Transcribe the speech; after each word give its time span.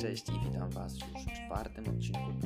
Cześć 0.00 0.28
i 0.28 0.32
witam 0.44 0.70
Was 0.70 0.94
już 0.94 1.24
w 1.24 1.46
czwartym 1.46 1.84
odcinku 1.88 2.43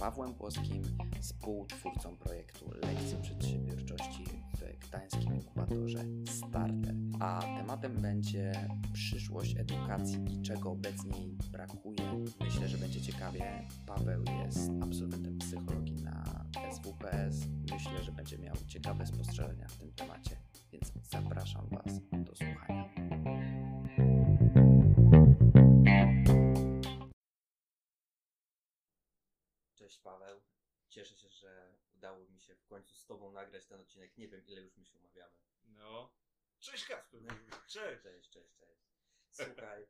Pawłem 0.00 0.34
Płoskim, 0.34 0.82
współtwórcą 1.20 2.16
projektu 2.16 2.70
Lekcje 2.70 3.18
Przedsiębiorczości 3.22 4.24
w 4.54 4.88
Gdańskim 4.88 5.34
Inkubatorze 5.34 6.04
Starter. 6.26 6.94
A 7.20 7.42
tematem 7.58 7.94
będzie 8.02 8.68
przyszłość 8.92 9.56
edukacji 9.56 10.18
i 10.32 10.42
czego 10.42 10.70
obecnie 10.70 11.18
jej 11.18 11.38
brakuje. 11.52 12.24
Myślę, 12.40 12.68
że 12.68 12.78
będzie 12.78 13.00
ciekawie. 13.00 13.68
Paweł 13.86 14.24
jest 14.44 14.70
absolwentem 14.82 15.38
psychologii 15.38 16.02
na 16.02 16.44
SWPS. 16.72 17.46
Myślę, 17.72 18.04
że 18.04 18.12
będzie 18.12 18.38
miał 18.38 18.56
ciekawe 18.66 19.06
spostrzeżenia 19.06 19.68
w 19.68 19.76
tym 19.76 19.92
temacie, 19.92 20.36
więc 20.72 20.92
zapraszam 21.10 21.68
Was 21.70 22.00
do 22.12 22.36
słuchania. 22.36 23.17
Cześć 29.98 30.04
Paweł. 30.04 30.42
Cieszę 30.88 31.16
się, 31.16 31.28
że 31.28 31.78
udało 31.94 32.18
mi 32.18 32.40
się 32.40 32.54
w 32.54 32.66
końcu 32.66 32.94
z 32.94 33.06
Tobą 33.06 33.32
nagrać 33.32 33.66
ten 33.66 33.80
odcinek. 33.80 34.16
Nie 34.16 34.28
wiem, 34.28 34.46
ile 34.46 34.60
już 34.60 34.76
my 34.76 34.84
się 34.84 34.98
umawiamy. 34.98 35.34
No. 35.64 36.14
Cześć 36.58 36.86
Kasper. 36.86 37.20
Cześć. 37.66 38.02
Cześć, 38.02 38.30
cześć, 38.30 38.56
cześć. 38.56 38.80
Słuchaj, 39.30 39.86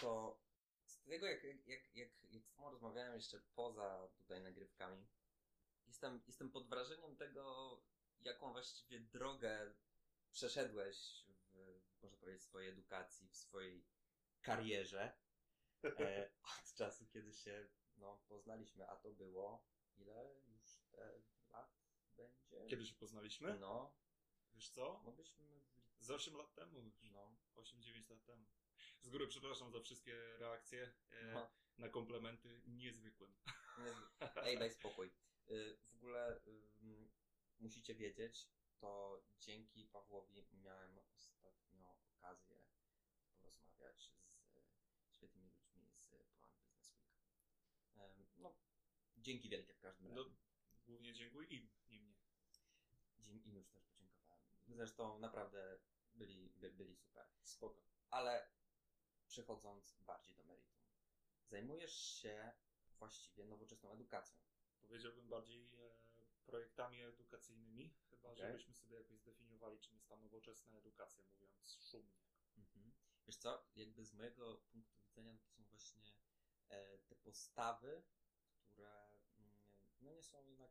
to 0.00 0.40
z 0.86 1.02
tego, 1.02 1.26
jak, 1.26 1.44
jak, 1.44 1.66
jak, 1.66 1.96
jak, 1.96 2.10
jak 2.30 2.44
z 2.44 2.50
Tobą 2.50 2.70
rozmawiałem 2.70 3.14
jeszcze 3.14 3.40
poza 3.54 4.08
tutaj 4.16 4.42
nagrywkami, 4.42 5.06
jestem, 5.86 6.22
jestem 6.26 6.50
pod 6.50 6.68
wrażeniem 6.68 7.16
tego, 7.16 7.76
jaką 8.20 8.52
właściwie 8.52 9.00
drogę 9.00 9.74
przeszedłeś 10.32 11.24
w, 11.28 11.80
można 12.02 12.18
powiedzieć, 12.18 12.42
swojej 12.42 12.70
edukacji, 12.70 13.28
w 13.28 13.36
swojej 13.36 13.84
karierze. 14.42 15.18
E, 15.84 16.30
od 16.42 16.74
czasu, 16.74 17.06
kiedy 17.06 17.32
się 17.32 17.68
no, 17.98 18.18
poznaliśmy, 18.28 18.88
a 18.88 18.96
to 18.96 19.10
było 19.12 19.64
ile 19.96 20.34
już 20.46 20.78
te 20.90 21.22
lat 21.50 21.78
będzie? 22.16 22.66
Kiedy 22.66 22.86
się 22.86 22.94
poznaliśmy? 22.94 23.58
No, 23.58 23.94
Wiesz 24.54 24.70
co? 24.70 25.00
mogliśmy... 25.04 25.60
Z 26.00 26.10
8 26.10 26.36
lat 26.36 26.54
temu 26.54 26.80
już. 26.80 27.02
No, 27.02 27.36
8-9 27.56 28.10
lat 28.10 28.24
temu. 28.24 28.46
Z 29.00 29.08
góry 29.08 29.26
przepraszam 29.26 29.72
za 29.72 29.80
wszystkie 29.80 30.36
reakcje 30.38 30.92
e, 31.10 31.32
no. 31.32 31.50
na 31.78 31.88
komplementy 31.88 32.62
niezwykłym. 32.66 33.34
Nie- 33.78 34.42
Ej, 34.42 34.58
daj 34.58 34.70
spokój. 34.70 35.10
Y, 35.50 35.78
W 35.90 35.94
ogóle 35.94 36.40
musicie 37.58 37.94
wiedzieć, 37.94 38.48
to 38.80 39.22
dzięki 39.38 39.84
Pawłowi 39.84 40.46
miałem 40.52 40.98
ostatnio 41.12 41.96
okazję 42.16 42.56
porozmawiać 43.42 44.12
z 45.06 45.12
świetnymi 45.12 45.50
ludźmi 45.52 45.92
z 45.98 46.08
Poland 46.08 46.56
Business 46.74 46.92
Week. 46.94 47.12
Ym, 47.96 48.26
No, 48.36 48.56
dzięki 49.22 49.48
wielkie 49.48 49.74
w 49.74 49.80
każdym 49.80 50.14
No, 50.14 50.22
razie. 50.24 50.36
głównie 50.86 51.12
dziękuję 51.12 51.48
im, 51.48 51.68
nie 51.88 52.00
mnie. 52.00 52.18
Im 53.18 53.44
im 53.44 53.56
już 53.56 53.68
też 53.70 53.84
podziękowałem. 53.84 54.44
Zresztą 54.68 55.18
naprawdę 55.18 55.78
byli, 56.14 56.50
by, 56.50 56.70
byli 56.70 56.96
super. 56.96 57.26
Spoko. 57.42 57.82
Ale 58.10 58.50
przechodząc 59.26 59.96
bardziej 60.00 60.34
do 60.36 60.44
meritum. 60.44 60.78
Zajmujesz 61.46 61.94
się 61.94 62.52
właściwie 62.98 63.44
nowoczesną 63.44 63.92
edukacją. 63.92 64.38
Powiedziałbym 64.80 65.28
bardziej 65.28 65.74
e, 65.74 65.98
projektami 66.46 67.02
edukacyjnymi, 67.02 67.94
chyba 68.10 68.28
Okej. 68.28 68.46
żebyśmy 68.46 68.74
sobie 68.74 68.96
jakoś 68.96 69.18
zdefiniowali, 69.18 69.80
czym 69.80 69.94
jest 69.94 70.08
ta 70.08 70.16
nowoczesna 70.16 70.76
edukacja, 70.76 71.24
mówiąc 71.24 71.78
szumnie. 71.90 72.18
Mhm. 72.56 72.92
Wiesz 73.26 73.36
co, 73.36 73.66
jakby 73.76 74.04
z 74.04 74.14
mojego 74.14 74.56
punktu 74.72 74.98
widzenia 75.00 75.38
to 75.38 75.48
są 75.48 75.64
właśnie 75.64 76.02
e, 76.68 76.98
te 76.98 77.16
postawy, 77.16 78.02
które 78.78 79.08
mm, 79.38 79.52
no 80.00 80.12
nie 80.12 80.22
są 80.22 80.46
jednak 80.46 80.70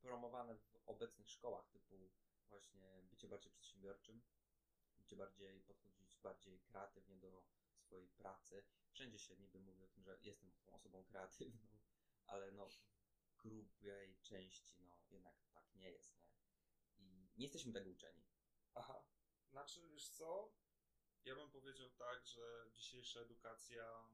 promowane 0.00 0.56
w 0.56 0.76
obecnych 0.86 1.30
szkołach, 1.30 1.68
typu 1.68 2.10
właśnie 2.48 3.02
bycie 3.10 3.28
bardziej 3.28 3.52
przedsiębiorczym, 3.52 4.22
bycie 4.98 5.16
bardziej, 5.16 5.60
podchodzić 5.60 6.16
bardziej 6.16 6.60
kreatywnie 6.60 7.16
do 7.16 7.44
swojej 7.76 8.08
pracy. 8.08 8.64
Wszędzie 8.92 9.18
się 9.18 9.36
niby 9.36 9.60
mówi 9.60 9.82
o 9.84 9.88
tym, 9.88 10.04
że 10.04 10.18
jestem 10.22 10.52
osobą 10.66 11.04
kreatywną, 11.04 11.68
ale 12.32 12.52
no 12.52 12.68
w 12.68 13.36
grubej 13.36 14.18
części 14.22 14.82
no 14.82 14.96
jednak 15.10 15.36
tak 15.52 15.74
nie 15.74 15.90
jest, 15.90 16.16
nie? 16.16 16.28
I 16.98 17.30
nie 17.36 17.44
jesteśmy 17.44 17.72
tego 17.72 17.90
uczeni. 17.90 18.24
Aha. 18.74 19.04
Znaczy, 19.50 19.88
wiesz 19.88 20.08
co? 20.08 20.52
Ja 21.24 21.34
bym 21.34 21.50
powiedział 21.50 21.90
tak, 21.90 22.26
że 22.26 22.70
dzisiejsza 22.72 23.20
edukacja, 23.20 24.08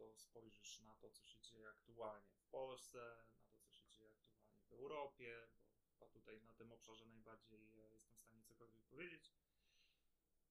to 0.00 0.18
spojrzysz 0.18 0.80
na 0.80 0.94
to, 0.94 1.10
co 1.10 1.24
się 1.24 1.40
dzieje 1.40 1.68
aktualnie 1.68 2.34
w 2.34 2.44
Polsce, 2.44 2.98
na 3.34 3.44
to, 3.44 3.58
co 3.60 3.72
się 3.72 3.88
dzieje 3.90 4.10
aktualnie 4.10 4.60
w 4.68 4.72
Europie, 4.72 5.48
bo 5.82 5.88
chyba 5.90 6.06
tutaj 6.08 6.42
na 6.42 6.54
tym 6.54 6.72
obszarze 6.72 7.06
najbardziej 7.06 7.74
e, 7.74 7.94
jestem 7.94 8.16
w 8.16 8.20
stanie 8.20 8.42
cokolwiek 8.42 8.82
powiedzieć, 8.84 9.32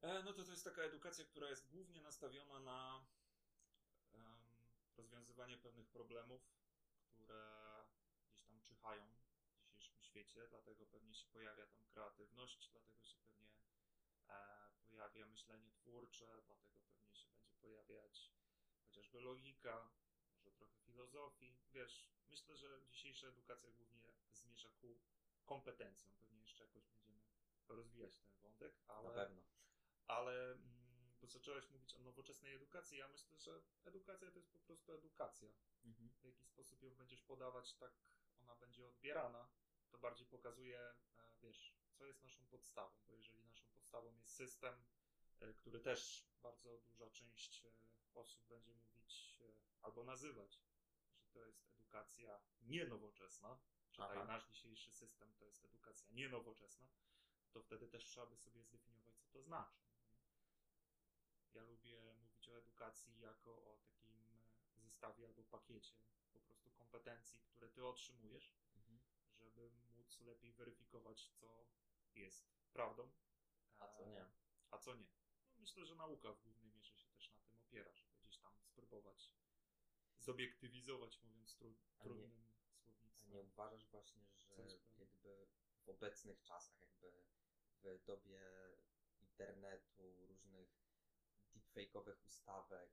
e, 0.02 0.24
no 0.24 0.34
to 0.34 0.44
to 0.44 0.52
jest 0.52 0.64
taka 0.64 0.82
edukacja, 0.82 1.26
która 1.26 1.50
jest 1.50 1.70
głównie 1.70 2.02
nastawiona 2.02 2.60
na 2.60 3.06
em, 4.14 4.66
rozwiązywanie 4.98 5.58
pewnych 5.58 5.90
problemów, 5.90 6.42
które 7.10 7.44
gdzieś 8.28 8.44
tam 8.44 8.62
czyhają 8.62 9.16
w 9.16 9.78
dzisiejszym 9.78 10.02
świecie, 10.02 10.48
dlatego 10.50 10.86
pewnie 10.86 11.16
się 11.16 11.28
pojawia 11.28 11.68
tam 11.68 11.86
kreatywność, 11.86 12.70
dlatego 12.72 13.04
się 13.04 13.18
pewnie 13.18 13.54
e, 14.28 14.70
pojawia 14.90 15.26
myślenie 15.26 15.72
twórcze, 15.72 16.42
dlatego 16.46 16.80
pewnie 16.80 17.16
się 17.16 17.30
będzie 17.30 17.54
pojawiać 17.54 18.39
chociażby 18.90 19.22
logika, 19.22 19.90
może 20.36 20.52
trochę 20.52 20.80
filozofii. 20.80 21.58
Wiesz, 21.74 22.10
myślę, 22.30 22.58
że 22.58 22.82
dzisiejsza 22.90 23.28
edukacja 23.28 23.72
głównie 23.72 24.14
zmierza 24.32 24.70
ku 24.70 25.00
kompetencjom. 25.46 26.12
Pewnie 26.20 26.40
jeszcze 26.42 26.64
jakoś 26.64 26.84
będziemy 26.86 27.20
rozwijać 27.68 28.18
ten 28.18 28.32
wątek, 28.42 28.74
ale 28.88 29.10
Na 29.10 29.16
pewno. 29.16 29.42
ale 30.08 30.52
mm, 30.52 31.12
bo 31.22 31.28
zacząłeś 31.28 31.70
mówić 31.70 31.94
o 31.94 32.00
nowoczesnej 32.00 32.56
edukacji, 32.56 32.98
ja 32.98 33.08
myślę, 33.08 33.38
że 33.38 33.62
edukacja 33.86 34.32
to 34.32 34.38
jest 34.38 34.52
po 34.52 34.60
prostu 34.60 34.94
edukacja. 34.94 35.50
Mhm. 35.86 36.10
W 36.10 36.24
jaki 36.24 36.46
sposób 36.46 36.84
ją 36.84 36.96
będziesz 36.96 37.22
podawać, 37.22 37.74
tak 37.74 37.92
ona 38.42 38.56
będzie 38.56 38.86
odbierana. 38.88 39.50
To 39.92 39.98
bardziej 39.98 40.28
pokazuje, 40.28 40.80
e, 40.80 40.96
wiesz, 41.42 41.74
co 41.94 42.06
jest 42.06 42.22
naszą 42.22 42.46
podstawą, 42.46 42.96
bo 43.08 43.16
jeżeli 43.16 43.44
naszą 43.46 43.68
podstawą 43.68 44.16
jest 44.16 44.36
system, 44.36 44.74
e, 45.40 45.54
który 45.54 45.80
też 45.80 46.26
bardzo 46.44 46.78
duża 46.78 47.10
część 47.10 47.66
e, 47.66 47.70
osób 48.14 48.46
będzie 48.48 48.74
mówić 48.74 49.36
e, 49.42 49.54
albo 49.82 50.04
nazywać, 50.04 50.62
że 51.18 51.30
to 51.30 51.46
jest 51.46 51.66
edukacja 51.70 52.40
nienowoczesna, 52.62 53.60
że 53.92 54.04
Aha. 54.04 54.26
nasz 54.26 54.48
dzisiejszy 54.48 54.92
system 54.92 55.34
to 55.36 55.46
jest 55.46 55.64
edukacja 55.64 56.10
nienowoczesna, 56.12 56.88
to 57.52 57.62
wtedy 57.62 57.88
też 57.88 58.06
trzeba 58.06 58.26
by 58.28 58.38
sobie 58.38 58.64
zdefiniować, 58.64 59.18
co 59.18 59.30
to 59.30 59.42
znaczy. 59.44 59.78
Ja 61.54 61.64
lubię 61.64 62.14
mówić 62.22 62.50
o 62.50 62.58
edukacji 62.58 63.20
jako 63.20 63.52
o 63.52 63.78
takim 63.78 64.26
e, 64.76 64.80
zestawie 64.80 65.26
albo 65.28 65.44
pakiecie 65.44 65.96
po 66.34 66.40
prostu 66.40 66.72
kompetencji, 66.72 67.40
które 67.40 67.70
ty 67.70 67.86
otrzymujesz, 67.86 68.54
Mhm. 68.76 69.00
żeby 69.40 69.72
móc 69.96 70.20
lepiej 70.20 70.54
weryfikować, 70.54 71.30
co 71.30 71.68
jest 72.16 72.50
prawdą, 72.74 73.12
A 73.80 73.88
co 73.88 74.06
nie? 74.06 74.26
a 74.72 74.78
co 74.78 74.96
nie. 74.96 75.08
No, 75.48 75.58
myślę, 75.58 75.86
że 75.86 75.96
nauka 75.96 76.34
w 76.34 76.42
głównej 76.42 76.72
mierze 76.72 76.98
się 76.98 77.10
też 77.10 77.32
na 77.32 77.40
tym 77.40 77.59
opiera, 77.70 77.94
żeby 77.96 78.14
gdzieś 78.24 78.38
tam 78.38 78.54
spróbować 78.60 79.32
zobiektywizować, 80.20 81.22
mówiąc 81.24 81.56
tru, 81.58 81.76
A 82.00 82.04
nie- 82.04 82.04
trudnym 82.04 82.50
A 82.50 82.80
słownictwem. 82.82 83.30
nie 83.32 83.42
uważasz 83.42 83.88
właśnie, 83.92 84.26
że 84.36 84.80
jakby 84.98 85.48
w 85.86 85.90
obecnych 85.90 86.42
czasach, 86.42 86.82
jakby 86.82 87.14
w 88.00 88.04
dobie 88.06 88.42
internetu, 89.22 90.26
różnych 90.28 90.70
deepfake'owych 91.56 92.26
ustawek, 92.28 92.92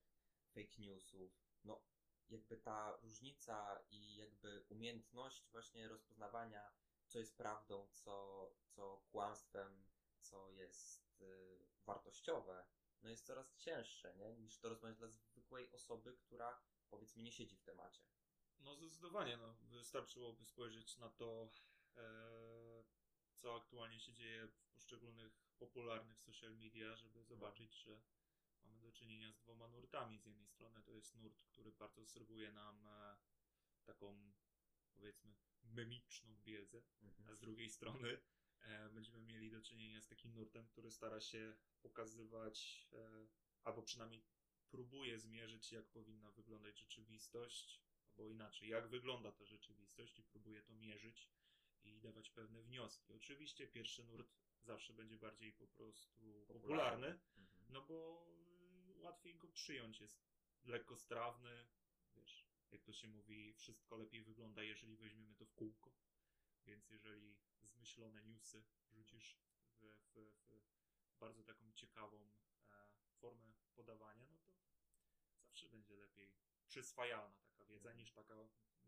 fake 0.54 0.78
newsów, 0.78 1.32
no 1.64 1.82
jakby 2.28 2.56
ta 2.56 2.96
różnica 2.96 3.84
i 3.90 4.16
jakby 4.16 4.64
umiejętność 4.68 5.48
właśnie 5.50 5.88
rozpoznawania, 5.88 6.72
co 7.06 7.18
jest 7.18 7.36
prawdą, 7.36 7.88
co, 7.92 8.48
co 8.68 9.02
kłamstwem, 9.10 9.86
co 10.20 10.50
jest 10.50 11.20
y, 11.20 11.58
wartościowe, 11.86 12.66
no 13.02 13.08
jest 13.10 13.26
coraz 13.26 13.56
cięższe, 13.56 14.14
nie? 14.14 14.34
Niż 14.36 14.58
to 14.58 14.68
rozpoznać 14.68 14.98
dla 14.98 15.08
zwykłej 15.08 15.70
osoby, 15.72 16.16
która 16.16 16.60
powiedzmy 16.90 17.22
nie 17.22 17.32
siedzi 17.32 17.56
w 17.56 17.62
temacie. 17.62 18.02
No 18.58 18.76
zdecydowanie, 18.76 19.36
no, 19.36 19.54
wystarczyłoby 19.54 20.44
spojrzeć 20.44 20.98
na 20.98 21.10
to, 21.10 21.52
e, 21.96 22.84
co 23.36 23.56
aktualnie 23.56 24.00
się 24.00 24.12
dzieje 24.12 24.48
w 24.48 24.66
poszczególnych 24.72 25.32
popularnych 25.58 26.20
social 26.20 26.56
media, 26.56 26.96
żeby 26.96 27.22
zobaczyć, 27.24 27.74
że 27.74 28.00
mamy 28.62 28.80
do 28.80 28.92
czynienia 28.92 29.32
z 29.32 29.38
dwoma 29.38 29.68
nurtami. 29.68 30.18
Z 30.18 30.26
jednej 30.26 30.46
strony 30.46 30.82
to 30.82 30.92
jest 30.92 31.14
nurt, 31.14 31.42
który 31.42 31.72
bardzo 31.72 32.06
serwuje 32.06 32.52
nam 32.52 32.86
e, 32.86 33.16
taką 33.84 34.32
powiedzmy 34.94 35.34
memiczną 35.62 36.36
wiedzę, 36.40 36.82
Mhm. 37.02 37.28
a 37.28 37.34
z 37.34 37.38
drugiej 37.38 37.70
strony 37.70 38.18
będziemy 38.90 39.20
mieli 39.20 39.50
do 39.50 39.62
czynienia 39.62 40.02
z 40.02 40.08
takim 40.08 40.34
nurtem, 40.34 40.66
który 40.66 40.90
stara 40.90 41.20
się 41.20 41.56
pokazywać, 41.82 42.88
e, 42.92 43.26
albo 43.64 43.82
przynajmniej 43.82 44.24
próbuje 44.70 45.18
zmierzyć, 45.18 45.72
jak 45.72 45.86
powinna 45.86 46.30
wyglądać 46.32 46.78
rzeczywistość, 46.78 47.80
albo 48.10 48.28
inaczej, 48.30 48.68
jak 48.68 48.88
wygląda 48.88 49.32
ta 49.32 49.44
rzeczywistość 49.44 50.18
i 50.18 50.22
próbuje 50.22 50.62
to 50.62 50.74
mierzyć 50.74 51.30
i 51.84 52.00
dawać 52.00 52.30
pewne 52.30 52.62
wnioski. 52.62 53.12
Oczywiście 53.12 53.66
pierwszy 53.66 54.04
nurt 54.04 54.28
zawsze 54.62 54.92
będzie 54.94 55.16
bardziej 55.16 55.52
po 55.52 55.66
prostu 55.66 56.44
popularny, 56.46 57.06
Mhm. 57.06 57.48
no 57.68 57.82
bo 57.82 58.26
y, 58.88 58.98
łatwiej 59.00 59.34
go 59.38 59.48
przyjąć, 59.48 60.00
jest 60.00 60.20
lekko 60.64 60.96
strawny, 60.96 61.66
wiesz, 62.14 62.46
jak 62.70 62.82
to 62.82 62.92
się 62.92 63.08
mówi, 63.08 63.54
wszystko 63.54 63.96
lepiej 63.96 64.22
wygląda, 64.22 64.62
jeżeli 64.62 64.96
weźmiemy 64.96 65.34
to 65.34 65.44
w 65.46 65.54
kółko. 65.54 65.92
Więc 66.66 66.90
jeżeli 66.90 67.36
zmyślone 67.86 68.22
newsy 68.22 68.64
wrzucisz 68.90 69.38
w, 69.80 69.84
w, 70.14 70.18
w 70.46 71.18
bardzo 71.18 71.44
taką 71.44 71.72
ciekawą 71.72 72.30
e, 72.70 72.90
formę 73.20 73.52
podawania, 73.74 74.26
no 74.26 74.38
to 74.38 74.52
zawsze 75.44 75.68
będzie 75.68 75.96
lepiej 75.96 76.34
przyswajalna 76.66 77.40
taka 77.40 77.64
wiedza, 77.64 77.88
Mhm. 77.88 77.98
niż 77.98 78.12
taka, 78.12 78.34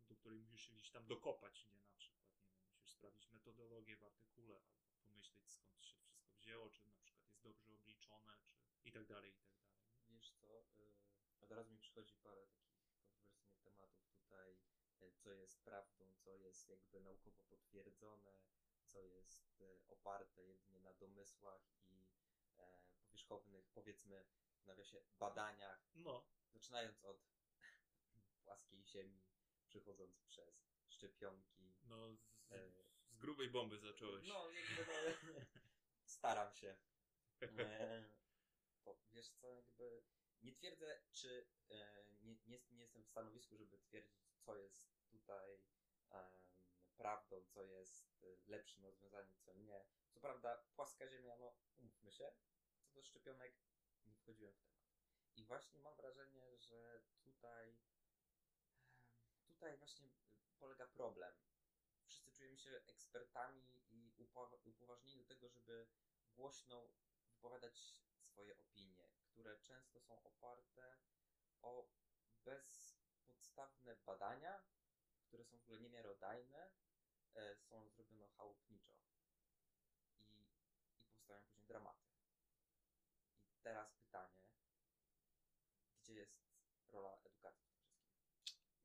do 0.09 0.17
której 0.17 0.39
musisz 0.39 0.69
się 0.69 0.75
gdzieś 0.75 0.91
tam 0.91 1.07
dokopać, 1.07 1.67
gdzie 1.71 1.81
na 1.87 1.97
przykład, 1.97 2.23
nie 2.33 2.47
wiem, 2.49 2.71
musisz 2.75 2.91
sprawdzić 2.91 3.31
metodologię 3.31 3.97
w 3.97 4.03
artykule, 4.03 4.57
albo 4.57 4.97
pomyśleć 5.03 5.51
skąd 5.51 5.83
się 5.85 5.99
wszystko 5.99 6.33
wzięło, 6.33 6.71
czy 6.71 6.87
na 6.87 6.99
przykład 6.99 7.27
jest 7.27 7.43
dobrze 7.43 7.73
obliczone, 7.73 8.39
czy 8.47 8.57
i 8.85 8.93
tak 8.93 9.07
dalej, 9.07 9.31
i 9.31 9.35
tak 9.35 9.51
dalej. 9.51 9.75
Wiesz 10.09 10.31
co, 10.31 10.63
y, 10.81 10.95
od 11.41 11.53
razu 11.53 11.73
mi 11.73 11.79
przychodzi 11.79 12.17
parę 12.17 12.47
takich 12.47 12.79
kontrowersyjnych 12.81 13.59
tematów 13.61 14.09
tutaj, 14.11 14.59
y, 15.03 15.13
co 15.13 15.33
jest 15.33 15.63
prawdą, 15.63 16.15
co 16.15 16.37
jest 16.37 16.69
jakby 16.69 17.01
naukowo 17.01 17.45
potwierdzone, 17.45 18.39
co 18.93 19.03
jest 19.03 19.61
y, 19.61 19.81
oparte 19.89 20.45
jedynie 20.45 20.81
na 20.81 20.93
domysłach 20.93 21.63
i 21.91 22.07
e, 22.59 22.83
powierzchownych, 23.01 23.69
powiedzmy, 23.71 24.27
w 24.63 24.67
nawiasie, 24.67 25.03
badaniach, 25.19 25.89
No, 25.95 26.27
zaczynając 26.53 27.05
od 27.05 27.29
płaskiej 28.45 28.85
ziemi, 28.87 29.23
przechodząc 29.67 30.21
przez 30.23 30.69
szczepionki. 30.89 31.75
no, 31.83 32.17
z, 32.17 32.53
E, 32.53 32.71
z 33.09 33.15
grubej 33.17 33.51
bomby 33.51 33.79
zacząłeś. 33.79 34.29
No, 34.29 34.51
jakby 34.51 34.87
no, 34.87 35.41
staram 36.05 36.53
się. 36.53 36.77
E, 37.43 38.05
to 38.85 38.99
wiesz 39.11 39.29
co, 39.31 39.55
jakby 39.55 40.03
nie 40.43 40.53
twierdzę, 40.53 41.01
czy 41.13 41.47
e, 41.71 42.05
nie, 42.21 42.37
nie, 42.47 42.61
nie 42.71 42.83
jestem 42.83 43.03
w 43.05 43.09
stanowisku, 43.09 43.57
żeby 43.57 43.79
twierdzić, 43.79 44.29
co 44.39 44.57
jest 44.57 44.89
tutaj 45.11 45.63
em, 46.11 46.58
prawdą, 46.99 47.45
co 47.45 47.63
jest 47.63 48.25
e, 48.25 48.27
lepszym 48.51 48.85
rozwiązaniem, 48.85 49.37
co 49.39 49.55
nie. 49.55 49.85
Co 50.11 50.21
prawda, 50.21 50.57
płaska 50.77 51.09
ziemia, 51.09 51.37
no 51.37 51.55
umówmy 51.79 52.13
się, 52.13 52.33
co 52.85 52.95
do 52.95 53.03
szczepionek 53.03 53.55
nie 54.07 54.15
wchodziłem 54.15 54.55
w 54.55 54.61
temat. 54.61 54.79
I 55.37 55.45
właśnie 55.45 55.81
mam 55.81 55.97
wrażenie, 55.97 56.59
że 56.59 57.01
tutaj 57.23 57.79
tutaj 59.47 59.77
właśnie 59.77 60.09
polega 60.59 60.87
problem. 60.87 61.35
Wszyscy 62.07 62.33
czujemy 62.33 62.59
się 62.59 62.81
ekspertami 62.87 63.83
i 63.91 64.13
upowa- 64.19 64.59
upoważnieni 64.65 65.19
do 65.19 65.29
tego, 65.29 65.49
żeby 65.49 65.87
głośno 66.37 66.89
wypowiadać 67.33 67.79
swoje 68.21 68.57
opinie, 68.57 69.11
które 69.23 69.59
często 69.59 70.01
są 70.01 70.23
oparte 70.23 70.99
o 71.63 71.89
bezpodstawne 72.45 73.97
badania, 73.97 74.63
które 75.27 75.45
są 75.45 75.59
w 75.59 75.63
ogóle 75.63 75.81
niemiarodajne, 75.81 76.71
są 77.57 77.89
zrobione 77.89 78.29
chałupniczo 78.29 78.93
i, 78.93 80.45
i 80.99 81.07
powstają 81.11 81.43
później 81.43 81.67
dramaty. 81.67 82.07
I 83.53 83.59
teraz 83.63 83.95
pytanie, 83.95 84.43
gdzie 85.99 86.15
jest 86.15 86.39
rola 86.89 87.19
edukacji 87.25 87.69
w 87.69 87.73
tym 87.73 87.89
wszystkim? 87.89 88.19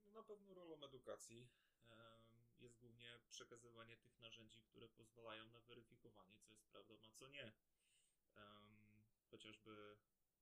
No 0.05 0.11
na 0.11 0.23
pewno 0.23 0.53
rolą 0.53 0.83
edukacji 0.83 1.49
jest 2.63 2.79
głównie 2.79 3.19
przekazywanie 3.29 3.97
tych 3.97 4.19
narzędzi, 4.19 4.61
które 4.61 4.89
pozwalają 4.89 5.45
na 5.45 5.61
weryfikowanie, 5.61 6.39
co 6.39 6.53
jest 6.53 6.67
prawdą, 6.67 6.99
a 7.03 7.11
co 7.11 7.27
nie. 7.27 7.53
Chociażby 9.31 9.97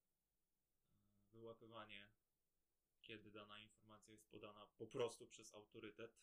e, 0.09 1.31
wyłapywanie, 1.31 2.09
kiedy 3.01 3.31
dana 3.31 3.59
informacja 3.59 4.11
jest 4.11 4.25
podana 4.25 4.67
po 4.67 4.87
prostu 4.87 5.27
przez 5.27 5.53
autorytet, 5.53 6.19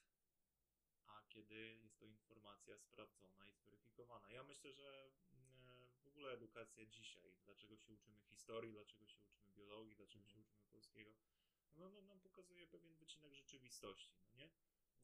kiedy 1.29 1.79
jest 1.83 1.99
to 1.99 2.07
informacja 2.07 2.79
sprawdzona 2.79 3.49
i 3.49 3.55
zweryfikowana. 3.55 4.31
Ja 4.31 4.45
myślę, 4.45 4.73
że 4.73 5.11
e, 5.33 5.89
w 6.03 6.07
ogóle 6.07 6.33
edukacja 6.33 6.87
dzisiaj, 6.87 7.33
dlaczego 7.45 7.77
się 7.77 7.93
uczymy 7.93 8.21
historii, 8.23 8.73
dlaczego 8.73 9.07
się 9.07 9.21
uczymy 9.21 9.51
biologii, 9.53 9.97
dlaczego 9.97 10.25
się 10.25 10.39
Mhm. 10.39 10.45
uczymy 10.45 10.67
polskiego, 10.73 11.15
no, 11.77 11.89
no, 11.91 12.03
nam 12.03 12.21
pokazuje 12.21 12.67
pewien 12.67 12.95
wycinek 12.95 13.35
rzeczywistości, 13.35 14.19
no 14.25 14.35
nie? 14.35 14.51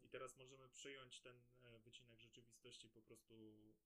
I 0.02 0.08
teraz 0.08 0.36
możemy 0.36 0.68
przyjąć 0.68 1.20
ten 1.20 1.44
e, 1.62 1.78
wycinek 1.78 2.20
rzeczywistości 2.20 2.88
po 2.88 3.02
prostu 3.02 3.34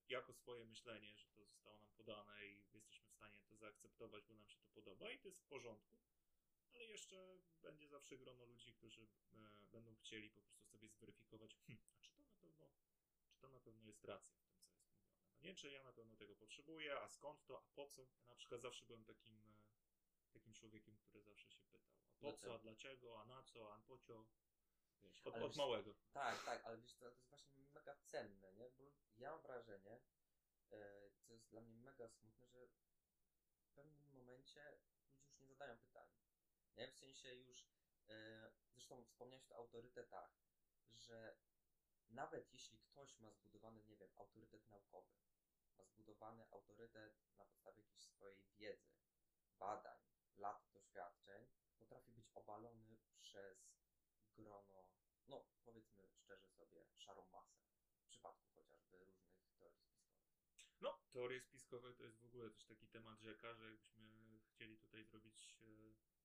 jako 0.08 0.32
swoje 0.34 0.64
myślenie, 0.64 1.16
że 1.16 1.28
to 1.28 1.44
zostało 1.44 1.78
nam 1.78 1.92
podane 1.92 2.46
i 2.46 2.56
jesteśmy 2.72 3.08
w 3.08 3.12
stanie 3.12 3.42
to 3.42 3.56
zaakceptować, 3.56 4.24
bo 4.26 4.34
nam 4.34 4.48
się 4.48 4.58
to 4.58 4.68
podoba 4.68 5.10
i 5.10 5.18
to 5.18 5.28
jest 5.28 5.40
w 5.40 5.46
porządku. 5.46 5.98
Ale 6.74 6.86
jeszcze 6.86 7.38
będzie 7.62 7.88
zawsze 7.88 8.18
grono 8.18 8.44
ludzi, 8.44 8.72
którzy 8.72 9.02
e, 9.32 9.66
będą 9.72 9.94
chcieli 9.94 10.30
po 10.30 10.42
prostu 10.42 10.64
sobie 10.66 10.88
zweryfikować, 10.88 11.56
hm, 11.66 11.78
a 11.94 12.00
czy 12.00 12.12
to 12.12 12.22
na 12.22 12.34
pewno, 12.34 12.70
czy 13.32 13.37
to 13.48 13.54
na 13.54 13.60
pewno 13.60 13.86
jest 13.86 14.04
racja 14.04 14.34
w 14.34 14.40
tym, 14.40 14.52
co 14.54 14.62
jest 14.66 14.78
mówione. 14.84 15.12
No 15.32 15.48
nie, 15.48 15.54
czy 15.54 15.70
ja 15.70 15.82
na 15.82 15.92
pewno 15.92 16.16
tego 16.16 16.36
potrzebuję, 16.36 17.00
a 17.00 17.08
skąd 17.08 17.44
to, 17.44 17.62
a 17.62 17.66
po 17.74 17.86
co? 17.86 18.02
Ja 18.02 18.30
na 18.30 18.36
przykład 18.36 18.60
zawsze 18.60 18.86
byłem 18.86 19.04
takim, 19.04 19.40
e, 19.40 20.30
takim 20.32 20.54
człowiekiem, 20.54 20.96
który 20.96 21.22
zawsze 21.22 21.48
się 21.48 21.60
pytał, 21.60 21.82
a 22.12 22.16
po 22.20 22.32
co, 22.32 22.54
a 22.54 22.58
dlaczego, 22.58 23.20
a 23.20 23.24
na 23.24 23.42
co, 23.42 23.74
a 23.74 23.80
po 23.80 23.98
co? 23.98 24.26
Wiesz, 25.02 25.20
od, 25.26 25.34
od 25.34 25.42
wiesz- 25.42 25.56
małego. 25.56 25.94
Tak, 26.12 26.44
tak, 26.44 26.64
ale 26.64 26.78
wiesz, 26.78 26.94
co, 26.94 26.98
to 26.98 27.06
jest 27.06 27.28
właśnie 27.28 27.58
mega 27.58 27.96
cenne, 27.96 28.52
nie? 28.52 28.70
Bo 28.70 28.92
ja 29.16 29.30
mam 29.30 29.42
wrażenie, 29.42 30.00
e, 30.70 31.10
co 31.20 31.32
jest 31.32 31.48
dla 31.50 31.60
mnie 31.60 31.76
mega 31.76 32.08
smutne, 32.08 32.48
że 32.48 32.68
w 33.62 33.70
pewnym 33.74 34.10
momencie 34.10 34.78
ludzie 35.00 35.18
już 35.22 35.40
nie 35.40 35.46
zadają 35.46 35.78
pytań. 35.78 36.08
Nie? 36.76 36.88
W 36.88 36.94
sensie 36.96 37.34
już, 37.34 37.68
e, 38.08 38.50
zresztą 38.72 39.04
wspomniałeś 39.04 39.50
o 39.50 39.56
autorytetach, 39.56 40.38
że 40.94 41.36
nawet 42.10 42.52
jeśli 42.52 42.78
ktoś 42.78 43.18
ma 43.18 43.30
zbudowany, 43.30 43.84
nie 43.84 43.96
wiem, 43.96 44.10
autorytet 44.16 44.68
naukowy, 44.68 45.12
ma 45.76 45.84
zbudowany 45.84 46.46
autorytet 46.50 47.14
na 47.36 47.44
podstawie 47.44 47.82
jakiejś 47.82 48.02
swojej 48.02 48.44
wiedzy, 48.58 48.98
badań, 49.58 50.00
lat 50.36 50.68
doświadczeń, 50.72 51.48
potrafi 51.78 52.12
być 52.12 52.30
obalony 52.34 52.98
przez 53.20 53.78
grono, 54.36 54.88
no 55.28 55.44
powiedzmy 55.64 56.08
szczerze 56.12 56.48
sobie, 56.48 56.86
szarą 56.96 57.26
masę. 57.26 57.58
W 58.02 58.08
przypadku 58.08 58.50
chociażby 58.50 59.04
różnych 59.04 59.50
teorii 59.50 59.80
spiskowych. 59.80 59.88
No, 60.80 61.00
teorie 61.10 61.40
spiskowe 61.40 61.94
to 61.94 62.04
jest 62.04 62.18
w 62.18 62.24
ogóle 62.24 62.50
też 62.50 62.64
taki 62.64 62.88
temat 62.88 63.20
rzeka, 63.20 63.54
że 63.54 63.70
jakbyśmy 63.70 64.40
chcieli 64.46 64.78
tutaj 64.78 65.04
zrobić 65.04 65.56
e, 65.62 65.64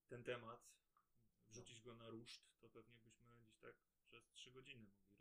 ten 0.08 0.24
temat, 0.24 0.74
wrzucić 1.48 1.82
go 1.82 1.96
na 1.96 2.10
ruszt, 2.10 2.60
to 2.60 2.70
pewnie 2.70 3.00
byśmy 3.00 3.28
gdzieś 3.28 3.58
tak 3.58 3.76
przez 4.06 4.32
trzy 4.32 4.52
godziny 4.52 4.88
mogli 4.88 5.13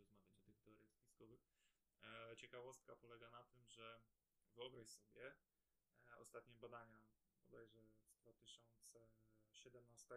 E, 2.03 2.37
ciekawostka 2.37 2.97
polega 2.97 3.31
na 3.31 3.45
tym, 3.45 3.69
że 3.69 4.01
wyobraź 4.55 4.89
sobie 4.89 5.35
e, 6.09 6.17
ostatnie 6.19 6.57
badania, 6.57 7.03
bodajże 7.51 7.81
z 7.89 8.17
2017, 8.21 10.15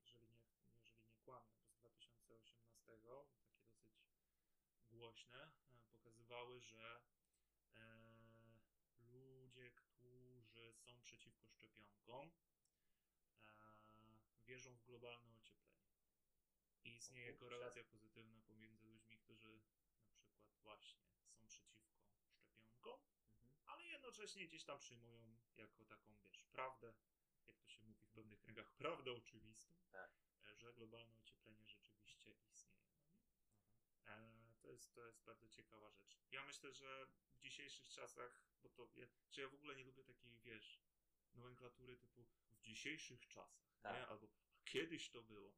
jeżeli 0.00 0.28
nie, 0.28 0.48
jeżeli 0.78 1.04
nie 1.06 1.18
kłamię, 1.18 1.54
to 1.62 1.70
z 1.70 1.78
2018, 1.78 2.58
takie 2.62 2.98
dosyć 2.98 3.40
głośne, 4.90 5.50
e, 5.72 5.88
pokazywały, 5.92 6.60
że 6.60 7.00
e, 7.74 7.80
ludzie, 9.00 9.70
którzy 9.70 10.72
są 10.74 11.00
przeciwko 11.00 11.48
szczepionkom, 11.48 12.30
e, 13.44 13.50
wierzą 14.46 14.76
w 14.76 14.84
globalne 14.84 15.34
ocieplenie. 15.34 15.90
I 16.84 16.96
istnieje 16.96 17.34
korelacja 17.34 17.84
pozytywna 17.84 18.40
pomiędzy 18.40 18.86
ludźmi, 18.86 19.18
którzy 19.18 19.60
właśnie 20.62 21.04
są 21.04 21.20
przeciwko 21.34 21.82
szczepionkom, 22.28 23.00
Mhm. 23.36 23.50
ale 23.66 23.86
jednocześnie 23.86 24.46
gdzieś 24.46 24.64
tam 24.64 24.78
przyjmują 24.78 25.40
jako 25.56 25.84
taką, 25.84 26.14
wiesz, 26.24 26.44
prawdę, 26.44 26.94
jak 27.46 27.58
to 27.58 27.68
się 27.68 27.82
mówi 27.82 28.02
w 28.04 28.10
pewnych 28.10 28.40
kręgach, 28.40 28.72
prawdę 28.72 29.12
oczywistą, 29.12 29.74
Tak. 29.90 30.10
że 30.56 30.72
globalne 30.74 31.16
ocieplenie 31.16 31.66
rzeczywiście 31.66 32.32
istnieje. 32.48 32.90
No? 32.94 33.06
Mhm. 33.12 33.50
E, 34.06 34.54
to, 34.62 34.68
jest, 34.68 34.94
to 34.94 35.06
jest 35.06 35.22
bardzo 35.24 35.48
ciekawa 35.48 35.90
rzecz. 35.90 36.18
Ja 36.30 36.44
myślę, 36.44 36.72
że 36.72 37.06
w 37.06 37.38
dzisiejszych 37.38 37.88
czasach, 37.88 38.42
bo 38.62 38.68
to, 38.70 38.88
ja, 38.96 39.06
czy 39.30 39.40
ja 39.40 39.48
w 39.48 39.54
ogóle 39.54 39.76
nie 39.76 39.84
lubię 39.84 40.04
takiej, 40.04 40.38
wiesz, 40.38 40.80
nomenklatury 41.34 41.96
typu 41.96 42.24
w 42.24 42.60
dzisiejszych 42.60 43.26
czasach, 43.28 43.80
Tak. 43.82 43.94
nie? 43.94 44.06
Albo 44.06 44.26
a 44.26 44.60
kiedyś 44.64 45.10
to 45.10 45.22
było. 45.22 45.54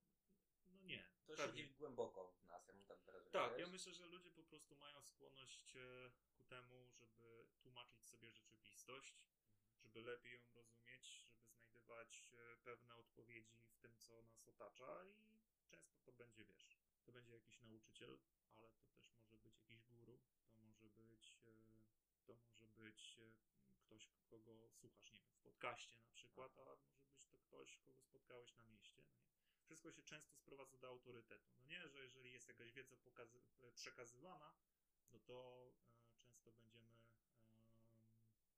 No 0.82 0.88
nie. 0.88 1.04
To 1.26 1.36
pewnie. 1.36 1.62
siedzi 1.62 1.74
głęboko 1.74 2.28
w 2.28 2.44
nas, 2.44 2.68
ja 2.68 2.74
mam 2.74 2.86
tak 2.86 3.00
wrażenie. 3.00 3.30
Tak, 3.30 3.52
myślę, 3.70 3.94
że 3.94 4.06
ludzie 4.06 4.30
po 4.30 4.42
prostu 4.42 4.76
mają 4.76 5.02
skłonność 5.02 5.76
e, 5.76 6.10
ku 6.36 6.44
temu, 6.44 6.88
żeby 6.90 7.46
tłumaczyć 7.60 8.06
sobie 8.06 8.30
rzeczywistość, 8.30 9.14
żeby 9.82 10.00
lepiej 10.00 10.32
ją 10.32 10.54
rozumieć, 10.54 11.06
żeby 11.08 11.42
znajdywać 11.42 12.30
e, 12.34 12.56
pewne 12.56 12.96
odpowiedzi 12.96 13.62
w 13.62 13.76
tym, 13.76 13.98
co 13.98 14.22
nas 14.22 14.48
otacza 14.48 15.04
i 15.04 15.40
często 15.70 15.98
to 16.00 16.12
będzie, 16.12 16.44
wiesz, 16.44 16.76
to 17.04 17.12
będzie 17.12 17.32
jakiś 17.32 17.60
nauczyciel, 17.60 18.18
ale 18.56 18.70
to 18.70 18.84
też 18.86 19.12
może 19.16 19.38
być 19.38 19.56
jakiś 19.56 19.82
guru, 19.82 20.20
to 20.54 20.60
może 20.60 20.88
być, 20.90 21.38
e, 21.46 22.24
to 22.26 22.34
może 22.34 22.66
być 22.66 23.20
ktoś, 23.76 24.08
kogo 24.26 24.70
słuchasz, 24.70 25.12
nie 25.12 25.20
wiem, 25.20 25.32
w 25.34 25.40
podcaście 25.40 25.98
na 26.00 26.10
przykład, 26.10 26.58
a 26.58 26.76
może 26.76 27.04
być 27.04 27.26
to 27.26 27.38
ktoś, 27.38 27.78
kogo 27.78 28.02
spotkałeś 28.02 28.56
na 28.56 28.64
mieście, 28.64 29.02
no 29.02 29.16
nie? 29.16 29.31
Wszystko 29.72 29.92
się 29.92 30.02
często 30.02 30.34
sprowadza 30.34 30.76
do 30.78 30.88
autorytetu, 30.88 31.50
no 31.58 31.64
nie, 31.64 31.88
że 31.88 32.02
jeżeli 32.02 32.32
jest 32.32 32.48
jakaś 32.48 32.72
wiedza 32.72 32.96
e, 33.60 33.72
przekazywana, 33.72 34.54
no 35.10 35.20
to 35.20 35.66
e, 35.86 36.16
często 36.18 36.52
będziemy 36.52 36.88
em, 36.88 36.98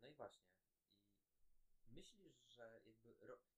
No 0.00 0.08
i 0.08 0.14
właśnie. 0.14 0.48
I 1.82 1.90
myślisz, 1.90 2.34
że 2.46 2.62
jakby 2.72 2.94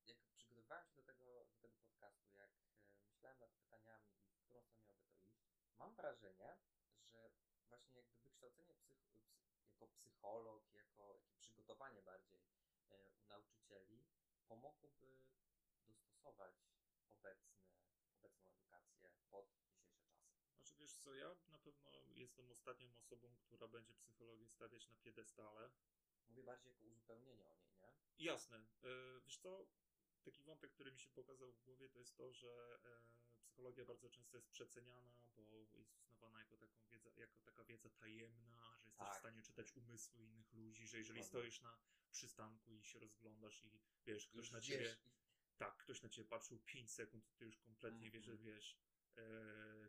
jak 0.07 0.19
przygotowywałem 0.37 0.87
się 0.87 0.97
do 0.97 1.03
tego, 1.03 1.25
do 1.53 1.59
tego 1.61 1.75
podcastu, 1.79 2.33
jak 2.35 2.51
e, 2.51 3.05
myślałem 3.09 3.39
nad 3.39 3.51
pytaniami 3.51 4.11
i 4.11 4.33
w 4.33 4.41
którą 4.45 4.63
stronę 4.65 4.95
miałoby 4.95 5.17
to 5.17 5.33
iść, 5.33 5.75
mam 5.79 5.95
wrażenie, 5.95 6.59
że 7.03 7.31
właśnie 7.69 7.97
jakby 7.97 8.19
wykształcenie 8.19 8.75
psych, 8.75 8.99
psy, 9.05 9.29
jako 9.73 9.89
psycholog, 9.89 10.73
jako 10.75 11.15
jakie 11.15 11.37
przygotowanie 11.37 12.03
bardziej 12.03 12.41
e, 12.91 13.09
u 13.09 13.25
nauczycieli 13.27 14.05
pomogłoby 14.49 15.25
dostosować 15.89 16.55
obecny, 17.09 17.61
obecną 18.15 18.51
edukację 18.51 19.11
pod 19.31 19.47
wiesz 20.81 20.97
co, 20.97 21.15
ja 21.15 21.37
na 21.49 21.59
pewno 21.59 21.91
jestem 22.15 22.51
ostatnią 22.51 22.95
osobą, 22.97 23.35
która 23.47 23.69
będzie 23.69 23.95
psychologię 23.95 24.49
stawiać 24.49 24.89
na 24.89 24.97
piedestale. 24.97 25.71
Mówię 26.29 26.43
bardziej 26.43 26.71
jako 26.73 26.85
uzupełnienie 26.87 27.47
o 27.49 27.57
niej, 27.57 27.73
nie? 27.77 27.93
Jasne. 28.25 28.57
E, 28.59 29.21
Wiesz 29.25 29.39
co, 29.39 29.67
taki 30.25 30.43
wątek, 30.43 30.71
który 30.73 30.93
mi 30.93 31.01
się 31.01 31.11
pokazał 31.11 31.53
w 31.53 31.63
głowie, 31.65 31.89
to 31.89 31.99
jest 31.99 32.17
to, 32.17 32.33
że 32.33 32.79
e, 32.85 33.01
psychologia 33.41 33.85
bardzo 33.85 34.11
często 34.11 34.37
jest 34.37 34.49
przeceniana, 34.51 35.13
bo 35.37 35.59
jest 35.79 35.95
uznawana 35.99 36.39
jako, 36.39 36.57
taką 36.57 36.81
wiedza, 36.91 37.11
jako 37.17 37.41
taka 37.41 37.65
wiedza 37.65 37.91
tajemna, 37.91 38.61
że 38.63 38.89
jesteś 38.89 39.07
Tak. 39.07 39.17
w 39.17 39.19
stanie 39.19 39.43
czytać 39.43 39.73
umysły 39.77 40.23
innych 40.23 40.53
ludzi, 40.53 40.87
że 40.87 40.99
jeżeli 40.99 41.25
stoisz 41.25 41.61
na 41.61 41.79
przystanku 42.11 42.75
i 42.75 42.83
się 42.85 42.99
rozglądasz 42.99 43.65
i 43.65 43.71
wiesz, 44.07 44.27
ktoś 44.27 44.37
Już 44.37 44.51
na 44.51 44.59
wiesz, 44.61 44.67
ciebie, 44.69 44.97
i- 45.07 45.57
tak, 45.59 45.77
ktoś 45.77 46.03
na 46.03 46.09
ciebie 46.09 46.29
patrzył 46.29 46.59
5 46.59 46.91
sekund, 46.91 47.25
to 47.27 47.33
ty 47.35 47.45
już 47.45 47.59
kompletnie 47.59 48.11
wiesz, 48.11 48.25
że 48.25 48.37
wiesz, 48.37 48.77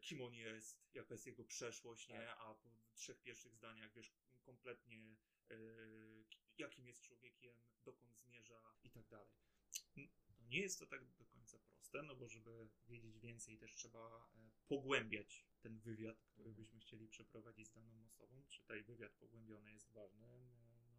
kim 0.01 0.21
on 0.21 0.33
jest, 0.33 0.81
jaka 0.93 1.13
jest 1.13 1.27
jego 1.27 1.43
przeszłość, 1.45 2.07
nie? 2.09 2.15
Tak. 2.15 2.37
A 2.39 2.53
po 2.55 2.69
trzech 2.95 3.21
pierwszych 3.21 3.53
zdaniach 3.55 3.93
wiesz 3.93 4.13
kompletnie, 4.43 5.15
e, 5.49 5.55
ki- 6.29 6.39
jakim 6.57 6.87
jest 6.87 7.01
człowiekiem, 7.01 7.55
dokąd 7.85 8.17
zmierza 8.17 8.61
i 8.83 8.89
tak 8.89 9.07
dalej. 9.07 9.33
No 9.95 10.07
nie 10.41 10.59
jest 10.59 10.79
to 10.79 10.85
tak 10.85 11.05
do 11.05 11.25
końca 11.25 11.59
proste, 11.59 12.03
no 12.03 12.15
bo 12.15 12.27
żeby 12.27 12.69
wiedzieć 12.87 13.19
więcej, 13.19 13.57
też 13.57 13.75
trzeba 13.75 14.29
e, 14.35 14.51
pogłębiać 14.67 15.45
ten 15.61 15.79
wywiad, 15.79 16.21
który 16.23 16.49
Mhm. 16.49 16.55
byśmy 16.65 16.79
chcieli 16.79 17.07
przeprowadzić 17.07 17.67
z 17.67 17.71
daną 17.71 18.05
osobą. 18.05 18.43
Czytaj, 18.49 18.83
wywiad 18.83 19.13
pogłębiony 19.15 19.71
jest 19.73 19.91
ważny. 19.91 20.27
e, 20.27 20.51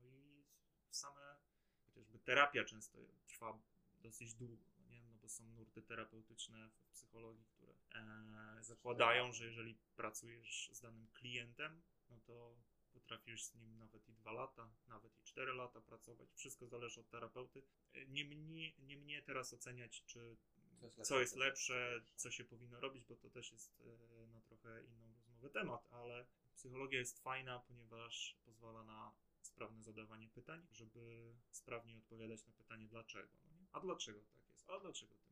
No 0.02 0.16
i 0.18 0.44
same, 0.90 1.36
chociażby 1.84 2.18
terapia 2.18 2.64
często 2.64 2.98
trwa 3.26 3.62
dosyć 3.98 4.34
długo, 4.34 4.64
nie? 4.90 5.02
no 5.04 5.14
bo 5.14 5.28
są 5.28 5.46
nurty 5.46 5.82
terapeutyczne 5.82 6.70
w 6.70 6.90
psychologii, 6.92 7.44
które 7.44 7.61
e, 7.61 7.61
zakładają, 8.60 9.32
że 9.32 9.44
jeżeli 9.44 9.78
pracujesz 9.96 10.70
z 10.72 10.80
danym 10.80 11.08
klientem, 11.12 11.82
no 12.10 12.20
to 12.20 12.56
potrafisz 12.92 13.44
z 13.44 13.54
nim 13.54 13.78
nawet 13.78 14.08
i 14.08 14.12
dwa 14.12 14.32
lata, 14.32 14.70
nawet 14.88 15.18
i 15.18 15.22
cztery 15.22 15.52
lata 15.52 15.80
pracować. 15.80 16.28
Wszystko 16.34 16.66
zależy 16.66 17.00
od 17.00 17.08
terapeuty. 17.10 17.62
E, 17.94 18.06
Nie 18.06 18.24
mnie, 18.24 18.72
nie 18.78 18.96
mnie 18.96 19.22
teraz 19.22 19.52
oceniać, 19.52 20.04
czy 20.04 20.36
Co 20.80 20.86
jest 20.86 21.08
co 21.08 21.14
lepsze, 21.14 21.20
jest 21.20 21.32
co 21.32 21.38
lepsze, 21.38 22.02
co 22.16 22.30
się 22.30 22.44
powinno 22.44 22.80
robić, 22.80 23.04
bo 23.04 23.16
to 23.16 23.30
też 23.30 23.52
jest 23.52 23.80
e, 23.80 24.26
na 24.26 24.40
trochę 24.40 24.84
inną 24.84 25.12
rozmowę 25.14 25.50
temat, 25.50 25.88
ale 25.90 26.26
psychologia 26.54 26.98
jest 26.98 27.22
fajna, 27.22 27.60
ponieważ 27.60 28.36
pozwala 28.44 28.84
na 28.84 29.12
sprawne 29.42 29.82
zadawanie 29.82 30.28
pytań, 30.28 30.66
żeby 30.72 31.34
sprawnie 31.50 31.96
odpowiadać 31.98 32.46
na 32.46 32.52
pytanie 32.52 32.88
dlaczego. 32.88 33.36
No 33.44 33.50
nie? 33.50 33.66
A 33.72 33.80
dlaczego 33.80 34.20
tak 34.20 34.48
jest? 34.48 34.70
A 34.70 34.80
dlaczego 34.80 35.14
tak? 35.16 35.31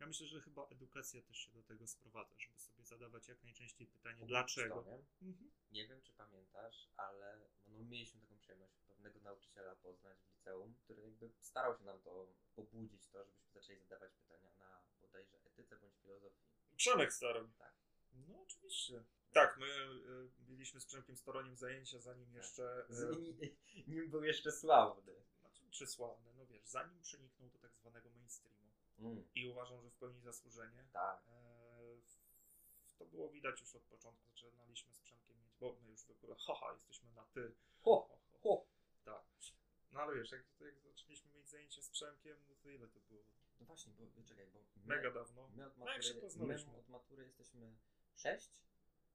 Ja 0.00 0.06
myślę, 0.06 0.26
że 0.26 0.40
chyba 0.40 0.66
edukacja 0.66 1.22
też 1.22 1.36
się 1.38 1.52
do 1.52 1.62
tego 1.62 1.86
sprowadza, 1.86 2.34
żeby 2.38 2.58
sobie 2.60 2.84
zadawać 2.84 3.28
jak 3.28 3.42
najczęściej 3.42 3.86
pytanie 3.86 4.26
dlaczego. 4.26 4.84
nie? 4.86 5.28
Mhm. 5.28 5.50
Nie 5.72 5.88
wiem, 5.88 6.02
czy 6.02 6.12
pamiętasz, 6.12 6.88
ale 6.96 7.38
no, 7.38 7.78
no, 7.78 7.84
mieliśmy 7.84 8.20
taką 8.20 8.38
przyjemność 8.38 8.72
pewnego 8.88 9.20
nauczyciela 9.20 9.76
poznać 9.76 10.18
w 10.18 10.30
liceum, 10.32 10.74
który 10.74 11.02
jakby 11.02 11.30
starał 11.40 11.78
się 11.78 11.84
nam 11.84 12.00
to 12.00 12.26
pobudzić, 12.56 13.08
to, 13.08 13.24
żebyśmy 13.24 13.52
zaczęli 13.52 13.78
zadawać 13.80 14.12
pytania 14.12 14.52
na 14.58 14.82
bodajże 15.00 15.36
etyce 15.44 15.76
bądź 15.76 15.94
filozofii. 16.02 16.38
Przemek 16.76 17.12
Staroń. 17.12 17.50
Tak. 17.58 17.72
No 18.28 18.42
oczywiście. 18.42 19.04
Tak, 19.32 19.56
my 19.58 19.66
e, 19.66 20.50
mieliśmy 20.50 20.80
z 20.80 20.86
Przemkiem 20.86 21.16
Staroniem 21.16 21.56
zajęcia, 21.56 21.98
zanim 21.98 22.34
jeszcze... 22.34 22.86
e, 22.90 22.94
Z, 22.94 23.18
nim, 23.18 23.56
nim 23.86 24.10
był 24.10 24.24
jeszcze 24.24 24.52
sławny. 24.52 25.14
Znaczy, 25.40 25.62
czy 25.70 25.86
sławne, 25.86 26.32
no 26.36 26.46
wiesz, 26.46 26.64
zanim 26.64 27.02
przeniknął 27.02 27.48
do 27.50 27.58
tak 27.58 27.74
zwanego 27.76 28.10
mainstreamu 28.10 28.67
Mm, 28.98 29.24
i 29.34 29.46
uważam, 29.48 29.80
że 29.82 29.90
w 29.90 29.94
pełni 29.94 30.20
zasłużenie, 30.20 30.84
tak. 30.92 31.22
e, 31.28 31.98
to 32.98 33.06
było 33.06 33.28
widać 33.28 33.60
już 33.60 33.74
od 33.74 33.82
początku, 33.82 34.28
zaczynaliśmy 34.28 34.92
z 34.94 35.00
Przemkiem 35.00 35.40
mieć, 35.42 35.54
bo 35.60 35.76
my 35.82 35.90
już 35.90 36.04
w 36.04 36.10
ogóle, 36.10 36.36
haha, 36.46 36.72
jesteśmy 36.72 37.12
na 37.12 37.24
ty, 37.24 37.54
Ho, 37.82 38.08
ho, 38.08 38.18
ho. 38.42 38.64
tak. 39.04 39.22
No 39.92 40.00
ale 40.00 40.14
wiesz, 40.14 40.30
jak, 40.32 40.42
jak 40.60 40.78
zaczęliśmy 40.80 41.30
mieć 41.32 41.48
zajęcia 41.48 41.82
z 41.82 41.90
Przemkiem, 41.90 42.36
no 42.48 42.54
to 42.62 42.68
ile 42.70 42.88
to 42.88 43.00
było? 43.00 43.22
No 43.60 43.66
właśnie, 43.66 43.92
bo 43.92 44.22
czekaj, 44.24 44.46
bo 44.46 44.58
my, 44.76 44.96
Mega 44.96 45.10
dawno. 45.10 45.48
my, 45.48 45.66
od 45.66 45.76
No 45.78 45.92
jak 45.92 46.02
się 46.02 46.08
matury, 46.08 46.22
poznaliśmy? 46.22 46.72
my 46.72 46.78
od 46.78 46.88
matury 46.88 47.24
jesteśmy 47.24 47.76
6? 48.16 48.50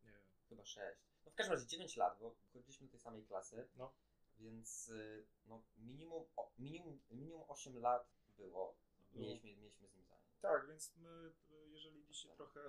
Nie 0.03 0.11
wiem. 0.11 0.21
Chyba 0.49 0.65
6. 0.65 1.01
No 1.25 1.31
w 1.31 1.35
każdym 1.35 1.53
razie 1.53 1.67
9 1.67 1.95
lat, 1.97 2.19
bo 2.19 2.35
chodziliśmy 2.53 2.87
do 2.87 2.91
tej 2.91 2.99
samej 2.99 3.23
klasy, 3.25 3.67
No. 3.75 3.93
więc 4.39 4.89
y, 4.89 5.25
no, 5.45 5.63
minimum, 5.77 6.23
minimum, 6.59 6.99
minimum 7.11 7.43
8 7.47 7.77
lat 7.79 8.07
było. 8.37 8.75
Mieliśmy, 9.13 9.55
mieliśmy 9.55 9.87
z 9.87 9.95
nim 9.95 10.05
zajęć. 10.05 10.39
Tak, 10.41 10.67
więc 10.67 10.95
my, 10.97 11.31
jeżeli 11.71 12.05
dzisiaj 12.05 12.31
trochę 12.35 12.59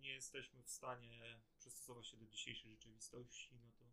nie 0.00 0.12
jesteśmy 0.12 0.62
w 0.62 0.70
stanie 0.70 1.40
przystosować 1.58 2.06
się 2.06 2.16
do 2.16 2.26
dzisiejszej 2.26 2.70
rzeczywistości, 2.70 3.54
no 3.64 3.70
to 3.78 3.84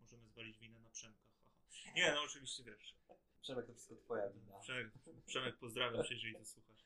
możemy 0.00 0.28
zwalić 0.28 0.58
winę 0.58 0.80
na 0.80 0.90
Przemka, 0.90 1.28
haha. 1.28 1.92
Nie, 1.94 2.12
no 2.12 2.22
oczywiście 2.22 2.62
wiesz, 2.64 2.94
Przemek, 3.42 3.66
to 3.66 3.74
wszystko 3.74 3.96
twoja 3.96 4.30
wina. 4.30 4.58
Przemek, 4.58 4.92
Przemek, 5.26 5.56
pozdrawiam 5.56 6.04
cię, 6.04 6.14
jeżeli 6.14 6.34
to 6.34 6.44
słuchasz. 6.44 6.84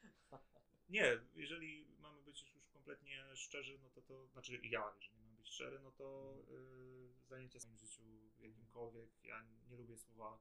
Nie, 0.88 1.20
jeżeli 1.34 1.86
mamy 1.98 2.22
być 2.22 2.40
już 2.40 2.66
kompletnie 2.72 3.36
szczerzy, 3.36 3.78
no 3.82 3.90
to 3.90 4.02
to, 4.02 4.26
znaczy 4.26 4.52
ja, 4.52 4.92
jeżeli 5.00 5.20
mam 5.24 5.36
być 5.36 5.48
szczery, 5.48 5.80
no 5.80 5.92
to 5.92 6.36
yy, 6.50 7.08
zajęcia 7.28 7.60
w 7.60 7.64
moim 7.64 7.78
życiu 7.78 8.02
jakimkolwiek, 8.40 9.10
ja 9.24 9.42
nie 9.70 9.76
lubię 9.76 9.98
słowa, 9.98 10.38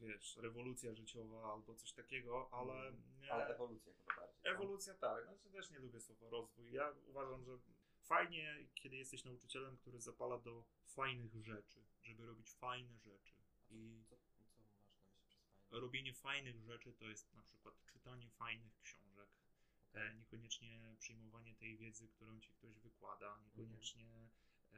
wiesz, 0.00 0.36
rewolucja 0.36 0.94
życiowa 0.94 1.52
albo 1.52 1.74
coś 1.74 1.92
takiego, 1.92 2.48
ale... 2.52 2.92
nie- 3.20 3.32
Ale 3.32 3.54
ewolucja 3.54 3.92
chyba 3.94 4.14
bardziej. 4.16 4.42
co? 4.42 4.48
Ewolucja 4.50 4.94
tak, 4.94 5.24
znaczy 5.24 5.50
też 5.50 5.70
nie 5.70 5.78
lubię 5.78 6.00
słowa 6.00 6.30
rozwój. 6.30 6.72
Ja 6.72 6.94
uważam, 7.06 7.44
że 7.44 7.58
fajnie, 8.02 8.66
kiedy 8.74 8.96
jesteś 8.96 9.24
nauczycielem, 9.24 9.76
który 9.76 10.00
zapala 10.00 10.38
do 10.38 10.64
fajnych 10.86 11.34
rzeczy, 11.44 11.84
żeby 12.02 12.26
robić 12.26 12.50
fajne 12.52 12.98
rzeczy. 12.98 13.34
Co, 13.68 13.74
I 13.74 14.04
co, 14.08 14.16
co 14.16 14.38
masz 14.40 14.58
na 14.58 14.62
myśli 14.64 14.84
przez 14.84 15.02
fajne? 15.02 15.80
robienie 15.80 16.14
fajnych 16.14 16.60
rzeczy 16.62 16.92
to 16.92 17.04
jest 17.08 17.34
na 17.34 17.42
przykład 17.42 17.74
czytanie 17.86 18.30
fajnych 18.30 18.80
książek, 18.80 19.28
Okej. 19.90 20.06
e, 20.10 20.14
niekoniecznie 20.14 20.96
przyjmowanie 20.98 21.54
tej 21.54 21.76
wiedzy, 21.76 22.08
którą 22.08 22.40
ci 22.40 22.50
ktoś 22.50 22.78
wykłada, 22.78 23.38
niekoniecznie, 23.38 24.28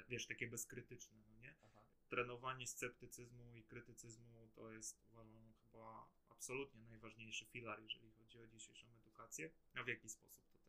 wiesz, 0.09 0.26
takie 0.26 0.47
bezkrytyczne, 0.47 1.19
no 1.28 1.37
nie? 1.37 1.55
Aha. 1.62 1.81
Trenowanie 2.09 2.67
sceptycyzmu 2.67 3.57
i 3.57 3.64
krytycyzmu 3.64 4.49
to 4.55 4.73
jest, 4.73 5.00
uważam, 5.12 5.55
chyba 5.62 6.09
absolutnie 6.31 6.83
najważniejszy 6.85 7.47
filar, 7.47 7.83
jeżeli 7.83 8.11
chodzi 8.11 8.38
o 8.38 8.47
dzisiejszą 8.47 8.87
edukację. 8.97 9.50
A 9.75 9.83
w 9.83 9.88
jaki 9.88 10.09
sposób 10.09 10.45
to 10.52 10.69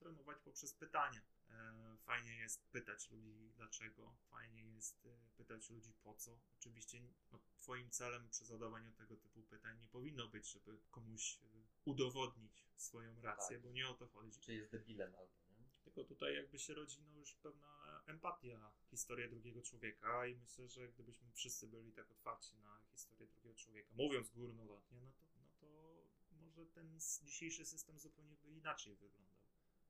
trenować? 0.00 0.36
No 0.36 0.44
poprzez 0.44 0.74
pytania. 0.74 1.22
E, 1.50 1.96
fajnie 2.04 2.36
jest 2.36 2.64
pytać 2.70 3.10
ludzi 3.10 3.52
dlaczego, 3.56 4.16
fajnie 4.30 4.62
jest 4.64 5.06
e, 5.06 5.28
pytać 5.36 5.70
ludzi 5.70 5.92
po 6.02 6.14
co. 6.14 6.40
Oczywiście 6.58 7.00
no, 7.32 7.40
Twoim 7.58 7.90
celem 7.90 8.28
przy 8.30 8.44
zadawaniu 8.44 8.92
tego 8.92 9.16
typu 9.16 9.42
pytań 9.42 9.80
nie 9.80 9.88
powinno 9.88 10.28
być, 10.28 10.52
żeby 10.52 10.78
komuś 10.90 11.38
e, 11.42 11.46
udowodnić 11.84 12.64
swoją 12.76 13.20
rację, 13.22 13.56
Tak. 13.56 13.62
bo 13.62 13.72
nie 13.72 13.88
o 13.88 13.94
to 13.94 14.08
chodzi. 14.08 14.40
Czy 14.40 14.54
jest 14.54 14.72
debilem 14.72 15.14
albo 15.14 15.32
nie? 15.58 15.64
Tylko 15.84 16.04
tutaj 16.04 16.34
jakby 16.34 16.58
się 16.58 16.74
rodzi 16.74 17.02
no 17.02 17.18
już 17.18 17.34
pewna 17.34 17.79
empatia 18.10 18.72
historii 18.90 19.28
drugiego 19.28 19.62
człowieka 19.62 20.26
i 20.26 20.36
myślę, 20.36 20.68
że 20.68 20.88
gdybyśmy 20.88 21.32
wszyscy 21.32 21.66
byli 21.66 21.92
tak 21.92 22.10
otwarci 22.10 22.56
na 22.56 22.80
historię 22.92 23.26
drugiego 23.26 23.54
człowieka, 23.54 23.90
mówiąc 23.94 24.30
górnolotnie, 24.30 24.98
no 25.00 25.12
to, 25.12 25.26
no 25.42 25.48
to 25.58 26.36
może 26.36 26.66
ten 26.66 26.98
dzisiejszy 27.22 27.64
system 27.64 27.98
zupełnie 27.98 28.36
by 28.36 28.48
inaczej 28.48 28.96
wyglądał. 28.96 29.40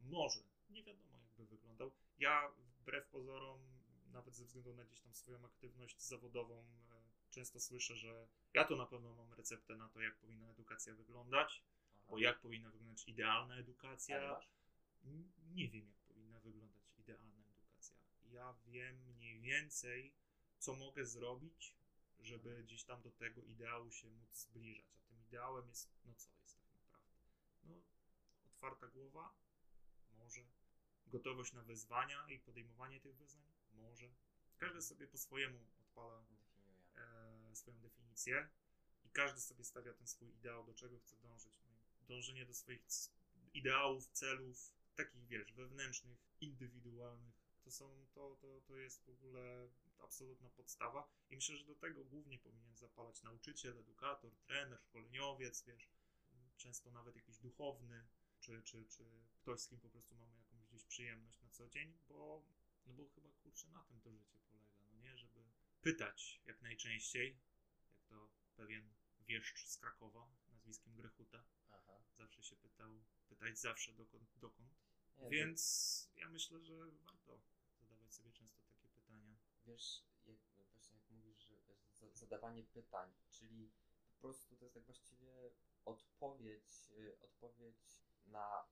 Może. 0.00 0.40
Nie 0.70 0.82
wiadomo 0.82 1.18
jakby 1.18 1.46
wyglądał. 1.46 1.92
Ja 2.18 2.52
wbrew 2.80 3.08
pozorom, 3.08 3.60
nawet 4.12 4.36
ze 4.36 4.44
względu 4.44 4.74
na 4.74 4.84
gdzieś 4.84 5.00
tam 5.00 5.14
swoją 5.14 5.44
aktywność 5.44 6.02
zawodową, 6.02 6.64
e, 6.64 7.30
często 7.30 7.60
słyszę, 7.60 7.96
że 7.96 8.28
ja 8.54 8.64
to 8.64 8.76
na 8.76 8.86
pewno 8.86 9.14
mam 9.14 9.34
receptę 9.34 9.76
na 9.76 9.88
to, 9.88 10.00
jak 10.00 10.16
powinna 10.16 10.50
edukacja 10.50 10.94
wyglądać, 10.94 11.62
Aha. 11.98 12.06
bo 12.10 12.18
jak 12.18 12.40
powinna 12.40 12.70
wyglądać 12.70 13.08
idealna 13.08 13.56
edukacja. 13.56 14.40
Nie 15.52 15.68
wiem, 15.68 15.88
jak 15.88 16.00
powinna 16.00 16.40
wyglądać 16.40 16.82
idealna 16.98 17.38
edukacja. 17.38 17.96
Ja 18.32 18.54
wiem 18.66 18.96
mniej 19.16 19.40
więcej, 19.40 20.14
co 20.58 20.74
mogę 20.74 21.06
zrobić, 21.06 21.74
żeby 22.20 22.62
gdzieś 22.64 22.84
tam 22.84 23.02
do 23.02 23.10
tego 23.10 23.42
ideału 23.42 23.90
się 23.90 24.10
móc 24.10 24.34
zbliżać. 24.34 24.84
A 24.96 25.08
tym 25.08 25.22
ideałem 25.22 25.68
jest, 25.68 25.88
no 26.04 26.14
co 26.14 26.30
jest 26.42 26.56
tak 26.56 26.70
naprawdę? 26.84 27.24
No, 27.64 27.82
otwarta 28.46 28.86
głowa? 28.86 29.34
Może. 30.12 30.40
Gotowość 31.06 31.52
na 31.52 31.62
wyzwania 31.62 32.26
i 32.28 32.38
podejmowanie 32.38 33.00
tych 33.00 33.16
wyzwań? 33.16 33.46
Może. 33.72 34.10
Każdy 34.58 34.82
sobie 34.82 35.06
po 35.06 35.18
swojemu 35.18 35.58
odpala 35.80 36.24
e, 36.96 37.56
swoją 37.56 37.80
definicję 37.80 38.48
i 39.04 39.10
każdy 39.10 39.40
sobie 39.40 39.64
stawia 39.64 39.94
ten 39.94 40.06
swój 40.06 40.34
ideał, 40.34 40.64
do 40.64 40.74
czego 40.74 40.98
chce 40.98 41.16
dążyć. 41.16 41.60
No 41.66 41.74
dążenie 42.08 42.46
do 42.46 42.54
swoich 42.54 42.82
ideałów, 43.54 44.06
celów, 44.06 44.72
takich 44.96 45.26
wiesz, 45.26 45.52
wewnętrznych, 45.52 46.18
indywidualnych, 46.40 47.39
to 47.70 47.74
są, 47.74 48.06
to, 48.14 48.36
to, 48.40 48.60
to 48.60 48.76
jest 48.76 49.04
w 49.04 49.08
ogóle 49.08 49.68
absolutna 49.98 50.50
podstawa 50.50 51.08
i 51.30 51.36
myślę, 51.36 51.56
że 51.56 51.64
do 51.64 51.74
tego 51.74 52.04
głównie 52.04 52.38
powinien 52.38 52.76
zapalać 52.76 53.22
nauczyciel, 53.22 53.78
edukator, 53.78 54.36
trener, 54.36 54.80
szkoleniowiec, 54.80 55.64
wiesz, 55.64 55.88
często 56.56 56.90
nawet 56.90 57.16
jakiś 57.16 57.38
duchowny, 57.38 58.08
czy, 58.40 58.62
czy, 58.62 58.86
czy 58.86 59.04
ktoś, 59.42 59.60
z 59.60 59.68
kim 59.68 59.80
po 59.80 59.90
prostu 59.90 60.14
mamy 60.14 60.36
jakąś 60.36 60.64
gdzieś 60.64 60.84
przyjemność 60.84 61.40
na 61.40 61.50
co 61.50 61.68
dzień, 61.68 61.98
bo, 62.08 62.44
no 62.86 62.94
bo 62.94 63.08
chyba 63.08 63.30
kurczę 63.30 63.68
na 63.68 63.84
tym 63.84 64.00
to 64.00 64.12
życie 64.12 64.38
polega, 64.50 64.84
no 64.92 64.98
nie, 64.98 65.16
żeby 65.16 65.44
pytać 65.82 66.40
jak 66.44 66.62
najczęściej, 66.62 67.40
jak 67.88 68.04
to 68.04 68.30
pewien 68.56 68.90
wieszcz 69.20 69.66
z 69.66 69.78
Krakowa 69.78 70.28
nazwiskiem 70.52 70.94
Grechuta 70.94 71.44
Aha. 71.70 72.02
zawsze 72.16 72.42
się 72.42 72.56
pytał, 72.56 73.04
pytać 73.28 73.58
zawsze 73.58 73.92
dokąd, 73.92 74.38
dokąd. 74.38 74.80
Nie, 75.20 75.30
Więc 75.30 76.10
ja 76.16 76.28
myślę, 76.28 76.60
że 76.60 76.90
warto 76.90 77.40
zadawać 78.10 78.14
sobie 78.14 78.32
często 78.32 78.64
takie 78.64 78.88
pytania. 78.88 79.36
Wiesz, 79.66 80.04
jak, 80.26 80.36
właśnie 80.72 80.98
jak 80.98 81.10
mówisz, 81.10 81.38
że 81.38 81.54
wiesz, 81.68 81.86
za- 81.92 82.14
zadawanie 82.14 82.64
pytań, 82.64 83.12
czyli 83.30 83.70
po 84.14 84.20
prostu 84.20 84.56
to 84.56 84.64
jest 84.64 84.74
tak 84.74 84.84
właściwie 84.84 85.50
odpowiedź, 85.84 86.90
y, 86.90 87.18
odpowiedź 87.20 88.02
na, 88.26 88.64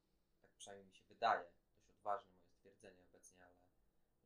tak 0.42 0.50
przynajmniej 0.56 0.86
mi 0.88 0.94
się 0.94 1.04
wydaje, 1.06 1.50
dość 1.72 1.88
odważne 1.90 2.34
moje 2.34 2.48
stwierdzenie 2.48 3.02
obecnie, 3.02 3.44
ale 3.44 3.58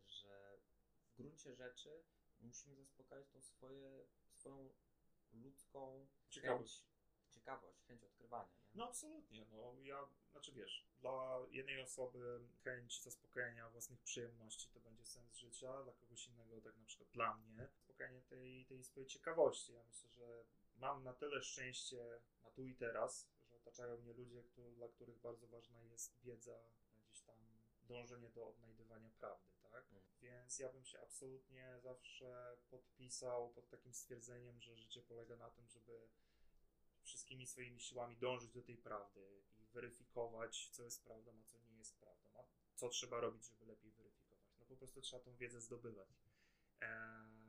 że 0.06 0.58
w 1.06 1.16
gruncie 1.16 1.54
rzeczy 1.54 2.04
musimy 2.40 2.76
zaspokajać 2.76 3.28
tą 3.30 3.42
swoje, 3.42 4.04
swoją 4.34 4.72
ludzką 5.32 6.06
Ciekawość. 6.30 6.84
Ciekawość, 7.42 7.84
chęć 7.86 8.04
odkrywania. 8.04 8.48
Nie? 8.74 8.78
No 8.78 8.88
absolutnie, 8.88 9.46
no 9.50 9.74
ja, 9.80 10.08
znaczy 10.30 10.52
wiesz, 10.52 10.86
dla 11.00 11.40
jednej 11.50 11.80
osoby 11.80 12.40
chęć 12.64 13.02
zaspokojenia 13.02 13.70
własnych 13.70 14.00
przyjemności 14.00 14.68
to 14.68 14.80
będzie 14.80 15.06
sens 15.06 15.36
życia, 15.36 15.82
dla 15.82 15.92
kogoś 15.92 16.28
innego, 16.28 16.60
tak 16.60 16.76
na 16.76 16.84
przykład 16.84 17.08
dla 17.10 17.36
mnie, 17.36 17.68
zaspokajanie 17.68 18.22
tej, 18.22 18.66
tej 18.66 18.84
swojej 18.84 19.08
ciekawości. 19.08 19.72
Ja 19.72 19.84
myślę, 19.84 20.10
że 20.10 20.44
mam 20.76 21.04
na 21.04 21.12
tyle 21.12 21.42
szczęście 21.42 22.20
na 22.42 22.50
tu 22.50 22.66
i 22.66 22.74
teraz, 22.74 23.28
że 23.48 23.56
otaczają 23.56 23.96
mnie 23.96 24.12
ludzie, 24.12 24.42
którzy, 24.42 24.72
dla 24.72 24.88
których 24.88 25.20
bardzo 25.20 25.48
ważna 25.48 25.82
jest 25.82 26.20
wiedza, 26.22 26.58
gdzieś 27.04 27.22
tam 27.22 27.36
dążenie 27.82 28.30
do 28.30 28.48
odnajdywania 28.48 29.10
prawdy, 29.10 29.52
tak? 29.62 29.84
Mm. 29.90 30.02
Więc 30.22 30.58
ja 30.58 30.68
bym 30.68 30.84
się 30.84 31.00
absolutnie 31.00 31.80
zawsze 31.80 32.56
podpisał 32.70 33.50
pod 33.50 33.68
takim 33.68 33.94
stwierdzeniem, 33.94 34.60
że 34.60 34.76
życie 34.76 35.02
polega 35.02 35.36
na 35.36 35.50
tym, 35.50 35.68
żeby 35.68 36.08
wszystkimi 37.12 37.46
swoimi 37.46 37.80
siłami 37.80 38.16
dążyć 38.16 38.52
do 38.52 38.62
tej 38.62 38.76
prawdy 38.76 39.42
i 39.58 39.66
weryfikować, 39.66 40.68
co 40.72 40.84
jest 40.84 41.04
prawdą, 41.04 41.40
a 41.40 41.44
co 41.44 41.58
nie 41.58 41.76
jest 41.78 41.96
prawdą, 42.00 42.28
a 42.34 42.44
co 42.76 42.88
trzeba 42.88 43.20
robić, 43.20 43.44
żeby 43.44 43.66
lepiej 43.66 43.92
weryfikować. 43.92 44.48
No 44.58 44.66
po 44.66 44.76
prostu 44.76 45.00
trzeba 45.00 45.22
tą 45.22 45.36
wiedzę 45.36 45.60
zdobywać 45.60 46.08
e, 46.82 46.88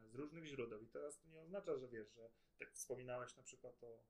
z 0.06 0.15
różnych 0.15 0.45
źródeł. 0.45 0.82
I 0.82 0.88
teraz 0.88 1.19
to 1.19 1.28
nie 1.28 1.41
oznacza, 1.41 1.78
że 1.78 1.88
wiesz, 1.88 2.08
że 2.13 2.30
tak 2.60 2.73
wspominałeś 2.73 3.36
na 3.36 3.43
przykład 3.43 3.84
o 3.84 4.04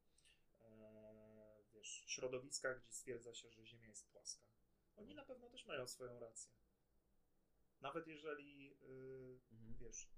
e, 0.62 1.64
wiesz, 1.74 2.04
środowiskach, 2.08 2.84
gdzie 2.84 2.94
stwierdza 2.94 3.34
się, 3.34 3.52
że 3.52 3.66
Ziemia 3.66 3.88
jest 3.88 4.08
płaska. 4.08 4.44
Oni 4.96 5.16
na 5.16 5.26
pewno 5.26 5.50
też 5.50 5.66
mają 5.66 5.88
swoją 5.88 6.20
rację. 6.20 6.52
Nawet 7.82 8.08
jeżeli, 8.08 8.78
y, 8.84 9.40
Mhm. 9.52 9.78
wiesz, 9.80 10.10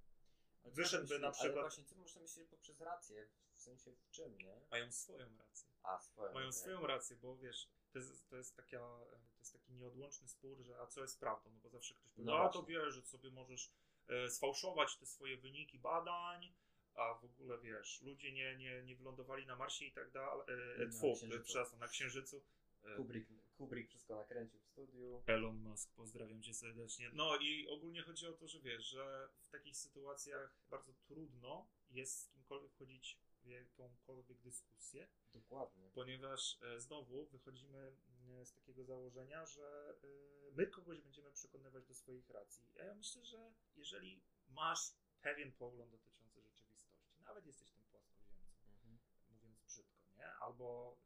wyszedłby 0.66 1.16
myśli- 1.16 1.22
na 1.22 1.28
Ale 1.28 1.34
przykład- 1.36 1.64
właśnie, 1.64 1.84
co 1.84 1.96
można 1.96 2.22
myśleć 2.22 2.48
poprzez 2.50 2.82
rację? 2.82 3.28
W 3.54 3.60
sensie 3.60 3.92
w 3.92 4.10
czym, 4.12 4.38
nie? 4.38 4.62
mają 4.72 4.92
swoją 4.92 5.38
rację. 5.38 5.70
A, 5.84 6.00
swoją. 6.00 6.34
Mają 6.34 6.48
okej. 6.48 6.60
swoją 6.60 6.88
rację, 6.88 7.16
bo 7.16 7.38
wiesz, 7.38 7.70
to 7.92 8.00
jest, 8.00 8.30
to 8.30 8.36
jest, 8.38 8.56
taka, 8.56 8.78
to 8.80 9.40
jest 9.40 9.54
taki 9.54 9.74
nieodłączny 9.74 10.28
spór, 10.28 10.64
że 10.64 10.80
a 10.82 10.88
co 10.88 11.02
jest 11.02 11.20
prawdą, 11.20 11.50
no 11.54 11.60
bo 11.60 11.70
zawsze 11.70 11.94
ktoś 11.96 12.12
powie, 12.12 12.26
No 12.26 12.38
a 12.38 12.50
to 12.50 12.64
wiesz, 12.64 12.94
że 12.94 13.02
sobie 13.02 13.32
możesz 13.32 13.72
e, 14.08 14.30
sfałszować 14.30 14.98
te 14.98 15.06
swoje 15.06 15.38
wyniki 15.38 15.80
badań, 15.80 16.54
a 16.96 17.14
w 17.14 17.26
ogóle 17.26 17.58
wiesz, 17.58 18.02
ludzie 18.02 18.32
nie, 18.32 18.58
nie, 18.58 18.84
nie 18.84 18.96
wylądowali 18.96 19.46
na 19.46 19.56
Marsie 19.56 19.86
i 19.86 19.92
tak 19.92 20.12
dalej, 20.12 20.46
e, 20.78 20.86
Na 20.86 20.92
tfu, 20.92 21.14
Księżycu. 21.16 21.42
e, 21.42 21.44
przepraszam, 21.44 21.80
na 21.80 21.88
Księżycu. 21.88 22.44
E, 22.84 22.96
Kubrick, 22.96 23.30
Kubrick 23.58 23.90
wszystko 23.90 24.16
nakręcił 24.16 24.60
w 24.60 24.66
studiu. 24.66 25.24
Elon 25.28 25.58
Musk, 25.58 25.94
pozdrawiam 25.96 26.42
cię 26.42 26.54
serdecznie. 26.54 27.12
No 27.14 27.38
i 27.38 27.68
ogólnie 27.68 28.02
chodzi 28.02 28.28
o 28.28 28.34
to, 28.34 28.48
że 28.48 28.60
wiesz, 28.60 28.86
że 28.86 29.30
w 29.42 29.50
takich 29.50 29.78
sytuacjach 29.78 30.58
bardzo 30.70 30.94
trudno 30.94 31.68
jest 31.90 32.20
z 32.20 32.30
kimkolwiek 32.30 32.72
wchodzić 32.72 33.18
w 33.44 33.48
jakąkolwiek 33.48 34.42
dyskusję, 34.42 35.08
Dokładnie. 35.34 35.92
ponieważ 35.94 36.58
e, 36.62 36.80
znowu 36.80 37.26
wychodzimy 37.26 37.96
mm, 38.28 38.46
z 38.46 38.54
takiego 38.54 38.84
założenia, 38.84 39.46
że 39.46 39.96
e, 40.04 40.52
my 40.52 40.68
kogoś 40.68 41.02
będziemy 41.02 41.32
przekonywać 41.32 41.86
do 41.86 41.96
swoich 41.96 42.30
racji. 42.30 42.68
A 42.80 42.84
ja 42.84 42.96
myślę, 42.96 43.26
że 43.26 43.54
jeżeli 43.76 44.22
masz 44.50 44.80
pewien 45.22 45.52
pogląd 45.52 45.92
dotyczący 45.92 46.42
rzeczywistości, 46.42 47.24
nawet 47.24 47.46
jesteś 47.46 47.72
tym 47.72 47.86
płaskoziemcem, 47.86 48.46
Mhm. 48.72 49.00
mówiąc 49.30 49.60
brzydko, 49.60 50.08
nie? 50.18 50.28
Albo, 50.28 50.98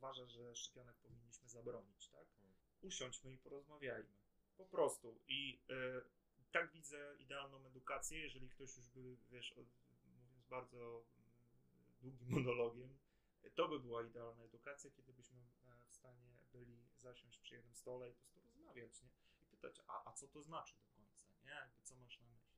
uważasz, 0.00 0.30
że 0.30 0.56
szczepionek 0.56 0.96
powinniśmy 0.96 1.48
zabronić, 1.48 2.08
tak? 2.08 2.26
Usiądźmy 2.82 3.32
i 3.32 3.38
porozmawiajmy. 3.38 4.14
Po 4.56 4.64
prostu. 4.64 5.20
I 5.28 5.60
e, 5.70 6.02
tak 6.52 6.72
widzę 6.72 7.16
idealną 7.18 7.66
edukację, 7.66 8.20
jeżeli 8.20 8.48
ktoś 8.48 8.76
już 8.76 8.88
by, 8.88 9.16
wiesz, 9.30 9.52
od, 9.52 9.66
mówiąc 10.06 10.46
bardzo 10.50 11.04
mm, 11.16 11.30
długim 12.00 12.28
monologiem, 12.36 12.98
to 13.54 13.68
by 13.68 13.80
była 13.80 14.02
idealna 14.02 14.44
edukacja, 14.44 14.90
kiedy 14.90 15.12
byśmy 15.12 15.38
e, 15.40 15.84
w 15.90 15.94
stanie 15.94 16.30
byli 16.52 16.78
zasiąść 16.96 17.38
przy 17.38 17.54
jednym 17.54 17.74
stole 17.74 18.10
i 18.10 18.14
po 18.14 18.22
prostu 18.22 18.50
rozmawiać, 18.50 19.02
nie? 19.02 19.08
I 19.42 19.46
pytać, 19.46 19.80
a, 19.86 20.10
a 20.10 20.12
co 20.12 20.28
to 20.28 20.42
znaczy 20.42 20.74
do 20.74 20.86
końca, 20.86 21.20
nie? 21.44 21.50
Jakby 21.50 21.82
co 21.82 21.94
masz 21.94 22.20
na 22.20 22.28
myśli. 22.28 22.50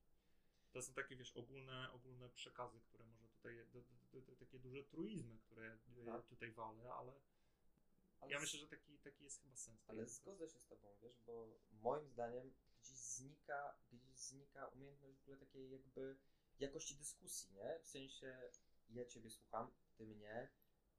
To 0.72 0.82
są 0.82 0.92
takie, 0.92 1.16
wiesz, 1.16 1.32
ogólne, 1.36 1.92
ogólne 1.92 2.28
przekazy, 2.28 2.80
które 2.80 3.04
może 3.04 3.21
tutaj, 3.42 3.66
do, 3.72 3.80
do, 4.12 4.20
do, 4.26 4.36
takie 4.36 4.58
duże 4.58 4.84
truizmy, 4.84 5.38
które 5.38 5.78
e, 6.02 6.06
Tak. 6.06 6.26
tutaj 6.26 6.52
walę, 6.52 6.92
ale 6.94 7.12
Ale 8.20 8.30
ja 8.32 8.40
myślę, 8.40 8.60
że 8.60 8.68
taki, 8.68 8.98
taki 8.98 9.24
jest 9.24 9.42
chyba 9.42 9.56
sens. 9.56 9.84
Ale 9.88 10.06
zgodzę 10.06 10.48
się 10.48 10.58
z 10.60 10.66
tobą, 10.66 10.96
wiesz, 11.02 11.20
bo 11.26 11.48
moim 11.72 12.08
zdaniem 12.08 12.54
gdzieś 12.80 12.96
znika, 12.98 13.76
gdzieś 13.92 14.18
znika 14.18 14.66
umiejętność 14.66 15.18
w 15.18 15.22
ogóle 15.22 15.36
takiej 15.38 15.70
jakby 15.70 16.16
jakości 16.58 16.96
dyskusji, 16.96 17.52
nie? 17.54 17.78
W 17.82 17.86
sensie 17.86 18.50
ja 18.90 19.04
ciebie 19.06 19.30
słucham, 19.30 19.74
ty 19.96 20.06
mnie, 20.06 20.48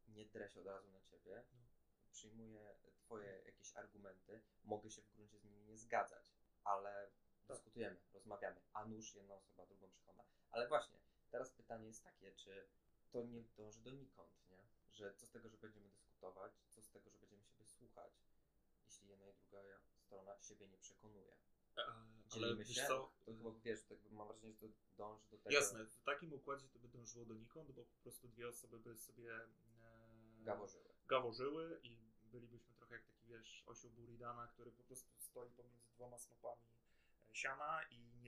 nie 0.08 0.25
drę 0.25 0.49
się 0.49 0.60
od 0.60 0.65
razu 0.67 0.91
na 0.91 1.01
ciebie, 1.01 1.43
No. 1.53 1.60
przyjmuję 2.12 2.75
twoje 2.97 3.41
jakieś 3.45 3.75
argumenty, 3.75 4.41
mogę 4.63 4.89
się 4.91 5.01
w 5.01 5.12
gruncie 5.15 5.39
z 5.39 5.43
nimi 5.43 5.62
nie 5.63 5.77
zgadzać, 5.77 6.34
ale 6.63 7.12
Tak. 7.47 7.58
dyskutujemy, 7.58 8.01
rozmawiamy, 8.13 8.62
a 8.73 8.86
nuż 8.86 9.15
jedna 9.15 9.36
osoba 9.36 9.65
drugą 9.65 9.89
przekona. 9.89 10.23
Ale 10.51 10.67
właśnie, 10.67 10.97
teraz 11.33 11.51
pytanie 11.51 11.87
jest 11.87 12.03
takie, 12.03 12.31
czy 12.31 12.67
to 13.11 13.23
nie 13.23 13.43
dąży 13.57 13.79
donikąd, 13.81 14.49
nie? 14.49 14.63
Że 14.91 15.13
co 15.13 15.25
z 15.25 15.29
tego, 15.31 15.49
że 15.49 15.57
będziemy 15.57 15.89
dyskutować, 15.89 16.51
co 16.69 16.81
z 16.81 16.89
tego, 16.89 17.09
że 17.09 17.17
będziemy 17.17 17.43
siebie 17.43 17.65
słuchać, 17.65 18.13
jeśli 18.85 19.07
jedna 19.07 19.27
i 19.27 19.33
druga 19.33 19.59
strona 20.05 20.41
siebie 20.41 20.67
nie 20.67 20.77
przekonuje. 20.77 21.35
E, 21.77 21.85
Ale 21.85 22.05
Dzielimy 22.29 22.55
wiesz 22.65 22.75
się? 22.75 22.85
co? 22.87 23.11
To 23.25 23.31
chyba, 23.33 23.51
wiesz, 23.63 23.83
tak 23.83 23.97
mam 24.11 24.27
wrażenie, 24.27 24.53
że 24.53 24.59
to 24.59 24.67
dąży 24.97 25.25
do 25.31 25.37
tego. 25.37 25.55
Jasne, 25.55 25.85
w 25.85 26.03
takim 26.03 26.33
układzie 26.33 26.67
to 26.67 26.79
by 26.79 26.87
dążyło 26.87 27.25
donikąd, 27.25 27.71
bo 27.71 27.83
po 27.85 27.95
prostu 28.03 28.27
dwie 28.27 28.47
osoby 28.47 28.79
by 28.79 28.97
sobie 28.97 29.35
e, 29.35 29.43
Gaworzyły. 30.43 30.89
gaworzyły 31.07 31.79
i 31.83 31.97
bylibyśmy 32.23 32.73
trochę 32.75 32.95
jak 32.95 33.05
taki, 33.05 33.27
wiesz, 33.27 33.63
osioł 33.65 33.91
Buridana, 33.91 34.47
który 34.47 34.71
po 34.71 34.83
prostu 34.83 35.19
stoi 35.19 35.49
pomiędzy 35.51 35.87
dwoma 35.89 36.17
snopami 36.17 36.67
siana 37.33 37.83
i 37.89 37.97
nie 37.97 38.27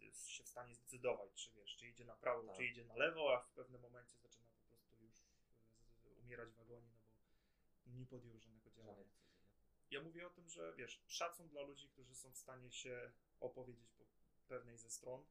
jest 0.00 0.28
się 0.28 0.44
w 0.44 0.48
stanie 0.48 0.74
zdecydować, 0.74 1.34
czy 1.34 1.50
wiesz, 1.52 1.76
czy 1.76 1.88
idzie 1.88 2.04
na 2.04 2.16
prawo, 2.16 2.46
Tak. 2.46 2.56
czy 2.56 2.64
idzie 2.64 2.84
na 2.84 2.96
lewo, 2.96 3.36
a 3.36 3.40
w 3.40 3.50
pewnym 3.50 3.80
momencie 3.80 4.18
zaczyna 4.18 4.50
po 4.50 4.64
prostu 4.68 4.94
już 5.04 5.24
e, 6.06 6.10
umierać 6.14 6.50
w 6.50 6.56
wagonie, 6.56 6.90
no 6.96 7.06
bo 7.86 7.98
nie 7.98 8.06
podjął 8.06 8.38
żadnego 8.38 8.70
działania. 8.70 9.04
Ja 9.90 10.02
mówię 10.02 10.26
o 10.26 10.30
tym, 10.30 10.48
że 10.48 10.74
wiesz, 10.74 11.02
szacun 11.06 11.48
dla 11.48 11.62
ludzi, 11.62 11.88
którzy 11.88 12.14
są 12.14 12.32
w 12.32 12.38
stanie 12.38 12.72
się 12.72 13.12
opowiedzieć 13.40 13.90
po 13.98 14.04
pewnej 14.48 14.78
ze 14.78 14.90
stron 14.90 15.24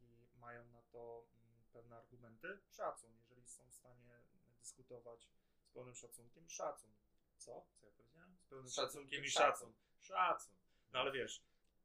i 0.00 0.38
mają 0.38 0.66
na 0.66 0.82
to 0.82 1.26
mm, 1.34 1.64
pewne 1.72 1.96
argumenty. 1.96 2.58
Szacun, 2.70 3.16
jeżeli 3.16 3.48
są 3.48 3.68
w 3.70 3.74
stanie 3.74 4.20
dyskutować 4.60 5.28
z 5.62 5.70
pełnym 5.70 5.94
szacunkiem, 5.94 6.48
szacun. 6.48 6.90
Co? 7.36 7.66
Co 7.80 7.86
ja 7.86 7.92
powiedziałem? 7.92 8.36
Z 8.36 8.44
pełnym 8.46 8.68
Z 8.68 8.74
szacunkiem 8.74 9.24
i 9.24 9.30
szacunkiem, 9.30 9.84
szacun. 10.00 10.00
Szacun. 10.00 10.54
No 10.92 10.98
ale 10.98 11.12
wiesz, 11.12 11.42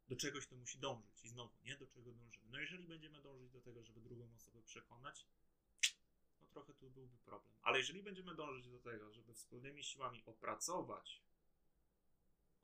do 0.10 0.16
czegoś 0.16 0.48
to 0.48 0.56
musi 0.56 0.80
dążyć 0.80 1.24
i 1.24 1.30
znowu, 1.30 1.54
nie 1.64 1.78
do 1.78 1.88
czego 1.88 2.12
dążymy. 2.12 2.46
No 2.50 2.60
jeżeli 2.60 2.88
będziemy 2.88 3.22
dążyć 3.22 3.52
do 3.52 3.62
tego, 3.62 3.84
żeby 3.84 4.02
drugą 4.02 4.36
osobę 4.36 4.62
przekonać, 4.62 5.26
no 6.42 6.48
trochę 6.48 6.74
tu 6.74 6.90
byłby 6.90 7.18
problem. 7.18 7.54
Ale 7.62 7.78
jeżeli 7.80 8.04
będziemy 8.04 8.36
dążyć 8.36 8.68
do 8.68 8.80
tego, 8.80 9.14
żeby 9.14 9.34
wspólnymi 9.34 9.84
siłami 9.84 10.24
opracować 10.26 11.22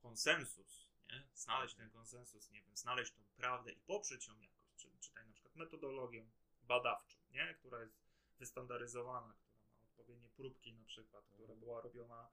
konsensus, 0.01 0.87
nie? 1.09 1.27
znaleźć 1.33 1.75
ten 1.75 1.89
konsensus, 1.89 2.51
nie 2.51 2.61
wiem, 2.61 2.77
znaleźć 2.77 3.11
tą 3.11 3.21
prawdę 3.37 3.71
i 3.71 3.79
poprzeć 3.79 4.27
ją 4.27 4.39
jakoś, 4.39 4.65
czy, 4.77 4.91
czytaj 4.99 5.27
na 5.27 5.33
przykład 5.33 5.55
metodologią 5.55 6.29
badawczą, 6.63 7.17
nie? 7.31 7.55
która 7.59 7.81
jest 7.81 7.99
wystandaryzowana, 8.39 9.33
która 9.33 9.57
ma 9.71 9.81
odpowiednie 9.81 10.29
próbki 10.29 10.73
na 10.73 10.85
przykład, 10.85 11.25
która 11.25 11.55
była 11.55 11.81
robiona, 11.81 12.29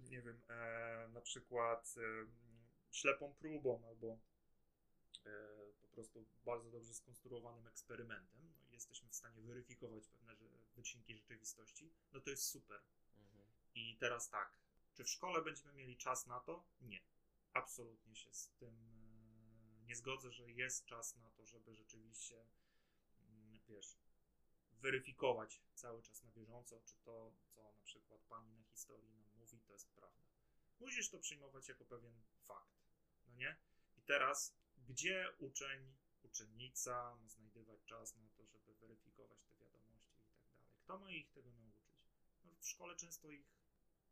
nie 0.00 0.22
wiem, 0.22 0.40
e, 0.48 1.08
na 1.12 1.20
przykład 1.20 1.94
e, 1.96 2.26
ślepą 2.96 3.34
próbą 3.34 3.82
albo 3.88 4.18
e, 5.26 5.30
po 5.82 5.88
prostu 5.88 6.26
bardzo 6.44 6.70
dobrze 6.70 6.94
skonstruowanym 6.94 7.66
eksperymentem, 7.66 8.52
no 8.54 8.70
i 8.70 8.72
jesteśmy 8.72 9.08
w 9.08 9.14
stanie 9.14 9.42
weryfikować 9.42 10.08
pewne 10.08 10.34
wycinki 10.76 11.14
rzeczywistości, 11.14 11.92
no 12.12 12.20
to 12.20 12.30
jest 12.30 12.44
super. 12.44 12.80
Mhm. 13.16 13.44
I 13.74 13.96
teraz 13.96 14.28
tak, 14.28 14.58
czy 14.94 15.04
w 15.04 15.10
szkole 15.10 15.42
będziemy 15.42 15.72
mieli 15.72 15.96
czas 15.96 16.26
na 16.26 16.40
to? 16.40 16.64
Nie. 16.80 17.00
Absolutnie 17.52 18.16
się 18.16 18.32
z 18.32 18.48
tym 18.48 18.74
e, 19.80 19.84
nie 19.86 19.96
zgodzę, 19.96 20.32
że 20.32 20.50
jest 20.50 20.84
czas 20.84 21.16
na 21.16 21.30
to, 21.30 21.46
żeby 21.46 21.74
rzeczywiście, 21.74 22.46
mm, 23.20 23.60
wiesz, 23.68 23.98
weryfikować 24.72 25.60
cały 25.74 26.02
czas 26.02 26.22
na 26.22 26.30
bieżąco, 26.30 26.80
czy 26.80 26.96
to, 27.04 27.32
co 27.54 27.72
na 27.72 27.82
przykład 27.82 28.20
pani 28.20 28.52
na 28.52 28.64
historii 28.64 29.10
nam 29.10 29.24
mówi, 29.36 29.60
to 29.60 29.72
jest 29.72 29.88
prawda. 29.88 30.26
Musisz 30.80 31.10
to 31.10 31.18
przyjmować 31.18 31.68
jako 31.68 31.84
pewien 31.84 32.22
fakt, 32.46 32.85
no 33.36 33.40
nie? 33.40 33.56
I 33.96 34.02
teraz, 34.02 34.54
gdzie 34.88 35.28
uczeń, 35.38 35.94
uczennica 36.22 37.14
ma 37.16 37.28
znajdywać 37.28 37.84
czas 37.84 38.16
na 38.16 38.28
to, 38.28 38.46
żeby 38.46 38.74
weryfikować 38.74 39.38
te 39.44 39.54
wiadomości 39.56 40.18
i 40.18 40.30
tak 40.30 40.42
dalej? 40.42 40.78
Kto 40.80 40.98
ma 40.98 41.10
ich 41.10 41.30
tego 41.32 41.52
nauczyć? 41.52 41.84
No, 42.44 42.56
w 42.60 42.68
szkole 42.68 42.96
często 42.96 43.30
ich 43.30 43.46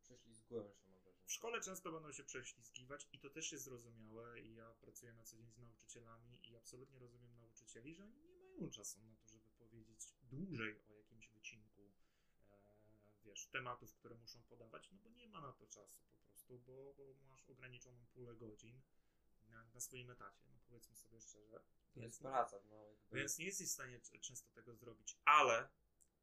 Prześlizgują 0.03 0.75
się, 0.75 0.89
mam 0.91 1.01
wrażenie. 1.03 1.27
w 1.27 1.33
szkole 1.33 1.61
często 1.61 1.93
będą 1.93 2.13
się 2.13 2.25
prześlizgiwać 2.25 3.09
i 3.13 3.19
to 3.19 3.31
też 3.31 3.53
jest 3.53 3.65
zrozumiałe 3.65 4.41
i 4.41 4.55
ja 4.55 4.75
pracuję 4.81 5.13
na 5.13 5.25
co 5.25 5.37
dzień 5.37 5.51
z 5.53 5.59
nauczycielami 5.59 6.49
i 6.49 6.57
absolutnie 6.57 6.99
rozumiem 6.99 7.37
nauczycieli, 7.37 7.95
że 7.95 8.03
oni 8.03 8.15
nie 8.19 8.35
mają 8.35 8.71
czasu 8.71 9.01
na 9.03 9.17
to, 9.17 9.29
żeby 9.29 9.49
powiedzieć 9.59 10.01
dłużej 10.23 10.81
o 10.89 10.93
jakimś 10.93 11.29
wycinku, 11.29 11.93
e, 12.51 12.55
wiesz, 13.25 13.47
tematów, 13.47 13.95
które 13.95 14.15
muszą 14.15 14.43
podawać, 14.43 14.91
no 14.91 14.99
bo 14.99 15.11
nie 15.11 15.29
ma 15.29 15.41
na 15.41 15.53
to 15.53 15.67
czasu 15.67 16.01
po 16.11 16.17
prostu, 16.17 16.59
bo, 16.59 16.95
bo 16.97 17.15
masz 17.31 17.51
ograniczoną 17.51 18.07
pulę 18.07 18.35
godzin 18.37 18.81
na, 19.55 19.65
na 19.75 19.81
swoim 19.81 20.11
etacie, 20.11 20.45
no 20.53 20.61
powiedzmy 20.69 20.97
sobie 20.97 21.21
szczerze. 21.21 21.51
To 21.95 22.01
jest 22.01 22.03
Więc- 22.03 22.19
praca, 22.19 22.61
no 22.65 22.85
jakby. 22.89 23.17
więc 23.19 23.39
nie 23.39 23.45
jesteś 23.47 23.69
w 23.69 23.73
stanie 23.73 24.01
często 24.21 24.53
tego 24.53 24.75
zrobić, 24.75 25.17
ale 25.25 25.69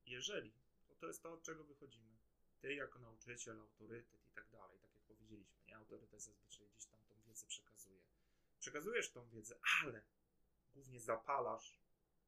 jeżeli, 0.06 0.54
to, 0.88 0.96
to 0.96 1.08
jest 1.08 1.24
to, 1.24 1.34
od 1.34 1.44
czego 1.44 1.64
wychodzimy. 1.64 2.18
Ty 2.60 2.74
jako 2.74 3.00
nauczyciel, 3.00 3.60
autorytet 3.60 4.26
i 4.28 4.32
tak 4.32 4.50
dalej, 4.50 4.80
tak 4.80 4.92
jak 4.94 5.02
powiedzieliśmy, 5.04 5.62
nie? 5.68 5.78
Autorytet 5.78 6.22
zazwyczaj 6.22 6.68
gdzieś 6.70 6.86
tam 6.86 7.00
tą 7.04 7.22
wiedzę 7.22 7.48
przekazuje. 7.48 8.02
Przekazujesz 8.60 9.12
tą 9.12 9.30
wiedzę, 9.30 9.60
ale 9.84 10.04
głównie 10.74 11.00
zapalasz 11.00 11.80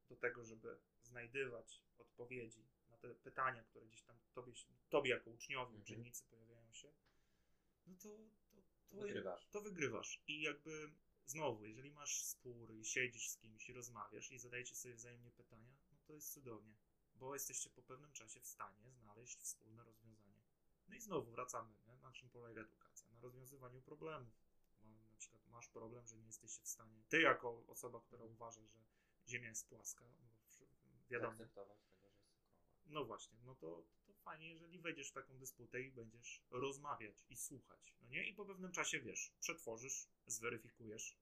do 0.08 0.16
tego, 0.16 0.44
żeby 0.44 0.78
znajdywać 1.02 1.82
odpowiedzi 1.98 2.66
na 2.88 2.96
te 2.98 3.14
pytania, 3.14 3.64
które 3.64 3.86
gdzieś 3.86 4.02
tam 4.02 4.18
tobie, 4.34 4.52
tobie 4.88 5.10
jako 5.10 5.30
uczniowi, 5.30 5.74
Mhm. 5.76 5.82
uczennicy 5.82 6.24
pojawiają 6.24 6.72
się, 6.72 6.92
no 7.86 7.94
to, 8.02 8.08
to, 8.94 9.00
Wygrywasz. 9.06 9.46
to 9.50 9.60
wygrywasz. 9.60 10.22
I 10.26 10.42
jakby 10.42 10.92
znowu, 11.26 11.64
jeżeli 11.64 11.90
masz 11.90 12.22
spór 12.22 12.74
i 12.74 12.84
siedzisz 12.84 13.28
z 13.30 13.36
kimś 13.36 13.68
i 13.68 13.72
rozmawiasz 13.72 14.30
i 14.32 14.38
zadajecie 14.38 14.74
sobie 14.76 14.94
wzajemnie 14.94 15.30
pytania, 15.30 15.74
no 15.92 15.98
to 16.06 16.12
jest 16.12 16.32
cudownie, 16.32 16.74
bo 17.14 17.34
jesteście 17.34 17.70
po 17.70 17.82
pewnym 17.82 18.12
czasie 18.12 18.40
w 18.40 18.46
stanie 18.46 18.92
znaleźć 18.92 19.38
wspólne 19.38 19.84
rozwiązanie. 19.84 20.44
No 20.88 20.94
i 20.94 21.00
znowu 21.00 21.30
wracamy, 21.30 21.74
nie? 21.86 21.96
na 21.96 22.12
czym 22.12 22.30
polega 22.30 22.60
edukacja? 22.62 23.10
Na 23.10 23.20
rozwiązywaniu 23.20 23.82
problemów. 23.82 24.34
Na 25.10 25.16
przykład 25.18 25.46
masz 25.46 25.68
problem, 25.68 26.06
że 26.06 26.16
nie 26.16 26.26
jesteś 26.26 26.50
w 26.50 26.68
stanie, 26.68 27.02
ty 27.08 27.20
jako 27.20 27.64
osoba, 27.66 28.00
która 28.00 28.24
uważa, 28.24 28.66
że 28.66 28.80
Ziemia 29.28 29.48
jest 29.48 29.68
płaska, 29.68 30.04
wiadomo, 31.10 31.36
Zaakceptować 31.36 31.78
tego, 31.84 32.08
że 32.08 32.16
jest 32.16 32.32
okrągła. 32.32 32.62
no 32.86 33.04
właśnie, 33.04 33.38
no 33.44 33.54
to 33.54 33.84
fajnie, 34.24 34.50
jeżeli 34.50 34.78
wejdziesz 34.78 35.10
w 35.10 35.12
taką 35.12 35.38
dysputę 35.38 35.82
i 35.82 35.90
będziesz 35.90 36.42
rozmawiać 36.50 37.24
i 37.28 37.36
słuchać, 37.36 37.94
no 38.00 38.08
nie? 38.08 38.28
I 38.28 38.34
po 38.34 38.44
pewnym 38.44 38.72
czasie, 38.72 39.00
wiesz, 39.00 39.32
przetworzysz, 39.40 40.08
zweryfikujesz 40.26 41.18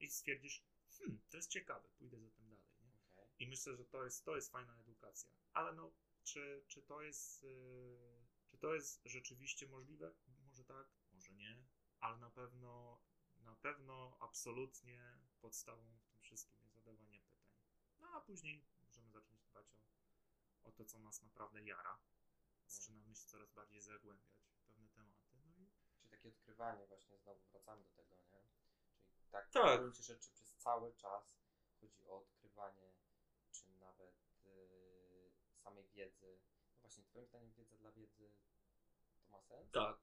i 0.00 0.08
stwierdzisz, 0.08 0.64
hmm, 0.98 1.20
to 1.30 1.36
jest 1.36 1.50
ciekawe, 1.50 1.88
pójdę 1.98 2.20
za 2.20 2.30
tym 2.30 2.48
dalej, 2.48 2.72
nie? 2.82 2.92
Okej. 3.16 3.34
I 3.38 3.46
myślę, 3.46 3.76
że 3.76 3.84
to 3.84 4.04
jest, 4.04 4.24
to 4.24 4.36
jest 4.36 4.52
fajna 4.52 4.76
edukacja. 4.76 5.30
Ale 5.52 5.72
no, 5.72 5.92
czy, 6.24 6.64
czy 6.68 6.82
to 6.82 7.02
jest, 7.02 7.42
yy, 7.42 8.26
czy 8.48 8.58
to 8.58 8.74
jest 8.74 9.00
rzeczywiście 9.04 9.66
możliwe? 9.66 10.14
Może 10.46 10.64
tak, 10.64 10.86
może 11.12 11.32
nie, 11.32 11.64
ale 12.00 12.18
na 12.18 12.30
pewno, 12.30 13.02
na 13.38 13.56
pewno 13.56 14.16
absolutnie 14.20 15.18
podstawą 15.40 15.98
w 15.98 16.06
tym 16.06 16.20
wszystkim 16.20 16.60
jest 16.62 16.74
zadawanie 16.74 17.20
pytań. 17.20 17.52
No 18.00 18.08
a 18.08 18.20
później 18.20 18.64
możemy 18.82 19.10
zacząć 19.10 19.42
dbać 19.42 19.66
o, 19.74 20.68
o 20.68 20.72
to, 20.72 20.84
co 20.84 20.98
nas 20.98 21.22
naprawdę 21.22 21.62
jara. 21.62 21.98
Zaczynamy 22.72 23.14
się 23.16 23.26
coraz 23.26 23.50
bardziej 23.52 23.80
zagłębiać 23.80 24.34
w 24.40 24.64
pewne 24.66 24.88
tematy. 24.88 25.30
No 25.34 25.46
i 25.62 25.70
Czyli 25.96 26.10
takie 26.10 26.28
odkrywanie, 26.28 26.86
właśnie 26.86 27.18
znowu 27.18 27.40
wracamy 27.52 27.84
do 27.84 27.90
tego, 27.90 28.16
nie? 28.16 28.42
Czyli 29.12 29.26
tak, 29.30 29.50
Tak. 29.50 29.78
w 29.78 29.82
gruncie 29.82 30.02
rzeczy 30.02 30.30
przez 30.30 30.54
cały 30.54 30.92
czas 30.94 31.36
chodzi 31.80 32.04
o 32.06 32.18
odkrywanie, 32.18 32.92
czy 33.50 33.68
nawet 33.70 34.14
yy, 34.44 35.32
samej 35.62 35.88
wiedzy. 35.88 36.38
No 36.74 36.80
właśnie, 36.80 37.04
Twoim 37.04 37.26
zdaniem 37.26 37.52
wiedza 37.52 37.76
dla 37.76 37.92
wiedzy 37.92 38.32
to 39.20 39.28
ma 39.30 39.40
sens? 39.42 39.70
tak, 39.72 39.98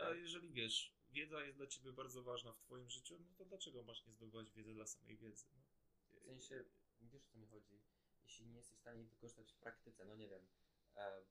A 0.00 0.08
jeżeli 0.10 0.52
wiesz, 0.52 0.94
wiedza 1.10 1.40
jest 1.44 1.56
dla 1.56 1.66
ciebie 1.66 1.92
bardzo 1.92 2.22
ważna 2.22 2.52
w 2.52 2.58
twoim 2.58 2.90
życiu, 2.90 3.18
no 3.20 3.34
to 3.36 3.44
dlaczego 3.44 3.82
masz 3.82 4.06
nie 4.06 4.12
zdobywać 4.12 4.50
wiedzy 4.50 4.74
dla 4.74 4.86
samej 4.86 5.16
wiedzy? 5.16 5.46
No, 5.54 6.20
W 6.20 6.24
sensie, 6.24 6.64
wiesz 7.00 7.14
o 7.14 7.20
co 7.32 7.38
mi 7.38 7.46
chodzi? 7.46 7.82
Jeśli 8.22 8.46
nie 8.46 8.56
jesteś 8.56 8.76
w 8.78 8.80
stanie 8.80 9.02
ich 9.02 9.10
wykorzystać 9.10 9.52
w 9.52 9.56
praktyce, 9.56 10.04
no 10.04 10.16
nie 10.16 10.28
wiem, 10.28 10.48
e, 10.96 11.24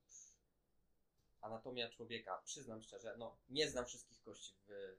anatomia 1.42 1.90
człowieka, 1.90 2.42
przyznam 2.46 2.82
szczerze, 2.82 3.16
no 3.18 3.38
nie 3.50 3.70
znam 3.70 3.86
wszystkich 3.86 4.22
kości 4.22 4.56
w, 4.68 4.98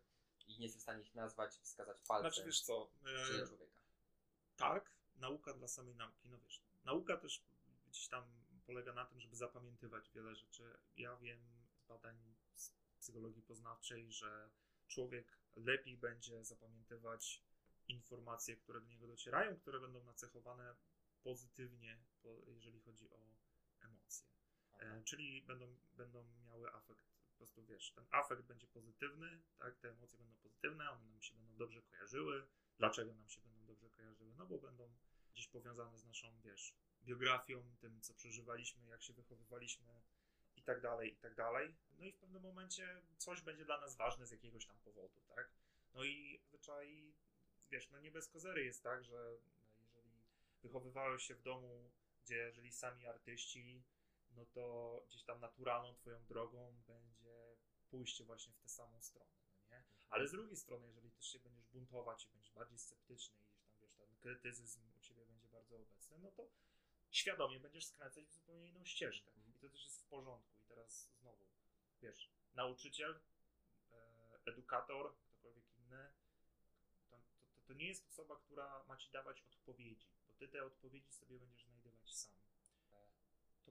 i 0.49 0.59
nie 0.59 0.65
jestem 0.65 0.81
w 0.81 0.83
stanie 0.83 1.03
ich 1.03 1.15
nazwać, 1.15 1.53
wskazać 1.59 1.97
palcem 2.09 2.31
Znaczy 2.33 2.47
wiesz 2.47 2.61
co, 2.61 2.91
e, 3.07 3.27
człowieka. 3.47 3.65
tak, 4.57 4.93
nauka 5.17 5.55
dla 5.55 5.69
samej 5.69 5.95
nauki, 5.95 6.29
no 6.29 6.39
wiesz, 6.39 6.63
nauka 6.85 7.17
też 7.17 7.45
gdzieś 7.87 8.09
tam 8.09 8.25
polega 8.67 8.93
na 8.93 9.05
tym, 9.07 9.21
żeby 9.21 9.37
zapamiętywać 9.37 10.11
wiele 10.11 10.35
rzeczy. 10.35 10.79
Ja 10.97 11.17
wiem 11.17 11.41
z 11.77 11.83
badań 11.87 12.35
z 12.55 12.71
psychologii 13.01 13.43
poznawczej, 13.43 14.13
że 14.13 14.51
człowiek 14.89 15.39
lepiej 15.57 15.97
będzie 15.97 16.45
zapamiętywać 16.45 17.43
informacje, 17.89 18.57
które 18.57 18.81
do 18.81 18.87
niego 18.87 19.07
docierają, 19.07 19.57
które 19.57 19.81
będą 19.81 20.05
nacechowane 20.05 20.75
pozytywnie, 21.23 22.03
po- 22.23 22.43
jeżeli 22.47 22.81
chodzi 22.81 23.11
o 23.11 23.19
czyli 25.05 25.43
będą, 25.43 25.77
będą 25.97 26.25
miały 26.47 26.73
afekt, 26.73 27.01
po 27.31 27.37
prostu 27.37 27.65
wiesz, 27.65 27.93
ten 27.93 28.05
afekt 28.11 28.43
będzie 28.43 28.67
pozytywny, 28.67 29.43
tak, 29.59 29.77
te 29.77 29.89
emocje 29.89 30.19
będą 30.19 30.35
pozytywne, 30.35 30.91
one 30.91 31.07
nam 31.07 31.23
się 31.23 31.35
będą 31.35 31.57
dobrze 31.57 31.83
kojarzyły. 31.83 32.47
Dlaczego 32.79 33.15
nam 33.15 33.29
się 33.29 33.41
będą 33.41 33.67
dobrze 33.67 33.91
kojarzyły? 33.91 34.35
No 34.35 34.47
bo 34.47 34.59
będą 34.59 34.93
gdzieś 35.33 35.49
powiązane 35.49 35.99
z 35.99 36.05
naszą, 36.05 36.41
wiesz, 36.45 36.75
biografią, 37.05 37.77
tym, 37.81 38.01
co 38.01 38.15
przeżywaliśmy, 38.15 38.87
jak 38.87 39.03
się 39.03 39.13
wychowywaliśmy 39.13 40.03
i 40.57 40.63
tak 40.63 40.81
dalej, 40.81 41.13
i 41.13 41.17
tak 41.17 41.35
dalej. 41.35 41.77
No 41.99 42.05
i 42.05 42.13
w 42.13 42.17
pewnym 42.17 42.43
momencie 42.43 43.03
coś 43.19 43.43
będzie 43.43 43.65
dla 43.65 43.81
nas 43.81 43.97
ważne 43.97 44.27
z 44.27 44.31
jakiegoś 44.31 44.67
tam 44.67 44.79
powodu, 44.79 45.21
tak? 45.29 45.51
No 45.95 46.05
i 46.05 46.41
zazwyczaj, 46.43 47.15
wiesz, 47.71 47.91
no 47.91 48.01
nie 48.01 48.11
bez 48.11 48.29
kozery 48.29 48.65
jest 48.65 48.83
tak, 48.83 49.05
że 49.05 49.37
jeżeli 49.81 50.23
wychowywałeś 50.63 51.23
się 51.23 51.35
w 51.35 51.43
domu, 51.43 51.91
gdzie 52.25 52.53
żyli 52.53 52.73
sami 52.73 53.07
artyści, 53.07 53.83
no 54.37 54.47
to 54.47 55.05
gdzieś 55.09 55.25
tam 55.25 55.41
naturalną 55.41 55.95
twoją 55.95 56.25
drogą 56.25 56.75
będzie 56.87 57.57
pójście 57.91 58.25
właśnie 58.25 58.53
w 58.53 58.59
tę 58.59 58.69
samą 58.69 59.01
stronę, 59.01 59.33
no 59.57 59.77
nie? 59.77 59.85
Ale 60.11 60.29
z 60.29 60.33
drugiej 60.33 60.57
strony, 60.57 60.87
jeżeli 60.89 61.11
też 61.11 61.27
się 61.27 61.39
będziesz 61.39 61.67
buntować 61.67 62.25
i 62.25 62.29
będziesz 62.29 62.53
bardziej 62.53 62.79
sceptyczny 62.79 63.37
i 63.41 63.47
gdzieś 63.47 63.63
tam, 63.65 63.77
wiesz, 63.81 63.95
ten 63.95 64.17
krytycyzm 64.17 64.81
u 64.99 65.01
ciebie 65.01 65.27
będzie 65.27 65.49
bardzo 65.49 65.77
obecny, 65.77 66.19
no 66.19 66.31
to 66.31 66.49
świadomie 67.11 67.61
będziesz 67.61 67.87
skręcać 67.87 68.25
w 68.25 68.33
zupełnie 68.33 68.69
inną 68.69 68.85
ścieżkę. 68.85 69.31
Mhm. 69.31 69.55
I 69.55 69.59
to 69.59 69.69
też 69.69 69.85
jest 69.85 70.03
w 70.03 70.07
porządku. 70.07 70.59
I 70.61 70.69
teraz 70.69 71.09
znowu, 71.21 71.47
wiesz, 72.03 72.31
nauczyciel, 72.55 73.21
e, 73.93 74.39
edukator, 74.45 75.15
ktokolwiek 75.17 75.65
inny, 75.77 76.13
to, 77.11 77.17
to, 77.17 77.35
to, 77.41 77.47
to 77.67 77.73
nie 77.73 77.87
jest 77.87 78.09
osoba, 78.09 78.37
która 78.37 78.85
ma 78.89 78.97
ci 78.97 79.11
dawać 79.11 79.43
odpowiedzi, 79.43 80.07
bo 80.27 80.33
ty 80.33 80.49
te 80.49 80.65
odpowiedzi 80.65 81.13
sobie 81.13 81.39
będziesz 81.39 81.65
znajdować 81.65 82.15
sam. 82.15 82.42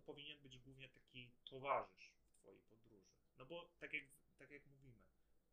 To 0.02 0.06
powinien 0.06 0.40
być 0.42 0.58
głównie 0.58 0.90
taki 0.90 1.32
towarzysz 1.46 2.12
w 2.30 2.40
twojej 2.40 2.62
podróży. 2.62 3.12
No 3.38 3.46
bo 3.46 3.70
tak 3.80 3.94
jak, 3.94 4.04
tak 4.38 4.52
jak 4.52 4.66
mówimy, 4.66 5.00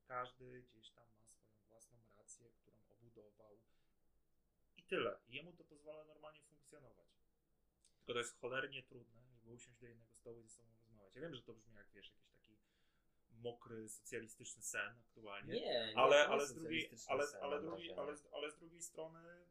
każdy 0.07 0.63
gdzieś 0.63 0.91
tam 0.91 1.05
ma 1.21 1.29
swoją 1.29 1.59
własną 1.69 1.99
rację, 2.17 2.51
którą 2.51 2.79
obudował 2.91 3.59
i 4.77 4.83
tyle. 4.83 5.19
I 5.29 5.35
jemu 5.35 5.53
to 5.53 5.65
pozwala 5.65 6.05
normalnie 6.05 6.43
funkcjonować. 6.43 7.07
Tylko 7.99 8.13
to 8.13 8.19
jest 8.19 8.39
cholernie 8.41 8.83
trudne, 8.83 9.23
żeby 9.33 9.53
usiąść 9.53 9.79
do 9.81 9.87
jednego 9.87 10.15
stołu 10.15 10.41
i 10.41 10.43
ze 10.43 10.49
sobą 10.49 10.69
rozmawiać. 10.81 11.15
Ja 11.15 11.21
wiem, 11.21 11.35
że 11.35 11.43
to 11.43 11.53
brzmi 11.55 11.75
jak, 11.75 11.91
wiesz, 11.91 12.07
jakiś 12.11 12.29
taki 12.29 12.57
mokry, 13.31 13.89
socjalistyczny 13.89 14.63
sen 14.63 14.97
aktualnie. 15.09 15.55
Nie, 15.55 15.61
nie 15.61 15.97
ale, 15.97 16.29
ale, 16.29 16.47
z 16.47 16.55
drugiej, 16.55 16.91
ale, 17.09 17.27
sen, 17.27 17.43
ale, 17.43 17.61
drugi, 17.63 17.93
ale, 17.93 18.17
z- 18.17 18.27
ale 18.33 18.51
z 18.51 18.57
drugiej 18.59 18.83
strony 18.83 19.47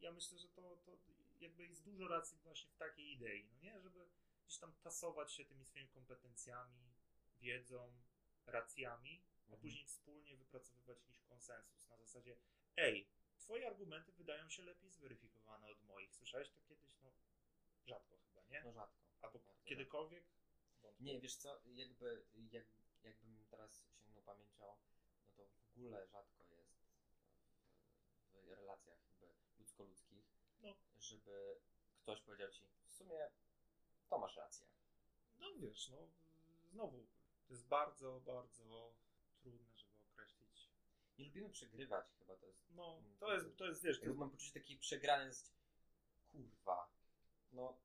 ja 0.00 0.12
myślę, 0.12 0.38
że 0.38 0.48
to, 0.48 0.76
to 0.84 0.96
jakby 1.40 1.66
jest 1.66 1.84
dużo 1.84 2.08
racji 2.08 2.38
właśnie 2.38 2.70
w 2.70 2.76
takiej 2.76 3.12
idei, 3.12 3.44
no 3.44 3.56
nie? 3.58 3.80
Żeby 3.80 4.08
gdzieś 4.46 4.58
tam 4.58 4.72
tasować 4.82 5.32
się 5.32 5.44
tymi 5.44 5.64
swoimi 5.64 5.88
kompetencjami, 5.88 6.94
wiedzą, 7.40 8.02
racjami, 8.46 9.22
a 9.40 9.44
Mhm. 9.46 9.60
później 9.60 9.84
wspólnie 9.86 10.36
wypracowywać 10.36 10.98
jakiś 11.00 11.20
konsensus 11.22 11.88
na 11.88 11.96
zasadzie 11.96 12.36
ej, 12.76 13.08
twoje 13.38 13.66
argumenty 13.66 14.12
wydają 14.12 14.48
się 14.48 14.62
lepiej 14.62 14.90
zweryfikowane 14.90 15.68
od 15.70 15.82
moich. 15.84 16.14
Słyszałeś 16.14 16.50
to 16.50 16.60
kiedyś? 16.60 16.98
No 17.02 17.12
rzadko 17.86 18.16
chyba, 18.18 18.42
nie? 18.44 18.62
No 18.64 18.72
rzadko. 18.72 18.96
Albo 19.20 19.38
bardzo 19.38 19.64
kiedykolwiek? 19.64 20.24
Wątpię. 20.82 21.04
Nie, 21.04 21.20
wiesz 21.20 21.36
co, 21.36 21.60
jakby, 21.64 22.26
jak, 22.50 22.64
jakbym 23.02 23.46
teraz 23.50 23.84
sięgnął 24.04 24.22
pamięcią, 24.22 24.76
no 25.26 25.32
to 25.36 25.46
w 25.46 25.68
ogóle 25.70 26.06
rzadko 26.06 26.44
jest 26.44 26.74
w, 28.32 28.46
w 28.46 28.48
relacjach 28.48 28.98
jakby 29.04 29.34
ludzko-ludzkich, 29.58 30.15
No. 30.62 30.74
żeby 30.98 31.60
ktoś 32.02 32.20
powiedział 32.20 32.50
ci, 32.50 32.64
w 32.86 32.92
sumie 32.92 33.30
to 34.08 34.18
masz 34.18 34.36
rację. 34.36 34.66
No 35.38 35.46
wiesz, 35.58 35.88
no 35.88 36.08
znowu, 36.72 37.06
to 37.48 37.54
jest 37.54 37.66
bardzo, 37.66 38.20
bardzo 38.20 38.94
trudne, 39.40 39.76
żeby 39.76 39.92
określić. 40.12 40.70
Nie 41.18 41.24
lubimy 41.24 41.50
przegrywać 41.50 42.06
chyba, 42.18 42.36
to 42.36 42.46
jest, 42.46 42.70
No, 42.70 43.02
to 43.18 43.34
jest, 43.34 43.56
to 43.56 43.66
jest 43.66 43.82
wiesz, 43.82 44.00
to 44.00 44.06
jest, 44.06 44.18
mam 44.18 44.30
poczucie 44.30 44.52
takiej 44.52 44.78
przegranej, 44.78 45.32
kurwa, 46.32 46.90
no 47.52 47.78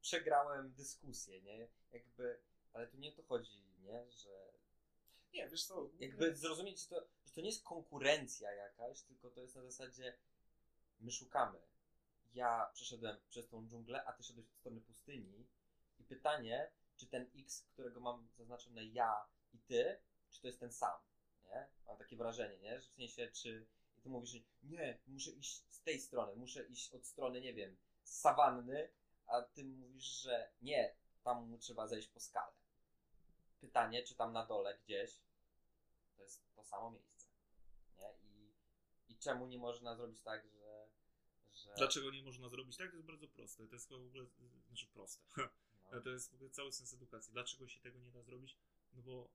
przegrałem 0.00 0.72
dyskusję, 0.72 1.42
nie, 1.42 1.68
jakby, 1.92 2.40
ale 2.72 2.86
tu 2.86 2.96
nie 2.96 3.08
o 3.12 3.16
to 3.16 3.22
chodzi, 3.22 3.64
nie, 3.80 4.10
że 4.10 4.52
nie, 5.32 5.48
wiesz 5.48 5.64
co, 5.64 5.90
jakby 5.98 6.36
zrozumieć, 6.36 6.80
że 6.80 6.88
to, 6.88 7.06
że 7.24 7.32
to 7.32 7.40
nie 7.40 7.48
jest 7.48 7.64
konkurencja 7.64 8.52
jakaś, 8.52 9.02
tylko 9.02 9.30
to 9.30 9.40
jest 9.40 9.56
na 9.56 9.62
zasadzie 9.62 10.18
my 11.00 11.10
szukamy. 11.10 11.58
Ja 12.34 12.70
przeszedłem 12.74 13.16
przez 13.28 13.48
tą 13.48 13.68
dżunglę, 13.68 14.04
a 14.04 14.12
ty 14.12 14.22
szedłeś 14.22 14.46
od 14.46 14.56
strony 14.56 14.80
pustyni 14.80 15.46
i 15.98 16.04
pytanie, 16.04 16.70
czy 16.96 17.06
ten 17.06 17.30
X, 17.36 17.62
którego 17.72 18.00
mam 18.00 18.28
zaznaczone 18.36 18.84
ja 18.84 19.26
i 19.52 19.58
ty, 19.58 20.00
czy 20.30 20.40
to 20.40 20.46
jest 20.46 20.60
ten 20.60 20.72
sam, 20.72 21.00
nie? 21.44 21.68
Mam 21.86 21.96
takie 21.96 22.16
wrażenie, 22.16 22.58
nie? 22.58 22.80
Że 22.80 22.88
w 22.88 22.94
sensie, 22.94 23.30
czy 23.32 23.66
i 24.00 24.02
ty 24.02 24.08
mówisz, 24.08 24.30
że 24.30 24.38
nie, 24.62 24.98
muszę 25.06 25.30
iść 25.30 25.64
z 25.70 25.82
tej 25.82 26.00
strony, 26.00 26.36
muszę 26.36 26.66
iść 26.66 26.94
od 26.94 27.06
strony, 27.06 27.40
nie 27.40 27.54
wiem, 27.54 27.76
sawanny, 28.04 28.90
a 29.26 29.42
ty 29.42 29.64
mówisz, 29.64 30.04
że 30.22 30.50
nie, 30.62 30.94
tam 31.22 31.58
trzeba 31.58 31.86
zejść 31.86 32.08
po 32.08 32.20
skale. 32.20 32.52
Pytanie, 33.60 34.02
czy 34.02 34.14
tam 34.14 34.32
na 34.32 34.46
dole 34.46 34.78
gdzieś 34.84 35.20
to 36.16 36.22
jest 36.22 36.54
to 36.54 36.64
samo 36.64 36.90
miejsce. 36.90 37.28
Nie? 37.98 38.12
I, 38.22 38.54
I 39.08 39.18
czemu 39.18 39.46
nie 39.46 39.58
można 39.58 39.96
zrobić 39.96 40.22
tak, 40.22 40.46
że. 40.46 40.59
Że 41.64 41.74
Dlaczego 41.76 42.10
nie 42.10 42.22
można 42.22 42.48
zrobić 42.48 42.76
tak? 42.76 42.90
To 42.90 42.96
jest 42.96 43.06
bardzo 43.06 43.28
proste. 43.28 43.66
To 43.66 43.74
jest 43.74 43.88
w 43.88 43.92
ogóle, 43.92 44.26
znaczy 44.68 44.86
proste. 44.86 45.24
No, 45.92 46.00
To 46.00 46.10
jest 46.10 46.30
w 46.30 46.34
ogóle 46.34 46.50
cały 46.50 46.72
sens 46.72 46.94
edukacji. 46.94 47.32
Dlaczego 47.32 47.68
się 47.68 47.80
tego 47.80 47.98
nie 47.98 48.10
da 48.12 48.22
zrobić? 48.22 48.56
No 48.92 49.02
bo 49.02 49.30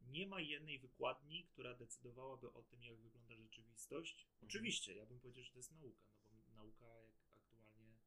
nie 0.00 0.26
ma 0.26 0.40
jednej 0.40 0.78
wykładni, 0.78 1.44
która 1.44 1.74
decydowałaby 1.74 2.52
o 2.52 2.62
tym, 2.62 2.82
jak 2.82 2.96
wygląda 2.98 3.36
rzeczywistość. 3.36 4.26
Oczywiście, 4.44 4.94
ja 4.94 5.06
bym 5.06 5.20
powiedział, 5.20 5.44
że 5.44 5.52
to 5.52 5.58
jest 5.58 5.72
nauka, 5.72 6.10
no 6.32 6.38
bo 6.40 6.52
nauka 6.52 6.86
jak 6.86 7.14
aktualnie 7.36 7.98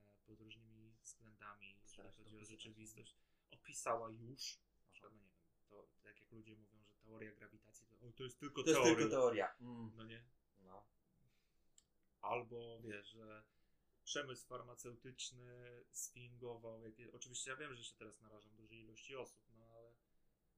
e, 0.00 0.12
pod 0.26 0.40
różnymi 0.40 0.92
względami, 1.02 1.76
jeżeli 1.82 2.10
chodzi 2.12 2.38
o 2.38 2.44
rzeczywistość, 2.44 3.14
opisała 3.50 4.10
już, 4.10 4.58
na 4.86 4.90
przykład, 4.92 5.12
no 5.12 5.18
nie 5.22 5.28
wiem, 5.30 5.62
to 5.68 5.88
tak 6.02 6.20
jak 6.20 6.32
ludzie 6.32 6.56
mówią, 6.56 6.84
że 6.84 6.96
teoria 6.98 7.32
grawitacji 7.32 7.86
to, 7.86 8.06
o, 8.06 8.12
to 8.12 8.24
jest 8.24 8.38
tylko 8.38 8.62
to 8.62 8.70
jest 8.70 8.80
teoria. 8.82 8.96
tylko 8.96 9.10
teoria. 9.10 9.54
Mm. 9.60 9.92
No 9.96 10.04
nie? 10.04 10.24
No. 10.64 10.84
Albo 12.20 12.80
wiesz, 12.80 13.08
że 13.08 13.44
przemysł 14.04 14.46
farmaceutyczny 14.46 15.84
sfingował. 15.92 16.82
Jakie... 16.82 17.12
Oczywiście 17.12 17.50
ja 17.50 17.56
wiem, 17.56 17.74
że 17.74 17.84
się 17.84 17.96
teraz 17.96 18.20
narażam 18.20 18.56
dużej 18.56 18.80
ilości 18.80 19.16
osób, 19.16 19.42
no 19.56 19.66
ale 19.66 19.94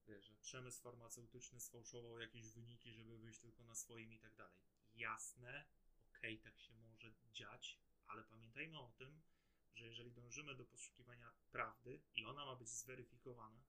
wiesz, 0.07 0.25
że 0.25 0.35
przemysł 0.35 0.81
farmaceutyczny 0.81 1.59
sfałszował 1.59 2.19
jakieś 2.19 2.51
wyniki, 2.51 2.93
żeby 2.93 3.17
wyjść 3.17 3.39
tylko 3.39 3.63
na 3.63 3.75
swoim 3.75 4.13
i 4.13 4.19
tak 4.19 4.35
dalej. 4.35 4.61
Jasne, 4.93 5.65
okej, 6.09 6.39
tak 6.39 6.59
się 6.59 6.73
może 6.73 7.11
dziać, 7.31 7.79
ale 8.07 8.23
pamiętajmy 8.23 8.79
o 8.79 8.91
tym, 8.97 9.21
że 9.75 9.87
jeżeli 9.87 10.11
dążymy 10.11 10.55
do 10.55 10.65
poszukiwania 10.65 11.31
prawdy 11.51 12.01
i 12.13 12.25
ona 12.25 12.45
ma 12.45 12.55
być 12.55 12.69
zweryfikowana, 12.69 13.63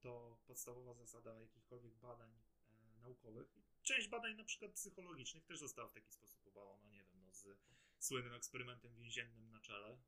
to 0.00 0.38
podstawowa 0.46 0.94
zasada 0.94 1.40
jakichkolwiek 1.40 1.94
badań 1.94 2.30
e, 2.32 2.96
naukowych, 2.98 3.54
część 3.82 4.08
badań 4.08 4.36
na 4.36 4.44
przykład 4.44 4.72
psychologicznych 4.72 5.44
też 5.44 5.58
została 5.58 5.88
w 5.88 5.92
taki 5.92 6.12
sposób 6.12 6.46
obalona, 6.46 6.84
no, 6.84 6.94
z 7.98 8.06
słynnym 8.06 8.34
eksperymentem 8.34 8.94
więziennym 8.94 9.50
na 9.50 9.60
czele 9.60 9.98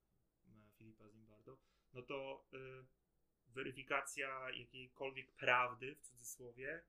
e, 0.47 0.51
Filipa 0.79 1.09
Zimbardo, 1.09 1.59
no 1.93 2.03
to 2.03 2.45
y, 2.55 2.87
weryfikacja 3.49 4.51
jakiejkolwiek 4.51 5.33
prawdy, 5.33 5.95
w 5.95 6.01
cudzysłowie, 6.01 6.85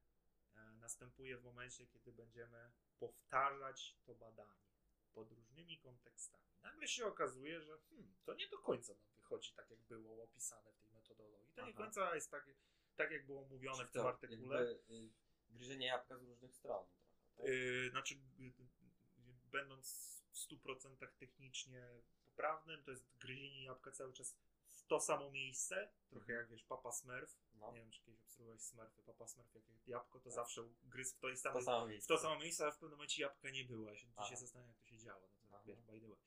e, 0.56 0.74
następuje 0.74 1.38
w 1.38 1.44
momencie, 1.44 1.88
kiedy 1.88 2.12
będziemy 2.12 2.72
powtarzać 3.00 3.96
to 4.06 4.16
badanie 4.16 4.70
pod 5.14 5.32
różnymi 5.32 5.78
kontekstami. 5.78 6.44
Nagle 6.62 6.88
się 6.88 7.06
okazuje, 7.06 7.62
że 7.62 7.78
hmm, 7.90 8.16
to 8.26 8.34
nie 8.34 8.48
do 8.48 8.58
końca 8.58 8.94
nam 8.94 9.12
wychodzi 9.16 9.54
tak, 9.54 9.70
jak 9.70 9.80
było 9.80 10.24
opisane 10.24 10.72
w 10.74 10.80
tej 10.80 10.92
metodologii. 10.92 11.54
To 11.54 11.66
nie 11.66 11.74
do 11.74 11.80
Aha. 11.80 11.84
końca 11.86 12.16
jest 12.16 12.32
tak, 12.32 12.50
tak 12.96 13.12
jak 13.12 13.26
było 13.26 13.48
mówione 13.48 13.78
Czyli 13.78 13.90
w 13.90 13.92
tym 13.92 14.02
to 14.02 14.10
artykule. 14.10 14.66
Jakby, 14.66 14.94
y, 14.94 15.10
gryzienie 15.50 15.88
jabłka 15.88 16.18
z 16.18 16.24
różnych 16.24 16.56
stron 16.56 16.86
trochę. 16.88 17.10
Tak? 17.38 17.48
Yy, 17.48 17.90
znaczy, 17.90 18.16
y, 18.16 18.44
y, 18.44 18.54
będąc 19.52 20.16
w 20.19 20.19
100% 20.47 21.10
technicznie 21.17 21.89
poprawnym, 22.25 22.84
to 22.84 22.91
jest 22.91 23.06
gryzienie 23.19 23.63
jabłka 23.63 23.91
cały 23.91 24.13
czas 24.13 24.36
w 24.69 24.84
to 24.88 24.99
samo 24.99 25.32
miejsce, 25.32 25.89
trochę 26.10 26.34
jak 26.34 26.49
wiesz, 26.49 26.63
Papa 26.63 26.91
Smurf. 26.91 27.36
No. 27.56 27.71
Nie 27.71 27.80
wiem, 27.80 27.91
czy 27.91 28.02
kiedyś 28.02 28.21
obserwowałeś 28.21 28.62
Smurfy. 28.62 29.04
Papa 29.04 29.28
Smurf, 29.28 29.56
jak 29.56 29.63
jabłko, 29.88 30.19
to 30.19 30.25
Tak. 30.25 30.34
zawsze 30.34 30.62
gryzł 30.84 31.15
w 31.15 31.19
to, 31.19 31.30
i 31.30 31.34
To 31.34 31.62
samo 31.62 31.86
w 31.86 31.89
miejsce. 31.89 32.08
to 32.08 32.17
samo 32.21 32.39
miejsce, 32.39 32.63
ale 32.63 32.71
w 32.71 32.75
pewnym 32.78 32.91
momencie 32.91 33.21
jabłka 33.21 33.49
nie 33.49 33.63
było. 33.65 33.89
Ja 33.89 33.95
się 33.95 34.08
dzisiaj 34.21 34.38
zastanawiam, 34.38 34.69
jak 34.75 34.80
to 34.82 34.86
się 34.88 34.97
działo. 34.97 35.30
No 35.43 35.49
to 35.49 35.56
Aha. 35.56 35.63
wiesz, 35.65 35.82
by 35.82 36.02
the 36.02 36.08
way. 36.08 36.17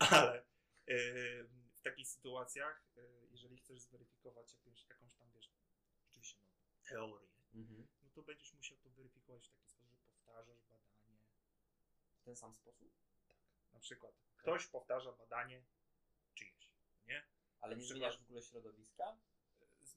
Ale 0.22 0.44
yy, 0.86 1.48
w 1.72 1.80
takich 1.82 2.08
sytuacjach, 2.08 2.84
yy, 2.96 3.26
jeżeli 3.30 3.58
chcesz 3.58 3.80
zweryfikować 3.80 4.52
jakąś, 4.54 4.88
jakąś 4.88 5.14
tam, 5.14 5.30
wiesz, 5.34 5.50
oczywiście 6.10 6.38
no, 6.82 6.88
teorię, 6.88 7.28
Mhm. 7.54 7.86
no 8.02 8.10
to 8.14 8.22
będziesz 8.22 8.52
musiał 8.52 8.78
to 8.78 8.90
weryfikować 8.90 9.48
w 9.48 9.52
taki 9.52 9.70
sposób, 9.70 9.90
że 10.00 10.06
powtarzasz 10.24 10.62
badanie. 10.62 11.18
W 12.20 12.24
ten 12.24 12.36
sam 12.36 12.54
sposób? 12.54 12.90
Na 13.72 13.80
przykład 13.80 14.14
ktoś 14.36 14.66
powtarza 14.66 15.12
badanie 15.12 15.64
czyjeś, 16.34 16.70
nie? 17.06 17.26
Ale 17.60 17.74
Na 17.76 17.80
nie 17.80 17.84
przykład- 17.84 17.98
zmieniasz 17.98 18.18
w 18.18 18.22
ogóle 18.24 18.42
środowiska? 18.42 19.18
Z- 19.80 19.96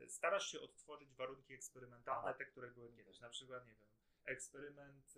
yy, 0.00 0.08
Starasz 0.08 0.46
się 0.46 0.60
odtworzyć 0.60 1.14
warunki 1.14 1.54
eksperymentalne, 1.54 2.28
Aha. 2.28 2.38
te, 2.38 2.44
które 2.46 2.70
były 2.70 2.92
kiedyś. 2.92 3.20
Na 3.20 3.30
przykład, 3.30 3.66
nie 3.66 3.74
wiem, 3.74 3.88
eksperyment 4.24 5.14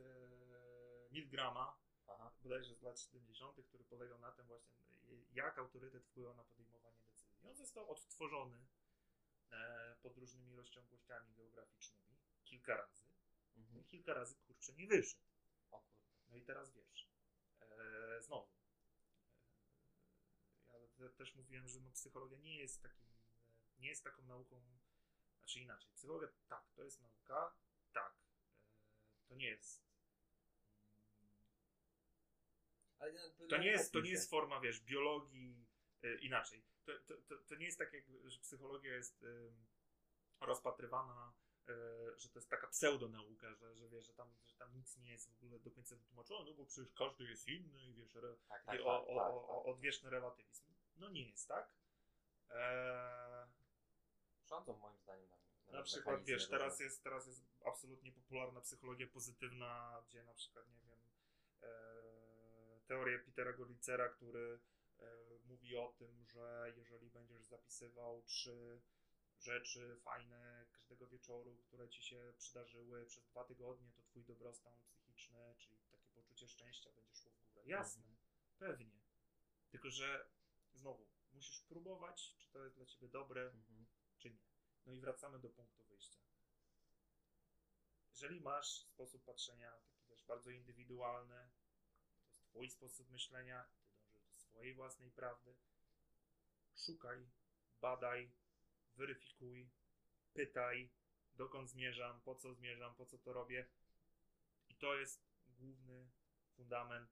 Milgrama, 1.10 1.76
Aha. 2.08 2.32
bodajże 2.42 2.74
z 2.74 2.82
lat 2.82 3.00
70., 3.00 3.62
który 3.68 3.84
polegał 3.84 4.18
na 4.18 4.32
tym 4.32 4.46
właśnie, 4.46 4.74
jak 5.32 5.58
autorytet 5.58 6.04
wpływa 6.04 6.34
na 6.34 6.44
podejmowanie 6.44 6.98
decyzji. 7.06 7.38
On 7.44 7.54
został 7.56 7.90
odtworzony 7.90 8.66
e, 9.50 9.96
pod 10.02 10.18
różnymi 10.18 10.56
rozciągłościami 10.56 11.34
geograficznymi 11.34 12.16
kilka 12.44 12.76
razy. 12.76 13.04
Mhm. 13.56 13.84
kilka 13.84 14.14
razy 14.14 14.36
kurczę 14.36 14.72
nie 14.72 14.86
wyszedł. 14.86 15.22
No 16.28 16.36
i 16.36 16.42
teraz 16.42 16.72
wiesz, 16.72 17.08
e, 17.10 17.13
znowu. 18.20 18.48
E, 20.72 20.80
ja 20.80 20.88
te, 20.88 21.10
też 21.10 21.34
mówiłem, 21.34 21.68
że 21.68 21.80
no, 21.80 21.90
psychologia 21.90 22.38
nie 22.38 22.56
jest 22.58 22.82
takim, 22.82 23.06
e, 23.08 23.80
nie 23.80 23.88
jest 23.88 24.04
taką 24.04 24.22
nauką, 24.22 24.62
znaczy 25.38 25.60
inaczej. 25.60 25.90
Psychologia 25.94 26.28
tak, 26.48 26.64
to 26.74 26.84
jest 26.84 27.00
nauka, 27.00 27.54
tak. 27.92 28.14
E, 28.14 29.24
to 29.28 29.34
nie 29.34 29.46
jest. 29.46 29.84
mm, 33.00 33.48
To 33.48 33.56
nie 33.58 33.70
jest, 33.70 33.92
to 33.92 34.00
nie 34.00 34.10
jest 34.10 34.30
forma, 34.30 34.60
wiesz, 34.60 34.80
biologii 34.80 35.66
e, 36.02 36.14
inaczej. 36.14 36.64
To, 36.84 36.92
to, 36.98 37.16
to, 37.16 37.38
to 37.38 37.54
nie 37.54 37.64
jest 37.64 37.78
tak, 37.78 37.92
jak, 37.92 38.04
że 38.24 38.38
psychologia 38.40 38.94
jest 38.94 39.24
rozpatrywana, 40.40 41.32
e, 41.32 41.43
że 42.16 42.28
to 42.28 42.38
jest 42.38 42.50
taka 42.50 42.66
pseudonauka, 42.66 43.54
że, 43.54 43.74
że 43.74 43.88
wiesz, 43.88 44.06
że 44.06 44.12
tam, 44.12 44.28
że 44.46 44.56
tam 44.56 44.74
nic 44.76 44.96
nie 44.98 45.10
jest 45.12 45.30
w 45.30 45.44
ogóle 45.44 45.58
do 45.58 45.70
końca 45.70 45.96
wytłumaczone, 45.96 46.50
no 46.50 46.56
bo 46.56 46.66
przecież 46.66 46.92
każdy 46.92 47.24
jest 47.24 47.48
inny 47.48 47.84
i 47.84 47.94
wiesz, 47.94 48.16
re, 48.16 48.28
Tak, 48.28 48.48
tak, 48.48 48.64
taki 48.64 48.78
tak, 48.78 48.86
o, 48.86 49.06
o, 49.06 49.18
tak, 49.18 49.32
o, 49.32 49.48
o, 49.48 49.58
tak. 49.58 49.74
odwieczny 49.74 50.10
relatywizm. 50.10 50.64
No 50.96 51.08
nie 51.10 51.28
jest 51.28 51.48
tak. 51.48 51.74
Eee, 52.50 53.46
Rządzą 54.46 54.76
moim 54.76 54.98
zdaniem 54.98 55.28
na, 55.30 55.36
na, 55.66 55.78
na 55.78 55.82
przykład, 55.82 56.24
wiesz, 56.24 56.48
teraz 56.48 56.80
jest, 56.80 57.02
teraz 57.02 57.26
jest 57.26 57.44
absolutnie 57.64 58.12
popularna 58.12 58.60
psychologia 58.60 59.06
pozytywna, 59.06 60.02
gdzie 60.08 60.24
na 60.24 60.34
przykład, 60.34 60.68
nie 60.68 60.82
wiem, 60.82 60.98
e, 61.62 62.80
teorię 62.86 63.18
Petera 63.18 63.52
Golicera, 63.52 64.08
który 64.08 64.58
e, 64.98 65.04
mówi 65.44 65.76
o 65.76 65.94
tym, 65.98 66.26
że 66.26 66.72
jeżeli 66.76 67.10
będziesz 67.10 67.44
zapisywał 67.44 68.22
trzy 68.22 68.80
rzeczy 69.44 69.96
fajne 70.04 70.66
każdego 70.72 71.06
wieczoru, 71.06 71.56
które 71.56 71.88
ci 71.88 72.02
się 72.02 72.32
przydarzyły 72.38 73.06
przez 73.06 73.24
dwa 73.26 73.44
tygodnie, 73.44 73.92
to 73.92 74.02
twój 74.02 74.24
dobrostan 74.24 74.80
psychiczny, 74.82 75.54
czyli 75.58 75.76
takie 75.90 76.08
poczucie 76.10 76.48
szczęścia 76.48 76.90
będzie 76.92 77.14
szło 77.14 77.32
w 77.32 77.52
górę. 77.54 77.62
Jasne, 77.66 78.02
Mhm. 78.02 78.16
pewnie. 78.58 79.00
Tylko, 79.70 79.90
że 79.90 80.26
znowu, 80.74 81.06
musisz 81.32 81.60
próbować, 81.62 82.34
czy 82.38 82.48
to 82.50 82.64
jest 82.64 82.76
dla 82.76 82.86
ciebie 82.86 83.08
dobre, 83.08 83.42
Mhm. 83.42 83.86
czy 84.18 84.30
nie. 84.30 84.44
No 84.86 84.92
i 84.92 85.00
wracamy 85.00 85.38
do 85.38 85.48
punktu 85.48 85.84
wyjścia. 85.84 86.20
Jeżeli 88.10 88.40
masz 88.40 88.68
sposób 88.68 89.24
patrzenia 89.24 89.72
taki 89.72 90.04
wiesz, 90.10 90.22
bardzo 90.24 90.50
indywidualny, 90.50 91.50
to 92.20 92.26
jest 92.26 92.44
twój 92.44 92.70
sposób 92.70 93.10
myślenia, 93.10 93.64
ty 93.64 93.84
dążysz 93.96 94.26
do 94.26 94.34
swojej 94.34 94.74
własnej 94.74 95.10
prawdy, 95.10 95.54
szukaj, 96.76 97.26
badaj, 97.80 98.32
weryfikuj, 98.96 99.70
pytaj, 100.34 100.90
dokąd 101.36 101.70
zmierzam, 101.70 102.20
po 102.20 102.34
co 102.34 102.54
zmierzam, 102.54 102.94
po 102.94 103.06
co 103.06 103.18
to 103.18 103.32
robię. 103.32 103.66
I 104.68 104.74
to 104.74 104.94
jest 104.94 105.24
główny 105.46 106.10
fundament 106.56 107.10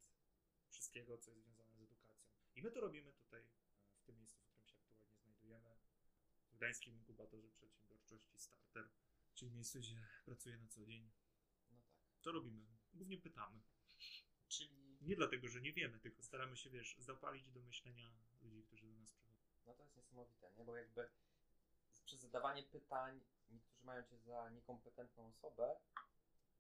wszystkiego, 0.69 1.19
co 1.19 1.31
jest 1.31 1.43
związane 1.45 1.75
z 1.77 1.83
edukacją. 1.83 2.33
I 2.55 2.63
my 2.63 2.71
to 2.71 2.81
robimy 2.81 3.13
tutaj, 3.13 3.41
e, 3.41 3.47
w 3.97 4.03
tym 4.05 4.19
miejscu, 4.19 4.43
w 4.43 4.47
którym 4.47 4.67
się 4.67 4.79
aktualnie 4.79 5.17
znajdujemy 5.17 5.77
w 6.49 6.57
Gdańskim 6.57 6.95
Inkubatorze 6.95 7.51
Przedsiębiorczości 7.51 8.39
Starter, 8.39 8.89
czyli 9.35 9.51
miejscu, 9.51 9.79
gdzie 9.79 10.07
pracuję 10.25 10.59
na 10.59 10.69
co 10.69 10.85
dzień. 10.85 11.11
No 11.71 11.81
tak. 11.81 11.95
Co 12.21 12.33
robimy? 12.33 12.67
Głównie 12.95 13.19
pytamy. 13.19 13.61
Czyli 14.49 14.83
Nie 15.01 15.17
dlatego, 15.17 15.49
że 15.49 15.61
nie 15.61 15.73
wiemy, 15.73 16.01
tylko 16.01 16.23
staramy 16.23 16.57
się, 16.57 16.71
wiesz, 16.71 16.97
zapalić 16.99 17.51
do 17.51 17.63
myślenia 17.63 18.13
ludzi, 18.43 18.63
którzy 18.63 18.87
do 18.87 18.97
nas 18.97 19.13
przychodzą. 19.13 19.43
No 19.67 19.75
to 19.75 19.83
jest 19.83 19.97
niesamowite, 19.97 20.53
nie? 20.53 20.65
Bo 20.65 20.77
jakby 20.77 21.11
przez 22.13 22.21
zadawanie 22.21 22.63
pytań 22.63 23.21
niektórzy 23.51 23.85
mają 23.85 24.03
cię 24.03 24.19
za 24.19 24.51
niekompetentną 24.51 25.29
osobę, 25.29 25.77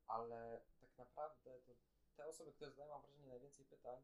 ale 0.07 0.61
tak 0.81 0.99
naprawdę 0.99 1.61
to 1.61 1.75
te 2.17 2.27
osoby, 2.27 2.53
które 2.53 2.71
zadają, 2.71 2.93
mam 2.93 3.03
wrażenie, 3.03 3.27
najwięcej 3.29 3.67
pytań, 3.67 4.03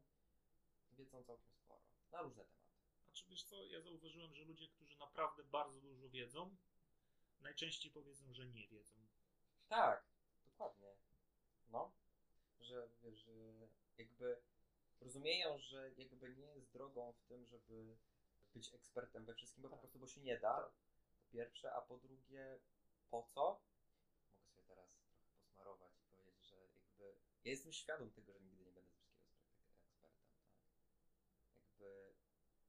wiedzą 0.91 1.23
całkiem 1.23 1.51
sporo. 1.53 1.81
Na 2.11 2.21
różne 2.21 2.43
tematy. 2.45 2.69
Znaczy, 3.05 3.25
wiesz 3.29 3.43
co, 3.43 3.63
ja 3.65 3.81
zauważyłem, 3.81 4.33
że 4.35 4.43
ludzie, 4.45 4.67
którzy 4.67 4.99
naprawdę 4.99 5.43
bardzo 5.43 5.81
dużo 5.81 6.09
wiedzą, 6.09 6.55
najczęściej 7.41 7.91
powiedzą, 7.91 8.33
że 8.33 8.45
nie 8.45 8.67
wiedzą. 8.67 8.95
Tak, 9.67 10.03
dokładnie. 10.45 10.95
No, 11.69 11.91
że 12.59 12.89
wiesz, 13.03 13.19
że 13.19 13.33
jakby 13.97 14.41
rozumieją, 15.01 15.59
że 15.59 15.91
jakby 15.97 16.35
nie 16.35 16.55
jest 16.55 16.71
drogą 16.71 17.13
w 17.13 17.23
tym, 17.23 17.45
żeby 17.45 17.97
być 18.53 18.73
ekspertem 18.73 19.25
we 19.25 19.33
wszystkim, 19.33 19.63
bo 19.63 19.69
po 19.69 19.75
Tak. 19.75 19.81
prostu 19.81 19.99
bo 19.99 20.07
się 20.07 20.21
nie 20.21 20.39
da. 20.39 20.55
Tak. 20.55 20.88
Pierwsze, 21.31 21.73
a 21.73 21.81
po 21.81 21.97
drugie, 21.97 22.59
po 23.09 23.23
co? 23.23 23.61
Mogę 24.27 24.39
sobie 24.45 24.63
teraz 24.63 24.89
trochę 24.91 25.29
posmarować 25.41 25.91
i 26.01 26.05
powiedzieć, 26.17 26.45
że 26.45 26.55
jakby 26.57 27.15
ja 27.43 27.51
jestem 27.51 27.73
świadom 27.73 28.11
tego, 28.11 28.33
że 28.33 28.41
nigdy 28.41 28.65
nie 28.65 28.71
będę 28.71 28.91
z 28.91 28.97
wszystkiego 28.97 29.27
ekspert- 29.27 29.75
ekspertem, 29.77 30.31
tak? 30.41 31.55
Jakby 31.55 32.13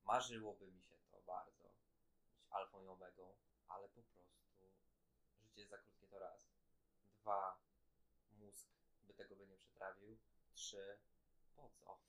marzyłoby 0.05 0.73
mi 0.73 0.83
się 0.83 0.96
to 1.11 1.20
bardzo, 1.23 1.70
być 2.33 2.51
alfą 2.51 2.85
i 2.85 2.87
omegą, 2.88 3.35
ale 3.68 3.88
po 3.88 4.03
prostu 4.03 4.70
życie 5.42 5.61
jest 5.61 5.70
za 5.70 5.79
krótkie 5.79 6.07
to 6.07 6.18
raz. 6.18 6.51
Dwa, 7.20 7.61
mózg 8.33 8.68
by 9.03 9.14
tego 9.14 9.37
by 9.37 9.46
nie 9.46 9.57
przetrawił. 9.59 10.18
Trzy, 10.55 10.99
po 11.57 11.70
co? 11.81 12.01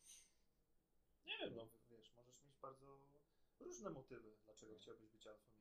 Nie 1.25 1.37
wiem, 1.37 1.55
no 1.55 1.67
wiesz, 1.89 2.13
możesz 2.15 2.43
mieć 2.45 2.57
bardzo 2.57 2.99
różne 3.59 3.89
motywy, 3.89 4.37
dlaczego 4.45 4.73
No. 4.73 4.79
chciałbyś 4.79 5.09
być 5.09 5.27
alfą 5.27 5.49
i 5.49 5.57
omegą. 5.57 5.60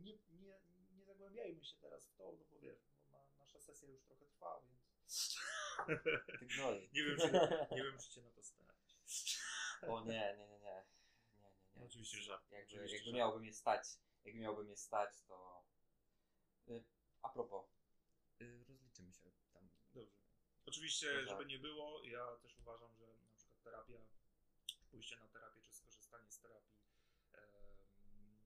Nie, 0.00 0.18
nie, 0.40 0.60
nie 0.96 1.04
zagłębiajmy 1.04 1.64
się 1.64 1.76
teraz 1.76 2.06
w 2.06 2.16
to, 2.16 2.32
no 2.38 2.44
bo 2.50 2.58
wiesz, 2.60 2.78
bo 2.80 3.18
na, 3.18 3.24
nasza 3.38 3.60
sesja 3.60 3.88
już 3.88 4.02
trochę 4.02 4.26
trwa, 4.26 4.60
więc 4.62 5.38
nie, 6.92 7.04
wiem, 7.04 7.16
czy, 7.18 7.32
nie 7.76 7.82
wiem, 7.82 7.98
czy 7.98 8.10
cię 8.10 8.22
na 8.22 8.30
to 8.30 8.42
stać. 8.42 9.38
O 9.82 10.00
nie, 10.04 10.36
nie, 10.38 10.46
nie, 10.48 10.58
nie. 10.58 10.58
Nie, 10.58 10.58
nie, 10.58 11.50
nie. 11.50 11.70
No, 11.76 11.84
oczywiście 11.84 12.18
żart. 12.18 12.50
Jakby, 12.50 12.66
Oczywiście 12.74 12.96
jakby 12.96 13.10
żart. 13.10 13.16
miałoby 13.16 13.40
mnie 13.40 13.52
stać, 13.54 13.84
jakby 14.24 14.40
miałoby 14.40 14.64
mnie 14.64 14.76
stać, 14.76 15.22
to... 15.28 15.64
Y, 16.68 16.84
a 17.22 17.28
propos, 17.28 17.66
y, 18.40 18.64
rozliczymy 18.68 19.12
się 19.12 19.30
tam. 19.52 19.68
Dobrze. 19.94 20.16
Oczywiście, 20.66 21.14
tak. 21.14 21.28
żeby 21.28 21.46
nie 21.46 21.58
było, 21.58 22.04
ja 22.04 22.36
też 22.42 22.58
uważam, 22.58 22.94
że 22.96 23.06
na 23.06 23.34
przykład 23.36 23.62
terapia, 23.62 23.98
pójście 24.90 25.16
na 25.16 25.28
terapię, 25.28 25.60
czy 25.62 25.72
skorzystanie 25.74 26.30
z 26.30 26.38
terapii 26.40 26.78
em, 27.32 28.40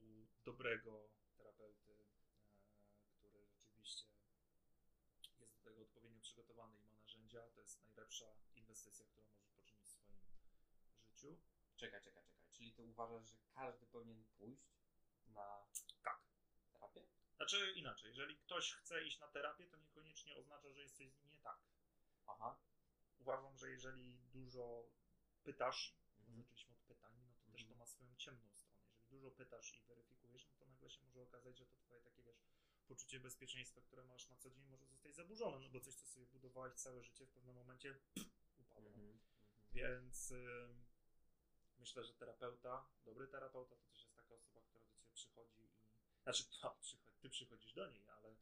u 0.00 0.26
dobrego 0.46 1.08
terapeuty, 1.36 1.92
e, 1.92 3.08
który 3.18 3.46
rzeczywiście 3.48 4.06
jest 5.38 5.54
do 5.54 5.60
tego 5.60 5.82
odpowiednio 5.82 6.20
przygotowany 6.20 6.78
i 6.78 6.84
ma 6.84 6.94
narzędzia, 6.96 7.42
to 7.54 7.60
jest 7.60 7.80
najlepsza 7.80 8.26
inwestycja, 8.54 9.06
którą 9.06 9.26
możesz 9.26 9.52
poczynić 9.52 9.86
w 9.86 9.88
swoim 9.88 10.18
życiu. 10.18 11.38
Czekaj, 11.76 12.00
czekaj, 12.00 12.02
czekaj. 12.02 12.24
Czyli 12.52 12.72
ty 12.72 12.84
uważasz, 12.84 13.28
że 13.28 13.36
każdy 13.54 13.86
powinien 13.86 14.24
pójść 14.38 14.62
na 15.26 15.66
Tak. 16.02 16.20
terapię? 16.72 17.06
Znaczy 17.36 17.72
inaczej, 17.76 18.08
jeżeli 18.08 18.36
ktoś 18.38 18.72
chce 18.72 19.04
iść 19.04 19.20
na 19.20 19.28
terapię, 19.28 19.66
to 19.66 19.76
niekoniecznie 19.76 20.36
oznacza, 20.36 20.72
że 20.72 20.80
jest 20.80 20.96
coś 20.96 21.10
z 21.12 21.16
nim 21.18 21.28
nie 21.30 21.38
tak. 21.38 21.58
Aha. 22.26 22.58
Uważam, 23.18 23.56
że 23.58 23.70
jeżeli 23.70 24.18
dużo 24.32 24.90
pytasz, 25.44 25.96
Mhm. 26.20 26.42
zaczęliśmy 26.42 26.74
od 26.74 26.80
pytań, 26.82 27.12
no 27.26 27.34
to 27.34 27.52
też 27.52 27.60
to 27.60 27.72
Mhm. 27.72 27.78
ma 27.78 27.86
swoją 27.86 28.16
ciemną 28.16 28.50
stronę. 28.54 28.65
Dużo 29.16 29.30
pytasz 29.30 29.74
i 29.74 29.82
weryfikujesz, 29.82 30.46
no 30.48 30.54
to 30.58 30.66
nagle 30.66 30.90
się 30.90 31.02
może 31.02 31.22
okazać, 31.22 31.58
że 31.58 31.66
to 31.66 31.76
twoje 31.76 32.00
takie, 32.00 32.22
wiesz, 32.22 32.42
poczucie 32.86 33.20
bezpieczeństwa, 33.20 33.80
które 33.80 34.04
masz 34.04 34.28
na 34.28 34.36
co 34.36 34.50
dzień 34.50 34.64
może 34.64 34.86
zostać 34.86 35.14
zaburzone, 35.14 35.58
no 35.58 35.68
bo 35.68 35.80
coś, 35.80 35.94
co 35.94 36.06
sobie 36.06 36.26
budowałeś 36.26 36.74
całe 36.74 37.02
życie 37.02 37.26
w 37.26 37.30
pewnym 37.30 37.54
momencie 37.54 37.94
pff, 38.14 38.30
upada. 38.58 38.88
Mhm. 38.88 39.06
Mhm. 39.06 39.18
Więc 39.72 40.30
ym, 40.30 40.84
myślę, 41.78 42.04
że 42.04 42.14
terapeuta, 42.14 42.88
dobry 43.04 43.28
terapeuta 43.28 43.76
to 43.76 43.86
też 43.86 44.02
jest 44.04 44.16
taka 44.16 44.34
osoba, 44.34 44.60
która 44.60 44.80
do 44.80 44.90
ciebie 44.90 45.10
przychodzi 45.12 45.62
i. 45.62 46.22
Znaczy, 46.22 46.44
przychodzi, 46.50 46.98
ty 47.20 47.30
przychodzisz 47.30 47.72
do 47.72 47.90
niej, 47.90 48.08
ale 48.08 48.36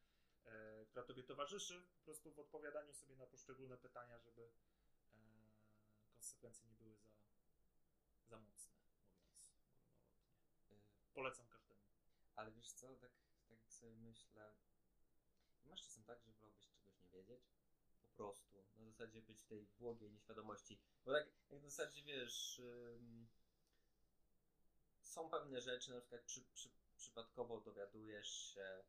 e, 0.45 0.87
która 0.87 1.05
tobie 1.05 1.23
towarzyszy 1.23 1.83
po 1.99 2.05
prostu 2.05 2.33
w 2.33 2.39
odpowiadaniu 2.39 2.95
sobie 2.95 3.17
na 3.17 3.27
poszczególne 3.27 3.77
pytania, 3.79 4.19
żeby 4.19 4.43
e, 4.43 5.19
konsekwencje 6.15 6.67
nie 6.67 6.75
były 6.75 6.95
za, 6.97 7.09
za 8.27 8.39
mocne. 8.39 8.75
Y, 8.81 8.84
Polecam 11.15 11.47
każdemu. 11.49 11.81
Ale 12.37 12.51
wiesz 12.53 12.73
co, 12.73 12.97
tak, 12.97 13.11
tak 13.49 13.73
sobie 13.73 13.95
myślę, 13.97 14.55
masz 15.65 15.83
czasem 15.83 16.05
tak, 16.05 16.23
że 16.23 16.33
wolałbyś 16.33 16.69
czegoś 16.69 17.01
nie 17.01 17.09
wiedzieć? 17.09 17.41
Po 18.03 18.09
prostu. 18.09 18.65
Na 18.77 18.85
zasadzie 18.85 19.23
być 19.23 19.43
w 19.43 19.47
tej 19.47 19.67
błogiej 19.79 20.11
nieświadomości. 20.13 20.79
Bo 21.05 21.13
tak, 21.13 21.27
jak 21.27 21.51
na 21.51 21.59
zasadzie 21.59 22.03
wiesz, 22.03 22.59
ym, 22.59 23.29
są 25.03 25.31
pewne 25.31 25.61
rzeczy, 25.61 25.91
na 25.91 26.01
przykład 26.01 26.23
przy, 26.23 26.45
przy, 26.53 26.71
przypadkowo 26.97 27.61
dowiadujesz 27.61 28.29
się, 28.29 28.85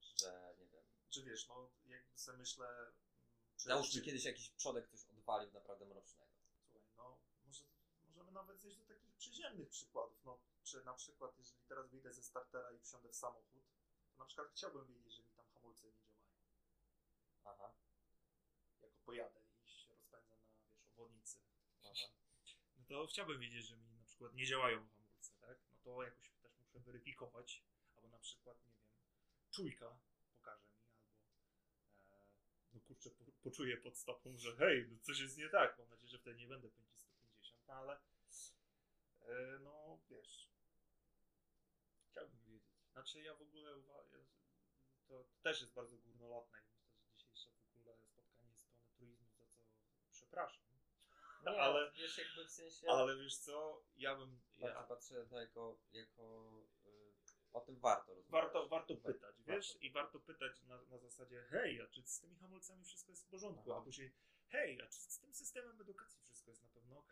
że 0.00 0.54
nie 0.58 0.66
wiem, 0.66 0.84
Czy 1.10 1.22
wiesz, 1.22 1.48
no 1.48 1.70
jakby 1.86 2.18
sobie 2.18 2.38
myślę. 2.38 2.68
mm, 2.68 2.92
Czy, 3.56 3.64
załóżmy 3.64 3.92
czy, 3.92 4.02
kiedyś 4.02 4.24
jakiś 4.24 4.50
przodek 4.50 4.88
coś 4.88 5.04
odwalił 5.06 5.52
naprawdę 5.52 5.84
mrocznego. 5.86 6.30
Słuchaj, 6.72 6.82
no 6.96 7.18
nawet 8.34 8.60
zejść 8.60 8.78
do 8.78 8.84
takich 8.84 9.14
przyziemnych 9.14 9.68
przykładów. 9.68 10.24
No, 10.24 10.40
czy 10.62 10.84
na 10.84 10.94
przykład, 10.94 11.38
jeżeli 11.38 11.64
teraz 11.64 11.90
wyjdę 11.90 12.12
ze 12.12 12.22
startera 12.22 12.72
i 12.72 12.78
wsiądę 12.78 13.08
w 13.08 13.16
samochód, 13.16 13.62
to 14.12 14.18
na 14.18 14.24
przykład 14.24 14.48
chciałbym 14.52 14.86
wiedzieć, 14.86 15.14
że 15.14 15.22
mi 15.22 15.32
tam 15.32 15.46
hamulce 15.54 15.86
nie 15.86 15.92
działają. 15.92 16.24
pojadę 19.04 19.40
i 19.64 19.68
się 19.68 19.92
rozpędzę 19.92 20.36
na, 20.36 20.48
wiesz, 20.58 20.84
obwodnicy, 20.88 21.38
Aha. 21.84 22.08
no 22.76 22.84
to 22.88 23.06
chciałbym 23.06 23.40
wiedzieć, 23.40 23.66
że 23.66 23.76
mi 23.76 23.92
na 23.92 24.04
przykład 24.04 24.34
nie 24.34 24.46
działają 24.46 24.88
hamulce, 24.88 25.32
tak? 25.40 25.58
No 25.70 25.76
to 25.84 26.02
jakoś 26.02 26.30
też 26.30 26.52
muszę 26.60 26.80
weryfikować, 26.80 27.64
albo 27.96 28.08
na 28.08 28.18
przykład, 28.18 28.66
nie 28.66 28.72
wiem, 28.72 28.88
czujka 29.50 29.98
pokaże 30.36 30.68
mi, 30.68 30.84
albo 30.88 31.16
e, 32.10 32.26
no 32.72 32.80
kurczę, 32.80 33.10
po, 33.10 33.24
poczuję 33.42 33.76
pod 33.76 33.98
stopą, 33.98 34.38
że 34.38 34.56
hej, 34.56 34.88
no 34.90 34.98
coś 34.98 35.20
jest 35.20 35.36
nie 35.36 35.48
tak. 35.48 35.78
Mam 35.78 35.88
nadzieję, 35.88 36.08
że 36.08 36.18
wtedy 36.18 36.36
nie 36.36 36.48
będę 36.48 36.68
pędzić 36.68 37.00
150, 37.00 37.66
no 37.66 37.74
ale 37.74 38.00
no 39.60 39.98
wiesz, 40.10 40.50
chciałbym 42.10 42.42
wiedzieć. 42.44 42.74
Znaczy 42.92 43.22
ja 43.22 43.34
w 43.34 43.42
ogóle 43.42 43.76
uważam, 43.76 44.26
to 45.06 45.24
też 45.42 45.60
jest 45.60 45.72
bardzo 45.74 45.98
górnolotne 45.98 46.58
i 46.58 46.72
myślę, 46.82 47.06
że 47.06 47.16
dzisiejsze 47.16 47.50
w 47.50 47.76
ogóle 47.78 47.96
spotkanie 48.06 48.48
jest 48.50 48.62
pełne 48.64 48.88
truizmu, 48.96 49.28
za 49.38 49.44
co 49.46 49.64
przepraszam. 50.10 50.64
Nie, 51.42 51.50
Ale- 51.62 51.92
wiesz, 51.92 52.18
jakby 52.18 52.44
w 52.44 52.50
sensie. 52.50 52.86
Ale 52.90 53.16
wiesz 53.16 53.36
co, 53.38 53.84
ja 53.96 54.16
bym. 54.16 54.40
Ja, 54.58 54.82
patrzę 54.82 55.14
na 55.14 55.24
to 55.26 55.40
jako. 55.40 55.78
jako 55.92 56.52
y, 56.86 57.14
o 57.52 57.60
tym 57.60 57.80
warto 57.80 58.14
rozmawiać. 58.14 58.30
warto, 58.52 58.68
warto 58.68 58.94
Wa- 58.96 59.12
pytać, 59.12 59.36
wiesz? 59.46 59.68
warto. 59.72 59.86
I 59.86 59.90
warto 59.90 60.20
pytać 60.20 60.62
na, 60.62 60.82
na 60.82 60.98
zasadzie, 60.98 61.42
hej, 61.50 61.80
a 61.80 61.86
czy 61.86 62.02
z 62.02 62.20
tymi 62.20 62.36
hamulcami 62.36 62.84
wszystko 62.84 63.12
jest 63.12 63.24
w 63.26 63.28
porządku? 63.28 63.70
Aha. 63.72 63.80
A 63.80 63.84
później, 63.84 64.12
hej, 64.48 64.80
a 64.82 64.86
czy 64.86 65.00
z 65.00 65.18
tym 65.18 65.34
systemem 65.34 65.80
edukacji 65.80 66.22
wszystko 66.22 66.50
jest 66.50 66.62
na 66.62 66.68
pewno 66.68 66.98
ok? 66.98 67.10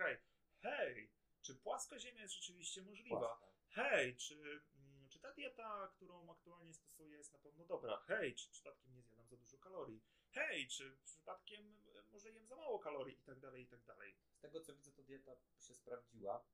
Hej, 0.62 1.10
czy 1.42 1.54
płaska 1.54 1.98
ziemia 1.98 2.22
jest 2.22 2.34
rzeczywiście 2.34 2.82
możliwa? 2.82 3.18
Płaska. 3.18 3.46
Hej, 3.68 4.16
czy, 4.16 4.34
mm, 4.74 5.08
czy 5.08 5.20
ta 5.20 5.32
dieta, 5.32 5.92
którą 5.96 6.30
aktualnie 6.30 6.74
stosuję, 6.74 7.16
jest 7.16 7.32
na 7.32 7.38
pewno 7.38 7.64
dobra? 7.64 8.02
Hej, 8.06 8.34
czy 8.34 8.50
przypadkiem 8.50 8.94
nie 8.94 9.02
zjadam 9.02 9.28
za 9.28 9.36
dużo 9.36 9.58
kalorii? 9.58 10.02
Hej, 10.30 10.68
czy 10.68 10.98
przypadkiem 11.04 11.82
e, 11.94 12.02
może 12.12 12.30
jem 12.30 12.46
za 12.46 12.56
mało 12.56 12.78
kalorii? 12.78 13.18
I 13.18 13.22
tak 13.22 13.40
dalej, 13.40 13.62
i 13.62 13.66
tak 13.66 13.84
dalej. 13.84 14.16
Z 14.32 14.40
tego 14.40 14.60
co 14.60 14.74
widzę, 14.74 14.92
to 14.92 15.02
dieta 15.02 15.36
się 15.58 15.74
sprawdziła. 15.74 16.44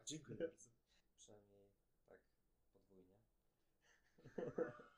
A 0.00 0.04
dziękuję 0.04 0.36
bardzo. 0.36 0.70
Przynajmniej 1.18 1.70
tak 2.08 2.20
podwójnie. 2.72 3.14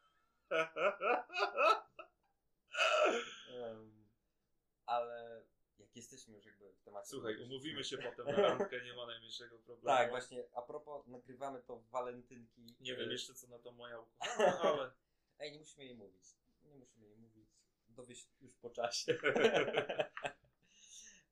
Em, 3.48 4.08
ale 4.86 5.44
jak 5.92 5.96
jesteśmy 5.96 6.36
już 6.36 6.46
jakby 6.46 6.72
w 6.72 6.82
temacie. 6.82 7.08
Słuchaj, 7.08 7.36
umówimy 7.42 7.84
się 7.84 7.98
potem 8.10 8.26
na 8.26 8.32
randkę, 8.32 8.84
nie 8.84 8.94
ma 8.94 9.06
najmniejszego 9.06 9.58
problemu. 9.58 9.98
Tak, 9.98 10.10
właśnie, 10.10 10.44
a 10.52 10.62
propos, 10.62 11.06
nagrywamy 11.06 11.62
to 11.62 11.76
w 11.76 11.88
walentynki. 11.88 12.76
Nie 12.80 12.96
wiem 12.96 13.08
E, 13.08 13.12
jeszcze 13.12 13.34
co 13.34 13.46
na 13.46 13.58
to 13.58 13.72
moja 13.72 14.00
ukochana, 14.00 14.60
ale 14.72 14.92
Ej, 15.38 15.52
nie 15.52 15.58
musimy 15.58 15.84
jej 15.84 15.94
mówić. 15.94 16.24
Nie 16.62 16.74
musimy 16.76 17.06
jej 17.06 17.16
mówić. 17.16 17.48
Dowie 17.88 18.14
się 18.14 18.26
już 18.40 18.54
po 18.56 18.70
czasie. 18.70 19.18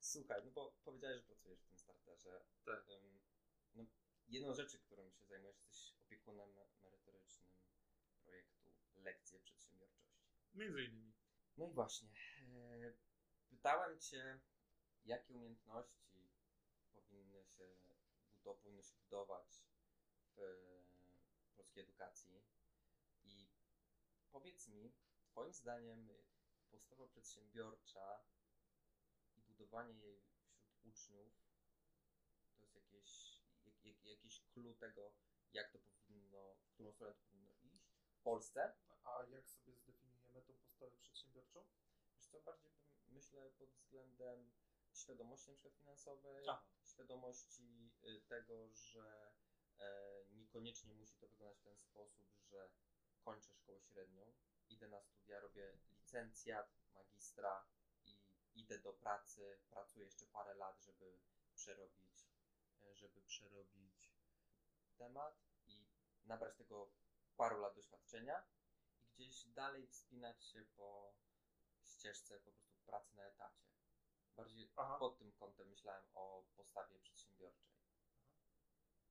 Słuchaj, 0.00 0.42
no 0.44 0.50
bo 0.50 0.74
powiedziałeś, 0.84 1.16
że 1.16 1.22
pracujesz 1.22 1.60
w 1.60 1.68
tym 1.68 1.78
starterze. 1.78 2.40
Tak. 2.64 2.88
Ym, 2.90 3.20
No, 3.74 3.84
jedną 4.28 4.54
rzeczy, 4.54 4.78
którą 4.78 5.10
się 5.10 5.24
zajmujesz, 5.26 5.56
jesteś 5.56 5.94
opiekunem 6.00 6.50
merytorycznym 6.82 7.48
projektu 8.24 8.70
Lekcje 8.96 9.40
Przedsiębiorczości. 9.40 10.24
między 10.54 10.84
innymi. 10.84 11.12
No 11.56 11.66
i 11.68 11.72
właśnie, 11.72 12.08
e, 12.54 12.92
pytałem 13.50 14.00
Cię, 14.00 14.40
jakie 15.04 15.34
umiejętności 15.34 16.30
powinny 16.92 17.44
się, 17.44 17.76
powinny 18.42 18.82
się 18.82 18.96
budować 18.96 19.64
w 20.36 20.38
polskiej 21.56 21.82
edukacji 21.82 22.44
i 23.22 23.48
powiedz 24.30 24.68
mi, 24.68 24.92
Twoim 25.30 25.52
zdaniem 25.52 26.08
postawa 26.70 27.06
przedsiębiorcza 27.08 28.24
i 29.36 29.40
budowanie 29.40 29.94
jej 29.94 30.22
wśród 30.22 30.52
uczniów 30.80 31.34
to 32.54 32.60
jest 32.60 32.74
jakieś, 32.74 33.42
jak, 33.64 33.84
jak, 33.84 34.04
jakiś 34.04 34.40
clue 34.40 34.74
tego, 34.74 35.12
jak 35.52 35.72
to 35.72 35.78
powinno, 35.78 36.54
w 36.54 36.68
którą 36.74 36.92
stronę 36.92 37.14
to 37.14 37.22
powinno 37.22 37.52
iść 37.62 37.98
w 38.12 38.22
Polsce? 38.22 38.76
A 39.04 39.24
jak 39.24 39.48
sobie 39.48 39.76
zdefiniujemy 39.76 40.42
tą 40.42 40.54
postawę 40.54 40.92
przedsiębiorczą? 40.96 41.64
Wiesz 42.14 42.26
co, 42.26 42.40
bardziej 42.40 42.70
bym- 42.70 42.99
myślę 43.10 43.50
pod 43.50 43.70
względem 43.70 44.50
świadomości 44.92 45.48
na 45.50 45.54
przykład 45.54 45.74
finansowej, 45.74 46.48
Aha. 46.48 46.62
świadomości 46.84 47.90
y, 48.04 48.20
tego, 48.20 48.68
że 48.74 49.32
e, 49.78 50.24
niekoniecznie 50.30 50.94
musi 50.94 51.16
to 51.18 51.28
wyglądać 51.28 51.58
w 51.60 51.64
ten 51.64 51.78
sposób, 51.78 52.26
że 52.50 52.70
kończę 53.20 53.54
szkołę 53.54 53.80
średnią, 53.80 54.32
idę 54.68 54.88
na 54.88 55.00
studia, 55.00 55.40
robię 55.40 55.72
licencjat, 55.90 56.68
magistra 56.94 57.64
i 58.04 58.18
idę 58.54 58.78
do 58.78 58.92
pracy, 58.92 59.58
pracuję 59.70 60.04
jeszcze 60.04 60.26
parę 60.26 60.54
lat, 60.54 60.82
żeby 60.82 61.18
przerobić, 61.54 62.28
e, 62.82 62.96
żeby 62.96 63.22
przerobić 63.22 64.12
temat 64.96 65.34
i 65.66 65.86
nabrać 66.24 66.56
tego 66.56 66.90
paru 67.36 67.60
lat 67.60 67.74
doświadczenia 67.74 68.44
i 69.18 69.24
gdzieś 69.24 69.44
dalej 69.44 69.86
wspinać 69.86 70.44
się 70.44 70.64
po 70.76 71.14
ścieżce 71.82 72.40
po 72.40 72.52
prostu 72.52 72.69
pracy 72.90 73.16
na 73.16 73.24
etacie. 73.24 73.64
Bardziej 74.36 74.72
Aha. 74.76 74.96
pod 74.98 75.18
tym 75.18 75.32
kątem 75.32 75.68
myślałem 75.68 76.04
o 76.14 76.44
postawie 76.56 76.98
przedsiębiorczej. 76.98 77.70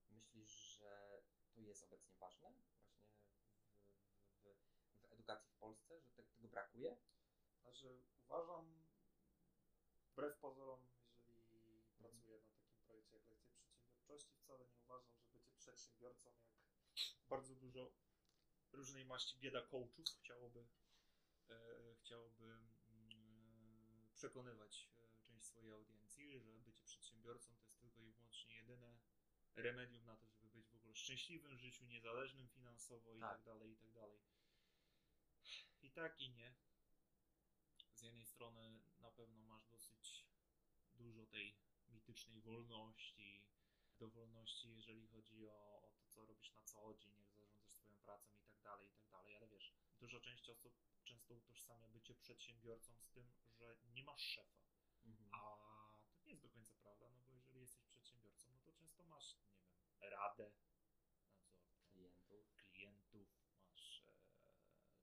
Myślisz, 0.09 0.51
że 0.51 1.21
to 1.53 1.61
jest 1.61 1.83
obecnie 1.83 2.15
ważne 2.19 2.51
właśnie 2.51 2.79
w, 2.83 4.43
w, 4.43 5.01
w, 5.01 5.13
edukacji 5.13 5.51
w 5.51 5.57
Polsce, 5.57 6.01
że 6.01 6.09
te, 6.09 6.23
tego 6.23 6.47
brakuje? 6.47 6.97
Znaczy 7.61 8.01
uważam, 8.25 8.85
wbrew 10.11 10.37
pozorom, 10.39 10.87
jeżeli 11.27 11.83
pracuję 11.97 12.39
na 12.39 12.49
takim 12.49 12.81
projekcie 12.87 13.15
jak 13.15 13.29
Lekcje 13.29 13.51
Przedsiębiorczości, 13.59 14.35
wcale 14.37 14.65
nie 14.67 14.79
uważam, 14.83 15.11
że 15.17 15.27
bycie 15.33 15.51
przedsiębiorcą, 15.57 16.29
jak 16.29 17.05
bardzo 17.29 17.55
dużo 17.55 17.91
różnej 18.71 19.05
maści 19.05 19.39
bieda 19.39 19.61
coachów 19.61 20.05
chciałoby, 20.19 20.67
e, 21.49 21.95
chciałoby 21.95 22.59
przekonywać 24.19 24.89
e, 24.93 25.21
część 25.23 25.45
swojej 25.45 25.71
audiencji, 25.71 26.39
że 26.39 26.59
bycie 26.59 26.83
przedsiębiorcą 26.83 27.55
to 27.55 27.63
jest 27.65 27.79
tylko 27.79 28.01
i 28.01 28.11
wyłącznie 28.11 28.55
jedyne 28.55 28.99
remedium 29.55 30.05
na 30.05 30.17
to, 30.17 30.27
żeby 30.27 30.49
być 30.49 30.67
w 30.69 30.75
ogóle 30.75 30.95
szczęśliwym 30.95 31.57
w 31.57 31.59
życiu, 31.59 31.85
niezależnym 31.85 32.47
finansowo 32.47 33.13
i 33.13 33.19
Tak. 33.19 33.31
tak 33.31 33.45
dalej, 33.45 33.71
i 33.71 33.75
tak 33.75 33.91
dalej. 33.93 34.19
I 35.81 35.91
tak 35.91 36.19
i 36.21 36.29
nie. 36.29 36.55
Z 37.93 38.01
jednej 38.01 38.25
strony 38.25 38.79
na 38.99 39.11
pewno 39.11 39.39
masz 39.43 39.65
dosyć 39.67 40.25
dużo 40.95 41.25
tej 41.25 41.55
mitycznej 41.89 42.41
wolności, 42.41 43.43
dowolności, 43.99 44.75
jeżeli 44.75 45.07
chodzi 45.07 45.47
o, 45.47 45.81
o 45.83 45.91
to, 45.91 46.03
co 46.05 46.25
robisz 46.25 46.53
na 46.53 46.63
co 46.63 46.93
dzień, 46.93 47.13
jak 47.17 47.31
zarządzasz 47.31 47.73
swoją 47.73 47.95
pracą 47.97 48.33
i 48.37 48.43
tak 48.43 48.61
dalej, 48.61 48.87
i 48.87 48.91
tak 48.91 49.09
dalej, 49.09 49.35
ale 49.35 49.47
wiesz, 49.47 49.73
duża 49.99 50.19
część 50.19 50.49
osób 50.49 50.73
często 51.03 51.33
utożsamia 51.33 51.87
bycie 51.87 52.15
przedsiębiorcą 52.15 52.99
z 52.99 53.09
tym, 53.09 53.31
że 53.57 53.77
nie 53.93 54.03
masz 54.03 54.21
szefa. 54.21 54.59
Mhm. 55.05 55.29
A 55.33 55.39
to 56.13 56.21
nie 56.25 56.31
jest 56.31 56.43
do 56.43 56.49
końca 56.49 56.75
prawda, 56.77 57.09
no 57.09 57.19
bo 57.21 57.31
jeżeli 57.31 57.61
jesteś 57.61 57.85
przedsiębiorcą, 57.85 58.49
no 58.51 58.59
to 58.59 58.73
często 58.73 59.03
masz, 59.03 59.35
nie 59.35 59.49
wiem, 59.49 60.11
radę 60.11 60.51
nadzorczą, 60.51 61.89
Klientów. 61.91 62.51
klientów, 62.71 63.29
masz 63.63 64.03
e, 64.07 64.13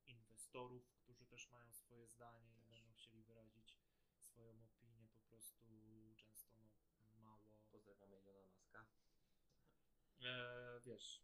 inwestorów, 0.06 0.94
którzy 0.96 1.26
też 1.26 1.50
mają 1.50 1.72
swoje 1.72 2.08
zdanie 2.08 2.56
i 2.56 2.68
Też. 2.68 2.80
będą 2.80 2.92
chcieli 2.94 3.22
wyrazić 3.22 3.76
swoją 4.20 4.64
opinię, 4.64 5.08
po 5.08 5.20
prostu 5.20 5.66
często 6.16 6.52
no, 7.04 7.14
mało. 7.16 7.60
Pozdrawiamy 7.70 8.18
Ilona 8.18 8.44
Maska. 8.44 8.86
E, 10.20 10.80
wiesz, 10.84 11.22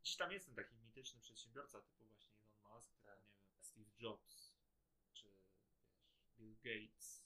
gdzieś 0.00 0.16
tam 0.16 0.32
jest 0.32 0.46
ten 0.46 0.54
taki 0.54 0.76
mityczny 0.76 1.20
przedsiębiorca 1.20 1.80
typu 1.80 2.04
właśnie 2.06 2.43
Tak. 2.82 3.24
nie 3.36 3.46
wiem, 3.46 3.62
Steve 3.62 3.90
Jobs, 3.98 4.54
czy 5.12 5.28
wiesz, 5.28 5.74
Bill 6.36 6.56
Gates, 6.56 7.24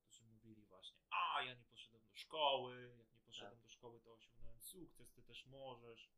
którzy 0.00 0.24
mówili 0.24 0.64
właśnie, 0.66 1.00
a 1.10 1.42
ja 1.42 1.54
nie 1.54 1.64
poszedłem 1.64 2.04
do 2.04 2.14
szkoły, 2.14 2.94
jak 2.98 3.14
nie 3.14 3.20
poszedłem 3.20 3.52
Tak. 3.52 3.62
do 3.62 3.68
szkoły, 3.68 4.00
to 4.00 4.12
osiągnąłem 4.12 4.60
sukces, 4.60 5.12
ty 5.12 5.22
też 5.22 5.44
możesz. 5.46 6.10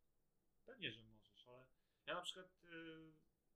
Pewnie, 0.65 0.91
że 0.91 1.03
możesz, 1.03 1.47
ale 1.47 1.65
ja 2.05 2.13
na 2.13 2.21
przykład 2.21 2.63
y, 2.63 3.13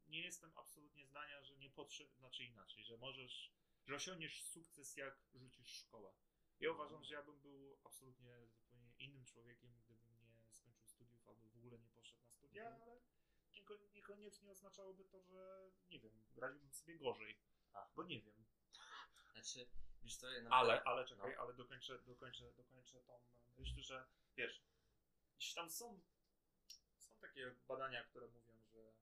nie 0.07 0.21
jestem 0.21 0.51
absolutnie 0.55 1.05
zdania, 1.05 1.43
że 1.43 1.57
nie 1.57 1.69
potrzeb, 1.69 2.13
znaczy 2.13 2.43
inaczej, 2.43 2.83
że 2.83 2.97
możesz, 2.97 3.53
że 3.85 3.95
osiągniesz 3.95 4.43
sukces, 4.43 4.97
jak 4.97 5.19
rzucisz 5.33 5.69
szkołę. 5.69 6.13
Ja 6.59 6.71
uważam, 6.71 7.03
że 7.03 7.13
ja 7.15 7.23
bym 7.23 7.41
był 7.41 7.79
absolutnie 7.83 8.47
zupełnie 8.47 8.93
innym 8.99 9.25
człowiekiem, 9.25 9.73
gdybym 9.79 10.17
nie 10.19 10.45
skończył 10.51 10.87
studiów 10.87 11.27
albo 11.27 11.49
w 11.49 11.57
ogóle 11.57 11.79
nie 11.79 11.89
poszedł 11.89 12.21
na 12.21 12.29
studia, 12.31 12.63
Mhm. 12.67 12.81
ale 12.81 13.01
niekoniecznie 13.93 14.51
oznaczałoby 14.51 15.05
to, 15.05 15.21
że 15.21 15.71
nie 15.89 15.99
wiem, 15.99 16.25
radziłbym 16.37 16.73
sobie 16.73 16.97
gorzej, 16.97 17.39
A. 17.73 17.87
bo 17.95 18.03
nie 18.03 18.21
wiem. 18.21 18.45
Znaczy, 19.33 19.69
wiesz 20.03 20.17
co, 20.17 20.31
ja 20.31 20.41
na 20.41 20.49
Ale, 20.49 20.83
ale 20.83 21.05
czekaj, 21.05 21.33
no. 21.35 21.41
ale 21.41 21.53
dokończę, 21.53 21.99
dokończę, 21.99 22.53
dokończę 22.53 23.01
tą 23.01 23.19
myśl, 23.57 23.81
że 23.81 24.07
wiesz, 24.35 24.63
gdzieś 25.37 25.53
tam 25.53 25.69
są, 25.69 26.01
są 26.97 27.17
takie 27.19 27.55
badania, 27.67 28.03
które 28.03 28.27
mówią, 28.27 28.61
że 28.73 28.93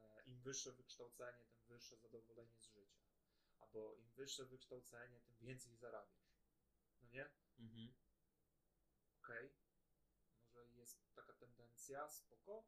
e, 0.00 0.22
im 0.26 0.40
wyższe 0.40 0.72
wykształcenie, 0.72 1.44
tym 1.44 1.64
wyższe 1.68 1.96
zadowolenie 1.96 2.58
z 2.60 2.66
życia. 2.66 3.00
Albo 3.60 3.94
im 3.94 4.10
wyższe 4.12 4.44
wykształcenie, 4.44 5.20
tym 5.20 5.36
więcej 5.36 5.76
zarabiasz. 5.76 6.36
No 7.02 7.08
nie? 7.08 7.30
Mhm. 7.58 7.94
Okej. 9.22 9.50
Może 10.54 10.80
jest 10.80 11.14
taka 11.14 11.32
tendencja, 11.32 12.10
spoko. 12.10 12.64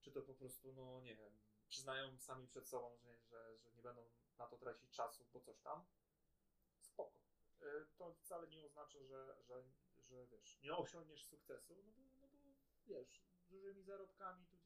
czy 0.00 0.12
to 0.12 0.22
po 0.22 0.34
prostu, 0.34 0.72
no 0.72 1.00
nie 1.00 1.16
wiem, 1.16 1.38
przyznają 1.68 2.18
sami 2.18 2.46
przed 2.48 2.68
sobą, 2.68 2.98
że, 2.98 3.18
że, 3.22 3.58
że 3.58 3.72
nie 3.72 3.82
będą 3.82 4.10
na 4.38 4.46
to 4.46 4.58
tracić 4.58 4.90
czasu, 4.90 5.24
bo 5.32 5.40
coś 5.40 5.60
tam. 5.60 5.86
Spoko. 6.80 7.18
Y, 7.62 7.86
To 7.96 8.14
wcale 8.14 8.48
nie 8.48 8.64
oznacza, 8.64 8.98
że, 9.02 9.36
że, 9.42 9.64
że 9.98 10.26
wiesz, 10.26 10.60
nie 10.62 10.74
osiągniesz 10.76 11.24
sukcesu, 11.26 11.74
no 11.76 11.92
bo, 11.92 12.02
no 12.20 12.28
bo 12.28 12.38
wiesz, 12.86 13.22
dużymi 13.48 13.82
zarobkami, 13.82 14.46
tudzież 14.46 14.59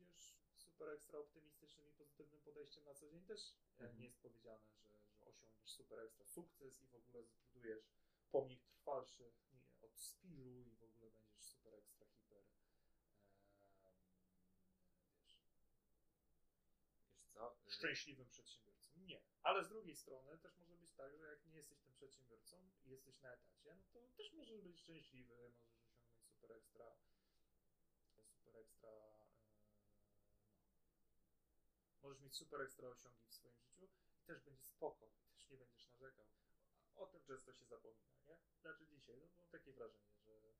super 0.74 0.88
ekstra 0.88 1.18
optymistycznym 1.18 1.88
i 1.88 1.92
pozytywnym 1.92 2.40
podejściem 2.40 2.84
na 2.84 2.94
co 2.94 3.08
dzień 3.10 3.24
też 3.24 3.54
Mhm. 3.78 3.98
nie 3.98 4.04
jest 4.04 4.18
powiedziane, 4.22 4.64
że, 4.74 4.90
że 5.18 5.26
osiągniesz 5.26 5.70
super 5.70 5.98
ekstra 5.98 6.26
sukces 6.26 6.82
i 6.82 6.86
w 6.88 6.94
ogóle 6.94 7.24
zbudujesz 7.24 7.84
pomnik 8.30 8.64
trwalszy 8.64 9.32
nie, 9.52 9.64
od 9.82 9.98
spiżu 10.00 10.62
i 10.62 10.76
w 10.76 10.82
ogóle 10.82 11.10
będziesz 11.10 11.42
super 11.44 11.74
ekstra 11.74 12.06
hiper 12.06 12.44
wiesz, 12.44 12.68
Wiesz 17.18 17.28
co? 17.32 17.56
y, 17.66 17.70
szczęśliwym 17.70 18.28
przedsiębiorcą. 18.28 18.90
Nie. 18.96 19.22
Ale 19.42 19.64
z 19.64 19.68
drugiej 19.68 19.96
strony 19.96 20.38
też 20.38 20.56
może 20.56 20.76
być 20.76 20.92
tak, 20.94 21.16
że 21.16 21.26
jak 21.26 21.46
nie 21.46 21.56
jesteś 21.56 21.80
tym 21.80 21.94
przedsiębiorcą 21.94 22.70
i 22.84 22.90
jesteś 22.90 23.20
na 23.20 23.32
etacie, 23.32 23.74
no 23.74 23.82
to 23.92 24.08
też 24.16 24.32
możesz 24.32 24.60
być 24.60 24.78
szczęśliwy, 24.80 25.34
możesz 25.36 25.82
osiągnąć 25.82 26.24
super 26.26 26.52
ekstra, 26.52 26.96
super 28.26 28.56
ekstra. 28.56 29.23
Możesz 32.04 32.20
mieć 32.22 32.36
super 32.36 32.60
ekstra 32.60 32.88
osiągi 32.88 33.24
w 33.26 33.32
swoim 33.34 33.58
życiu 33.60 33.88
i 34.18 34.24
też 34.24 34.40
będzie 34.40 34.64
spoko, 34.64 35.10
też 35.36 35.50
nie 35.50 35.56
będziesz 35.56 35.88
narzekał. 35.88 36.26
O 36.96 37.06
tym 37.06 37.22
często 37.24 37.52
się 37.52 37.64
zapomina, 37.66 38.14
nie? 38.26 38.36
Znaczy 38.60 38.86
dzisiaj, 38.86 39.16
no 39.20 39.28
mam 39.38 39.48
takie 39.48 39.72
wrażenie, 39.72 40.16
że 40.18 40.54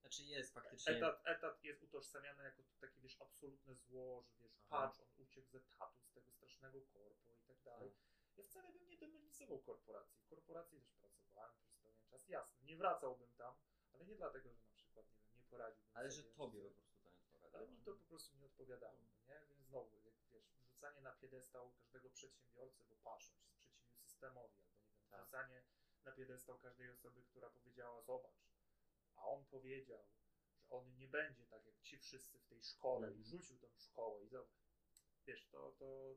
Znaczy 0.00 0.22
jest 0.24 0.54
faktycznie. 0.54 0.96
etat, 0.96 1.22
etat 1.24 1.64
jest 1.64 1.82
utożsamiany 1.82 2.44
jako 2.44 2.62
takie, 2.80 3.00
wiesz, 3.00 3.20
absolutne 3.20 3.74
zło, 3.74 4.22
że 4.22 4.36
wiesz, 4.38 4.52
Aha. 4.70 4.86
patrz, 4.86 5.00
on 5.00 5.08
uciekł 5.16 5.48
z 5.48 5.54
etatu, 5.54 6.02
z 6.04 6.12
tego 6.12 6.30
strasznego 6.32 6.82
korpo 6.82 7.32
i 7.34 7.40
tak 7.46 7.60
dalej. 7.62 7.90
Tak. 7.90 7.98
Ja 8.36 8.44
wcale 8.44 8.72
bym 8.72 8.88
nie 8.88 8.98
demonizował 8.98 9.58
korporacji. 9.58 10.20
W 10.20 10.28
korporacji 10.28 10.80
też 10.80 10.96
pracowałem 11.00 11.54
przez 11.54 11.76
pewien 11.76 11.98
czas. 12.10 12.28
Jasne, 12.28 12.62
nie 12.64 12.76
wracałbym 12.76 13.32
tam, 13.36 13.54
ale 13.92 14.04
nie 14.06 14.16
dlatego, 14.16 14.52
że 14.52 14.60
na 14.62 14.72
przykład, 14.72 15.06
nie 15.12 15.18
wiem, 15.20 15.36
nie 15.38 15.44
poradziłbym 15.44 15.96
Ale 15.96 16.10
sobie. 16.10 16.22
że 16.22 16.30
tobie 16.30 16.60
po 16.70 16.70
prostu 16.70 16.98
to 17.02 17.08
nie 17.10 17.18
odpowiada. 17.18 17.58
Ale 17.58 17.68
mi 17.68 17.78
to 17.78 17.92
po 17.94 18.04
prostu 18.08 18.36
nie 18.36 18.46
odpowiadało, 18.46 18.98
no 19.00 19.34
nie? 19.34 19.40
Więc 19.48 19.60
znowu, 19.66 20.00
wrzucanie 20.78 21.00
na 21.00 21.12
piedestał 21.12 21.72
każdego 21.72 22.10
przedsiębiorcy, 22.10 22.84
bo 22.84 23.10
on 23.12 23.20
się 23.20 23.32
sprzeciwił 23.32 23.92
systemowi, 23.92 24.54
albo 24.64 24.78
nie 24.78 24.90
wiem, 24.94 25.00
Tak. 25.10 25.20
wrzucanie 25.24 25.64
na 26.04 26.12
piedestał 26.12 26.58
każdej 26.58 26.90
osoby, 26.90 27.22
która 27.22 27.50
powiedziała, 27.50 28.02
zobacz, 28.02 28.40
a 29.16 29.24
on 29.26 29.44
powiedział, 29.46 30.08
że 30.60 30.68
on 30.70 30.96
nie 30.96 31.08
będzie 31.08 31.46
tak 31.46 31.66
jak 31.66 31.80
ci 31.80 31.98
wszyscy 31.98 32.38
w 32.38 32.46
tej 32.46 32.62
szkole 32.62 33.06
i 33.08 33.10
Mhm. 33.20 33.24
rzucił 33.26 33.58
tą 33.58 33.68
szkołę 33.78 34.24
i 34.24 34.28
zobacz. 34.28 34.58
Wiesz, 35.26 35.46
to, 35.50 35.72
to 35.78 36.16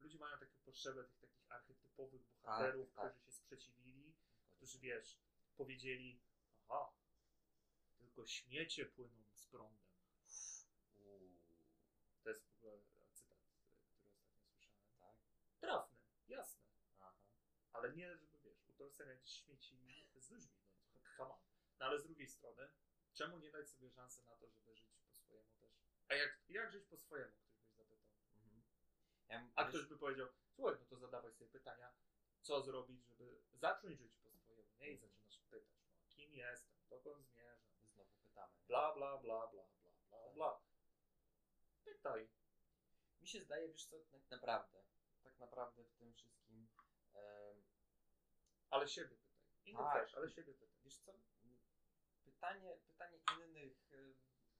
ludzie 0.00 0.18
mają 0.18 0.38
taką 0.38 0.52
potrzebę 0.64 1.04
tych 1.04 1.18
takich 1.20 1.52
archetypowych 1.52 2.22
bohaterów, 2.42 2.92
tak. 2.94 3.12
którzy 3.14 3.24
się 3.24 3.32
sprzeciwili, 3.32 4.14
którzy 4.56 4.78
wiesz, 4.78 5.18
powiedzieli, 5.56 6.20
aha, 6.68 6.92
tylko 7.98 8.26
śmiecie 8.26 8.86
płyną 8.86 9.24
z 9.34 9.46
prądem. 9.46 9.84
Uuu, 10.96 11.30
To 12.22 12.28
jest 12.30 12.44
w 12.46 12.54
ogóle 12.56 12.78
cytat, 13.12 13.38
y, 13.38 13.76
który 13.98 14.12
ostatnio 14.12 14.46
słyszałem. 14.46 14.84
tak? 15.00 15.14
Trafny, 15.60 15.98
jasne, 16.28 16.62
Aha. 17.00 17.14
Ale 17.84 17.92
nie, 17.92 18.16
żeby 18.16 18.38
wiesz, 18.38 18.64
utożsamiać 18.68 19.30
śmieci 19.30 19.76
z 20.16 20.30
ludźmi. 20.30 20.52
No, 20.94 21.10
come 21.16 21.30
on. 21.34 21.40
no 21.80 21.86
ale 21.86 21.98
z 21.98 22.04
drugiej 22.04 22.28
strony, 22.28 22.68
czemu 23.14 23.38
nie 23.38 23.50
dać 23.50 23.68
sobie 23.68 23.90
szansy 23.90 24.24
na 24.24 24.36
to, 24.36 24.48
żeby 24.48 24.74
żyć 24.74 24.94
po 25.06 25.12
swojemu 25.14 25.48
też? 25.60 25.72
A 26.08 26.14
jak, 26.14 26.38
jak 26.48 26.72
żyć 26.72 26.84
po 26.86 26.96
swojemu, 26.96 27.32
ktoś 27.72 27.86
byś 27.86 28.00
zapytał. 28.00 28.36
Mhm. 28.36 28.62
Ja, 29.28 29.48
A 29.56 29.64
ktoś 29.64 29.86
by 29.86 29.98
powiedział, 29.98 30.28
słuchaj, 30.54 30.74
no 30.80 30.86
to 30.86 30.96
zadawaj 30.98 31.32
sobie 31.32 31.50
pytania, 31.50 31.92
co 32.42 32.62
zrobić, 32.62 33.04
żeby 33.04 33.42
zacząć 33.52 33.98
żyć 33.98 34.16
po 34.22 34.30
swojemu, 34.32 34.70
nie? 34.78 34.90
I 34.92 34.96
zaczynasz 34.98 35.38
pytać, 35.38 35.62
no, 35.92 35.98
kim 36.08 36.34
jestem, 36.34 36.74
dokąd 36.90 37.26
zmierzam, 37.26 37.74
Znowu 37.94 38.14
pytamy. 38.22 38.52
nie? 38.56 38.66
bla, 38.66 38.94
bla, 38.94 39.18
bla, 39.18 39.46
bla, 39.46 39.48
bla, 39.48 39.68
bla, 40.10 40.18
Tak. 40.24 40.34
bla. 40.34 40.60
Pytaj. 41.84 42.28
Mi 43.20 43.28
się 43.28 43.40
zdaje, 43.40 43.68
wiesz 43.68 43.86
co, 43.86 44.04
tak 44.04 44.30
naprawdę, 44.30 44.84
tak 45.22 45.38
naprawdę 45.38 45.84
w 45.84 45.94
tym 45.94 46.14
wszystkim, 46.14 46.68
Ale 48.74 48.88
siebie 48.88 49.08
pytaj. 49.08 49.34
Innych 49.64 49.86
Tak. 49.92 50.02
też, 50.02 50.14
ale 50.14 50.28
siebie 50.30 50.52
pytaj. 50.54 50.68
wiesz 50.84 50.96
co, 50.96 51.12
pytanie, 52.24 52.78
pytanie 52.86 53.18
innych 53.36 53.92
y, 53.92 54.14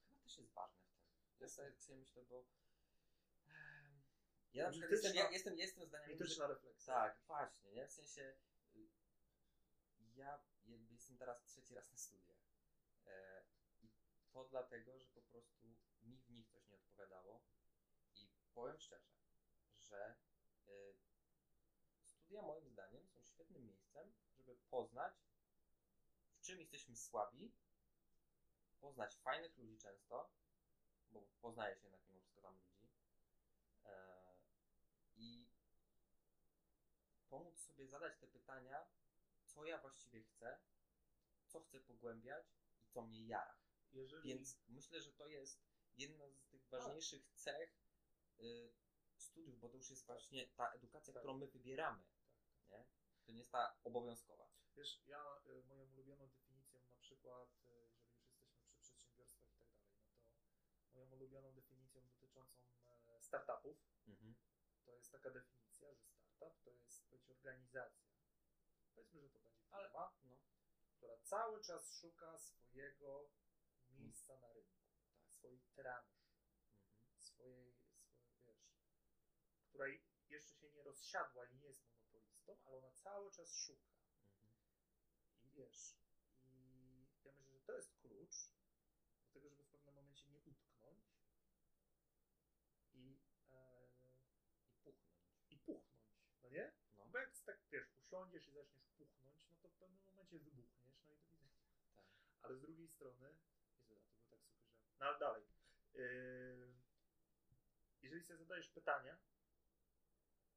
chyba 0.09 0.21
też 0.23 0.39
jest 0.39 0.53
ważne 0.53 0.83
w 0.85 0.89
tym. 0.95 1.05
Ja 1.41 1.49
sobie, 1.49 1.73
sobie 1.81 1.99
myślę, 1.99 2.23
bo 2.25 2.45
em, 3.49 4.03
ja 4.53 4.65
na 4.65 4.71
przykład 4.71 4.91
jestem, 4.91 5.15
ja, 5.15 5.31
jestem, 5.31 5.59
jestem 5.59 5.87
zdania, 5.87 6.07
Mityczna 6.09 6.47
refleksja. 6.47 6.95
tak, 6.95 7.19
właśnie, 7.27 7.73
nie? 7.73 7.87
W 7.87 7.93
sensie 7.93 8.35
y, 8.77 8.89
ja 10.15 10.45
jakby 10.67 10.95
jestem 10.95 11.19
teraz 11.19 11.45
trzeci 11.45 11.75
raz 11.75 11.91
na 11.93 11.99
studiach 11.99 12.39
e, 13.07 13.45
i 13.81 13.89
to 14.33 14.45
dlatego, 14.45 14.99
że 15.01 15.07
po 15.07 15.23
prostu 15.23 15.67
mi 16.03 16.19
w 16.19 16.31
nich 16.31 16.47
coś 16.49 16.69
nie 16.69 16.77
odpowiadało 16.77 17.43
i 18.15 18.29
powiem 18.55 18.79
szczerze, 18.81 19.13
że 19.81 20.17
y, 20.69 20.95
studia 22.07 22.43
moim 22.43 22.69
zdaniem 22.69 23.04
żeby 24.47 24.61
poznać 24.71 25.15
w 26.39 26.41
czym 26.47 26.61
jesteśmy 26.61 26.97
słabi, 26.97 27.53
poznać 28.81 29.17
fajnych 29.17 29.57
ludzi 29.57 29.79
często, 29.79 30.31
bo 31.11 31.23
poznaje 31.41 31.77
się 31.77 31.83
jednak 31.83 32.01
mimo 32.09 32.21
wszystko 32.21 32.41
tam 32.43 32.55
ludzi 32.55 32.89
e, 33.85 34.37
i 35.17 35.47
pomóc 37.29 37.59
sobie 37.59 37.87
zadać 37.87 38.19
te 38.19 38.27
pytania, 38.27 38.87
co 39.47 39.65
ja 39.65 39.79
właściwie 39.79 40.23
chcę, 40.23 40.59
co 41.47 41.61
chcę 41.61 41.81
pogłębiać 41.81 42.47
i 42.81 42.87
co 42.87 43.03
mnie 43.03 43.27
jara. 43.27 43.57
Jeżeli, 43.93 44.29
Więc 44.29 44.59
myślę, 44.69 45.03
że 45.03 45.13
to 45.13 45.29
jest 45.29 45.61
jedna 45.97 46.29
z 46.29 46.45
tych 46.47 46.69
ważniejszych 46.69 47.29
cech 47.35 47.77
y, 48.41 48.73
studiów, 49.17 49.61
bo 49.61 49.69
to 49.69 49.77
już 49.77 49.91
jest 49.91 50.07
właśnie 50.07 50.47
ta 50.47 50.71
edukacja, 50.71 51.13
Tak. 51.13 51.23
którą 51.23 51.39
my 51.39 51.47
wybieramy, 51.47 52.05
tak, 52.71 52.79
tak. 52.79 52.87
nie? 52.99 53.04
To 53.27 53.33
nie 53.33 53.39
jest 53.39 53.53
ta 53.53 53.77
obowiązkowa. 53.85 54.49
Wiesz, 54.77 55.03
ja 55.07 55.41
y, 55.47 55.63
moją 55.65 55.85
ulubioną 55.93 56.29
definicją 56.29 56.81
na 56.89 56.97
przykład, 56.97 57.49
y, 57.67 57.89
jeżeli 57.97 58.19
już 58.19 58.39
jesteśmy 58.39 58.67
przy 58.67 58.83
przedsiębiorstwach 58.85 59.49
i 59.49 59.57
tak 59.57 59.67
dalej, 59.69 59.93
no 59.93 60.03
to 60.83 60.93
moją 60.93 61.11
ulubioną 61.11 61.53
definicją 61.55 62.03
dotyczącą 62.07 62.63
e, 62.87 63.23
startupów 63.23 63.77
Mhm. 64.09 64.35
to 64.85 64.93
jest 64.93 65.13
taka 65.13 65.31
definicja, 65.31 65.95
że 65.95 66.05
startup 66.07 66.63
to 66.65 66.71
jest 66.71 67.09
być 67.11 67.29
organizacja. 67.31 68.05
Powiedzmy, 68.95 69.21
że 69.21 69.31
to 69.31 69.39
będzie 69.41 69.63
firma, 69.63 70.13
No. 70.25 70.37
która 70.97 71.17
cały 71.23 71.61
czas 71.61 71.93
szuka 72.01 72.39
swojego 72.39 73.31
miejsca 73.91 74.37
na 74.41 74.53
rynku, 74.53 74.85
Tak. 75.23 75.33
swojej 75.35 75.61
transzy, 75.75 76.23
Mhm. 76.29 77.19
swojej, 77.19 77.75
swojej, 78.37 78.59
wiesz, 78.69 79.65
która 79.69 79.89
jeszcze 79.89 80.57
się 80.57 80.71
nie 80.71 80.83
rozsiadła 80.83 81.47
i 81.47 81.55
nie 81.55 81.67
jest 81.69 81.94
ale 82.49 82.77
ona 82.77 82.93
cały 82.93 83.31
czas 83.31 83.57
szuka. 83.57 83.93
Mhm. 83.93 85.43
I 85.43 85.51
wiesz, 85.51 85.97
i 86.43 87.25
ja 87.25 87.33
myślę, 87.33 87.59
że 87.59 87.61
to 87.61 87.73
jest 87.73 87.95
klucz 87.97 88.53
do 89.23 89.29
tego, 89.33 89.51
żeby 89.51 89.65
w 89.65 89.69
pewnym 89.69 89.95
momencie 89.95 90.29
nie 90.29 90.41
utknąć 90.41 91.05
i, 92.93 93.19
e, 93.51 93.89
I 94.71 94.79
puchnąć. 94.85 95.47
i 95.51 95.59
puchnąć, 95.59 96.33
no 96.43 96.49
nie? 96.49 96.73
No. 96.97 97.07
Bo 97.07 97.19
jak 97.19 97.39
tak, 97.39 97.59
wiesz, 97.71 97.95
usiądziesz 97.97 98.49
i 98.49 98.53
zaczniesz 98.53 98.87
puchnąć, 98.89 99.47
no 99.51 99.57
to 99.57 99.69
w 99.69 99.75
pewnym 99.75 100.05
momencie 100.05 100.39
wybuchniesz, 100.39 101.05
no 101.07 101.15
i 101.15 101.19
do 101.23 101.33
widzenia. 101.33 101.59
Tak. 101.97 102.07
Ale 102.43 102.57
z 102.57 102.61
drugiej 102.61 102.89
strony, 102.89 103.27
Jezu, 103.27 103.45
a 103.53 103.65
to 103.65 103.73
był 103.75 103.85
tak 103.87 104.03
suchy 104.03 104.25
żart. 104.25 104.43
No 105.01 105.07
ale 105.07 105.19
dalej. 105.19 105.45
Yy, 105.95 106.75
jeżeli 108.03 108.23
sobie 108.23 108.39
zadajesz 108.39 108.69
pytania, 108.69 109.19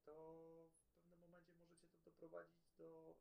to 0.06 0.14
w 0.90 0.98
pewnym 1.00 1.20
momencie 1.20 1.54
możecie 1.54 1.88
to 2.04 2.07
doprowadzić 2.20 2.72
do 2.78 3.16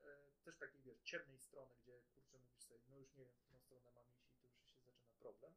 e, 0.00 0.32
też 0.44 0.58
takiej, 0.58 0.82
wiesz, 0.82 1.00
ciemnej 1.02 1.38
strony, 1.40 1.74
gdzie 1.82 2.02
kurczę 2.14 2.38
mówisz 2.38 2.62
sobie, 2.62 2.84
no 2.88 2.98
już 2.98 3.16
nie 3.16 3.24
wiem, 3.24 3.34
w 3.34 3.40
którą 3.42 3.58
stronę 3.60 3.90
mam 3.90 4.06
iść 4.14 4.30
i 4.32 4.34
tu 4.38 4.48
już 4.48 4.70
się 4.70 4.82
zaczyna 4.82 5.12
problem. 5.18 5.54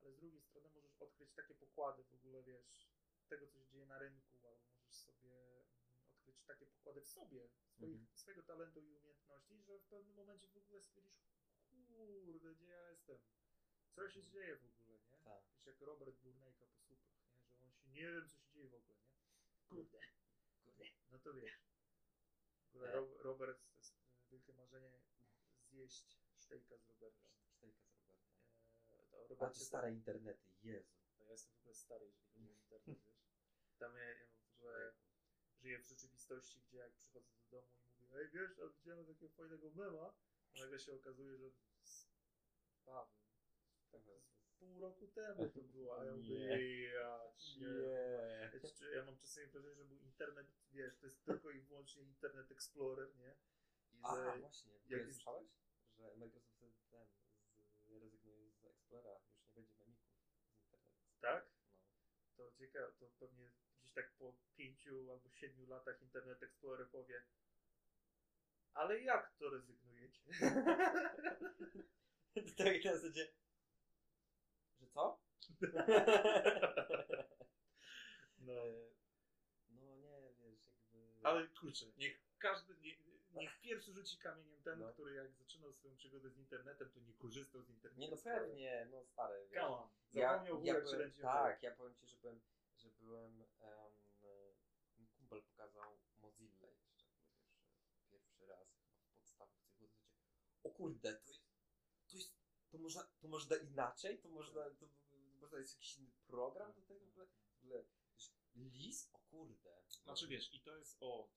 Ale 0.00 0.12
z 0.12 0.16
drugiej 0.18 0.40
strony 0.42 0.68
możesz 0.68 0.96
odkryć 1.02 1.32
takie 1.34 1.54
pokłady 1.54 2.04
w 2.04 2.14
ogóle, 2.14 2.42
wiesz, 2.42 2.88
tego, 3.28 3.46
co 3.46 3.58
się 3.58 3.66
dzieje 3.66 3.86
na 3.86 3.98
rynku, 3.98 4.46
albo 4.48 4.64
możesz 4.68 4.94
sobie 4.94 5.30
mm, 5.60 6.04
odkryć 6.12 6.44
takie 6.46 6.66
pokłady 6.66 7.00
w 7.00 7.08
sobie, 7.08 7.48
swoich, 7.68 7.94
Mhm. 8.00 8.16
swojego 8.16 8.42
talentu 8.42 8.80
i 8.80 8.86
umiejętności, 8.94 9.62
że 9.62 9.78
w 9.78 9.84
pewnym 9.84 10.14
momencie 10.16 10.48
w 10.48 10.56
ogóle 10.56 10.82
stwierdzisz, 10.82 11.30
kurde, 12.26 12.54
gdzie 12.54 12.66
ja 12.66 12.90
jestem? 12.90 13.18
Co 13.94 14.08
się 14.10 14.20
Mhm. 14.20 14.32
dzieje 14.32 14.56
w 14.56 14.64
ogóle, 14.64 14.98
nie? 14.98 15.18
Tak. 15.24 15.42
Wiesz, 15.54 15.66
jak 15.66 15.80
Robert 15.80 16.16
Burnejka 16.16 16.66
po 16.66 16.78
słupach, 16.80 17.14
nie? 17.24 17.38
Że 17.58 17.64
on 17.64 17.72
się, 17.72 17.88
nie 17.90 18.02
wiem, 18.12 18.28
co 18.28 18.36
się 18.36 18.48
dzieje 18.52 18.68
w 18.68 18.74
ogóle, 18.74 18.98
nie? 18.98 19.20
Kurde. 19.68 19.98
Kurde. 20.64 20.84
No 21.10 21.18
to 21.18 21.34
wiesz. 21.34 21.52
W 21.52 22.14
ogóle 22.14 22.42
E. 22.42 22.52
Ro- 22.52 22.59
Robert, 22.74 23.58
to 23.64 23.76
jest 23.76 23.94
e, 23.96 24.30
wielkie 24.30 24.52
marzenie, 24.52 25.00
zjeść 25.70 26.18
sztejka 26.36 26.76
z 26.78 26.86
Robertem. 26.86 27.30
Sztejka 27.56 27.80
z 27.84 27.94
Robertem. 27.94 28.32
E, 28.90 29.24
A 29.24 29.28
Robert 29.28 29.54
to 29.58 29.64
stare 29.64 29.90
internety, 29.92 30.50
Jezu. 30.62 30.92
to 31.18 31.24
ja 31.24 31.30
jestem 31.32 31.54
w 31.54 31.58
ogóle 31.58 31.74
stary, 31.74 32.04
jeżeli 32.06 32.30
chodzi 32.34 32.50
o 32.50 32.52
internet, 32.52 32.98
wiesz. 33.06 33.20
Tam 33.78 33.96
ja, 33.96 34.04
ja 34.04 34.26
w 34.28 34.54
ogóle 34.56 34.92
żyję 35.56 35.78
w 35.78 35.86
rzeczywistości, 35.86 36.60
gdzie 36.60 36.78
jak 36.78 36.92
przychodzę 36.92 37.30
do 37.34 37.50
domu 37.50 37.68
i 37.98 38.00
mówię, 38.00 38.16
ej 38.20 38.28
wiesz, 38.30 38.58
a 38.58 38.68
widziałem 38.68 39.06
takiego 39.06 39.28
fajnego 39.28 39.70
mema, 39.70 40.14
a 40.54 40.58
nagle 40.58 40.78
się 40.78 40.92
okazuje, 40.94 41.36
że 41.36 41.50
z 41.82 42.06
Paweł, 42.84 43.20
tak 43.90 44.02
z 44.02 44.39
pół 44.60 44.80
roku 44.80 45.06
temu 45.06 45.48
to 45.48 45.60
było, 45.60 46.00
a 46.00 46.04
ja 46.04 46.12
mówię, 46.16 46.88
ja. 46.92 47.20
Nie. 47.60 48.50
Ja, 48.94 49.04
mam 49.04 49.18
czasami 49.18 49.46
wrażenie, 49.46 49.74
że 49.74 49.84
był 49.84 49.98
internet, 49.98 50.46
wiesz, 50.72 50.98
to 50.98 51.06
jest 51.06 51.24
tylko 51.24 51.50
i 51.50 51.60
wyłącznie 51.60 52.02
Internet 52.02 52.50
Explorer, 52.50 53.16
nie? 53.16 53.36
I 53.92 53.98
A, 54.02 54.16
że 54.16 54.40
właśnie. 54.40 54.72
jak 54.88 55.00
jest- 55.06 55.12
słyszałeś? 55.14 55.48
Że 55.96 56.16
Microsoft 56.16 56.60
ten 56.60 56.70
zrezygnuje 57.86 58.50
z 58.52 58.64
Explorera, 58.64 59.20
już 59.36 59.46
nie 59.46 59.52
będzie 59.52 59.74
memików 59.74 60.12
z 60.12 60.24
Internet 60.24 60.50
Explorera. 60.50 60.88
Tak? 61.20 61.46
No. 62.38 62.44
to 62.44 62.52
ciekawe, 62.58 62.92
to 62.98 63.06
pewnie 63.18 63.50
gdzieś 63.80 63.92
tak 63.92 64.12
po 64.18 64.34
pięciu 64.56 65.10
albo 65.12 65.30
siedmiu 65.30 65.66
latach 65.66 66.02
Internet 66.02 66.42
Explorer 66.42 66.90
powie 66.90 67.22
ale 68.74 69.00
jak 69.00 69.32
to 69.38 69.50
rezygnujecie? 69.50 70.22
tak 72.56 72.84
na 72.84 72.94
zasadzie, 72.94 73.28
że 74.80 74.86
co? 74.86 75.20
No. 78.38 78.54
No 79.68 79.96
nie, 79.96 80.32
wiesz, 80.38 80.66
jakby... 80.66 81.20
Ale 81.22 81.48
kurczę, 81.48 81.86
niech 81.96 82.20
każdy, 82.38 82.74
nie, 82.76 82.96
niech 83.32 83.60
pierwszy 83.60 83.92
rzuci 83.92 84.18
kamieniem 84.18 84.62
ten, 84.62 84.78
No. 84.78 84.92
który 84.92 85.14
jak 85.14 85.32
zaczynał 85.32 85.72
swoją 85.72 85.96
przygodę 85.96 86.30
z 86.30 86.38
internetem, 86.38 86.90
to 86.90 87.00
nie 87.00 87.14
korzystał 87.14 87.62
z 87.62 87.70
internetu. 87.70 88.00
Nie 88.00 88.10
no 88.10 88.16
pewnie, 88.16 88.88
no 88.90 89.04
stary, 89.04 89.46
wiesz. 89.50 89.60
Come 89.60 89.76
on. 89.76 89.88
Ja, 90.12 90.32
Zapomniał 90.32 90.60
w 90.60 90.64
ja 90.64 90.74
leci 90.98 91.20
Tak, 91.22 91.62
ja 91.62 91.70
powiem 91.76 91.94
ci, 91.96 92.06
że 92.06 92.16
byłem, 92.16 92.40
że 92.76 92.90
byłem, 92.90 93.42
em, 93.60 93.92
mi 94.98 95.08
kumpel 95.08 95.42
pokazał 95.42 95.98
Mozilla 96.20 96.68
jeszcze 96.68 97.06
w 97.06 97.18
ogóle 97.18 97.46
pierwszy, 98.10 98.46
raz 98.46 98.68
w 99.08 99.14
podstawówce. 99.14 99.70
Było 99.78 99.90
takie, 99.90 100.14
o 100.62 100.70
kurde, 100.70 101.14
to 101.14 101.28
jest, 101.28 101.49
to 102.70 102.78
można, 102.78 103.02
to 103.20 103.28
można 103.28 103.56
inaczej, 103.56 104.18
to 104.18 104.28
można, 104.28 104.70
to, 104.70 104.86
można 105.40 105.58
jest 105.58 105.74
jakiś 105.74 105.96
inny 105.96 106.10
program 106.26 106.72
do 106.72 106.82
tego 106.82 107.00
w 107.00 107.08
ogóle, 107.08 107.26
w 107.26 107.58
ogóle 107.58 107.84
wiesz, 108.14 108.32
list, 108.54 109.10
o 109.12 109.18
kurde. 109.18 109.82
Znaczy 110.02 110.26
wiesz, 110.26 110.54
i 110.54 110.60
to 110.60 110.76
jest, 110.76 110.96
o, 111.00 111.30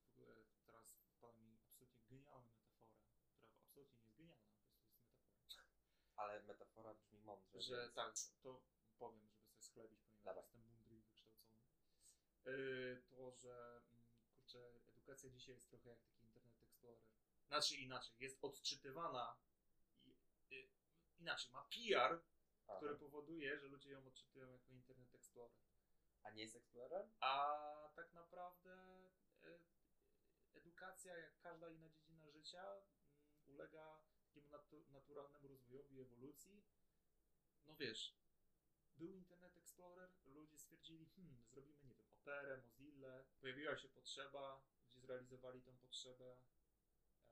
teraz 0.65 0.87
wpadła 0.91 1.33
mi 1.33 1.59
absolutnie 1.59 2.03
genialna 2.09 2.53
metafora, 2.53 2.97
która 3.31 3.51
absolutnie 3.53 3.73
nie 3.75 3.81
jest 3.81 4.15
genialna, 4.17 4.51
po 4.53 5.37
prostu 5.37 5.59
jest 5.59 5.61
metafora. 5.63 5.93
Ale 6.15 6.43
metafora 6.43 6.93
brzmi 6.93 7.19
mądrze. 7.19 7.61
Że 7.61 7.81
więc- 7.81 7.93
tak, 7.93 8.15
to 8.41 8.61
powiem, 8.99 9.21
żeby 9.27 9.37
sobie 9.43 9.61
schlebić, 9.61 9.99
ponieważ 10.01 10.25
Dawaj. 10.25 10.43
jestem 10.43 10.61
mądry 10.61 10.95
i 10.95 11.01
wykształcony. 11.01 11.53
Yy, 12.45 13.03
to, 13.09 13.31
że 13.31 13.81
mm, 13.91 14.03
kurczę, 14.35 14.81
edukacja 14.89 15.29
dzisiaj 15.29 15.55
jest 15.55 15.67
trochę 15.69 15.89
jak 15.89 15.99
taki 16.01 16.23
Internet 16.23 16.61
Explorer. 16.61 17.07
Znaczy 17.47 17.75
inaczej, 17.75 18.15
jest 18.19 18.37
odczytywana 18.41 19.37
inaczej, 21.23 21.51
ma 21.53 21.63
PR, 21.63 22.21
Aha. 22.67 22.77
który 22.77 22.95
powoduje, 22.95 23.59
że 23.59 23.67
ludzie 23.67 23.91
ją 23.91 24.05
odczytują 24.07 24.51
jako 24.51 24.73
Internet 24.73 25.15
Explorer. 25.15 25.57
A 26.23 26.29
nie 26.31 26.41
jest 26.41 26.55
Explorer? 26.55 27.09
A 27.19 27.33
tak 27.95 28.13
naprawdę 28.13 28.71
e, 29.43 29.59
edukacja, 30.55 31.17
jak 31.17 31.39
każda 31.39 31.69
inna 31.69 31.89
dziedzina 31.89 32.29
życia, 32.31 32.63
mm, 32.73 33.47
ulega 33.47 34.03
takiemu 34.25 34.47
natu- 34.49 34.89
naturalnemu 34.91 35.47
rozwojowi, 35.47 35.99
ewolucji. 35.99 36.63
No 37.65 37.75
wiesz, 37.75 38.15
był 38.97 39.13
Internet 39.15 39.57
Explorer, 39.57 40.09
ludzie 40.25 40.57
stwierdzili, 40.57 41.05
hmm, 41.15 41.43
zrobimy, 41.49 41.83
nie 41.85 41.95
wiem, 41.95 42.07
Operę, 42.21 42.57
Mozilla, 42.57 43.23
pojawiła 43.41 43.77
się 43.77 43.89
potrzeba, 43.89 44.61
gdzie 44.89 44.99
zrealizowali 45.01 45.61
tę 45.61 45.71
potrzebę, 45.77 46.37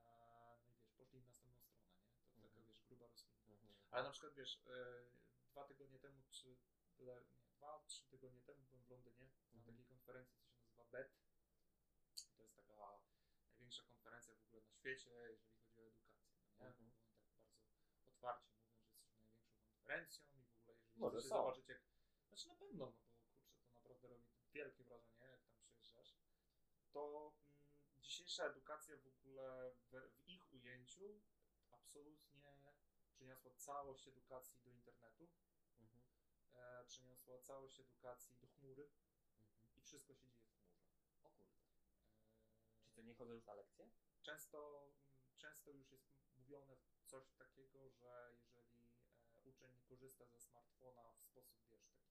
e, 0.04 0.56
no 0.64 0.70
i 0.72 0.76
wiesz, 0.76 0.90
poszli 0.96 1.20
w 1.20 1.24
następną 1.28 1.70
stronę, 1.72 2.04
nie? 2.12 2.24
To 2.34 2.40
taka, 2.42 2.46
Mhm. 2.56 2.66
wiesz, 2.66 2.82
gruba 2.82 3.06
rozkminka. 3.06 3.52
Mhm. 3.52 3.81
Ale 3.92 4.02
na 4.04 4.10
przykład 4.10 4.34
wiesz, 4.34 4.60
e, 4.66 5.04
dwa 5.50 5.64
tygodnie 5.64 5.98
temu, 5.98 6.22
czy 6.30 6.56
nie, 6.98 7.22
dwa, 7.56 7.82
trzy 7.86 8.06
tygodnie 8.06 8.42
temu 8.42 8.64
byłem 8.66 8.82
w 8.84 8.90
Londynie 8.90 9.26
na 9.52 9.58
Mhm. 9.58 9.76
takiej 9.76 9.86
konferencji, 9.86 10.38
co 10.38 10.46
się 10.48 10.60
nazywa 10.62 10.84
BET. 10.84 11.12
To 12.36 12.42
jest 12.42 12.56
taka 12.56 12.74
największa 13.50 13.82
konferencja 13.82 14.34
w 14.34 14.40
ogóle 14.46 14.62
na 14.62 14.70
świecie, 14.70 15.10
jeżeli 15.10 15.52
chodzi 15.64 15.80
o 15.80 15.86
edukację. 15.86 16.22
No 16.58 16.64
nie? 16.64 16.68
Mhm. 16.68 16.92
Oni 17.92 18.04
tak 18.04 18.14
bardzo 18.20 18.46
otwarcie 18.46 18.82
mówią, 18.82 19.02
że 19.02 19.10
jesteśmy 19.10 19.34
największą 19.34 19.64
konferencją 19.64 20.24
i 20.32 20.42
w 20.44 20.52
ogóle 20.60 20.74
jeżeli 20.76 21.00
Może 21.00 21.16
chcecie 21.18 21.28
są. 21.28 21.36
zobaczyć 21.36 21.68
jak... 21.68 21.82
Znaczy 22.28 22.48
na 22.48 22.54
pewno, 22.54 22.74
no 22.78 22.86
bo 22.86 22.92
kurczę, 22.92 23.22
to 23.64 23.74
naprawdę 23.74 24.08
robi 24.08 24.24
wielkie 24.52 24.84
wrażenie, 24.84 25.26
jak 25.26 25.42
tam 25.44 25.56
przyjeżdżasz. 25.58 26.16
To 26.92 27.32
mm, 27.66 28.00
dzisiejsza 28.02 28.44
edukacja 28.44 28.96
w 28.96 29.06
ogóle 29.06 29.72
w, 29.74 29.90
w 30.14 30.28
ich 30.28 30.52
ujęciu 30.52 31.20
absolutnie 31.72 32.31
przeniosła 33.42 33.74
całość 33.74 34.08
edukacji 34.08 34.60
do 34.60 34.70
internetu, 34.70 35.28
Mhm. 35.78 36.02
e, 36.54 36.84
przeniosła 36.86 37.38
całość 37.40 37.80
edukacji 37.80 38.36
do 38.36 38.46
chmury 38.46 38.82
Mhm. 38.82 39.76
i 39.76 39.82
wszystko 39.82 40.14
się 40.14 40.28
dzieje 40.28 40.46
w 40.46 40.54
chmurze. 40.54 40.82
O 41.24 41.30
kurde. 41.30 41.60
E, 41.60 42.82
Czy 42.84 42.94
to 42.94 43.02
nie 43.02 43.14
chodzę 43.14 43.34
już 43.34 43.46
na 43.46 43.54
lekcje? 43.54 43.90
często, 44.22 44.88
mm, 45.06 45.36
często 45.38 45.70
już 45.70 45.90
jest 45.92 46.10
mówione 46.36 46.76
coś 47.06 47.34
takiego, 47.34 47.90
że 47.90 48.32
jeżeli 48.42 48.88
e, 49.26 49.40
uczeń 49.44 49.80
korzysta 49.88 50.26
ze 50.26 50.40
smartfona 50.40 51.12
w 51.12 51.22
sposób, 51.24 51.60
wiesz, 51.70 51.84
taki 51.86 52.10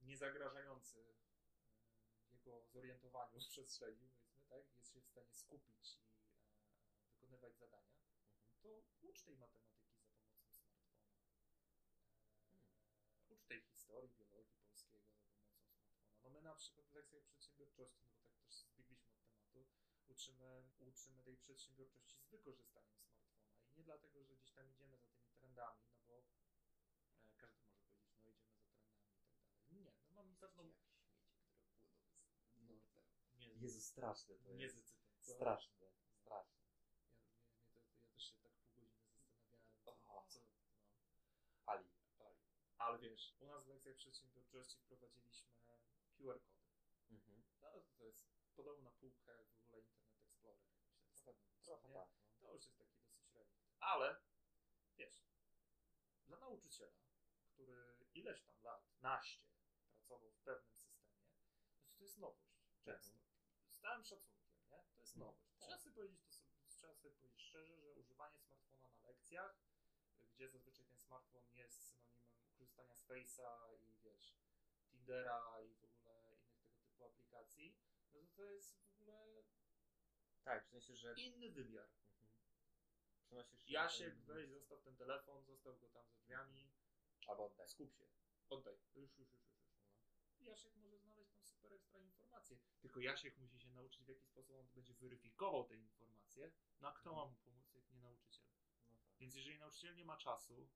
niezagrażający 0.00 1.00
e, 1.00 2.30
jego 2.30 2.66
zorientowaniu 2.66 3.40
w 3.40 3.46
przestrzeni, 3.48 4.08
powiedzmy, 4.10 4.42
tak, 4.48 4.74
jest 4.76 4.92
się 4.92 5.00
w 5.00 5.06
stanie 5.08 5.34
skupić 5.34 5.96
i 5.96 6.12
e, 6.12 7.04
wykonywać 7.10 7.56
zadania, 7.56 7.98
Mhm. 7.98 8.60
to 8.62 8.82
ucz 9.02 9.22
tej 9.22 9.36
matematyki 9.36 9.96
za 9.96 10.08
pomocą 10.08 10.50
smartfona. 10.52 11.08
E, 11.08 11.48
Hmm. 12.38 12.68
Ucz 13.28 13.37
tej 13.48 13.60
historii, 13.62 14.10
biologii 14.18 14.58
polskiego 14.66 15.08
za 15.08 15.16
pomocą 15.16 15.50
smartfona. 15.50 15.98
No 16.22 16.30
my 16.30 16.40
na 16.42 16.54
przykład 16.54 16.86
w 16.86 16.92
lekcjach 16.94 17.22
przedsiębiorczości, 17.24 18.06
no 18.06 18.14
bo 18.14 18.20
tak 18.20 18.36
też 18.38 18.54
zbiegliśmy 18.54 19.08
od 19.08 19.20
tematu, 19.20 19.66
uczymy, 20.08 20.70
uczymy 20.78 21.22
tej 21.22 21.36
przedsiębiorczości 21.36 22.18
z 22.20 22.28
wykorzystaniem 22.28 22.96
smartfona. 22.96 23.38
I 23.72 23.76
nie 23.76 23.84
dlatego, 23.84 24.24
że 24.24 24.36
gdzieś 24.36 24.52
tam 24.52 24.70
idziemy 24.70 24.98
za 24.98 25.08
tymi 25.08 25.28
trendami, 25.30 25.86
no 25.92 26.00
bo 26.06 26.24
e, 27.22 27.32
każdy 27.36 27.62
może 27.62 27.80
powiedzieć, 27.82 28.10
no 28.10 28.14
idziemy 28.14 28.40
za 28.40 28.52
trendami 28.52 28.94
i 28.94 28.98
tak 28.98 29.30
dalej. 29.30 29.58
Nie, 29.70 29.80
no 29.80 30.10
mamy 30.10 30.36
pewną... 30.36 30.62
Jak 30.64 30.76
śmieci, 30.80 31.38
które 31.38 31.62
płyną 31.68 32.38
z 32.54 32.68
nurtem. 32.68 33.04
Nie, 33.38 33.48
Jezu, 33.54 33.80
straszne 33.80 34.38
to 34.38 34.52
jest. 34.52 34.76
Straszne, 35.20 35.90
straszne. 36.06 36.68
Ja, 36.70 37.22
mnie, 37.22 37.40
mnie 37.58 37.68
to, 37.70 37.80
to 37.80 37.96
ja 37.96 38.08
też 38.08 38.22
się 38.22 38.36
tak 38.38 38.52
pół 38.52 38.80
godziny 38.80 39.18
zastanawiałem, 39.18 39.76
O. 39.86 40.26
co, 40.28 40.40
co 40.40 40.40
no. 40.40 41.22
Ali. 41.66 41.90
pali. 42.16 42.38
Ale 42.78 42.98
wiesz, 42.98 43.34
u 43.40 43.46
nas 43.46 43.64
w 43.64 43.68
lekcjach 43.68 43.96
przedsiębiorczości 43.96 44.78
wprowadziliśmy 44.78 45.50
QR 46.16 46.40
kody. 46.40 46.40
Mhm. 47.10 47.44
No 47.60 47.70
to, 47.98 48.04
jest 48.04 48.28
podobno 48.56 48.84
na 48.84 48.90
półkę 48.90 49.32
jak 49.36 49.48
w 49.48 49.56
ogóle 49.64 49.82
Internet 49.82 50.22
Explorer. 50.24 50.68
Myślę, 51.10 51.34
Trochę, 51.62 51.62
stanowić, 51.62 51.62
trochę 51.62 51.88
tak. 51.88 52.08
No. 52.40 52.46
To 52.48 52.54
już 52.54 52.64
jest 52.64 52.78
taki 52.78 52.98
dosyć 52.98 53.32
relikt. 53.34 53.58
Ale 53.80 54.20
wiesz, 54.96 55.26
dla 56.26 56.38
nauczyciela, 56.38 56.98
który 57.46 58.06
ileś 58.14 58.42
tam 58.42 58.62
lat, 58.62 58.88
naście, 59.00 59.48
pracował 59.90 60.30
w 60.30 60.40
pewnym 60.40 60.74
systemie, 60.74 61.16
no 61.16 61.28
to, 61.30 61.96
to 61.96 62.02
jest 62.04 62.18
nowość. 62.18 62.58
Często. 62.84 63.12
Mhm. 63.18 63.38
Z 63.70 63.78
całym 63.78 64.04
szacunkiem, 64.04 64.58
nie? 64.70 64.84
To 64.94 65.00
jest 65.00 65.16
No, 65.16 65.24
nowość. 65.24 65.48
tak. 65.58 65.68
Trzeba 65.68 65.78
sobie 65.78 65.94
powiedzieć 65.94 66.20
to 66.22 66.32
sobie, 66.32 66.52
trzeba 66.68 66.94
sobie 66.94 67.14
powiedzieć 67.14 67.42
szczerze, 67.42 67.76
że 67.76 67.92
używanie 67.92 68.40
smartfona 68.40 68.88
na 68.88 69.02
lekcjach, 69.02 69.58
gdzie 70.32 70.48
zazwyczaj 70.48 70.86
ten 70.86 70.98
smartfon 70.98 71.48
jest 71.52 71.82
synonimem 71.88 72.47
korzystania 72.58 72.94
z 72.96 73.04
Face'a 73.06 73.74
i 73.80 73.92
wiesz, 74.04 74.34
Tindera 74.90 75.60
i 75.62 75.74
w 75.74 75.84
ogóle 75.84 76.36
innych 76.42 76.62
tego 76.66 76.80
typu 76.82 77.04
aplikacji, 77.04 77.76
no 78.12 78.20
to 78.20 78.26
to 78.36 78.44
jest 78.50 78.76
w 78.76 78.84
ogóle 78.92 79.42
Tak, 80.44 80.64
w 80.64 80.68
sensie, 80.68 80.96
że. 80.96 81.14
inny 81.16 81.50
wymiar. 81.50 81.84
Mhm. 81.84 82.32
Przenosisz 83.24 83.68
Jasiek, 83.68 84.14
ten- 84.14 84.24
weź, 84.24 84.50
zostaw 84.50 84.82
ten 84.82 84.96
telefon, 84.96 85.44
zostaw 85.44 85.78
go 85.80 85.88
tam 85.88 86.06
za 86.08 86.16
drzwiami, 86.16 86.70
Albo 87.26 87.46
oddaj. 87.46 87.68
skup 87.68 87.92
się, 87.92 88.06
oddaj, 88.48 88.74
już, 88.94 88.94
już, 88.96 89.18
już, 89.18 89.32
już. 89.34 89.58
już. 89.58 90.40
No. 90.40 90.46
Jasiek 90.50 90.74
może 90.76 90.98
znaleźć 90.98 91.30
tam 91.32 91.44
super 91.44 91.72
ekstra 91.72 92.00
informacje. 92.00 92.58
Tylko 92.80 93.00
Jasiek 93.00 93.36
musi 93.38 93.60
się 93.60 93.70
nauczyć, 93.70 94.04
w 94.04 94.08
jaki 94.08 94.26
sposób 94.26 94.56
on 94.56 94.68
będzie 94.68 94.94
weryfikował 94.94 95.64
te 95.64 95.76
informacje. 95.76 96.52
No 96.80 96.88
a 96.88 96.92
kto 96.92 97.14
ma 97.14 97.26
mu 97.26 97.36
pomóc, 97.36 97.74
jak 97.74 97.90
nie 97.90 97.98
nauczyciel? 97.98 98.46
No 98.50 98.62
tak. 98.90 99.18
Więc 99.18 99.34
jeżeli 99.34 99.58
nauczyciel 99.58 99.94
nie 99.96 100.04
ma 100.04 100.16
czasu, 100.16 100.68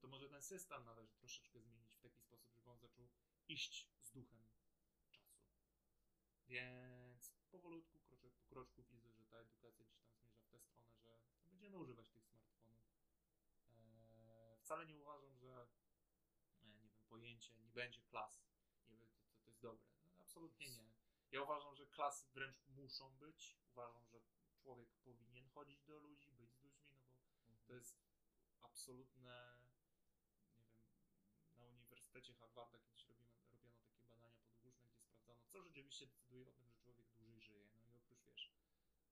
to 0.00 0.08
może 0.08 0.28
ten 0.28 0.42
system 0.42 0.84
należy 0.84 1.14
troszeczkę 1.14 1.60
zmienić 1.60 1.94
w 1.94 2.00
taki 2.00 2.20
sposób, 2.20 2.52
żeby 2.52 2.70
on 2.70 2.78
zaczął 2.78 3.08
iść 3.48 3.90
z 3.98 4.12
duchem 4.12 4.44
czasu. 4.44 4.80
Więc 6.46 7.32
powolutku, 7.50 8.00
kroczek 8.00 8.32
po 8.32 8.44
kroczku 8.44 8.82
widzę, 8.82 9.12
że 9.12 9.24
ta 9.24 9.36
edukacja 9.36 9.84
gdzieś 9.84 10.00
tam 10.02 10.14
zmierza 10.14 10.40
w 10.40 10.48
tę 10.50 10.58
stronę, 10.60 10.98
że 10.98 11.18
będziemy 11.50 11.78
używać 11.78 12.10
tych 12.10 12.24
smartfonów. 12.24 12.80
Eee, 13.66 14.58
wcale 14.58 14.86
nie 14.86 14.96
uważam, 14.96 15.36
że 15.36 15.68
e, 16.62 16.68
nie 16.68 16.80
wiem, 16.80 16.90
pojęcie 17.08 17.54
nie 17.54 17.70
będzie 17.70 18.02
klas, 18.02 18.44
nie 18.88 18.96
wiem, 18.98 19.10
to, 19.12 19.22
to, 19.22 19.40
to 19.42 19.50
jest 19.50 19.60
dobre. 19.60 19.88
No, 20.04 20.12
absolutnie 20.18 20.68
nie. 20.70 20.90
Ja 21.30 21.42
uważam, 21.42 21.74
że 21.74 21.86
klasy 21.86 22.28
wręcz 22.32 22.68
muszą 22.68 23.16
być. 23.18 23.58
Uważam, 23.70 24.06
że 24.06 24.20
człowiek 24.56 24.88
powinien 25.04 25.48
chodzić 25.48 25.82
do 25.82 25.98
ludzi, 25.98 26.32
być 26.32 26.52
z 26.52 26.62
ludźmi, 26.62 26.96
no 26.96 27.06
bo 27.08 27.20
Mhm. 27.50 27.66
to 27.66 27.74
jest 27.74 28.00
absolutne, 28.60 29.59
Uniwersytecie 32.10 32.34
Harvarda 32.40 32.78
kiedyś 32.78 33.04
robiono, 33.06 33.34
robiono 33.52 33.80
takie 33.80 34.02
badania 34.08 34.30
podłużne, 34.30 34.88
gdzie 34.88 35.00
sprawdzano, 35.00 35.44
co 35.46 35.62
rzeczywiście 35.62 36.06
decyduje 36.06 36.48
o 36.48 36.52
tym, 36.52 36.68
że 36.68 36.76
człowiek 36.78 37.06
dłużej 37.06 37.40
żyje. 37.40 37.68
No 37.74 37.88
i 37.88 37.96
oprócz, 37.96 38.24
wiesz, 38.26 38.52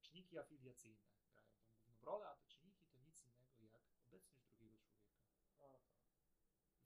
czynniki 0.02 0.38
afiliacyjne 0.38 1.08
grają 1.08 1.44
tą 1.46 1.64
główną 1.68 2.04
rolę, 2.04 2.28
a 2.28 2.34
te 2.36 2.46
czynniki 2.46 2.84
to 2.86 2.98
nic 2.98 3.24
innego 3.26 3.66
jak 3.66 4.00
obecność 4.00 4.44
drugiego 4.44 4.78
człowieka. 4.78 5.24
No 5.46 5.54
tak. 5.58 5.80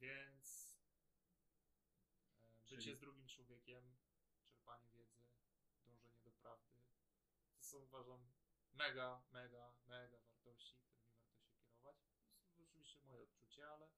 Więc 0.00 0.78
e, 2.42 2.60
bycie 2.60 2.76
Czyli- 2.76 2.96
z 2.96 3.00
drugim 3.00 3.26
człowiekiem, 3.26 3.96
czerpanie 4.48 4.88
wiedzy, 4.90 5.22
dążenie 5.84 6.20
do 6.24 6.30
prawdy, 6.32 6.82
to 7.52 7.57
są 7.68 7.78
uważam 7.78 8.20
mega, 8.72 9.22
mega, 9.32 9.72
mega 9.86 10.18
wartości, 10.18 10.76
którymi 10.78 11.78
warto 11.82 12.06
się 12.08 12.18
kierować. 12.22 12.46
To 12.46 12.56
są 12.56 12.62
oczywiście 12.62 13.00
moje 13.04 13.22
odczucie, 13.22 13.70
ale 13.70 13.88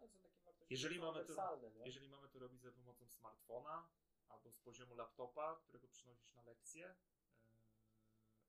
No, 0.00 0.08
są 0.08 0.18
takie 0.20 0.40
wartości 0.42 0.74
Jeżeli 0.74 0.98
mamy 1.00 1.24
to- 1.24 1.70
nie? 1.74 1.84
jeżeli 1.86 2.08
mamy 2.08 2.28
to 2.28 2.38
robić 2.38 2.60
za 2.62 2.72
pomocą 2.72 3.08
smartfona 3.08 3.88
albo 4.28 4.50
z 4.52 4.58
poziomu 4.58 4.94
laptopa, 4.94 5.56
którego 5.56 5.88
przynosisz 5.88 6.34
na 6.34 6.42
lekcję, 6.42 6.86
e, 6.88 6.96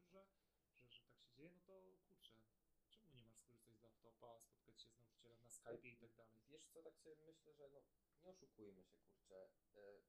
że, 0.05 0.25
że 0.73 0.75
tak 0.79 0.91
się 0.91 1.05
dzieje, 1.35 1.49
no 1.51 1.59
to 1.61 1.97
kurczę, 2.07 2.35
czemu 2.91 3.11
nie 3.13 3.23
masz 3.23 3.37
skorzystać 3.37 3.77
z 3.77 3.81
laptopa, 3.81 4.39
spotkać 4.39 4.81
się 4.81 4.89
z 4.89 5.54
Skype'ie 5.65 5.89
i 5.93 5.97
tak 5.97 6.13
dalej? 6.15 6.41
Wiesz 6.49 6.65
co, 6.73 6.83
tak 6.83 6.97
sobie 6.97 7.15
myślę, 7.15 7.53
że 7.53 7.69
no, 7.69 7.81
nie 8.23 8.29
oszukujmy 8.29 8.83
się, 8.83 8.97
kurczę. 8.97 9.49
Y, 9.77 10.03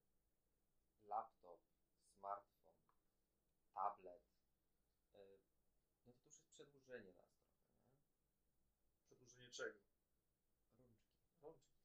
laptop, 1.05 1.61
smartfon, 2.19 2.75
tablet, 3.75 4.23
y, 5.15 5.41
no 6.05 6.13
to, 6.13 6.21
to 6.21 6.27
już 6.29 6.39
jest 6.39 6.47
przedłużenie 6.51 7.13
nas 7.13 7.31
trochę, 7.35 7.65
nie? 7.71 7.81
Przedłużenie 9.05 9.51
czego? 9.51 9.81
Rączki. 11.43 11.43
Rączki. 11.43 11.77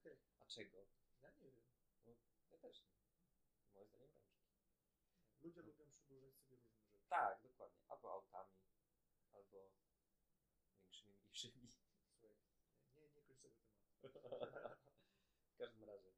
Okej, 0.00 0.18
A 0.40 0.44
czego? 0.46 0.86
ja 1.22 1.30
nie 1.30 1.50
wiem. 1.50 1.64
Ja 2.50 2.58
też 2.58 2.82
nie. 2.82 2.90
Moim 3.74 3.88
zdaniem 3.88 4.08
rączki. 4.14 4.40
Ludzie 5.40 5.62
lubią 5.62 5.90
przedłużać 5.90 6.34
sobie 6.38 6.56
różne 6.56 6.56
rzeczy. 6.56 6.80
Tak, 7.08 7.42
dokładnie. 7.42 7.80
Albo 7.88 8.12
autami, 8.12 8.56
albo 9.32 9.72
większymi, 10.82 11.14
mniejszymi. 11.14 11.68
Słuchaj, 12.10 12.36
nie, 12.94 13.08
nie 13.08 13.22
kończ 13.22 13.40
tego 13.40 13.48
tematu. 13.50 13.89
W 15.54 15.56
każdym 15.58 15.84
razie. 15.84 16.10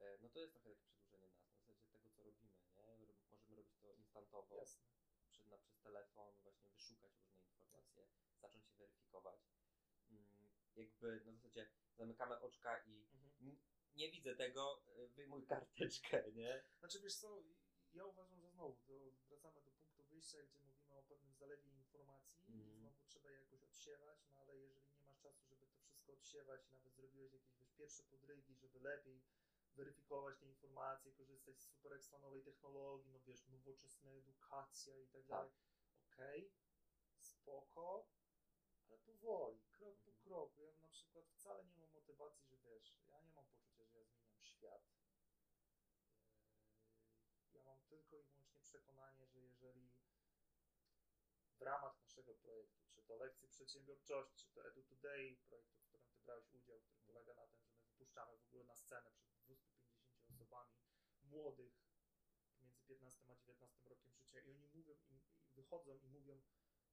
e, 0.00 0.18
No 0.22 0.28
to 0.28 0.40
jest 0.40 0.52
trochę 0.54 0.68
takie 0.70 0.82
przedłużenie 0.86 1.28
nas, 1.28 1.46
na 1.46 1.52
zasadzie 1.54 1.86
tego, 1.90 2.10
co 2.10 2.22
robimy, 2.22 2.52
nie? 2.76 2.96
Możemy 3.30 3.56
robić 3.56 3.78
to 3.80 3.92
instantowo, 3.92 4.56
Jasne. 4.56 4.82
przed, 5.30 5.46
na, 5.48 5.58
przez 5.58 5.80
telefon, 5.80 6.34
właśnie 6.42 6.70
wyszukać 6.70 7.12
różne 7.20 7.42
informacje, 7.46 8.06
zacząć 8.40 8.68
je 8.68 8.74
weryfikować. 8.76 9.40
Mm, 10.10 10.48
Jakby 10.76 11.20
na 11.24 11.32
zasadzie 11.32 11.68
zamykamy 11.96 12.40
oczka 12.40 12.82
i 12.86 13.08
n- 13.40 13.58
nie 13.94 14.10
widzę 14.10 14.36
tego, 14.36 14.82
e, 14.86 15.08
wyjmuj 15.08 15.46
karteczkę, 15.46 16.32
nie? 16.32 16.64
Znaczy 16.78 17.00
wiesz 17.00 17.16
co, 17.16 17.42
ja 17.92 18.04
uważam, 18.06 18.40
że 18.40 18.50
znowu 18.50 18.76
do, 18.86 19.10
wracamy 19.28 19.62
do 19.62 19.70
punktu 19.72 20.04
wyjścia, 20.04 20.38
gdzie 20.42 20.60
mówimy 20.60 20.94
o 20.96 21.02
pewnym 21.02 21.34
zalewie 21.36 21.70
informacji 21.70 22.44
i 22.48 22.52
Mhm. 22.54 22.78
znowu 22.80 23.04
trzeba 23.06 23.30
je 23.30 23.38
jakoś 23.38 23.62
odsiewać, 23.62 24.18
no 24.34 24.40
ale 24.40 24.56
jeżeli 24.58 24.92
nie 24.94 25.02
masz 25.02 25.20
czasu, 25.20 25.44
żeby 25.46 25.61
wszystko 26.02 26.12
odsiewać 26.12 26.70
nawet 26.70 26.92
zrobiłeś 26.94 27.32
jakieś 27.32 27.56
wiesz, 27.58 27.72
pierwsze 27.72 28.02
podrygi, 28.04 28.54
żeby 28.56 28.80
lepiej 28.80 29.22
weryfikować 29.74 30.38
te 30.38 30.46
informacje, 30.46 31.12
korzystać 31.12 31.60
z 31.60 31.64
super 31.68 31.92
ekstra 31.92 32.18
nowej 32.18 32.42
technologii, 32.42 33.10
no 33.10 33.20
wiesz, 33.20 33.48
nowoczesna 33.48 34.10
edukacja 34.10 34.98
i 34.98 35.06
tak 35.06 35.26
dalej. 35.26 35.52
Okej, 36.12 36.52
spoko, 37.20 38.08
ale 38.86 38.98
powoli, 38.98 39.60
krok 39.70 39.96
Mhm. 39.98 40.04
po 40.04 40.12
kroku. 40.24 40.62
Ja 40.64 40.78
na 40.80 40.88
przykład 40.88 41.26
wcale 41.28 41.64
nie 41.64 41.76
mam 41.76 41.90
motywacji, 41.92 42.46
że 42.46 42.56
wiesz, 42.58 42.96
ja 43.08 43.20
nie 43.20 43.32
mam 43.32 43.46
poczucia, 43.46 43.86
że 43.86 43.98
ja 43.98 44.04
zmieniam 44.04 44.42
świat. 44.44 44.82
Yy, 47.44 47.52
Ja 47.54 47.62
mam 47.62 47.82
tylko 47.82 48.18
i 48.18 48.22
wyłącznie 48.24 48.60
przekonanie, 48.60 49.26
że 49.26 49.40
jeżeli 49.40 49.90
w 51.58 51.62
ramach 51.62 52.00
naszego 52.00 52.34
projektu, 52.34 52.84
czy 52.90 53.02
to 53.02 53.16
lekcje 53.16 53.48
przedsiębiorczości, 53.48 54.36
czy 54.36 54.52
to 54.54 54.64
Edu 54.68 54.82
Today, 54.82 55.36
projektu, 55.48 55.81
brałeś 56.22 56.52
udział, 56.54 56.80
który 56.80 57.00
polega 57.00 57.34
na 57.34 57.46
tym, 57.46 57.62
że 57.64 57.72
my 57.72 57.82
wypuszczamy 57.82 58.36
w 58.36 58.44
ogóle 58.44 58.64
na 58.64 58.74
scenę 58.76 59.10
przed 59.12 59.34
250 59.38 60.28
osobami 60.28 60.76
młodych 61.22 61.72
pomiędzy 62.54 62.82
15 62.82 63.32
a 63.32 63.36
19 63.36 63.88
rokiem 63.88 64.14
życia 64.14 64.40
i 64.40 64.50
oni 64.50 64.68
mówią, 64.68 64.94
i, 65.08 65.14
i 65.46 65.52
wychodzą 65.52 65.98
i 65.98 66.06
mówią, 66.06 66.42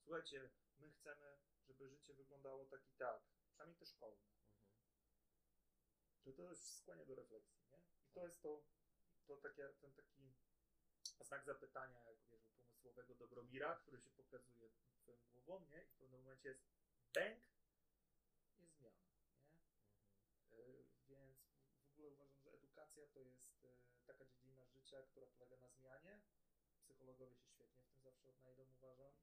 słuchajcie, 0.04 0.50
my 0.80 0.92
chcemy, 0.92 1.38
żeby 1.68 1.90
życie 1.90 2.14
wyglądało 2.14 2.66
tak 2.66 2.88
i 2.88 2.94
tak, 2.94 3.22
przynajmniej 3.50 3.80
te 3.80 3.86
szkolne. 3.86 4.28
Mhm. 4.94 5.40
To 6.24 6.34
to 6.34 6.44
już 6.44 6.60
skłania 6.60 7.06
do 7.06 7.16
refleksji, 7.16 7.62
nie? 7.72 7.78
I 8.04 8.10
to 8.14 8.20
Tak. 8.20 8.24
jest 8.24 8.42
to, 8.42 8.64
to 9.28 9.38
takie, 9.38 9.70
ten 9.82 9.94
taki 9.94 10.34
znak 11.22 11.46
zapytania, 11.46 12.04
jak 12.04 12.18
wiesz, 12.32 12.48
pomysłowego 12.58 13.16
Dobromira, 13.16 13.76
który 13.76 14.02
się 14.02 14.10
pokazuje 14.10 14.70
głową, 15.34 15.66
nie? 15.70 15.84
I 15.84 15.88
w 15.88 15.98
pewnym 15.98 16.22
momencie 16.22 16.50
jest 16.50 16.64
bęk, 17.14 17.44
jest 18.62 18.74
zmiana, 18.78 19.02
nie? 19.12 19.24
Mhm. 19.56 19.74
Y, 20.54 20.86
Więc 21.10 21.38
w 21.84 21.90
ogóle 21.94 22.08
uważam, 22.10 22.40
że 22.42 22.54
edukacja 22.54 23.04
to 23.20 23.24
jest 23.26 23.64
y, 23.64 23.78
taka 24.06 24.26
dziedzina 24.26 24.66
życia, 24.66 25.04
która 25.04 25.28
polega 25.28 25.58
na 25.58 25.70
zmianie. 25.70 26.22
Psychologowie 26.82 27.36
się 27.36 27.48
świetnie 27.50 27.84
w 27.84 27.88
tym 27.90 28.02
zawsze 28.02 28.30
odnajdą, 28.30 28.64
uważam. 28.78 29.14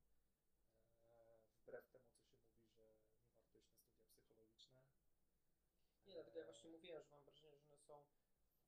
E, 1.10 1.38
Wbrew 1.62 1.88
temu, 1.90 2.10
co 2.10 2.24
się 2.26 2.36
mówi, 2.40 2.66
że 2.66 2.74
nie 2.78 2.84
warto 2.86 3.08
iść 3.08 3.20
na 3.20 3.28
studia 3.36 3.60
psychologiczne. 4.16 4.80
Nie, 6.06 6.14
dlatego 6.14 6.38
ja 6.38 6.44
właśnie 6.44 6.70
mówiłem, 6.70 7.02
że 7.04 7.10
mam 7.10 7.24
wrażenie, 7.24 7.50
że 7.58 7.64
one 7.66 7.78
są 7.78 8.06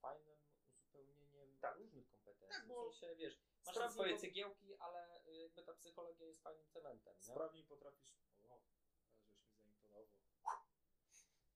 fajnym 0.01 0.39
uzupełnieniem 0.71 1.59
Tak. 1.61 1.77
różnych 1.77 2.09
kompetencji. 2.09 2.49
Tak, 2.49 2.67
bo 2.69 2.91
w 2.91 2.97
sensie, 2.97 3.17
wiesz, 3.17 3.41
masz 3.65 3.93
swoje 3.93 4.15
po- 4.15 4.21
cegiełki, 4.21 4.75
ale 4.79 5.27
y, 5.27 5.37
jakby 5.37 5.63
ta 5.63 5.75
psychologia 5.75 6.27
jest 6.27 6.43
fajnym 6.43 6.69
cementem, 6.69 7.17
nie? 7.17 7.23
Sprawniej 7.23 7.65
potrafisz. 7.65 8.17
O, 8.49 8.61
żeś 8.61 9.65
mi 9.65 9.89
zaimponował. 9.89 10.09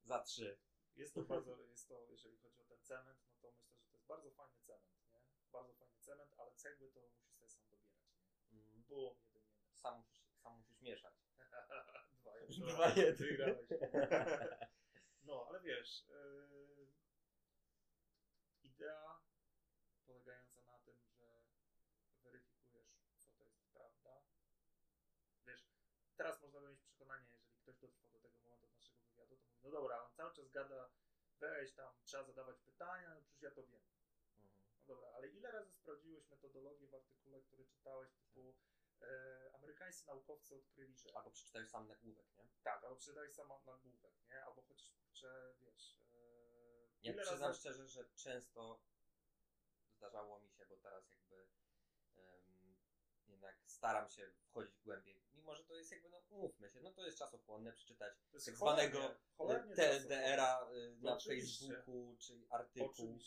Za 0.04 0.22
trzy. 0.22 0.58
Jest 0.96 1.14
to 1.14 1.22
bardzo, 1.22 1.56
jest 1.62 1.88
to, 1.88 2.04
jeżeli 2.08 2.36
chodzi 2.38 2.60
o 2.60 2.64
ten 2.64 2.82
cement, 2.82 3.20
no 3.28 3.34
to 3.40 3.52
myślę, 3.52 3.78
że 3.78 3.86
to 3.90 3.91
jest 4.02 4.08
bardzo 4.08 4.30
fajny 4.30 4.58
cement, 4.60 5.04
nie? 5.12 5.20
Bardzo 5.52 5.74
fajny 5.74 5.98
cement, 5.98 6.34
ale 6.38 6.52
cegły 6.52 6.92
to 6.92 7.00
musisz 7.00 7.26
sobie 7.30 7.48
sam 7.48 7.66
dobierać, 7.70 8.08
nie? 8.08 8.58
Mm. 8.58 8.82
Bum, 8.88 9.14
jeden 9.34 9.48
jeden. 9.50 9.74
Sam 9.74 9.98
musisz, 9.98 10.22
sam 10.42 10.56
musisz 10.56 10.80
mieszać. 10.80 11.14
Dwa 12.20 12.36
jeden. 12.38 12.68
Dwa 12.68 12.88
jeden. 12.88 13.16
Wygrałeś. 13.16 13.68
No, 15.24 15.46
ale 15.48 15.60
wiesz, 15.60 16.06
yy, 16.08 16.92
idea 18.62 19.20
polegająca 20.06 20.62
na 20.62 20.78
tym, 20.78 20.94
że 21.06 21.42
weryfikujesz, 22.22 22.88
co 23.18 23.30
to 23.32 23.44
jest 23.44 23.66
prawda. 23.72 24.22
Wiesz, 25.46 25.66
teraz 26.16 26.42
można 26.42 26.60
by 26.60 26.68
mieć 26.68 26.80
przekonanie, 26.80 27.26
jeżeli 27.30 27.54
ktoś 27.62 27.78
dotrwał 27.78 28.10
do 28.12 28.18
tego 28.18 28.40
momentu 28.40 28.74
naszego 28.74 29.00
wywiadu, 29.02 29.36
to 29.36 29.42
mówi, 29.44 29.60
no 29.62 29.70
dobra, 29.70 30.02
on 30.04 30.12
cały 30.12 30.32
czas 30.32 30.50
gada, 30.50 30.90
weź 31.42 31.72
tam, 31.72 31.94
trzeba 32.04 32.24
zadawać 32.24 32.60
pytania, 32.60 33.14
no 33.14 33.20
przecież 33.22 33.42
ja 33.42 33.50
to 33.50 33.62
wiem. 33.66 33.82
Mhm. 34.38 34.50
No 34.76 34.94
dobra, 34.94 35.08
ale 35.16 35.28
ile 35.28 35.50
razy 35.50 35.72
sprawdziłeś 35.72 36.28
metodologię 36.30 36.88
w 36.88 36.94
artykule, 36.94 37.40
który 37.40 37.66
czytałeś, 37.66 38.12
typu 38.12 38.54
e, 39.00 39.50
amerykańscy 39.54 40.06
naukowcy 40.06 40.54
odkryli, 40.54 40.96
że... 40.96 41.16
Albo 41.16 41.30
przeczytałeś 41.30 41.68
sam 41.70 41.88
nagłówek, 41.88 42.26
nie? 42.36 42.48
Tak, 42.62 42.84
albo 42.84 42.96
przeczytałeś 42.96 43.32
sam 43.34 43.48
nagłówek, 43.66 44.14
nie? 44.30 44.44
Albo 44.44 44.62
chociaż, 44.62 44.90
kurczę, 44.90 45.54
wiesz, 45.60 45.98
e, 46.12 46.16
Ja 47.02 47.14
przyznam 47.14 47.50
razy- 47.50 47.58
szczerze, 47.60 47.88
że 47.88 48.04
często 48.14 48.82
zdarzało 49.96 50.40
mi 50.40 50.50
się, 50.50 50.66
bo 50.66 50.76
teraz 50.76 51.10
jakby 51.10 51.46
jednak 53.42 53.70
staram 53.70 54.08
się 54.08 54.30
wchodzić 54.50 54.80
głębiej, 54.80 55.22
mimo 55.34 55.54
że 55.54 55.64
to 55.64 55.74
jest 55.74 55.90
jakby, 55.90 56.08
no 56.08 56.22
umówmy 56.30 56.70
się, 56.70 56.80
no 56.80 56.92
to 56.92 57.06
jest 57.06 57.18
czasochłonne 57.18 57.72
przeczytać 57.72 58.14
jest 58.32 58.46
tak 58.46 58.56
zwanego 58.56 59.14
cholernie 59.36 59.74
TLDR-a 59.74 60.70
y, 60.72 60.96
na 61.00 61.14
Oczywiście. 61.14 61.66
Facebooku, 61.68 62.16
czy 62.18 62.46
artykuł. 62.50 63.18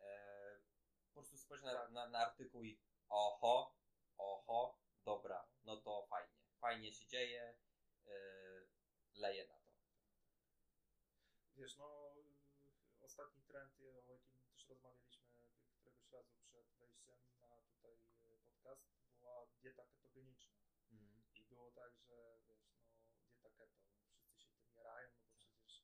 E, 0.00 0.58
po 1.06 1.12
prostu 1.12 1.38
spojrzę 1.38 1.66
na, 1.66 1.88
na, 1.88 2.08
na 2.08 2.18
artykuł 2.18 2.64
i 2.64 2.78
oho, 3.08 3.74
oho, 4.18 4.78
dobra, 5.04 5.48
no 5.64 5.76
to 5.76 6.06
fajnie. 6.10 6.34
Fajnie 6.60 6.92
się 6.92 7.06
dzieje, 7.06 7.58
e, 8.06 8.10
leję 9.14 9.46
na 9.48 9.54
to. 9.54 9.74
Wiesz, 11.56 11.76
no 11.76 12.14
ostatni 13.00 13.42
trend, 13.42 13.72
o 13.80 14.12
jakim 14.12 14.40
też 14.52 14.68
rozmawialiśmy 14.68 15.24
któregoś 15.76 16.12
razu 16.12 16.34
przed 16.34 16.66
wejściem 16.76 17.18
na 17.40 17.56
tutaj 17.56 17.92
y, 17.92 18.38
podcast, 18.62 18.82
była 19.20 19.46
dieta 19.62 19.84
ketogeniczna. 19.84 20.54
Mhm. 20.92 21.22
I 21.34 21.44
było 21.44 21.70
tak, 21.70 21.92
że 21.98 22.40
wiesz, 22.48 22.64
no 22.70 22.78
dieta 23.28 23.50
keto, 23.50 23.78
wszyscy 24.12 24.40
się 24.40 24.50
tym 24.50 24.76
jarają, 24.76 25.08
no 25.12 25.24
bo 25.24 25.38
przecież 25.38 25.82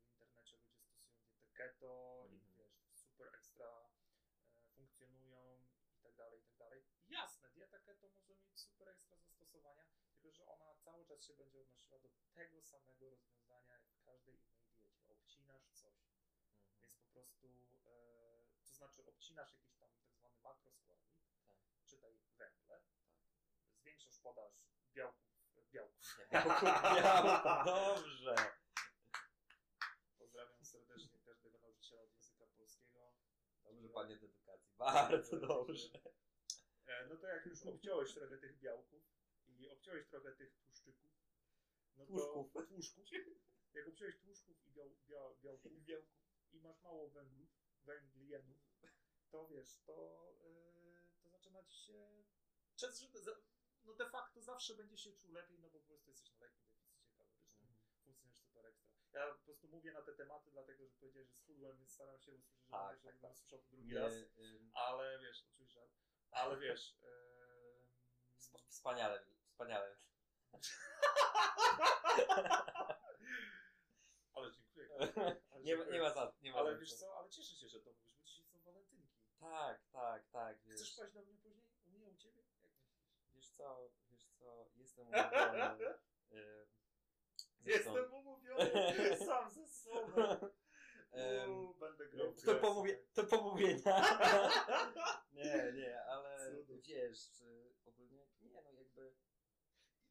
w 0.00 0.08
internecie 0.08 0.56
ludzie 0.56 0.80
stosują 0.80 1.22
dietę 1.28 1.50
keto 1.52 2.24
i 2.30 2.34
Mhm. 2.34 2.54
wiesz, 2.58 2.80
super 2.94 3.28
ekstra 3.34 3.90
e, 4.56 4.64
funkcjonują 4.76 5.64
i 5.94 6.00
tak 6.02 6.14
dalej, 6.14 6.40
i 6.40 6.44
tak 6.44 6.56
dalej. 6.56 6.84
Jasne, 7.08 7.50
dieta 7.50 7.78
keto 7.78 8.08
może 8.08 8.34
mieć 8.34 8.51
super 8.62 8.88
ekstra 8.88 9.16
zastosowania, 9.16 9.84
tylko 10.12 10.32
że 10.32 10.46
ona 10.46 10.74
cały 10.74 11.04
czas 11.06 11.24
się 11.24 11.34
będzie 11.34 11.60
odnosiła 11.60 11.98
do 11.98 12.08
tego 12.34 12.62
samego 12.62 13.10
rozwiązania 13.10 13.72
jak 13.72 13.82
w 13.84 14.02
każdej 14.04 14.34
innej 14.34 14.56
diecie. 14.62 15.12
Obcinasz 15.12 15.68
coś, 15.72 15.94
Mhm. 15.94 16.80
więc 16.80 16.96
po 16.96 17.06
prostu, 17.12 17.46
e, 17.86 17.90
to 18.66 18.72
znaczy 18.72 19.06
obcinasz 19.06 19.52
jakiś 19.54 19.76
tam 19.76 19.90
tak 19.92 20.14
zwany 20.14 20.36
makroskładnik, 20.40 21.16
Tak. 21.48 21.58
czytaj 21.86 22.18
węgle, 22.38 22.80
zwiększasz 23.80 24.18
podaż 24.18 24.52
białków, 24.94 25.70
białków. 25.72 26.16
Białko, 26.32 26.66
dobrze. 27.64 28.34
Pozdrawiam 30.18 30.64
serdecznie 30.64 31.18
każdego 31.20 31.58
nauczyciela 31.58 32.02
od 32.02 32.12
języka 32.14 32.46
polskiego. 32.46 33.12
Dobrze, 33.64 33.88
panie 33.88 34.16
do 34.16 34.26
edukacji, 34.26 34.72
bardzo 34.78 35.40
dobrze. 35.40 35.88
No 37.08 37.16
to 37.16 37.26
jak 37.26 37.46
już 37.46 37.62
obciąłeś 37.62 38.14
trochę 38.14 38.38
tych 38.38 38.58
białków 38.58 39.02
i 39.48 39.68
obciąłeś 39.68 40.06
trochę 40.08 40.32
tych 40.32 40.54
tłuszczyków, 40.56 41.10
no 41.96 42.06
Tłuszków. 42.06 42.52
to 42.52 42.62
tłuszków, 42.62 43.06
jak 43.74 43.88
obciąłeś 43.88 44.18
tłuszków 44.20 44.66
i 44.66 44.70
biał, 44.70 44.90
biał, 45.08 45.36
białków, 45.42 45.84
Białku. 45.84 46.08
i 46.52 46.60
masz 46.60 46.82
mało 46.82 47.10
węglów, 47.10 47.50
węglienów, 47.84 48.58
to 49.30 49.48
wiesz, 49.48 49.80
to, 49.86 50.26
yy, 50.44 51.08
to 51.22 51.28
zaczyna 51.28 51.64
ci 51.64 51.76
się. 51.76 52.24
Przez, 52.76 53.00
że- 53.00 53.42
no 53.84 53.94
de 53.94 54.10
facto 54.10 54.42
zawsze 54.42 54.74
będzie 54.74 54.98
się 54.98 55.12
czuł 55.12 55.32
lepiej, 55.32 55.58
no 55.58 55.70
bo 55.70 55.80
po 55.80 55.86
prostu 55.86 56.10
jesteś 56.10 56.32
na 56.32 56.38
lekkim 56.40 56.66
deficycie 56.70 57.10
kalorycznym, 57.16 57.66
Mhm. 57.66 57.84
funkcjonujesz 58.04 58.38
super 58.38 58.66
ekstra. 58.66 58.92
Ja 59.12 59.34
po 59.34 59.44
prostu 59.44 59.68
mówię 59.68 59.92
na 59.92 60.02
te 60.02 60.12
tematy, 60.12 60.50
dlatego 60.50 60.86
że 60.88 60.94
powiedziałeś, 61.00 61.28
że 61.28 61.34
schudłem, 61.36 61.78
więc 61.78 61.92
staram 61.92 62.20
się 62.20 62.32
usłyszeć, 62.34 62.70
Tak, 62.70 62.96
żebym 62.98 63.12
tak, 63.12 63.20
tak. 63.22 63.32
usłyszał 63.32 63.58
to 63.58 63.66
drugi 63.70 63.88
Nie, 63.88 63.94
raz. 63.98 64.12
ym, 64.38 64.70
Ale 64.74 65.18
wiesz, 65.18 65.42
oczywiście 65.42 65.66
żart, 65.80 65.92
ale 66.32 66.56
wiesz. 66.58 66.96
Yy, 67.02 67.08
wspaniale, 68.68 69.24
wspaniale. 69.46 69.96
ale 74.34 74.52
dziękuję. 74.52 74.88
Ale 75.50 75.62
Nie, 75.62 75.76
ma- 75.76 75.84
nie 75.84 76.00
ma 76.00 76.10
za, 76.14 76.32
nie 76.42 76.52
ma 76.52 76.58
Ale 76.58 76.78
wiesz 76.78 76.94
co. 76.94 77.18
ale 77.18 77.30
cieszę 77.30 77.56
się, 77.56 77.68
że 77.68 77.80
to 77.80 77.90
mówisz, 77.92 78.14
bo 78.16 78.22
dzisiaj 78.24 78.46
są 78.46 78.58
walentynki. 78.60 79.08
Tak, 79.40 79.80
tak, 79.92 80.28
tak. 80.30 80.58
Wiesz, 80.64 80.76
Chcesz 80.80 80.96
paść 80.96 81.12
do 81.14 81.22
mnie 81.22 81.34
później? 81.42 81.64
U 81.86 81.90
mnie, 81.90 82.08
u 82.08 82.16
ciebie? 82.16 82.42
Jak 82.42 82.50
myślisz? 82.54 82.82
wiesz 83.34 83.48
co, 83.50 83.90
wiesz 84.10 84.26
co, 84.38 84.66
jestem 84.76 85.06
umówiony. 85.06 85.88
y, 86.32 86.66
zresztą- 87.60 87.64
Jestem 87.64 88.14
umówiony 88.14 88.70
sam 89.26 89.50
ze 89.50 89.66
sobą. 89.66 90.22
Uuu, 91.48 91.74
będę 91.74 92.08
grał. 92.08 92.34
To, 92.46 92.54
pomówie, 92.54 92.98
to 93.14 93.24
pomówienia. 93.24 94.02
nie, 95.32 95.72
nie. 95.74 96.01
Wiesz, 96.86 97.44
ogólnie 97.84 98.26
nie, 98.40 98.62
no 98.62 98.72
jakby, 98.72 99.14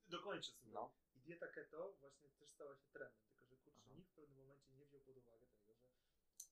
Dokończę 0.08 0.52
sobie. 0.52 0.72
no, 0.74 0.94
I 1.16 1.20
dieta 1.22 1.48
keto 1.48 1.94
właśnie 2.00 2.30
też 2.30 2.50
stała 2.50 2.76
się 2.76 2.88
trendem, 2.88 3.24
tylko 3.30 3.46
że 3.46 3.58
kurczę, 3.58 3.82
Aha. 3.86 3.96
nikt 3.96 4.12
w 4.12 4.16
pewnym 4.16 4.38
momencie 4.38 4.72
nie 4.74 4.86
wziął 4.86 5.02
pod 5.02 5.18
uwagę 5.18 5.48
tego, 5.48 5.76
że 5.76 5.90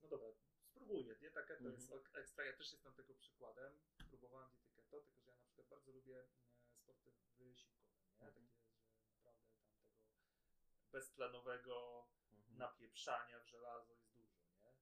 no 0.03 0.09
dobra, 0.09 0.27
spróbuję, 0.63 1.15
dieta 1.15 1.41
keto 1.41 1.65
Mhm. 1.65 1.73
jest 1.75 2.15
ekstra, 2.15 2.45
ja 2.45 2.53
też 2.57 2.71
jestem 2.71 2.93
tego 2.93 3.15
przykładem, 3.15 3.79
próbowałem 4.09 4.49
diety 4.51 4.71
keto, 4.75 5.01
tylko 5.01 5.19
że 5.21 5.27
ja 5.29 5.35
na 5.37 5.43
przykład 5.43 5.67
bardzo 5.67 5.91
lubię 5.91 6.19
e, 6.19 6.73
sporty 6.73 7.11
wysiłkowe, 7.11 7.97
nie? 8.19 8.25
Mhm. 8.27 8.47
Takie, 8.47 8.97
że 8.97 9.09
naprawdę 9.09 9.47
tam 9.47 9.63
tego 9.69 9.89
beztlenowego 10.91 12.07
mhm. 12.31 12.57
napieprzania 12.57 13.39
w 13.39 13.47
żelazo 13.47 13.93
jest 13.93 14.11
dużo, 14.13 14.39
nie? 14.63 14.73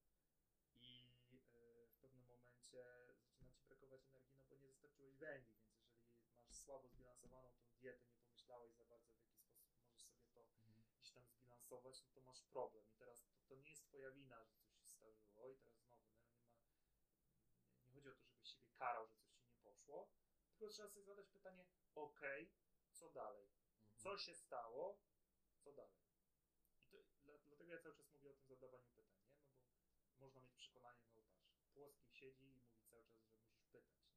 I 0.75 1.09
e, 1.53 1.87
w 1.87 1.97
pewnym 2.01 2.21
momencie 2.25 2.51
zaczyna 2.51 3.13
ci 3.55 3.65
brakować 3.67 4.05
energii, 4.07 4.37
no 4.39 4.45
bo 4.49 4.55
nie 4.55 4.67
dostarczyłeś 4.67 5.17
węgli, 5.17 5.53
więc 5.59 5.75
jeżeli 6.19 6.39
masz 6.45 6.55
słabo 6.55 6.87
zbilansowaną 6.89 7.51
tą 7.55 7.67
dietę, 7.79 8.07
nie 8.07 8.17
pomyślałeś 8.17 8.73
za 8.73 8.85
bardzo 8.85 9.15
w 9.15 9.21
jaki 9.21 9.37
sposób 9.39 9.71
możesz 9.81 10.01
sobie 10.01 10.25
to 10.31 10.41
Mhm. 10.63 10.83
gdzieś 10.91 11.11
no 11.71 11.77
to 12.13 12.21
masz 12.21 12.43
problem. 12.43 12.83
I 12.89 12.93
teraz 12.95 13.23
to, 13.23 13.37
to 13.47 13.55
nie 13.55 13.69
jest 13.69 13.83
twoja 13.83 14.11
wina, 14.11 14.45
że 14.45 14.57
coś 14.57 14.77
się 14.77 14.87
zdarzyło 14.87 15.51
i 15.51 15.57
teraz 15.57 15.79
znowu, 15.79 16.07
no, 16.07 16.27
nie 16.27 16.41
ma, 16.41 16.95
nie, 17.81 17.89
chodzi 17.93 18.09
o 18.09 18.15
to, 18.15 18.25
żebyś 18.27 18.49
siebie 18.49 18.67
karał, 18.71 19.07
że 19.07 19.15
coś 19.17 19.31
ci 19.33 19.47
nie 19.49 19.57
poszło, 19.57 20.09
tylko 20.49 20.73
trzeba 20.73 20.89
sobie 20.89 21.03
zadać 21.05 21.29
pytanie, 21.29 21.65
ok, 21.95 22.21
co 22.91 23.09
dalej? 23.09 23.45
Mhm. 23.45 23.97
Co 23.97 24.17
się 24.17 24.35
stało? 24.35 24.99
Co 25.59 25.73
dalej? 25.73 25.99
I 26.81 26.87
to, 26.87 26.97
dla, 27.23 27.37
dlatego 27.37 27.71
ja 27.71 27.79
cały 27.79 27.95
czas 27.95 28.11
mówię 28.11 28.29
o 28.29 28.33
tym 28.33 28.47
zadawaniu 28.47 28.89
pytań, 28.89 29.19
nie? 29.29 29.39
No 29.39 30.19
bo 30.19 30.25
można 30.25 30.41
mieć 30.41 30.55
przekonanie, 30.55 31.01
no 31.01 31.09
patrz, 31.15 31.37
Płoski 31.73 32.11
siedzi 32.11 32.45
i 32.45 32.49
mówi 32.49 32.83
cały 32.85 33.03
czas, 33.05 33.19
że 33.19 33.29
musisz 33.29 33.65
pytać, 33.65 33.83
nie? 33.93 34.07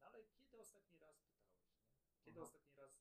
No 0.00 0.06
ale 0.06 0.24
kiedy 0.24 0.58
ostatni 0.58 0.98
raz 0.98 1.20
pytałeś, 1.20 1.66
nie? 1.66 1.82
Kiedy 2.24 2.40
Aha. 2.40 2.48
ostatni 2.48 2.74
raz 2.74 2.92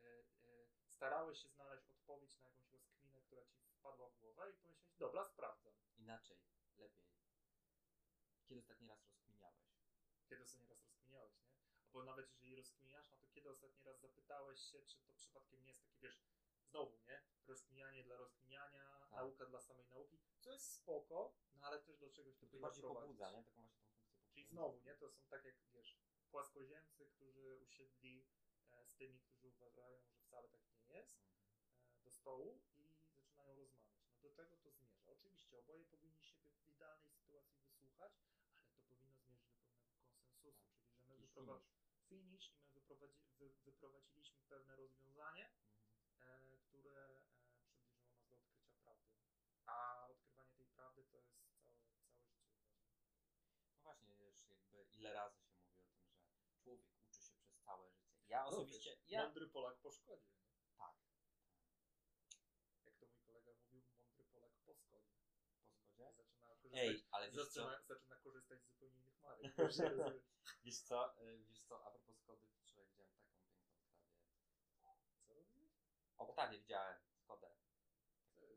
e, 0.00 0.18
e, 0.44 0.66
starałeś 0.86 1.42
się 1.42 1.48
znaleźć 1.48 1.90
odpowiedź 1.90 2.38
na 2.38 2.48
jakąś 2.48 2.72
rozkminę, 2.72 3.20
która 3.20 3.44
ci 3.44 3.69
wpadła 3.80 4.08
w 4.10 4.18
głowę 4.18 4.50
i 4.50 4.54
pomyślałeś, 4.54 4.98
dobra, 4.98 5.24
sprawdzam. 5.24 5.72
Inaczej, 5.98 6.36
lepiej. 6.78 7.06
Kiedy 8.48 8.60
ostatni 8.60 8.88
raz 8.88 9.04
rozkminiałeś? 9.06 9.58
Kiedy 10.28 10.42
ostatni 10.42 10.68
raz 10.68 10.80
rozkminiałeś, 10.84 11.32
nie? 11.42 11.50
Albo 11.86 12.04
nawet 12.04 12.30
jeżeli 12.32 12.56
rozkminiasz, 12.56 13.10
no 13.10 13.16
to 13.18 13.28
kiedy 13.28 13.50
ostatni 13.50 13.82
raz 13.84 14.00
zapytałeś 14.00 14.60
się, 14.60 14.82
czy 14.86 14.98
to 15.00 15.12
przypadkiem 15.14 15.62
nie 15.62 15.68
jest 15.70 15.82
takie, 15.82 15.98
wiesz, 16.00 16.20
znowu, 16.70 16.98
nie? 17.06 17.22
Rozkminianie 17.46 18.04
dla 18.04 18.16
rozkminiania, 18.16 18.98
Tak. 19.00 19.10
nauka 19.10 19.46
dla 19.46 19.60
samej 19.60 19.86
nauki, 19.88 20.18
co 20.40 20.52
jest 20.52 20.72
spoko, 20.74 21.34
no 21.54 21.66
ale 21.66 21.80
też 21.82 21.98
do 21.98 22.10
czegoś 22.10 22.34
to 22.38 22.46
powinno 22.46 22.66
bardziej 22.66 22.82
prowadzić. 22.82 23.06
pobudza, 23.06 23.30
nie? 23.30 23.44
Taką 23.44 23.52
właśnie 23.52 23.62
tą 23.62 23.68
funkcję 23.84 24.32
Czyli 24.34 24.46
pobudza. 24.46 24.62
znowu, 24.62 24.80
nie? 24.80 24.94
To 24.94 25.10
są 25.10 25.24
tak 25.28 25.44
jak, 25.44 25.54
wiesz, 25.72 25.98
płaskoziemcy, 26.30 27.06
którzy 27.06 27.56
usiedli 27.56 28.26
e, 28.70 28.84
z 28.86 28.94
tymi, 28.94 29.20
którzy 29.20 29.48
uważają, 29.48 30.02
że 30.04 30.16
wcale 30.18 30.48
tak 30.48 30.60
nie 30.70 30.84
jest, 30.88 31.18
Mhm. 31.18 31.64
e, 32.00 32.04
do 32.04 32.10
stołu 32.10 32.60
i 32.76 32.90
zaczynają 33.14 33.54
rozmawiać. 33.56 34.00
No 34.12 34.20
do 34.20 34.29
czego 34.40 34.56
to 34.56 34.70
zmierza? 34.72 35.10
Oczywiście 35.12 35.58
oboje 35.58 35.84
powinni 35.84 36.22
siebie 36.22 36.50
w 36.52 36.68
idealnej 36.68 37.10
sytuacji 37.12 37.60
wysłuchać, 37.62 38.12
ale 38.56 38.72
to 38.72 38.80
powinno 38.88 39.14
zmierzyć 39.16 39.52
do 39.52 39.60
pewnego 39.60 39.90
konsensusu, 39.92 40.42
Tak. 40.42 40.82
czyli 40.82 40.98
że 40.98 41.06
my 41.08 41.14
Jakiś 41.14 41.28
wyprowa- 41.30 41.60
finish. 41.60 42.08
finish 42.08 42.50
i 42.54 42.58
my 42.58 42.70
wyprowadzi- 42.80 43.24
wy- 43.38 43.54
wyprowadziliśmy 43.64 44.42
pewne 44.42 44.76
rozwiązanie, 44.76 45.50
Mhm. 46.00 46.54
e, 46.54 46.58
które 46.58 47.06
e, 47.06 47.20
przybliżyło 47.64 48.10
nas 48.12 48.28
do 48.30 48.36
odkrycia 48.36 48.74
prawdy. 48.82 49.08
A 49.66 50.06
odkrywanie 50.08 50.52
tej 50.54 50.66
prawdy 50.66 51.04
to 51.04 51.16
jest 51.16 51.32
całe, 51.42 51.60
całe 51.72 51.90
życie 51.90 52.18
uważam. 52.18 52.50
No 53.74 53.80
właśnie, 53.82 54.14
wiesz, 54.14 54.48
jakby 54.48 54.84
ile 54.84 55.12
razy 55.12 55.40
się 55.42 55.54
mówi 55.54 55.76
o 55.76 55.90
tym, 55.90 56.02
że 56.02 56.54
człowiek 56.62 56.86
uczy 56.94 57.12
się 57.22 57.34
przez 57.34 57.56
całe 57.64 57.90
życie. 57.90 58.20
Ja 58.28 58.44
osobiście, 58.46 58.90
No, 58.90 58.96
wiesz, 58.96 59.10
ja... 59.10 59.24
Mądry 59.24 59.46
Polak 59.48 59.78
po 59.80 59.90
szkodzie. 59.92 60.28
Nie? 60.30 60.76
Tak, 60.78 60.94
Jak 62.84 62.96
to 62.98 63.06
mój 63.06 63.20
kolega 63.20 63.52
mówił, 63.54 63.82
mądry 63.96 64.24
Polak 64.24 64.52
po 64.66 64.74
szkodzie. 64.74 65.12
po 65.96 66.14
zgodzie. 66.14 66.24
Zaczyna 66.24 66.56
korzystać, 66.70 67.02
Ej, 67.02 67.06
ale 67.10 67.30
wiesz 67.30 67.48
co, 67.48 67.64
zaczyna, 67.64 67.82
zaczyna 67.86 68.16
korzystać 68.16 68.60
z 68.62 68.66
zupełnie 68.66 68.96
innych 68.98 69.20
marek. 69.22 69.52
Wiesz 70.64 70.78
co, 70.80 71.22
y, 71.22 71.38
wiesz 71.48 71.62
co, 71.62 71.84
a 71.86 71.90
propos 71.90 72.16
Skody, 72.18 72.46
wczoraj 72.62 72.86
widziałem 72.86 73.12
taką 73.12 73.30
piękną 73.34 73.60
Oktawię. 74.72 75.10
Co 75.28 75.34
robisz? 75.34 75.70
Oktawię 76.18 76.58
widziałem, 76.58 76.98
Skodę. 77.14 77.50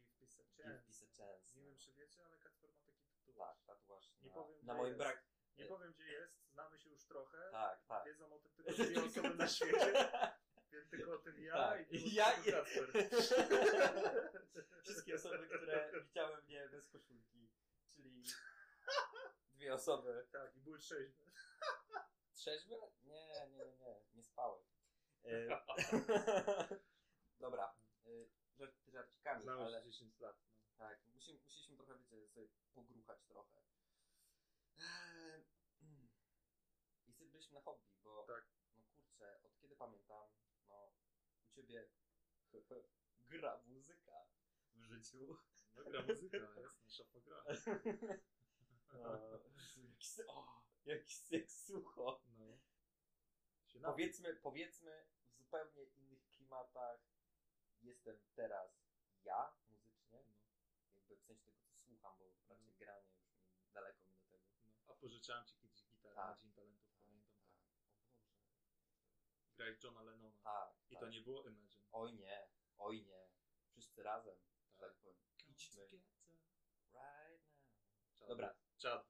Give 0.04 0.16
peace 0.20 0.42
a 0.42 0.46
chance. 0.64 0.84
Give 0.86 0.86
peace 0.86 1.06
a 1.06 1.10
chance, 1.18 1.56
Nie 1.56 1.62
no. 1.64 1.70
wiem 1.70 1.78
czy 1.80 1.94
wiecie, 1.94 2.26
ale 2.26 2.38
Kacper 2.38 2.70
ma 2.74 2.82
taki 2.84 3.06
tatuaż. 3.08 3.38
Tak, 3.38 3.78
tatuaż 3.78 4.12
Nie 4.22 4.30
na, 4.30 4.34
powiem, 4.36 4.66
na 4.66 4.74
moim 4.74 4.88
jest. 4.88 4.98
brak. 5.00 5.26
Nie 5.58 5.66
powiem 5.66 5.94
gdzie 5.94 6.04
jest, 6.12 6.48
znamy 6.52 6.80
się 6.80 6.90
już 6.90 7.06
trochę. 7.06 7.38
Tak, 7.52 7.86
tak. 7.88 8.06
Wiedzą 8.06 8.34
o 8.34 8.40
tym 8.40 8.54
tylko 8.54 8.72
dwie 8.74 9.04
osoby 9.04 9.36
na 9.36 9.48
świecie. 9.48 9.94
Wiem 10.72 10.90
tylko 10.90 11.14
o 11.14 11.18
tym 11.18 11.40
ja 11.44 11.54
Tak. 11.54 11.92
i 11.92 12.14
Ja 12.14 12.36
o 12.36 12.42
i- 12.42 12.52
Kacper. 12.52 12.92
Wszystkie 14.84 15.16
osoby, 15.16 15.48
które 15.48 15.92
widziały 16.04 16.42
mnie 16.42 16.70
bez 16.72 16.90
koszulki, 16.90 17.50
czyli 17.96 18.24
dwie 19.56 19.74
osoby. 19.74 20.28
Tak, 20.32 20.56
i 20.56 20.60
były 20.60 20.80
trzeźwe. 20.80 21.26
Trzeźwe? 22.34 22.76
Nie, 23.04 23.28
nie, 23.28 23.48
nie, 23.50 23.66
nie, 23.66 24.02
nie 24.14 24.24
spały. 24.24 24.64
E, 25.24 25.48
Dobra, 27.40 27.76
e, 28.06 28.10
żarty 28.58 28.92
żarcikami, 28.92 29.44
Znamy 29.44 29.64
ale 29.64 29.80
się 29.80 29.86
10 29.92 30.20
lat. 30.20 30.38
No. 30.78 30.78
tak, 30.78 31.08
musimy, 31.08 31.40
musieliśmy 31.40 31.76
trochę, 31.78 31.98
wiecie, 31.98 32.28
sobie 32.28 32.48
pogruchać 32.74 33.26
trochę. 33.26 33.62
Mm. 35.82 36.08
I 37.08 37.14
sobie 37.14 37.30
byliśmy 37.30 37.54
na 37.54 37.62
hobby, 37.62 37.86
bo 38.04 38.26
Tak. 38.28 38.48
no 38.78 38.84
kurczę, 38.96 39.40
od 39.44 39.58
kiedy 39.58 39.76
pamiętam, 39.76 40.30
no 40.68 40.94
u 41.44 41.48
ciebie 41.56 41.90
gra 43.30 43.62
muzyka 43.66 44.26
w 44.74 44.84
życiu. 44.84 45.38
No 45.76 45.84
gra 45.84 46.02
muzyka, 46.02 46.38
jest 46.60 46.84
nasza 46.84 47.04
pogra. 47.04 47.44
O, 48.94 49.40
jak, 49.86 50.02
s- 50.02 50.22
o, 50.28 50.64
sucho. 51.48 52.22
No. 52.38 53.92
Powiedzmy, 53.92 54.36
powiedzmy 54.36 55.06
w 55.28 55.38
zupełnie 55.38 55.84
innych 55.84 56.28
klimatach 56.28 57.00
jestem 57.82 58.20
teraz 58.36 58.72
ja 59.24 59.54
muzycznie, 59.70 60.12
No, 60.12 60.18
jakby 60.96 61.16
w 61.16 61.22
sensie 61.24 61.52
tego 61.52 61.64
co 61.68 61.76
słucham, 61.78 62.18
bo 62.20 62.26
raczej 62.50 62.68
No. 62.72 62.78
granie 62.78 63.14
już 63.60 63.72
daleko 63.74 64.04
mi 64.06 64.14
do 64.16 64.26
tego. 64.26 64.46
no. 64.88 64.94
A 64.94 64.94
pożyczałem 64.96 65.46
ci 65.46 65.56
kiedyś 65.58 65.84
gitarę 65.88 66.16
Tak. 66.16 66.28
na 66.30 66.42
Dzień 66.42 66.52
Talentów, 66.54 66.96
pamiętam. 67.06 67.38
tak. 67.38 67.60
O 67.60 68.24
Boże. 68.24 68.56
Grałeś 69.58 69.84
Johna 69.84 70.02
Lennona. 70.04 70.40
Tak. 70.44 70.74
I 70.90 70.94
tak. 70.94 71.00
to 71.04 71.10
nie 71.10 71.22
było 71.22 71.44
Imagine. 71.48 71.86
Oj 71.92 72.14
nie, 72.14 72.48
oj 72.78 73.04
nie. 73.04 73.30
Wszyscy 73.72 74.04
razem, 74.04 74.36
że 74.70 74.78
Tak. 74.80 74.90
tak 74.90 74.98
powiem. 74.98 75.18
Idźmy. 75.48 75.88
Right 75.88 77.46
now. 78.20 78.28
Dobra. 78.30 78.56
Był. 78.90 79.04
No. 79.04 79.06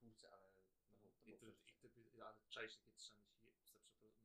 Kurczę, 0.00 0.30
ale 0.32 0.50
No, 0.50 0.96
no, 1.02 1.10
to 1.10 1.30
I 1.30 1.38
ty, 1.38 1.56
i 1.82 1.90
ty, 1.90 2.24
ale 2.24 2.38
czaisz 2.48 2.76
takie 2.76 2.96
trzeba 2.96 3.20
mieć, 3.44 3.74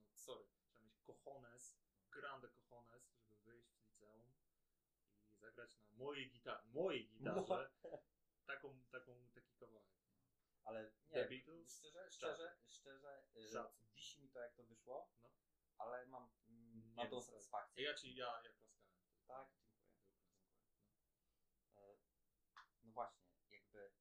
no 0.09 0.17
sorry, 0.17 0.45
trzeba 0.45 0.81
mieć 0.83 0.97
cojones, 0.99 1.77
grande 2.11 2.49
cojones, 2.49 3.09
żeby 3.13 3.35
wyjść 3.35 3.69
z 3.69 3.79
liceum 3.83 4.33
i 5.29 5.35
zagrać 5.37 5.77
na 5.79 5.85
mojej 5.91 6.31
gitarze, 6.31 6.67
mojej 6.67 7.07
gitarze, 7.07 7.71
taką, 8.51 8.83
taką, 8.91 9.27
taki 9.33 9.55
kawałek. 9.55 9.95
Ale 10.63 10.91
The 11.09 11.21
nie, 11.21 11.29
Beatles? 11.29 11.77
szczerze, 11.77 12.11
szczerze, 12.11 12.57
szczerze, 12.65 13.23
y, 13.35 13.49
Szacun. 13.49 13.85
wisi 13.93 14.21
mi 14.21 14.29
to 14.29 14.39
jak 14.39 14.53
to 14.55 14.63
wyszło, 14.63 15.09
No. 15.21 15.29
ale 15.77 16.05
mam, 16.05 16.29
mm, 16.47 16.93
mam 16.93 17.09
tą 17.09 17.21
satysfakcję. 17.21 17.83
Ja 17.83 17.93
ci, 17.93 18.15
ja, 18.15 18.41
ja 18.43 18.49
klaskałem. 18.53 18.95
Tak, 19.27 19.49
dziękuję. 19.49 19.95
Klask. 20.85 20.85
E, 21.75 21.95
No 22.83 22.91
właśnie, 22.91 23.25
jakby. 23.49 23.91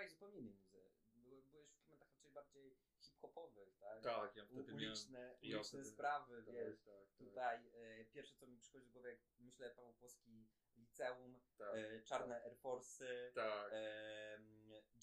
Słuchaj 0.00 0.10
zupełnie 0.10 0.40
innej 0.40 1.42
Byłeś 1.42 1.68
w 1.70 1.76
klimatach 1.84 2.08
raczej 2.14 2.30
bardziej 2.32 2.76
hip-hopowych, 3.00 3.76
tak? 3.78 4.02
Tak, 4.02 4.36
ja 4.36 4.44
wtedy 4.44 4.74
uliczne, 4.74 5.36
ja 5.42 5.56
uliczne 5.56 5.78
wtedy- 5.78 5.84
sprawy, 5.84 6.42
miałem... 6.42 6.70
wiesz. 6.70 6.84
Tak, 6.84 6.94
tak, 6.94 7.04
tak. 7.08 7.16
Tutaj 7.18 7.70
e, 7.74 8.04
pierwsze 8.04 8.34
co 8.36 8.46
mi 8.46 8.58
przychodzi 8.58 8.86
do 8.86 8.92
głowy, 8.92 9.08
jak 9.10 9.18
myślę 9.38 9.70
Paweł 9.70 9.92
Płoski 9.94 10.48
liceum, 10.76 11.40
Tak, 11.58 11.74
e, 11.74 12.02
czarne 12.02 12.42
Air 12.44 12.56
Force'y, 12.56 13.32
tak, 13.34 13.72
e, 13.72 14.40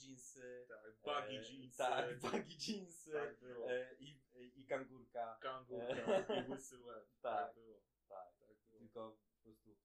jeansy, 0.02 0.66
tak, 0.70 0.96
baggy 1.06 1.38
e, 1.38 1.42
jeans. 1.52 1.78
tak, 1.78 2.20
baggy 2.20 2.56
jeansy 2.68 3.12
tak 3.12 3.40
było. 3.40 3.72
e, 3.72 3.96
i, 4.00 4.22
i 4.56 4.66
kangurka. 4.66 5.38
Kangur, 5.42 5.84
e, 5.84 6.24
tak, 6.26 6.48
i 6.48 6.52
łysy 6.52 6.80
łeb. 6.84 7.08
Tak. 7.22 7.46
Tak 7.48 7.56
było, 7.56 7.82
Tak, 8.08 8.34
tak 8.40 8.48
było. 8.48 8.80
tylko 8.80 9.18
po 9.34 9.42
prostu 9.44 9.78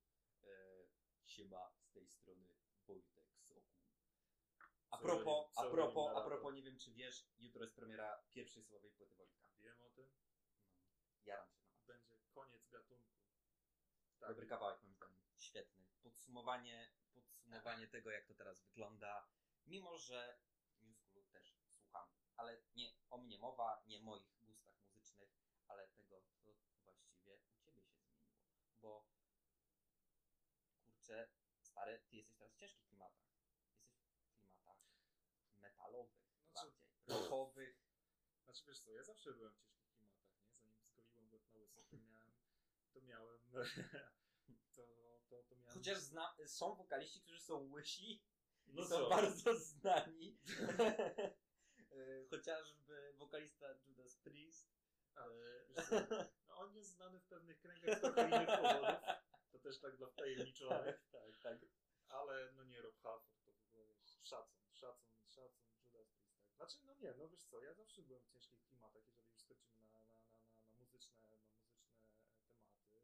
e, 0.44 0.48
siema 1.24 1.70
z 1.80 1.92
tej 1.92 2.06
strony 2.08 2.48
Wojtek. 2.86 3.21
A 4.92 4.98
propos, 4.98 5.46
a 5.56 5.62
propos, 5.70 6.16
a 6.16 6.20
propos, 6.20 6.54
nie 6.54 6.62
wiem 6.62 6.78
czy 6.78 6.92
wiesz, 6.92 7.26
jutro 7.38 7.62
jest 7.62 7.74
premiera 7.74 8.22
pierwszej 8.30 8.62
solowej 8.62 8.90
płyty 8.90 9.14
Wojtka. 9.14 9.46
Wiem 9.60 9.80
o 9.82 9.90
tym. 9.90 10.08
No, 10.14 11.22
jaram 11.24 11.48
się 11.50 11.64
na. 11.64 11.72
Będzie 11.86 12.16
koniec 12.34 12.68
gatunku. 12.68 13.16
Tak. 14.20 14.28
Dobry 14.28 14.46
kawałek 14.46 14.82
moim 14.82 14.94
zdaniem. 14.94 15.18
Świetny. 15.38 15.84
Podsumowanie, 16.02 16.92
podsumowanie 17.14 17.88
tego, 17.88 18.10
jak 18.10 18.26
to 18.26 18.34
teraz 18.34 18.60
wygląda. 18.62 19.26
Mimo, 19.66 19.98
że 19.98 20.38
New 20.80 20.98
Schoolu 20.98 21.26
też 21.26 21.54
słucham. 21.54 22.08
Ale 22.36 22.62
nie 22.74 22.92
o 23.10 23.18
mnie 23.18 23.38
mowa, 23.38 23.82
nie 23.86 23.98
o 23.98 24.02
moich 24.02 24.26
gustach 24.40 24.76
muzycznych, 24.84 25.30
ale 25.68 25.88
tego, 25.88 26.22
co 26.42 26.54
właściwie 26.84 27.38
u 27.38 27.58
ciebie 27.62 27.82
się 27.82 27.94
zmieniło. 27.96 28.32
Bo 28.80 29.06
kurczę, 30.84 31.28
stary, 31.62 32.02
ty 32.10 32.16
jesteś 32.16 32.36
teraz 32.36 32.52
w 32.52 32.56
ciężkich 32.56 32.86
klimatach. 32.86 33.26
Jesteś 34.28 34.50
w 34.50 34.54
klimatach 34.54 34.92
metalowych, 35.60 36.22
Rockowych. 37.12 37.82
Znaczy 38.44 38.64
wiesz 38.66 38.80
co, 38.80 38.92
ja 38.92 39.02
zawsze 39.02 39.32
byłem 39.32 39.52
w 39.52 39.62
ciężkich 39.62 39.92
klimatach, 39.92 40.92
nie? 40.92 41.12
Zanim 41.12 41.38
zgoliłem 41.38 41.74
łeb 41.76 41.92
na 41.92 41.98
łyso, 41.98 41.98
to 41.98 41.98
miałem, 41.98 42.32
to 42.92 43.00
miałem, 43.00 43.40
to, 44.76 44.82
to, 45.28 45.42
to 45.42 45.56
miałem... 45.56 45.74
Chociaż 45.74 45.98
zna, 45.98 46.36
są 46.46 46.74
wokaliści, 46.74 47.20
którzy 47.20 47.40
są 47.40 47.72
łysi 47.72 48.22
no 48.66 48.82
I 48.82 48.86
są 48.86 48.96
co? 48.96 49.08
bardzo 49.08 49.54
znani. 49.70 50.38
Chociażby 52.30 53.12
wokalista 53.16 53.66
Judas 53.86 54.16
Priest. 54.16 54.72
A, 55.14 55.26
no 56.48 56.56
on 56.58 56.74
jest 56.74 56.90
znany 56.90 57.20
w 57.20 57.26
pewnych 57.26 57.58
kręgach 57.60 57.98
z 57.98 58.00
trochę 58.00 58.28
innych 58.28 58.46
powodów, 58.46 59.00
to 59.52 59.58
też 59.58 59.80
tak 59.80 59.96
dla 59.96 60.06
wtajemniczonych, 60.06 61.04
tak, 61.12 61.22
tak, 61.42 61.60
tak. 61.60 61.70
ale 62.08 62.52
no 62.52 62.64
nie 62.64 62.82
Rob 62.82 62.98
Halford, 63.02 63.44
to 63.44 63.52
w 63.52 63.62
ogóle 63.62 63.84
szacun, 64.22 64.72
szacun, 64.72 65.12
szacun. 65.28 65.71
Znaczy, 66.62 66.78
no 66.86 66.94
nie, 66.94 67.14
no 67.18 67.28
wiesz 67.28 67.42
co, 67.50 67.60
ja 67.60 67.74
zawsze 67.74 68.02
byłem 68.02 68.22
w 68.22 68.28
ciężkich 68.32 68.60
klimatach, 68.66 69.02
jeżeli 69.08 69.28
już 69.30 69.40
schodzimy 69.40 69.74
na, 69.92 69.98
na, 69.98 70.22
na, 70.36 70.46
na, 70.66 70.72
muzyczne, 70.78 71.14
na 71.26 71.36
muzyczne 71.36 72.06
e, 72.06 72.54
tematy. 72.54 72.98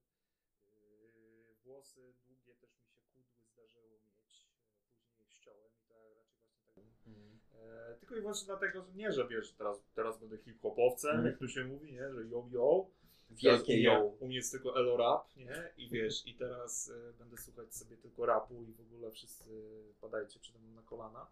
Yy, 0.72 1.54
włosy 1.64 2.14
długie 2.26 2.54
też 2.54 2.70
mi 2.80 2.88
się 2.88 2.98
kudły 3.14 3.42
zdarzyło 3.52 3.98
mieć, 4.16 4.46
e, 4.50 4.98
później 5.06 5.28
ściąłem 5.30 5.72
i 5.78 5.88
to 5.88 5.94
raczej 6.26 6.44
właśnie 6.44 6.72
tak 6.74 7.28
E, 7.56 7.96
tylko 8.00 8.16
i 8.16 8.20
wyłącznie 8.20 8.46
dlatego, 8.46 8.82
że 8.82 8.92
nie, 8.92 9.12
że 9.12 9.28
wiesz, 9.28 9.52
teraz, 9.52 9.82
teraz 9.94 10.18
będę 10.18 10.38
hip-hopowcem, 10.38 11.26
jak 11.26 11.38
to 11.38 11.48
się 11.48 11.64
mówi, 11.64 11.92
nie, 11.92 12.12
że 12.12 12.26
yo 12.26 12.48
yo, 12.50 12.90
Wielkie 13.30 13.82
ją. 13.82 14.16
u 14.20 14.26
mnie 14.26 14.36
jest 14.36 14.52
tylko 14.52 14.80
elo 14.80 14.96
rap, 14.96 15.36
nie? 15.36 15.72
I 15.76 15.88
wiesz, 15.88 16.26
i 16.26 16.34
teraz 16.34 16.88
y, 16.88 17.12
będę 17.18 17.36
słuchać 17.36 17.74
sobie 17.74 17.96
tylko 17.96 18.26
rapu 18.26 18.64
i 18.64 18.72
w 18.72 18.80
ogóle 18.80 19.10
wszyscy 19.10 19.50
padajcie 20.00 20.40
przede 20.40 20.58
mną 20.58 20.74
na 20.74 20.82
kolana. 20.82 21.26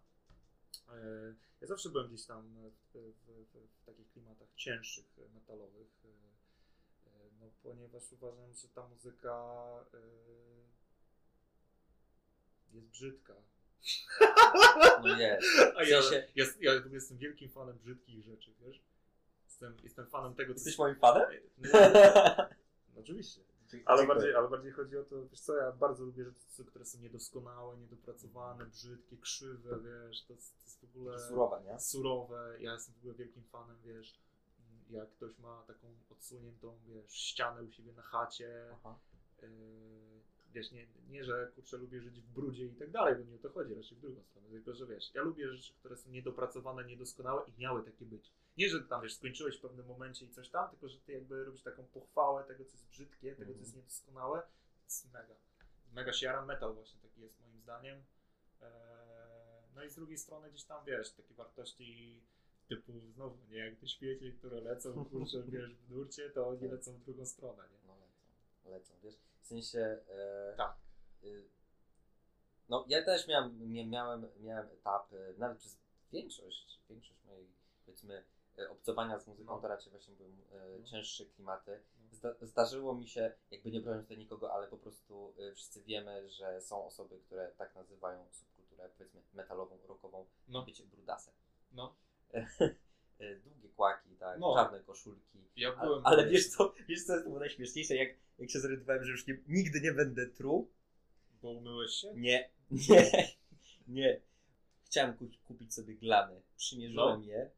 Y, 0.89 1.35
ja 1.61 1.67
zawsze 1.67 1.89
byłem 1.89 2.07
gdzieś 2.07 2.25
tam 2.25 2.55
w, 2.69 2.97
w, 2.97 3.53
w, 3.53 3.81
w 3.81 3.85
takich 3.85 4.11
klimatach 4.11 4.47
cięższych, 4.55 5.05
y, 5.17 5.29
metalowych, 5.33 5.87
no 7.39 7.51
ponieważ 7.63 8.11
uważam, 8.11 8.53
że 8.55 8.67
ta 8.67 8.87
muzyka 8.87 9.53
jest 12.73 12.87
brzydka. 12.87 13.33
No 15.03 15.17
jest. 15.17 15.47
A 15.75 15.83
ja, 15.83 16.01
sensie- 16.01 16.27
ja, 16.35 16.45
ja 16.59 16.73
ogóle 16.73 16.93
jestem 16.93 17.17
wielkim 17.17 17.49
fanem 17.49 17.77
brzydkich 17.77 18.23
rzeczy, 18.23 18.53
wiesz? 18.59 18.81
Jestem, 19.45 19.77
jestem 19.83 20.07
fanem 20.07 20.35
tego, 20.35 20.53
co... 20.53 20.57
Jesteś 20.59 20.77
moim 20.77 20.95
fanem? 20.95 21.23
No, 21.57 21.69
no, 22.93 22.99
oczywiście. 23.01 23.41
Ale 23.85 24.07
bardziej, 24.07 24.35
ale 24.35 24.49
bardziej 24.49 24.71
chodzi 24.71 24.97
o 24.97 25.03
to, 25.03 25.27
wiesz 25.27 25.39
co, 25.39 25.55
ja 25.55 25.71
bardzo 25.71 26.03
lubię 26.03 26.23
rzeczy, 26.25 26.65
które 26.65 26.85
są 26.85 26.99
niedoskonałe, 26.99 27.77
niedopracowane, 27.77 28.65
brzydkie, 28.65 29.17
krzywe, 29.17 29.79
wiesz, 29.79 30.23
to, 30.25 30.33
jest- 30.33 30.57
to 30.59 30.63
jest 30.65 30.79
w 30.79 30.83
ogóle 30.83 31.19
Surowa, 31.19 31.59
nie? 31.59 31.79
surowe. 31.79 32.55
Ja 32.59 32.73
jestem 32.73 32.95
w 32.95 32.97
ogóle 32.97 33.13
wielkim 33.13 33.43
fanem, 33.43 33.77
wiesz, 33.85 34.19
jak 34.89 35.09
ktoś 35.11 35.39
ma 35.39 35.63
taką 35.67 35.87
odsuniętą, 36.09 36.79
wiesz, 36.87 37.11
ścianę 37.11 37.63
u 37.63 37.71
siebie 37.71 37.93
na 37.93 38.01
chacie, 38.01 38.69
Aha. 38.73 38.95
Yy, 39.41 39.47
wiesz, 40.53 40.71
nie, 40.71 40.87
nie, 41.09 41.23
że 41.23 41.51
kurczę 41.55 41.77
lubię 41.77 42.01
żyć 42.01 42.21
w 42.21 42.33
brudzie 42.33 42.65
i 42.65 42.75
tak 42.75 42.91
dalej, 42.91 43.15
bo 43.15 43.23
nie 43.23 43.35
o 43.35 43.39
to 43.39 43.49
chodzi, 43.49 43.73
raczej 43.75 43.97
w 43.97 44.01
drugą 44.01 44.23
stronę, 44.23 44.49
tylko 44.49 44.73
że 44.73 44.85
wiesz, 44.87 45.13
ja 45.13 45.21
lubię 45.21 45.49
rzeczy, 45.53 45.73
które 45.73 45.97
są 45.97 46.09
niedopracowane, 46.09 46.83
niedoskonałe 46.85 47.43
i 47.47 47.61
miały 47.61 47.83
takie 47.83 48.05
być. 48.05 48.31
Nie, 48.57 48.69
że 48.69 48.81
tam 48.81 49.01
wiesz, 49.01 49.13
skończyłeś 49.15 49.57
w 49.57 49.61
pewnym 49.61 49.85
momencie 49.85 50.25
i 50.25 50.29
coś 50.29 50.49
tam, 50.49 50.69
tylko 50.69 50.89
że 50.89 50.97
ty 50.99 51.11
jakby 51.11 51.43
robisz 51.45 51.61
taką 51.63 51.85
pochwałę 51.85 52.43
tego, 52.43 52.65
co 52.65 52.71
jest 52.71 52.87
brzydkie, 52.87 53.35
tego, 53.35 53.53
co 53.53 53.59
jest 53.59 53.69
Mhm. 53.69 53.75
niedoskonałe. 53.83 54.41
To 54.41 54.47
jest 54.85 55.13
mega. 55.13 55.35
Mega 55.93 56.13
się 56.13 56.41
metal 56.45 56.73
właśnie 56.73 57.01
taki 57.01 57.21
jest 57.21 57.39
moim 57.39 57.59
zdaniem. 57.61 58.03
Eee, 58.61 58.67
no 59.75 59.83
i 59.83 59.89
z 59.89 59.95
drugiej 59.95 60.17
strony 60.17 60.49
gdzieś 60.49 60.63
tam 60.63 60.85
wiesz, 60.85 61.11
takie 61.11 61.33
wartości 61.33 62.21
typu 62.67 62.99
znowu, 62.99 63.37
nie 63.49 63.57
jak 63.57 63.75
te 63.79 63.87
świecie, 63.87 64.31
które 64.31 64.61
lecą, 64.61 65.05
kurczę, 65.05 65.43
wiesz, 65.51 65.75
w 65.75 65.89
nurcie, 65.89 66.29
to 66.29 66.47
oni 66.47 66.67
lecą 66.67 66.93
w 66.93 67.03
drugą 67.03 67.25
stronę, 67.25 67.63
nie? 67.71 67.77
No 67.87 67.95
lecą, 67.95 68.69
lecą, 68.69 68.93
wiesz. 69.03 69.15
W 69.41 69.47
sensie... 69.47 69.79
E, 70.09 70.53
Tak. 70.57 70.75
y, 71.23 71.43
no 72.69 72.85
ja 72.87 73.03
też 73.05 73.27
miałem, 73.27 73.59
mia- 73.59 73.87
miałem, 73.87 74.27
miałem 74.39 74.67
etapy, 74.69 75.35
nawet 75.37 75.57
przez 75.57 75.77
większość, 76.11 76.79
większość 76.89 77.19
mojej, 77.25 77.47
powiedzmy, 77.85 78.13
e, 78.13 78.23
obcowania 78.69 79.19
z 79.19 79.27
muzyką 79.27 79.55
No. 79.55 79.61
to 79.61 79.67
raczej 79.67 79.91
właśnie 79.91 80.13
były 80.15 80.29
e, 80.29 80.79
No. 80.79 80.85
cięższe 80.85 81.25
klimaty. 81.25 81.79
No. 82.11 82.15
Zda, 82.17 82.35
zdarzyło 82.41 82.95
mi 82.95 83.07
się, 83.07 83.31
jakby 83.51 83.71
nie 83.71 83.81
broniąc 83.81 84.05
tutaj 84.05 84.17
nikogo, 84.17 84.53
ale 84.53 84.67
po 84.67 84.77
prostu 84.77 85.33
e, 85.39 85.53
wszyscy 85.53 85.81
wiemy, 85.83 86.29
że 86.29 86.61
są 86.61 86.85
osoby, 86.85 87.19
które 87.25 87.51
tak 87.57 87.75
nazywają 87.75 88.27
subkulturę, 88.31 88.89
powiedzmy, 88.97 89.21
metalową, 89.33 89.77
rockową, 89.87 90.25
No. 90.47 90.61
bycie 90.65 90.83
brudasem. 90.85 91.33
No. 91.71 91.95
E, 93.19 93.35
Długie 93.35 93.69
kłaki, 93.69 94.15
tak, 94.15 94.39
No. 94.39 94.55
czarne 94.55 94.79
koszulki. 94.79 95.39
Ja 95.55 95.69
Ale, 95.75 95.87
byłem. 95.87 96.05
ale 96.05 96.27
wiesz 96.29 96.49
co, 96.49 96.73
wiesz 96.87 97.03
co 97.05 97.13
jest 97.13 97.25
było 97.25 97.39
najśmieszniejsze, 97.39 97.95
jak, 97.95 98.09
jak 98.39 98.49
się 98.49 98.59
zorientowałem, 98.59 99.03
że 99.03 99.11
już 99.11 99.27
nie, 99.27 99.37
nigdy 99.47 99.81
nie 99.81 99.91
będę 99.93 100.27
truł, 100.27 100.71
Bo 101.41 101.49
umyłeś 101.51 101.91
się? 101.91 102.13
Nie, 102.15 102.49
nie, 102.89 103.11
nie. 103.87 104.21
Chciałem 104.85 105.17
ku- 105.17 105.27
kupić 105.47 105.73
sobie 105.73 105.95
glany. 105.95 106.41
Przymierzyłem 106.57 107.19
No. 107.21 107.25
je 107.25 107.49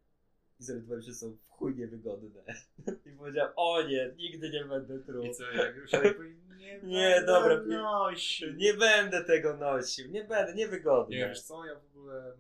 i 0.60 0.64
zorientowałem 0.64 1.02
się, 1.04 1.12
że 1.12 1.18
są 1.18 1.32
w 1.32 1.50
chuj 1.50 1.76
niewygodne. 1.76 2.42
I 3.06 3.12
powiedziałem, 3.18 3.54
o 3.56 3.82
nie, 3.82 4.14
nigdy 4.18 4.50
nie 4.50 4.66
będę 4.66 5.00
truł. 5.00 5.24
I 5.24 5.32
co, 5.34 5.44
jak 5.52 5.76
już 5.76 5.92
nie, 5.92 6.80
Nie, 6.84 7.24
dobra, 7.26 7.56
nie- 7.56 7.78
nosił. 7.78 8.54
Nie 8.56 8.74
będę 8.74 9.24
tego 9.24 9.58
nosił, 9.58 10.12
nie 10.12 10.24
będę, 10.24 10.56
niewygodne. 10.56 11.16
Nie, 11.16 11.28
wiesz 11.28 11.42
co, 11.42 11.66
ja 11.66 11.76
w 11.76 11.86
ogóle 11.86 12.24
mm, 12.24 12.38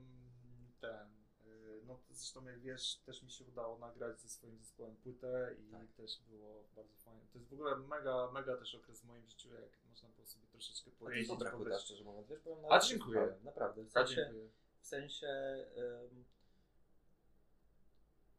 ten, 0.81 1.07
y, 1.47 1.81
no 1.87 1.99
zresztą 2.11 2.45
jak 2.45 2.59
wiesz, 2.59 2.95
też 2.95 3.23
mi 3.23 3.31
się 3.31 3.45
udało 3.45 3.77
nagrać 3.79 4.21
ze 4.21 4.29
swoim 4.29 4.59
zespołem 4.59 4.95
płytę 4.95 5.55
i 5.59 5.71
Tak. 5.71 5.87
też 5.97 6.19
było 6.29 6.63
bardzo 6.75 6.95
fajnie. 6.97 7.21
To 7.33 7.37
jest 7.39 7.49
w 7.49 7.53
ogóle 7.53 7.77
mega, 7.77 8.31
mega 8.31 8.57
też 8.57 8.75
okres 8.75 9.01
w 9.01 9.05
moim 9.05 9.27
życiu, 9.27 9.49
jak 9.53 9.69
można 9.89 10.09
było 10.09 10.27
sobie 10.27 10.45
troszeczkę 10.51 10.81
A 10.81 10.83
to 10.83 10.89
jest 10.89 10.99
pojeździć, 10.99 11.29
dobra 11.29 11.51
płyta, 11.51 11.79
szczerze 11.79 12.03
mówiąc. 12.03 12.27
Wiesz, 12.29 12.39
powiem, 12.39 12.59
A, 12.69 12.79
dziękuję. 12.79 13.33
Naprawdę, 13.43 13.83
w 13.83 13.87
A, 13.87 13.91
sensie, 13.91 14.15
dziękuję. 14.15 14.49
w 14.81 14.87
sensie 14.87 15.27
em, 15.27 16.23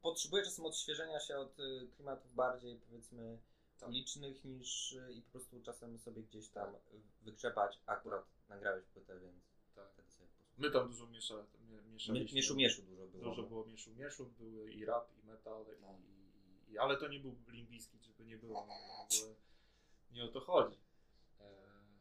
potrzebuję 0.02 0.42
czasem 0.44 0.64
odświeżenia 0.64 1.20
się 1.20 1.38
od 1.38 1.60
y, 1.60 1.88
klimatów 1.96 2.34
bardziej, 2.34 2.76
powiedzmy, 2.76 3.38
Tak. 3.80 3.90
licznych 3.90 4.44
niż 4.44 4.92
y, 4.92 5.12
i 5.12 5.22
po 5.22 5.30
prostu 5.30 5.62
czasem 5.62 5.98
sobie 5.98 6.22
gdzieś 6.22 6.48
tam 6.48 6.74
wygrzebać. 7.22 7.78
Akurat 7.86 8.24
nagrałeś 8.48 8.84
płytę, 8.84 9.20
więc 9.20 9.44
Tak. 9.74 9.90
wtedy 9.92 10.10
sobie 10.10 10.28
posłucham. 10.28 10.54
My 10.58 10.70
tam 10.70 10.88
dużo 10.88 11.06
miesza, 11.06 11.34
mie- 11.70 11.82
mieszaliśmy. 11.92 12.36
Mieszu 12.36 12.54
mieszu 12.56 12.82
dużo 12.82 13.06
było. 13.06 13.24
Dużo 13.24 13.42
no. 13.42 13.48
było 13.48 13.66
mieszu 13.66 13.90
mieszu, 13.94 14.26
były 14.38 14.72
i 14.72 14.84
rap, 14.84 15.08
i 15.22 15.26
metal, 15.26 15.64
No. 15.80 15.98
i, 16.68 16.72
i, 16.72 16.78
ale 16.78 16.96
to 16.96 17.08
nie 17.08 17.20
był 17.20 17.36
limbiski, 17.48 17.98
żeby 18.00 18.24
nie 18.24 18.36
było. 18.38 18.54
W 18.54 18.58
ogóle 18.58 19.34
nie 20.12 20.24
o 20.24 20.28
to 20.28 20.40
chodzi. 20.40 20.76
E, 21.40 21.44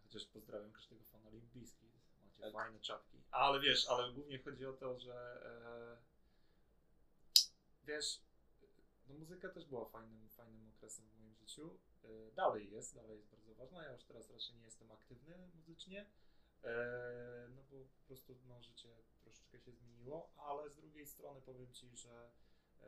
chociaż 0.03 0.25
pozdrawiam 0.25 0.71
każdego 0.71 1.03
fana 1.03 1.29
limbiski. 1.29 1.85
Macie 2.21 2.41
Tak. 2.41 2.53
fajne 2.53 2.79
czapki. 2.79 3.17
Ale 3.31 3.59
wiesz, 3.59 3.87
ale 3.87 4.13
głównie 4.13 4.39
chodzi 4.39 4.65
o 4.65 4.73
to, 4.73 4.99
że 4.99 5.41
e, 5.45 6.08
wiesz, 7.89 8.21
no 9.07 9.13
muzyka 9.15 9.49
też 9.49 9.65
była 9.65 9.85
fajnym, 9.85 10.29
fajnym 10.29 10.69
okresem 10.69 11.05
w 11.09 11.19
moim 11.19 11.35
życiu. 11.35 11.79
E, 12.03 12.31
dalej 12.31 12.71
jest, 12.71 12.95
dalej 12.95 13.17
jest 13.17 13.29
bardzo 13.29 13.55
ważna. 13.55 13.83
Ja 13.83 13.91
już 13.93 14.03
teraz 14.03 14.29
raczej 14.29 14.55
nie 14.55 14.65
jestem 14.65 14.91
aktywny 14.91 15.47
muzycznie. 15.55 16.05
E, 16.63 17.47
no 17.55 17.61
bo 17.71 17.77
po 17.77 18.07
prostu 18.07 18.35
no, 18.47 18.61
życie 18.61 18.89
troszeczkę 19.23 19.59
się 19.59 19.71
zmieniło, 19.71 20.29
ale 20.37 20.69
z 20.69 20.75
drugiej 20.75 21.07
strony 21.07 21.41
powiem 21.41 21.73
Ci, 21.73 21.97
że 21.97 22.31
e, 22.81 22.85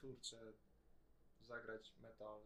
kurczę, 0.00 0.52
zagrać 1.40 1.92
metal, 2.00 2.40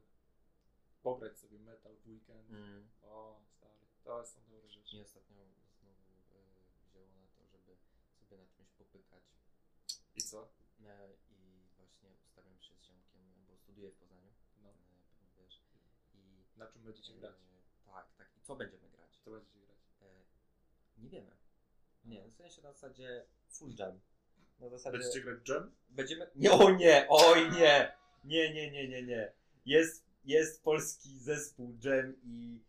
pograć 1.02 1.38
sobie 1.38 1.58
metal 1.58 1.96
w 1.96 2.06
weekend, 2.06 2.50
Mm. 2.50 2.88
o 3.02 3.40
stary, 3.56 3.86
to 4.04 4.26
są 4.26 4.40
dobre 4.50 4.68
rzeczy. 4.70 4.96
Mi 4.96 5.02
ostatnio 5.02 5.36
znowu 5.80 6.02
wzięło 6.90 7.06
na 7.06 7.28
to, 7.38 7.46
żeby 7.46 7.76
sobie 8.28 8.42
na 8.42 8.46
czymś 8.46 8.70
popykać. 8.70 9.22
I 10.16 10.22
co? 10.22 10.48
E, 10.80 11.08
I 11.30 11.68
właśnie 11.76 12.10
ustawiam 12.26 12.60
się 12.60 12.74
z 12.76 12.82
ziomkiem, 12.82 13.22
bo 13.48 13.56
studiuję 13.56 13.90
w 13.90 13.94
Poznaniu, 13.96 14.30
No, 14.62 14.68
e, 14.68 14.72
pewnie 15.18 15.28
wiesz. 15.44 15.62
I 16.14 16.58
na 16.58 16.66
czym 16.66 16.82
będziecie 16.82 17.14
grać? 17.14 17.34
E, 17.34 17.86
tak, 17.92 18.06
tak. 18.18 18.28
I 18.36 18.40
co 18.40 18.56
będziemy 18.56 18.88
grać? 18.90 19.18
Co 19.24 19.30
będziecie 19.30 19.58
grać? 19.60 19.78
Nie 20.98 21.08
wiemy. 21.10 21.30
Nie, 22.04 22.28
w 22.28 22.34
sensie 22.36 22.62
na 22.62 22.72
zasadzie 22.72 23.26
full 23.48 23.74
jam. 23.78 24.00
Na 24.60 24.68
zasadzie 24.68 24.98
Będziecie 24.98 25.20
grać 25.20 25.48
jam? 25.48 25.70
będziemy. 25.88 26.30
Nie, 26.34 26.52
o 26.52 26.70
nie, 26.70 27.06
oj 27.08 27.50
nie! 27.50 27.96
Nie, 28.24 28.54
nie, 28.54 28.70
nie, 28.70 28.88
nie, 28.88 29.02
nie. 29.02 29.32
Jest, 29.66 30.04
jest 30.24 30.62
polski 30.62 31.18
zespół 31.18 31.76
jam 31.84 32.14
i 32.22 32.60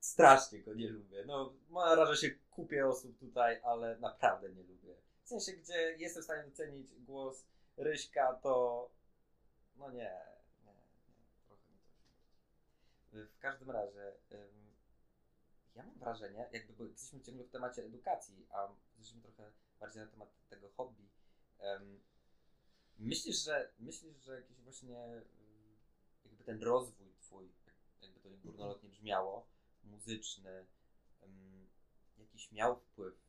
strasznie 0.00 0.62
go 0.62 0.74
nie 0.74 0.88
lubię. 0.88 1.24
No, 1.26 1.52
narażę 1.70 2.16
się 2.16 2.30
kupie 2.50 2.86
osób 2.86 3.18
tutaj, 3.18 3.60
ale 3.64 3.98
naprawdę 3.98 4.48
nie 4.50 4.62
lubię. 4.62 4.94
W 5.26 5.28
sensie, 5.28 5.52
gdzie 5.52 5.96
jestem 5.98 6.22
w 6.22 6.24
stanie 6.24 6.44
docenić 6.44 6.94
głos 6.94 7.44
Ryśka, 7.76 8.34
to 8.42 8.90
no 9.76 9.90
nie, 9.90 10.20
nie, 10.64 10.72
nie, 10.72 11.26
trochę 11.46 11.70
mi 11.72 11.78
to 11.80 11.86
śmierdzi. 13.10 13.32
W 13.34 13.38
każdym 13.38 13.70
razie, 13.70 14.12
ym, 14.32 14.76
ja 15.74 15.82
mam 15.82 15.98
wrażenie, 15.98 16.48
jakby 16.52 16.72
bo 16.72 16.84
jesteśmy 16.84 17.20
ciągle 17.20 17.44
w 17.44 17.50
temacie 17.50 17.84
edukacji, 17.84 18.46
a 18.50 18.68
jesteśmy 18.98 19.22
trochę 19.22 19.52
bardziej 19.80 20.02
na 20.02 20.08
temat 20.08 20.28
tego 20.48 20.70
hobby. 20.70 21.08
Ym, 21.60 22.02
myślisz, 22.98 23.44
że 23.44 23.72
myślisz, 23.78 24.16
że 24.16 24.36
jakiś 24.36 24.60
właśnie 24.60 25.22
jakby 26.24 26.44
ten 26.44 26.62
rozwój 26.62 27.14
twój, 27.20 27.52
jakby 28.02 28.20
to 28.20 28.30
górnolotnie 28.30 28.88
brzmiało, 28.88 29.46
muzyczny, 29.84 30.66
ym, 31.22 31.68
jakiś 32.18 32.52
miał 32.52 32.76
wpływ 32.76 33.25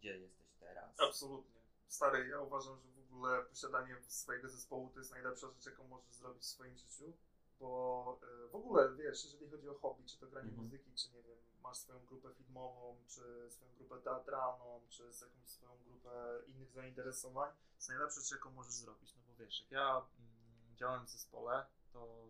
gdzie 0.00 0.18
jesteś 0.18 0.48
teraz? 0.60 1.00
Absolutnie. 1.00 1.60
Stary, 1.88 2.28
ja 2.28 2.40
uważam, 2.40 2.80
że 2.80 2.88
w 2.88 2.98
ogóle 3.12 3.42
posiadanie 3.44 3.96
swojego 4.06 4.48
zespołu 4.48 4.90
to 4.90 4.98
jest 4.98 5.10
najlepsza 5.10 5.50
rzecz, 5.50 5.66
jaką 5.66 5.88
możesz 5.88 6.14
zrobić 6.14 6.42
w 6.42 6.46
swoim 6.46 6.76
życiu, 6.76 7.12
bo 7.60 8.18
e, 8.22 8.48
w 8.48 8.54
ogóle, 8.54 8.92
wiesz, 8.94 9.24
jeżeli 9.24 9.50
chodzi 9.50 9.68
o 9.68 9.74
hobby, 9.74 10.04
czy 10.04 10.18
to 10.18 10.26
granie 10.26 10.48
Mhm. 10.48 10.64
muzyki, 10.64 10.92
czy 10.94 11.08
nie 11.12 11.22
wiem, 11.22 11.36
masz 11.62 11.76
swoją 11.76 12.06
grupę 12.06 12.34
filmową, 12.34 12.96
czy 13.08 13.50
swoją 13.50 13.72
grupę 13.78 13.98
teatralną, 13.98 14.80
czy 14.88 15.12
z 15.12 15.20
jakąś 15.20 15.48
swoją 15.48 15.78
grupę 15.84 16.38
innych 16.46 16.70
zainteresowań, 16.72 17.50
to 17.50 17.76
jest 17.76 17.88
najlepsza 17.88 18.20
rzecz, 18.20 18.30
jaką 18.32 18.50
możesz 18.50 18.72
zrobić, 18.72 19.14
no 19.14 19.22
bo 19.28 19.34
wiesz, 19.44 19.60
jak 19.60 19.70
ja 19.70 19.96
mm, 19.96 20.76
działałem 20.76 21.06
w 21.06 21.10
zespole, 21.10 21.66
to 21.92 22.26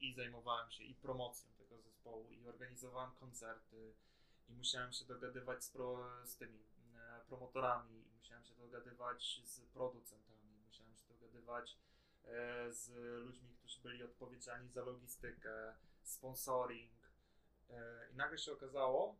i 0.00 0.14
zajmowałem 0.14 0.70
się 0.70 0.84
i 0.84 0.94
promocją 0.94 1.48
tego 1.58 1.78
zespołu, 1.82 2.30
i 2.30 2.46
organizowałem 2.48 3.10
koncerty, 3.20 3.94
i 4.48 4.52
musiałem 4.52 4.92
się 4.92 5.04
dogadywać 5.04 5.64
z, 5.64 5.70
pro, 5.70 6.08
z 6.24 6.36
tymi 6.36 6.58
e, 6.96 7.20
promotorami, 7.28 8.04
musiałem 8.18 8.44
się 8.44 8.54
dogadywać 8.54 9.40
z 9.44 9.60
producentami, 9.60 10.52
musiałem 10.66 10.94
się 10.96 11.04
dogadywać 11.08 11.76
e, 12.24 12.72
z 12.72 12.88
ludźmi, 13.24 13.48
którzy 13.58 13.80
byli 13.80 14.02
odpowiedzialni 14.02 14.70
za 14.70 14.84
logistykę, 14.84 15.74
sponsoring. 16.02 16.92
E, 17.70 18.08
I 18.12 18.16
nagle 18.16 18.38
się 18.38 18.52
okazało, 18.52 19.16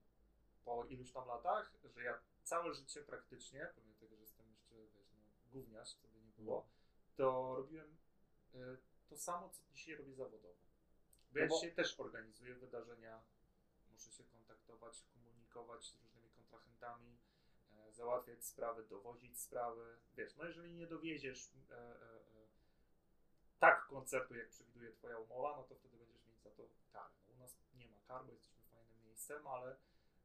po 0.65 0.85
iluś 0.85 1.13
tam 1.13 1.29
latach, 1.29 1.73
że 1.85 2.03
ja 2.03 2.19
całe 2.45 2.75
życie 2.75 3.03
praktycznie, 3.03 3.69
pomimo 3.75 3.95
tego, 4.01 4.17
że 4.17 4.23
jestem 4.23 4.47
jeszcze, 4.53 4.75
wiesz, 4.75 5.13
no, 5.15 5.25
gówniarz, 5.53 5.95
co 5.95 6.09
by 6.09 6.21
nie 6.21 6.33
było, 6.39 6.69
to 7.17 7.55
robiłem 7.57 7.97
e, 8.55 8.59
to 9.09 9.17
samo, 9.17 9.49
co 9.49 9.63
dzisiaj 9.75 9.97
robię 9.97 10.15
zawodowo. 10.15 10.55
Bo 11.33 11.39
ja 11.39 11.45
No 11.45 11.49
bo- 11.51 11.55
dzisiaj 11.55 11.75
też 11.75 12.01
organizuję 12.01 12.55
wydarzenia, 12.55 13.23
muszę 13.93 14.13
się 14.13 14.25
kontaktować, 14.69 15.03
komunikować 15.15 15.85
z 15.85 15.95
różnymi 15.95 16.31
kontrahentami, 16.35 17.19
e, 17.73 17.93
załatwiać 17.93 18.45
sprawy, 18.45 18.85
dowozić 18.85 19.41
sprawy. 19.41 19.97
Wiesz, 20.17 20.37
no 20.37 20.45
jeżeli 20.45 20.75
nie 20.75 20.87
dowieziesz 20.87 21.51
e, 21.71 21.75
e, 21.75 21.79
e, 21.79 22.49
tak 23.59 23.87
koncertu, 23.87 24.35
jak 24.35 24.49
przewiduje 24.49 24.93
Twoja 24.93 25.19
umowa, 25.19 25.57
no 25.57 25.63
to 25.63 25.75
wtedy 25.75 25.97
będziesz 25.97 26.27
mieć 26.27 26.41
za 26.43 26.51
to 26.51 26.63
karę. 26.93 27.15
No, 27.29 27.35
u 27.35 27.39
nas 27.39 27.57
nie 27.75 27.89
ma 27.89 28.01
kar, 28.09 28.25
bo 28.27 28.33
jesteśmy 28.33 28.63
fajnym 28.73 29.05
miejscem, 29.07 29.47
ale 29.47 29.77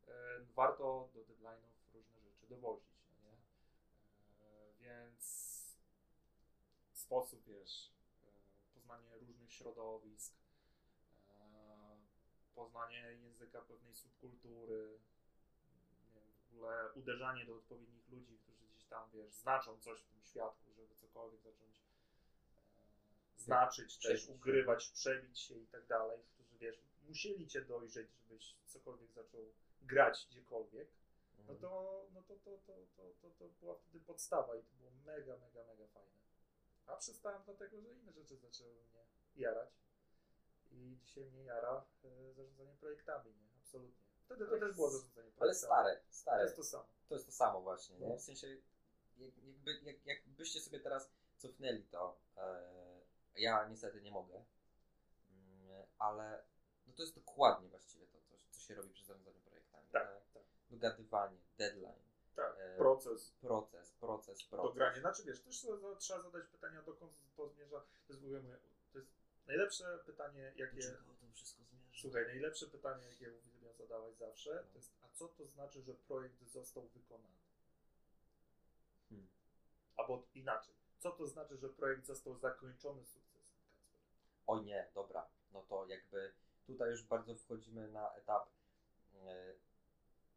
e, 0.08 0.40
warto 0.56 1.10
do 1.14 1.22
deadline'ów 1.22 1.94
różne 1.94 2.22
rzeczy 2.22 2.48
dowozić, 2.48 3.04
no 3.08 3.30
nie? 3.30 3.38
E, 4.40 4.74
więc 4.80 5.24
sposób, 6.94 7.44
wiesz, 7.46 7.92
poznanie 8.74 9.18
różnych 9.18 9.54
środowisk, 9.54 10.43
poznanie 12.56 13.18
języka 13.22 13.62
pewnej 13.62 13.96
subkultury, 13.96 15.00
nie 16.16 16.22
wiem, 16.22 16.24
w 16.50 16.54
ogóle 16.54 16.92
uderzanie 16.96 17.46
do 17.46 17.56
odpowiednich 17.56 18.10
ludzi, 18.10 18.38
którzy 18.38 18.68
gdzieś 18.68 18.86
tam, 18.86 19.10
wiesz, 19.14 19.34
znaczą 19.34 19.80
coś 19.80 20.00
w 20.02 20.08
tym 20.08 20.22
świadku, 20.24 20.74
żeby 20.74 20.96
cokolwiek 20.96 21.42
zacząć 21.42 21.78
e, 21.78 23.40
znaczyć, 23.42 23.98
też 23.98 24.00
Przebić 24.06 24.24
się. 24.26 24.32
ugrywać, 24.34 24.88
przebić 24.90 25.40
się 25.40 25.56
i 25.60 25.68
tak 25.68 25.86
dalej, 25.88 26.20
którzy, 26.34 26.58
wiesz, 26.58 26.80
musieli 27.08 27.48
cię 27.48 27.62
dojrzeć, 27.62 28.08
żebyś 28.30 28.56
cokolwiek 28.66 29.12
zaczął 29.12 29.42
grać 29.82 30.28
gdziekolwiek, 30.30 30.88
no 31.48 31.56
to, 31.56 32.06
no 32.14 32.22
to, 32.24 32.36
to, 32.36 32.58
to, 32.68 32.74
to, 32.98 33.04
to, 33.22 33.30
to 33.40 33.46
była 33.60 33.76
wtedy 33.76 34.00
podstawa 34.00 34.56
i 34.56 34.64
to 34.64 34.72
było 34.80 34.92
mega, 35.06 35.38
mega, 35.38 35.64
mega 35.64 35.88
fajne. 35.88 36.18
A 36.88 36.96
przestałem 36.96 37.42
dlatego, 37.46 37.82
że 37.82 37.92
inne 37.92 38.12
rzeczy 38.12 38.38
zaczęły 38.38 38.74
mnie 38.74 39.06
jarać. 39.36 39.70
I 40.74 40.98
dzisiaj 41.04 41.26
mnie 41.26 41.44
jara 41.44 41.86
e, 42.04 42.34
zarządzanie 42.34 42.74
projektami, 42.80 43.32
nie? 43.34 43.48
Absolutnie. 43.60 44.04
Wtedy 44.26 44.46
to 44.48 44.60
też 44.60 44.76
było 44.76 44.90
zarządzanie 44.90 45.32
projektami. 45.32 45.42
Ale 45.42 45.56
stare, 45.56 45.96
To 45.98 46.14
stare. 46.16 46.44
jest 46.44 46.56
to 46.56 46.64
samo. 46.64 46.86
To 47.10 47.16
jest 47.16 47.26
to 47.26 47.32
samo 47.32 47.62
właśnie, 47.62 47.98
nie? 48.00 48.08
No. 48.10 48.18
W 48.18 48.22
sensie, 48.22 48.48
jak, 49.18 49.38
jakby, 49.38 49.74
jak, 49.84 50.06
jakbyście 50.06 50.62
sobie 50.62 50.80
teraz 50.80 51.10
cofnęli 51.38 51.84
to, 51.84 52.18
e, 52.38 53.02
ja 53.36 53.68
niestety 53.70 54.02
nie 54.02 54.12
mogę, 54.12 54.44
mm, 55.30 55.84
ale 56.00 56.44
no 56.88 56.94
to 56.94 57.02
jest 57.04 57.16
dokładnie 57.16 57.70
właściwie 57.70 58.08
to, 58.08 58.18
co, 58.22 58.36
co 58.52 58.60
się 58.62 58.76
robi 58.76 58.90
przy 58.90 59.06
zarządzaniu 59.06 59.40
projektami. 59.42 59.88
Tak, 59.92 60.22
tak. 60.34 60.44
Dogadywanie, 60.70 61.38
deadline, 61.58 62.04
Tak, 62.36 62.56
E, 62.60 62.78
proces. 62.78 63.32
proces, 63.42 63.92
proces, 63.92 64.40
To 64.50 64.58
proces. 64.58 64.76
granie. 64.76 65.00
Znaczy 65.00 65.24
wiesz, 65.24 65.42
też 65.42 65.66
trzeba 66.00 66.22
zadać 66.22 66.48
pytania, 66.48 66.82
dokąd 66.82 67.14
to 67.36 67.50
zmierza. 67.50 67.80
To 68.08 68.14
jest 68.14 68.22
w 68.22 68.26
ogóle 68.26 68.42
moje, 68.42 68.58
to 68.94 68.98
jest 69.00 69.12
najlepsze 69.48 70.00
pytanie, 70.06 70.54
jakie... 70.56 70.74
Dlaczego 70.82 71.14
to 71.14 71.32
wszystko 71.34 71.64
zmierza? 71.64 71.90
Słuchaj, 72.02 72.26
najlepsze 72.26 72.68
pytanie, 72.68 73.04
jakie 73.06 73.34
uwielbiam 73.34 73.74
zadawać 73.78 74.18
zawsze, 74.18 74.64
to 74.72 74.78
jest, 74.78 74.92
a 75.02 75.10
co 75.10 75.28
to 75.28 75.46
znaczy, 75.46 75.82
że 75.82 75.94
projekt 75.94 76.44
został 76.44 76.88
wykonany? 76.88 77.38
Hmm. 79.10 79.28
Albo 79.98 80.28
inaczej, 80.34 80.74
co 81.00 81.12
to 81.12 81.28
znaczy, 81.28 81.58
że 81.58 81.70
projekt 81.70 82.06
został 82.06 82.38
zakończony 82.38 83.06
sukcesem, 83.06 83.58
Kacper? 83.68 84.04
O 84.48 84.60
nie, 84.62 84.92
dobra, 84.96 85.28
no 85.54 85.62
to 85.62 85.86
jakby 85.88 86.34
tutaj 86.66 86.90
już 86.90 87.04
bardzo 87.04 87.36
wchodzimy 87.36 87.88
na 87.88 88.16
etap, 88.16 88.50
e, 89.16 89.54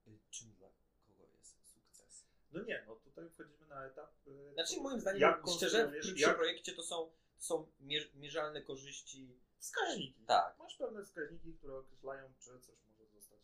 y, 0.08 0.18
czym 0.30 0.52
dla 0.54 0.68
kogo 1.06 1.24
jest 1.38 1.72
sukces? 1.72 2.26
No 2.52 2.62
nie, 2.62 2.84
no 2.86 2.96
tutaj 2.96 3.30
wchodzimy 3.30 3.66
na 3.66 3.86
etap... 3.86 4.10
yy, 4.26 4.52
Znaczy 4.52 4.80
moim 4.80 5.00
zdaniem, 5.00 5.20
jak 5.20 5.42
szczerze, 5.56 5.88
w 5.88 6.00
przy 6.00 6.20
jak- 6.20 6.36
projekcie 6.36 6.72
to 6.72 6.82
są, 6.82 7.10
są 7.38 7.66
mier, 7.80 8.02
mierzalne 8.14 8.62
korzyści. 8.62 9.40
Wskaźniki. 9.58 10.24
Tak. 10.26 10.58
Masz 10.58 10.76
pewne 10.76 11.04
wskaźniki, 11.04 11.54
które 11.54 11.76
określają, 11.76 12.34
czy 12.38 12.60
coś 12.60 12.76
może 12.88 13.06
zostać 13.06 13.40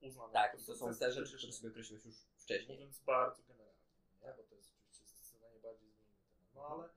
uznane. 0.00 0.32
Tak, 0.32 0.60
i 0.60 0.64
to 0.64 0.76
są 0.76 0.94
te 0.94 1.06
czy 1.06 1.12
rzeczy, 1.12 1.36
które 1.36 1.52
sobie 1.52 1.70
określiłeś 1.70 2.04
już 2.04 2.16
wcześniej. 2.36 2.78
Mówiąc 2.78 2.98
bardzo 2.98 3.42
generalnie, 3.42 3.82
nie? 4.22 4.34
Bo 4.36 4.42
to 4.42 4.54
jest 4.54 4.72
oczywiście 4.72 5.06
zdecydowanie 5.06 5.58
bardziej 5.60 5.90
złożony 5.90 6.18
temat. 6.38 6.54
No 6.54 6.66
ale 6.66 6.88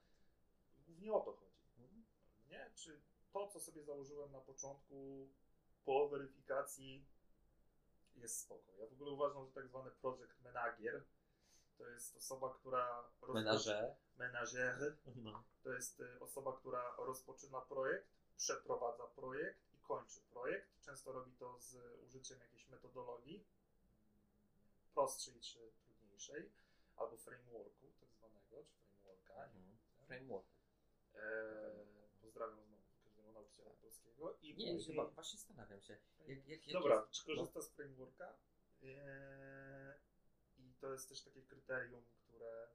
głównie 0.87 1.13
o 1.13 1.19
to 1.19 1.33
chodzi. 1.33 1.57
Mhm. 1.79 2.03
Nie? 2.49 2.71
Czy 2.75 3.01
to, 3.33 3.47
co 3.47 3.59
sobie 3.59 3.83
założyłem 3.83 4.31
na 4.31 4.39
początku, 4.39 5.27
po 5.85 6.09
weryfikacji 6.09 7.05
jest 8.15 8.39
spoko. 8.39 8.71
Ja 8.79 8.87
w 8.87 8.93
ogóle 8.93 9.11
uważam, 9.11 9.45
że 9.45 9.51
tak 9.51 9.67
zwany 9.67 9.91
project 9.91 10.41
manager 10.43 11.03
to 11.77 11.89
jest 11.89 12.17
osoba, 12.17 12.53
która 12.53 13.03
Menaże. 13.33 13.95
Menażer 14.17 14.97
No. 15.15 15.43
to 15.63 15.73
jest 15.73 15.99
y, 15.99 16.19
osoba, 16.19 16.57
która 16.57 16.95
rozpoczyna 16.97 17.61
projekt, 17.61 18.07
przeprowadza 18.37 19.03
projekt 19.07 19.59
i 19.73 19.77
kończy 19.79 20.21
projekt. 20.31 20.81
Często 20.81 21.11
robi 21.11 21.31
to 21.31 21.59
z 21.59 21.75
użyciem 22.03 22.39
jakiejś 22.39 22.69
metodologii 22.69 23.45
prostszej 24.93 25.39
czy 25.41 25.71
trudniejszej, 25.87 26.51
albo 26.95 27.17
frameworku 27.17 27.91
tak 27.99 28.09
zwanego, 28.13 28.63
czy 28.63 28.75
frameworka. 28.77 29.33
Mhm. 29.33 29.51
wiem. 29.65 29.77
Framework. 30.07 30.45
Eee, 31.15 31.21
pozdrawiam 32.21 32.63
znowu 32.65 32.83
każdego 33.03 33.31
nauczyciela 33.31 33.69
polskiego. 33.81 34.37
I 34.41 34.47
Nie, 34.55 34.73
później... 34.73 34.95
chyba 34.95 35.05
właśnie 35.09 35.39
zastanawiam 35.39 35.81
się. 35.81 35.97
Jak, 36.27 36.47
jak, 36.47 36.67
jak 36.67 36.73
Dobra, 36.73 36.95
jest- 36.95 37.11
czy 37.11 37.25
korzysta 37.25 37.61
z 37.61 37.69
frameworka? 37.69 38.33
Eee, 38.83 39.93
I 40.57 40.73
to 40.81 40.91
jest 40.93 41.09
też 41.09 41.21
takie 41.21 41.41
kryterium, 41.41 42.03
które 42.27 42.63
e, 42.63 42.67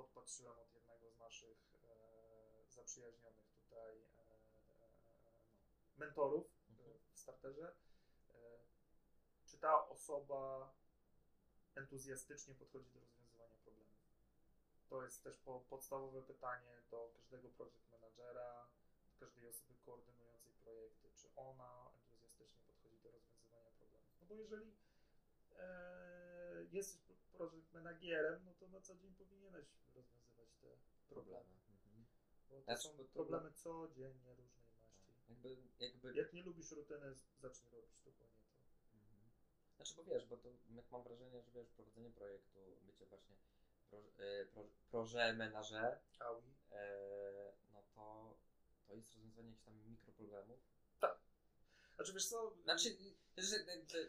podpatrzyłem 0.00 0.58
od 0.58 0.74
jednego 0.74 1.10
z 1.10 1.18
naszych 1.18 1.58
e, 1.84 2.70
zaprzyjaźnionych 2.70 3.50
tutaj 3.52 3.96
e, 3.98 4.04
no, 4.80 4.88
mentorów 5.96 6.46
e, 6.46 6.70
Mhm. 6.70 6.98
w 7.14 7.18
starterze. 7.18 7.74
E, 8.34 8.58
czy 9.46 9.58
ta 9.58 9.88
osoba 9.88 10.72
entuzjastycznie 11.74 12.54
podchodzi 12.54 12.90
do 12.90 13.00
rozwiązywania 13.00 13.56
problemów? 13.64 13.98
To 14.88 15.02
jest 15.04 15.22
też 15.24 15.36
po, 15.38 15.60
podstawowe 15.60 16.22
pytanie 16.22 16.82
do 16.90 17.10
każdego 17.14 17.48
project 17.48 17.90
managera, 17.90 18.68
każdej 19.20 19.48
osoby 19.48 19.74
koordynującej 19.86 20.54
projekty, 20.54 21.10
czy 21.16 21.28
ona 21.36 21.90
entuzjastycznie 21.94 22.62
podchodzi 22.66 22.98
do 23.02 23.10
rozwiązywania 23.10 23.70
problemów. 23.70 24.10
No 24.20 24.26
bo 24.26 24.34
jeżeli 24.34 24.74
e, 25.58 26.64
jesteś 26.70 27.09
project 27.40 27.72
managerem, 27.72 28.44
no 28.44 28.52
to 28.54 28.68
na 28.68 28.80
co 28.80 28.94
dzień 28.96 29.14
powinieneś 29.14 29.66
rozwiązywać 29.94 30.48
te 30.60 30.68
problemy. 31.08 31.54
Mhm. 31.68 32.06
Bo 32.48 32.56
to 32.56 32.62
Znaczy, 32.64 32.82
są 32.82 32.96
bo 32.96 33.04
to- 33.04 33.10
problemy 33.10 33.50
codziennie 33.52 34.34
różnej 34.34 34.68
maści. 34.80 35.12
Jakby, 35.28 35.56
jakby... 35.78 36.14
Jak 36.14 36.32
nie 36.32 36.42
lubisz 36.42 36.70
rutyny, 36.70 37.14
zacznij 37.40 37.70
robić 37.70 38.00
dokładnie 38.04 38.36
to. 38.54 38.96
Mhm. 38.96 39.30
Znaczy, 39.76 39.94
bo 39.94 40.04
wiesz, 40.04 40.26
bo 40.26 40.36
to 40.36 40.48
jak 40.74 40.90
mam 40.90 41.02
wrażenie, 41.02 41.40
że 41.42 41.50
wiesz, 41.50 41.68
prowadzenie 41.70 42.10
projektu, 42.10 42.58
bycie 42.86 43.06
właśnie 43.06 43.36
pro, 43.90 43.98
e, 44.18 44.46
pro, 44.46 44.64
proże 44.90 45.32
e, 46.70 47.52
no 47.72 47.82
to, 47.94 48.34
to 48.88 48.94
jest 48.94 49.14
rozwiązanie 49.14 49.48
jakichś 49.48 49.64
tam 49.64 49.74
mikroproblemów. 49.90 50.60
Znaczy 52.00 52.12
wiesz 52.12 52.26
co, 52.28 52.52
Znaczy, 52.64 52.96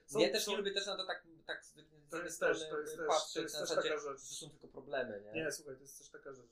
Są- 0.05 0.19
ja 0.19 0.31
też 0.31 0.43
są- 0.43 0.51
nie 0.51 0.57
lubię 0.57 0.71
też 0.73 0.85
na 0.85 0.97
to 0.97 1.05
tak, 1.05 1.27
tak 1.45 1.65
z, 1.65 1.73
To 2.09 2.23
jest 2.23 2.35
strony 2.35 2.59
też- 2.59 2.69
to 2.69 2.79
jest 2.79 2.97
też- 2.97 3.07
patrzeć 3.07 3.33
to 3.33 3.39
jest 3.41 3.53
na 3.53 3.59
też 3.59 3.69
zasadzie, 3.69 3.89
taka 3.89 4.01
rzecz. 4.01 4.21
że 4.21 4.35
są 4.35 4.49
tylko 4.49 4.67
problemy, 4.67 5.21
nie? 5.21 5.31
Nie, 5.33 5.51
słuchaj, 5.51 5.75
to 5.75 5.81
jest 5.81 5.97
też 5.97 6.09
taka 6.09 6.33
rzecz. 6.33 6.51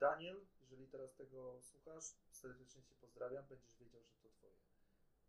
Daniel, 0.00 0.46
jeżeli 0.62 0.86
teraz 0.88 1.14
tego 1.14 1.60
słuchasz, 1.62 2.04
serdecznie 2.32 2.82
Cię 2.82 2.94
pozdrawiam, 3.00 3.46
będziesz 3.46 3.76
wiedział, 3.78 4.02
że 4.04 4.16
to 4.22 4.28
Twoje. 4.30 4.52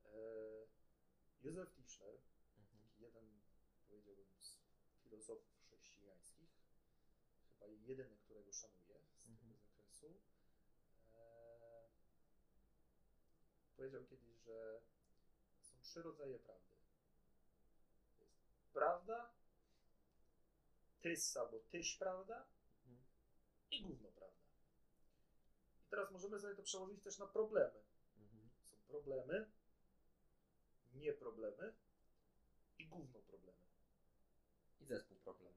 Eee, 0.05 0.67
Józef 1.43 1.73
Tischner, 1.75 2.15
Mhm. 2.57 2.87
jeden, 2.99 3.41
powiedziałbym, 3.87 4.25
z 4.39 4.57
filozofów 5.03 5.61
chrześcijańskich, 5.65 6.49
chyba 7.53 7.67
jedyny, 7.67 8.17
którego 8.17 8.53
szanuję 8.53 8.99
z 9.23 9.27
Mhm. 9.29 9.53
tego 9.53 9.59
zakresu, 9.59 10.07
eee, 11.15 11.89
powiedział 13.77 14.03
kiedyś, 14.05 14.35
że 14.45 14.81
trzy 15.87 16.01
rodzaje 16.01 16.39
prawdy. 16.39 16.75
Jest 18.19 18.73
prawda, 18.73 19.31
tys 21.01 21.37
albo 21.37 21.59
tyś 21.59 21.95
prawda 21.95 22.45
Mhm. 22.85 22.99
i 23.71 23.81
gówno 23.81 24.09
prawda. 24.11 24.37
I 25.85 25.89
teraz 25.89 26.11
możemy 26.11 26.39
sobie 26.39 26.55
to 26.55 26.63
przełożyć 26.63 27.03
też 27.03 27.17
na 27.17 27.27
problemy. 27.27 27.79
Mhm. 28.17 28.49
Są 28.63 28.77
problemy, 28.87 29.51
nie 30.93 31.13
problemy 31.13 31.73
i 32.77 32.87
gówno 32.87 33.19
problemy. 33.19 33.59
I 34.81 34.85
zespół 34.85 35.17
problem. 35.17 35.53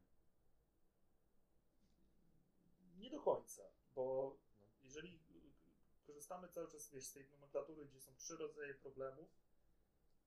Nie 2.96 3.10
do 3.10 3.20
końca, 3.20 3.62
bo 3.94 4.36
jeżeli 4.82 5.14
y, 5.14 6.06
korzystamy 6.06 6.48
cały 6.48 6.68
czas 6.68 6.90
wiesz, 6.90 7.06
z 7.06 7.12
tej 7.12 7.28
nomenklatury, 7.28 7.86
gdzie 7.86 8.00
są 8.00 8.14
trzy 8.16 8.36
rodzaje 8.36 8.74
problemów, 8.74 9.30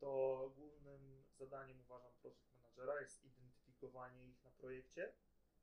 to 0.04 0.52
głównym 0.56 1.24
zadaniem 1.40 1.82
uważam 1.82 2.12
project 2.22 2.56
managera 2.56 3.02
jest 3.02 3.24
identyfikowanie 3.24 4.28
ich 4.28 4.44
na 4.44 4.52
projekcie 4.52 5.14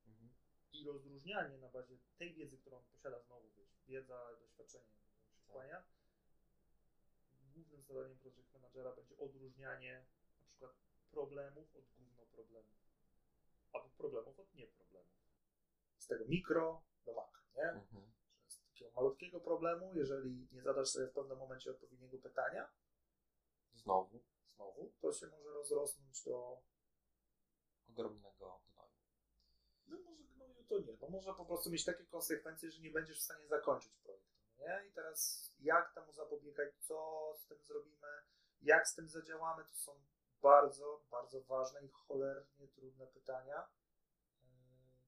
Mhm. 0.06 0.30
i 0.72 0.84
rozróżnianie 0.84 1.58
na 1.58 1.68
bazie 1.68 1.98
tej 2.18 2.34
wiedzy, 2.34 2.58
którą 2.58 2.76
on 2.76 2.84
posiada 2.84 3.20
znowu, 3.20 3.50
wiesz, 3.50 3.82
wiedza, 3.86 4.30
doświadczenie, 4.40 4.84
przykłania. 5.36 5.84
Głównym 7.54 7.82
zadaniem 7.82 8.18
project 8.18 8.52
managera 8.52 8.92
będzie 8.96 9.18
odróżnianie 9.18 10.04
na 10.38 10.44
przykład 10.44 10.72
problemów 11.10 11.76
od 11.76 11.84
gówno 11.98 12.26
problemów, 12.26 12.74
albo 13.72 13.88
problemów 13.88 14.40
od 14.40 14.54
nieproblemów. 14.54 15.20
Z 15.98 16.06
tego 16.06 16.24
mikro 16.24 16.82
do 17.06 17.14
makro, 17.14 17.42
nie? 17.56 17.70
Mhm. 17.70 18.12
Z 18.48 18.60
takiego 18.60 18.90
malutkiego 18.90 19.40
problemu, 19.40 19.94
jeżeli 19.94 20.48
nie 20.52 20.62
zadasz 20.62 20.88
sobie 20.88 21.06
w 21.06 21.12
pewnym 21.12 21.38
momencie 21.38 21.70
odpowiedniego 21.70 22.18
pytania, 22.18 22.70
Znowu 23.82 24.20
znowu, 24.60 24.92
to 25.00 25.12
się 25.12 25.26
może 25.26 25.48
rozrosnąć 25.48 26.24
do 26.24 26.62
ogromnego 27.88 28.60
gnoju. 28.72 28.90
No 29.86 29.98
może 29.98 30.24
gnoju 30.24 30.64
to 30.64 30.78
nie. 30.78 30.96
No 31.00 31.08
może 31.08 31.34
po 31.34 31.44
prostu 31.44 31.70
mieć 31.70 31.84
takie 31.84 32.04
konsekwencje, 32.04 32.70
że 32.70 32.82
nie 32.82 32.90
będziesz 32.90 33.18
w 33.18 33.22
stanie 33.22 33.46
zakończyć 33.46 33.92
projektu. 33.94 34.40
Nie? 34.58 34.84
I 34.88 34.92
teraz 34.92 35.50
jak 35.60 35.94
temu 35.94 36.12
zapobiegać, 36.12 36.74
co 36.80 37.34
z 37.38 37.46
tym 37.46 37.64
zrobimy, 37.64 38.08
jak 38.62 38.88
z 38.88 38.94
tym 38.94 39.08
zadziałamy, 39.08 39.64
to 39.64 39.74
są 39.74 39.92
bardzo, 40.42 41.04
bardzo 41.10 41.40
ważne 41.40 41.84
i 41.84 41.88
cholernie 41.88 42.68
trudne 42.68 43.06
pytania, 43.06 43.68
yy, 44.42 44.48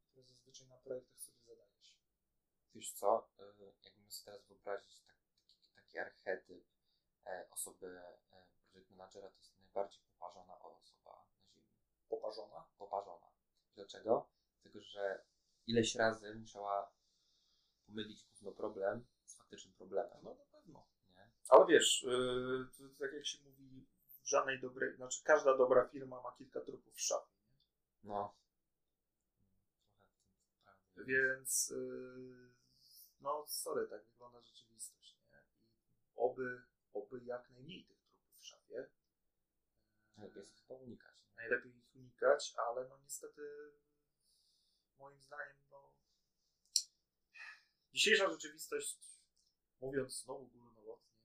które 0.04 0.24
zazwyczaj 0.24 0.68
na 0.68 0.76
projektach 0.76 1.20
sobie 1.20 1.42
zadajesz. 1.42 2.00
Wiesz 2.74 2.92
co, 2.92 3.28
y, 3.40 3.64
jakbym 3.84 4.10
sobie 4.10 4.24
teraz 4.24 4.46
wyobrazić 4.46 5.00
tak, 5.00 5.16
taki, 5.46 5.70
taki 5.74 5.98
archetyp 5.98 6.64
e, 7.26 7.46
osoby 7.50 7.86
e, 7.86 8.31
project 8.72 8.90
managera, 8.90 9.28
to 9.30 9.38
jest 9.38 9.58
najbardziej 9.58 10.02
poparzona 10.02 10.58
osoba 10.58 11.24
na 11.44 11.46
ziemi. 11.46 11.66
Poparzona. 12.08 12.64
Poparzona. 12.78 13.26
Dlaczego? 13.74 14.28
Dlatego, 14.62 14.84
że 14.84 15.24
ileś 15.66 15.94
razy 15.94 16.34
musiała 16.34 16.92
pomylić 17.86 18.24
gówno 18.24 18.52
problem 18.52 19.06
z 19.26 19.36
faktycznym 19.36 19.74
problemem. 19.74 20.18
No 20.22 20.34
na 20.34 20.44
pewno. 20.44 20.86
Nie? 21.16 21.30
Ale 21.48 21.66
wiesz, 21.66 22.02
yy, 22.02 22.66
to, 22.78 22.98
tak 22.98 23.12
jak 23.12 23.26
się 23.26 23.38
mówi, 23.44 23.86
w 24.22 24.28
żadnej 24.28 24.60
dobrej, 24.60 24.96
znaczy 24.96 25.22
każda 25.24 25.56
dobra 25.56 25.88
firma 25.88 26.22
ma 26.22 26.32
kilka 26.32 26.60
trupów 26.60 26.94
w 26.94 27.00
szafie. 27.00 27.32
No. 28.02 28.34
Trochę. 30.94 31.04
Więc 31.04 31.70
yy, 31.70 32.52
no 33.20 33.44
sorry, 33.48 33.88
tak 33.88 34.04
wygląda 34.04 34.40
rzeczywistość, 34.40 35.16
nie? 35.30 35.42
I 35.68 36.12
oby, 36.16 36.62
oby 36.92 37.20
jak 37.24 37.50
najmniej 37.50 37.84
tych 37.84 38.01
w 38.42 38.46
szafie. 38.46 38.86
Lepiej 40.16 40.40
jest 40.40 40.56
chyba 40.56 40.74
unikać. 40.74 41.24
Nie? 41.24 41.34
Najlepiej 41.36 41.76
ich 41.76 41.94
unikać, 41.94 42.54
ale 42.56 42.88
no 42.88 42.98
niestety 42.98 43.72
moim 44.98 45.20
zdaniem 45.20 45.56
no 45.70 45.92
dzisiejsza 47.92 48.30
rzeczywistość, 48.30 48.98
mówiąc 49.80 50.22
znowu 50.22 50.46
górnolotnie, 50.46 51.22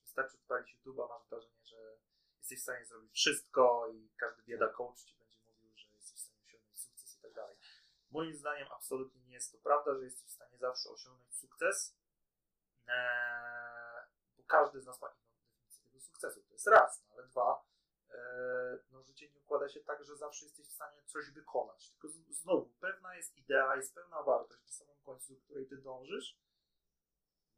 wystarczy 0.00 0.36
odpalić 0.36 0.76
YouTube'a, 0.76 1.08
masz 1.08 1.28
wrażenie, 1.28 1.64
że 1.64 1.98
jesteś 2.38 2.58
w 2.58 2.62
stanie 2.62 2.86
zrobić 2.86 3.12
wszystko 3.14 3.88
i 3.92 4.10
każdy 4.16 4.42
bieda 4.42 4.68
coach 4.68 5.02
ci 5.02 5.16
będzie 5.16 5.38
mówił, 5.40 5.76
że 5.76 5.88
jesteś 5.92 6.18
w 6.18 6.22
stanie 6.22 6.42
osiągnąć 6.44 6.78
sukces 6.78 7.14
i 7.18 7.22
tak 7.22 7.32
dalej. 7.32 7.56
Moim 8.10 8.36
zdaniem 8.36 8.68
absolutnie 8.72 9.20
nie 9.20 9.34
jest 9.34 9.52
to 9.52 9.58
prawda, 9.58 9.94
że 9.98 10.04
jesteś 10.04 10.28
w 10.28 10.34
stanie 10.34 10.58
zawsze 10.58 10.90
osiągnąć 10.90 11.34
sukces, 11.34 11.96
eee, 12.86 14.06
bo 14.36 14.42
każdy 14.44 14.80
z 14.80 14.86
nas 14.86 15.00
ma 15.00 15.08
inną 15.08 15.31
sukcesu. 16.22 16.42
To 16.42 16.52
jest 16.52 16.66
raz, 16.66 17.02
no 17.04 17.14
ale 17.14 17.26
dwa, 17.26 17.64
eee, 18.10 18.78
no 18.90 19.02
życie 19.02 19.30
nie 19.30 19.40
układa 19.40 19.68
się 19.68 19.80
tak, 19.80 20.04
że 20.04 20.16
zawsze 20.16 20.44
jesteś 20.44 20.66
w 20.66 20.72
stanie 20.72 21.02
coś 21.06 21.30
wykonać. 21.30 21.90
Tylko 21.90 22.08
znowu, 22.30 22.66
pewna 22.80 23.16
jest 23.16 23.36
idea, 23.36 23.76
jest 23.76 23.94
pewna 23.94 24.22
wartość 24.22 24.64
na 24.66 24.72
samym 24.72 24.96
końcu, 25.02 25.34
do 25.34 25.40
której 25.40 25.66
ty 25.66 25.76
dążysz. 25.76 26.38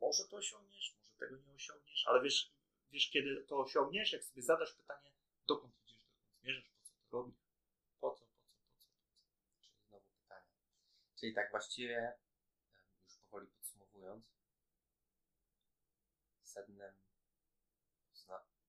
Może 0.00 0.24
to 0.28 0.36
osiągniesz, 0.36 0.96
może 0.98 1.12
tego 1.12 1.36
nie 1.36 1.52
osiągniesz, 1.52 2.06
ale 2.06 2.22
wiesz, 2.22 2.52
wiesz 2.90 3.10
kiedy 3.10 3.44
to 3.44 3.58
osiągniesz, 3.58 4.12
jak 4.12 4.24
sobie 4.24 4.42
zadasz 4.42 4.72
pytanie, 4.74 5.10
dokąd 5.46 5.74
idziesz, 5.82 6.04
dokąd 6.04 6.30
zmierzasz, 6.40 6.70
po 6.70 6.84
co 6.84 6.94
to 7.10 7.16
robisz, 7.16 7.36
po 8.00 8.10
co, 8.10 8.26
po 8.26 8.26
co, 8.26 8.26
po 8.26 8.36
co, 8.36 8.60
po 8.60 8.80
co. 8.80 9.60
Czyli 9.60 9.80
znowu 9.88 10.06
pytanie. 10.22 10.50
Czyli 11.20 11.34
tak 11.34 11.50
właściwie, 11.50 12.18
już 13.04 13.18
powoli 13.18 13.46
podsumowując, 13.46 14.34
sednem 16.42 17.03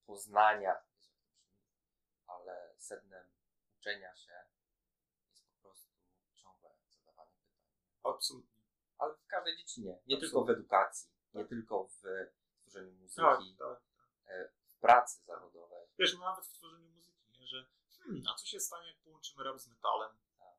poznania, 0.05 0.75
ale 2.27 2.75
sednem 2.77 3.27
uczenia 3.79 4.15
się 4.15 4.33
jest 5.29 5.45
po 5.47 5.55
prostu 5.61 5.89
ciągłe 6.33 6.69
zadawanie 6.89 7.31
pytań. 7.31 7.73
Absolutnie. 8.03 8.61
Ale 8.97 9.13
w 9.15 9.27
każdej 9.27 9.57
dziedzinie, 9.57 9.87
nie 9.87 9.95
Absolutnie. 10.15 10.19
tylko 10.19 10.43
w 10.45 10.49
edukacji, 10.49 11.09
nie 11.33 11.41
Tak. 11.41 11.49
tylko 11.49 11.87
w 11.87 12.01
tworzeniu 12.61 12.91
Tak, 13.15 13.39
muzyki, 13.39 13.57
tak. 13.57 13.81
e, 14.25 14.49
w 14.67 14.75
pracy 14.79 15.23
zawodowej. 15.25 15.87
Wiesz, 15.99 16.13
no 16.13 16.19
nawet 16.19 16.45
w 16.45 16.53
tworzeniu 16.53 16.89
muzyki, 16.89 17.39
nie? 17.39 17.47
że 17.47 17.65
hmm, 18.03 18.23
a 18.27 18.35
co 18.35 18.45
się 18.45 18.59
stanie, 18.59 18.87
jak 18.87 18.97
połączymy 18.97 19.43
rap 19.43 19.59
z 19.59 19.67
metalem? 19.67 20.17
Tak. 20.37 20.57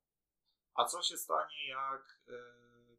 A 0.74 0.84
co 0.84 1.02
się 1.02 1.16
stanie, 1.18 1.68
jak 1.68 2.20
wiem, 2.26 2.96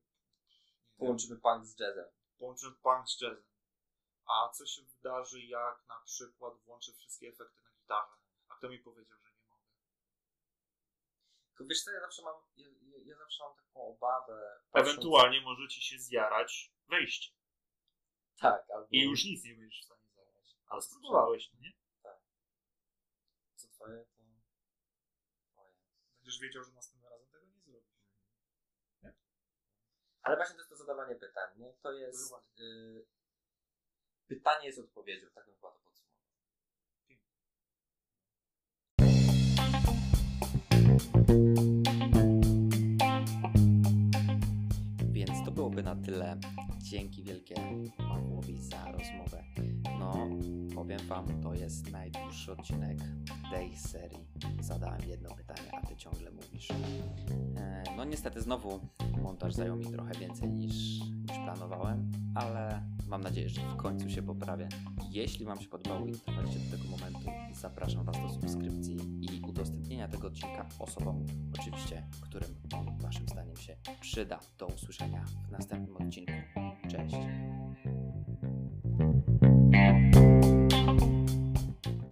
Połączymy 0.98 1.36
punk 1.40 1.66
z 1.66 1.80
jazzem. 1.80 2.06
połączymy 2.38 2.76
punk 2.76 3.10
z 3.10 3.22
jazzem? 3.22 3.44
A 4.28 4.50
co 4.50 4.66
się 4.66 4.82
wydarzy, 4.82 5.42
jak 5.42 5.88
na 5.88 6.00
przykład 6.06 6.58
włączę 6.58 6.94
wszystkie 6.94 7.28
efekty 7.30 7.62
na 7.64 7.72
gitarze? 7.82 8.18
A 8.50 8.56
kto 8.56 8.70
mi 8.70 8.80
powiedział, 8.80 9.18
że 9.24 9.32
nie 9.34 9.48
mogę? 9.50 9.64
Tylko 11.50 11.66
wiesz 11.70 11.84
co, 11.84 11.92
ja 11.92 12.00
zawsze 12.00 12.22
mam, 12.22 12.36
ja, 12.56 12.68
ja, 13.06 13.18
zawsze 13.18 13.44
mam 13.44 13.56
taką 13.56 13.88
obawę. 13.88 14.60
patrząc- 14.72 14.90
Ewentualnie 14.90 15.42
może 15.42 15.68
ci 15.68 15.82
się 15.82 16.00
zjarać 16.00 16.72
wejście 16.88 17.34
Tak, 18.40 18.70
albo... 18.70 18.88
i 18.92 19.02
już 19.04 19.26
nic 19.26 19.44
nie 19.44 19.56
będziesz 19.56 19.82
w 19.82 19.86
stanie 19.86 20.08
zagrać. 20.16 20.56
Ale 20.68 20.82
spróbowałeś, 20.82 21.50
no 21.54 21.60
nie? 21.60 21.74
Co 23.56 23.68
twoje, 23.68 24.06
to 24.06 24.24
twoje. 25.52 25.72
Będziesz 26.20 26.40
wiedział, 26.40 26.64
że 26.64 26.72
następnym 26.72 27.12
razem 27.12 27.28
tego 27.28 27.46
nie 27.46 27.62
zrobisz. 27.62 27.98
Ale 30.22 30.36
właśnie 30.36 30.56
to 30.56 30.62
jest 30.62 30.70
to 30.70 30.76
zadawanie 30.76 31.16
pytań, 31.16 31.58
nie? 31.60 31.74
To 31.82 31.92
jest... 31.94 32.34
Y, 32.60 33.06
pytanie 34.28 34.66
jest 34.66 34.80
odpowiedzią, 34.80 35.28
tak 35.36 35.46
bym 35.46 35.56
chyba 35.56 35.72
to 35.72 35.80
podsumował. 35.80 36.18
Więc 45.12 45.46
to 45.46 45.52
byłoby 45.52 45.84
na 45.84 45.96
tyle. 45.96 46.40
Dzięki 46.78 47.24
wielkie 47.24 47.56
Pawłowi 47.98 48.62
za 48.62 48.92
rozmowę. 48.92 49.44
No, 50.16 50.28
powiem 50.76 51.00
Wam, 51.08 51.42
to 51.44 51.54
jest 51.54 51.92
najdłuższy 51.92 52.52
odcinek 52.52 52.98
tej 53.52 53.78
serii. 53.78 54.28
Zadałem 54.62 55.02
jedno 55.08 55.30
pytanie, 55.30 55.70
a 55.74 55.88
Ty 55.88 55.96
ciągle 55.96 56.32
mówisz. 56.32 56.72
E, 57.58 57.84
No 57.98 58.06
niestety 58.06 58.42
znowu 58.42 58.80
montaż 59.24 59.54
zajął 59.54 59.76
mi 59.76 59.86
trochę 59.86 60.14
więcej 60.14 60.50
niż, 60.50 61.00
niż 61.00 61.38
planowałem, 61.46 62.12
ale 62.36 62.84
mam 63.08 63.22
nadzieję, 63.22 63.50
że 63.50 63.62
w 63.62 63.76
końcu 63.76 64.10
się 64.10 64.22
poprawię. 64.22 64.70
Jeśli 65.10 65.46
Wam 65.46 65.62
się 65.62 65.68
podobało 65.70 66.08
i 66.08 66.12
dotrwaliście 66.12 66.60
do 66.60 66.78
tego 66.78 66.90
momentu, 66.90 67.32
zapraszam 67.54 68.04
Was 68.06 68.16
do 68.22 68.30
subskrypcji 68.30 68.98
i 69.22 69.42
udostępnienia 69.48 70.08
tego 70.08 70.28
odcinka 70.28 70.66
osobom, 70.80 71.26
oczywiście, 71.60 72.08
którym 72.22 72.50
on 72.74 72.98
Waszym 72.98 73.28
zdaniem 73.28 73.56
się 73.58 73.76
przyda. 74.02 74.40
Do 74.58 74.68
usłyszenia 74.68 75.26
w 75.48 75.52
następnym 75.52 75.98
odcinku. 75.98 76.34
Cześć! 76.90 77.16
Thank 79.78 80.16
you. 80.16 80.17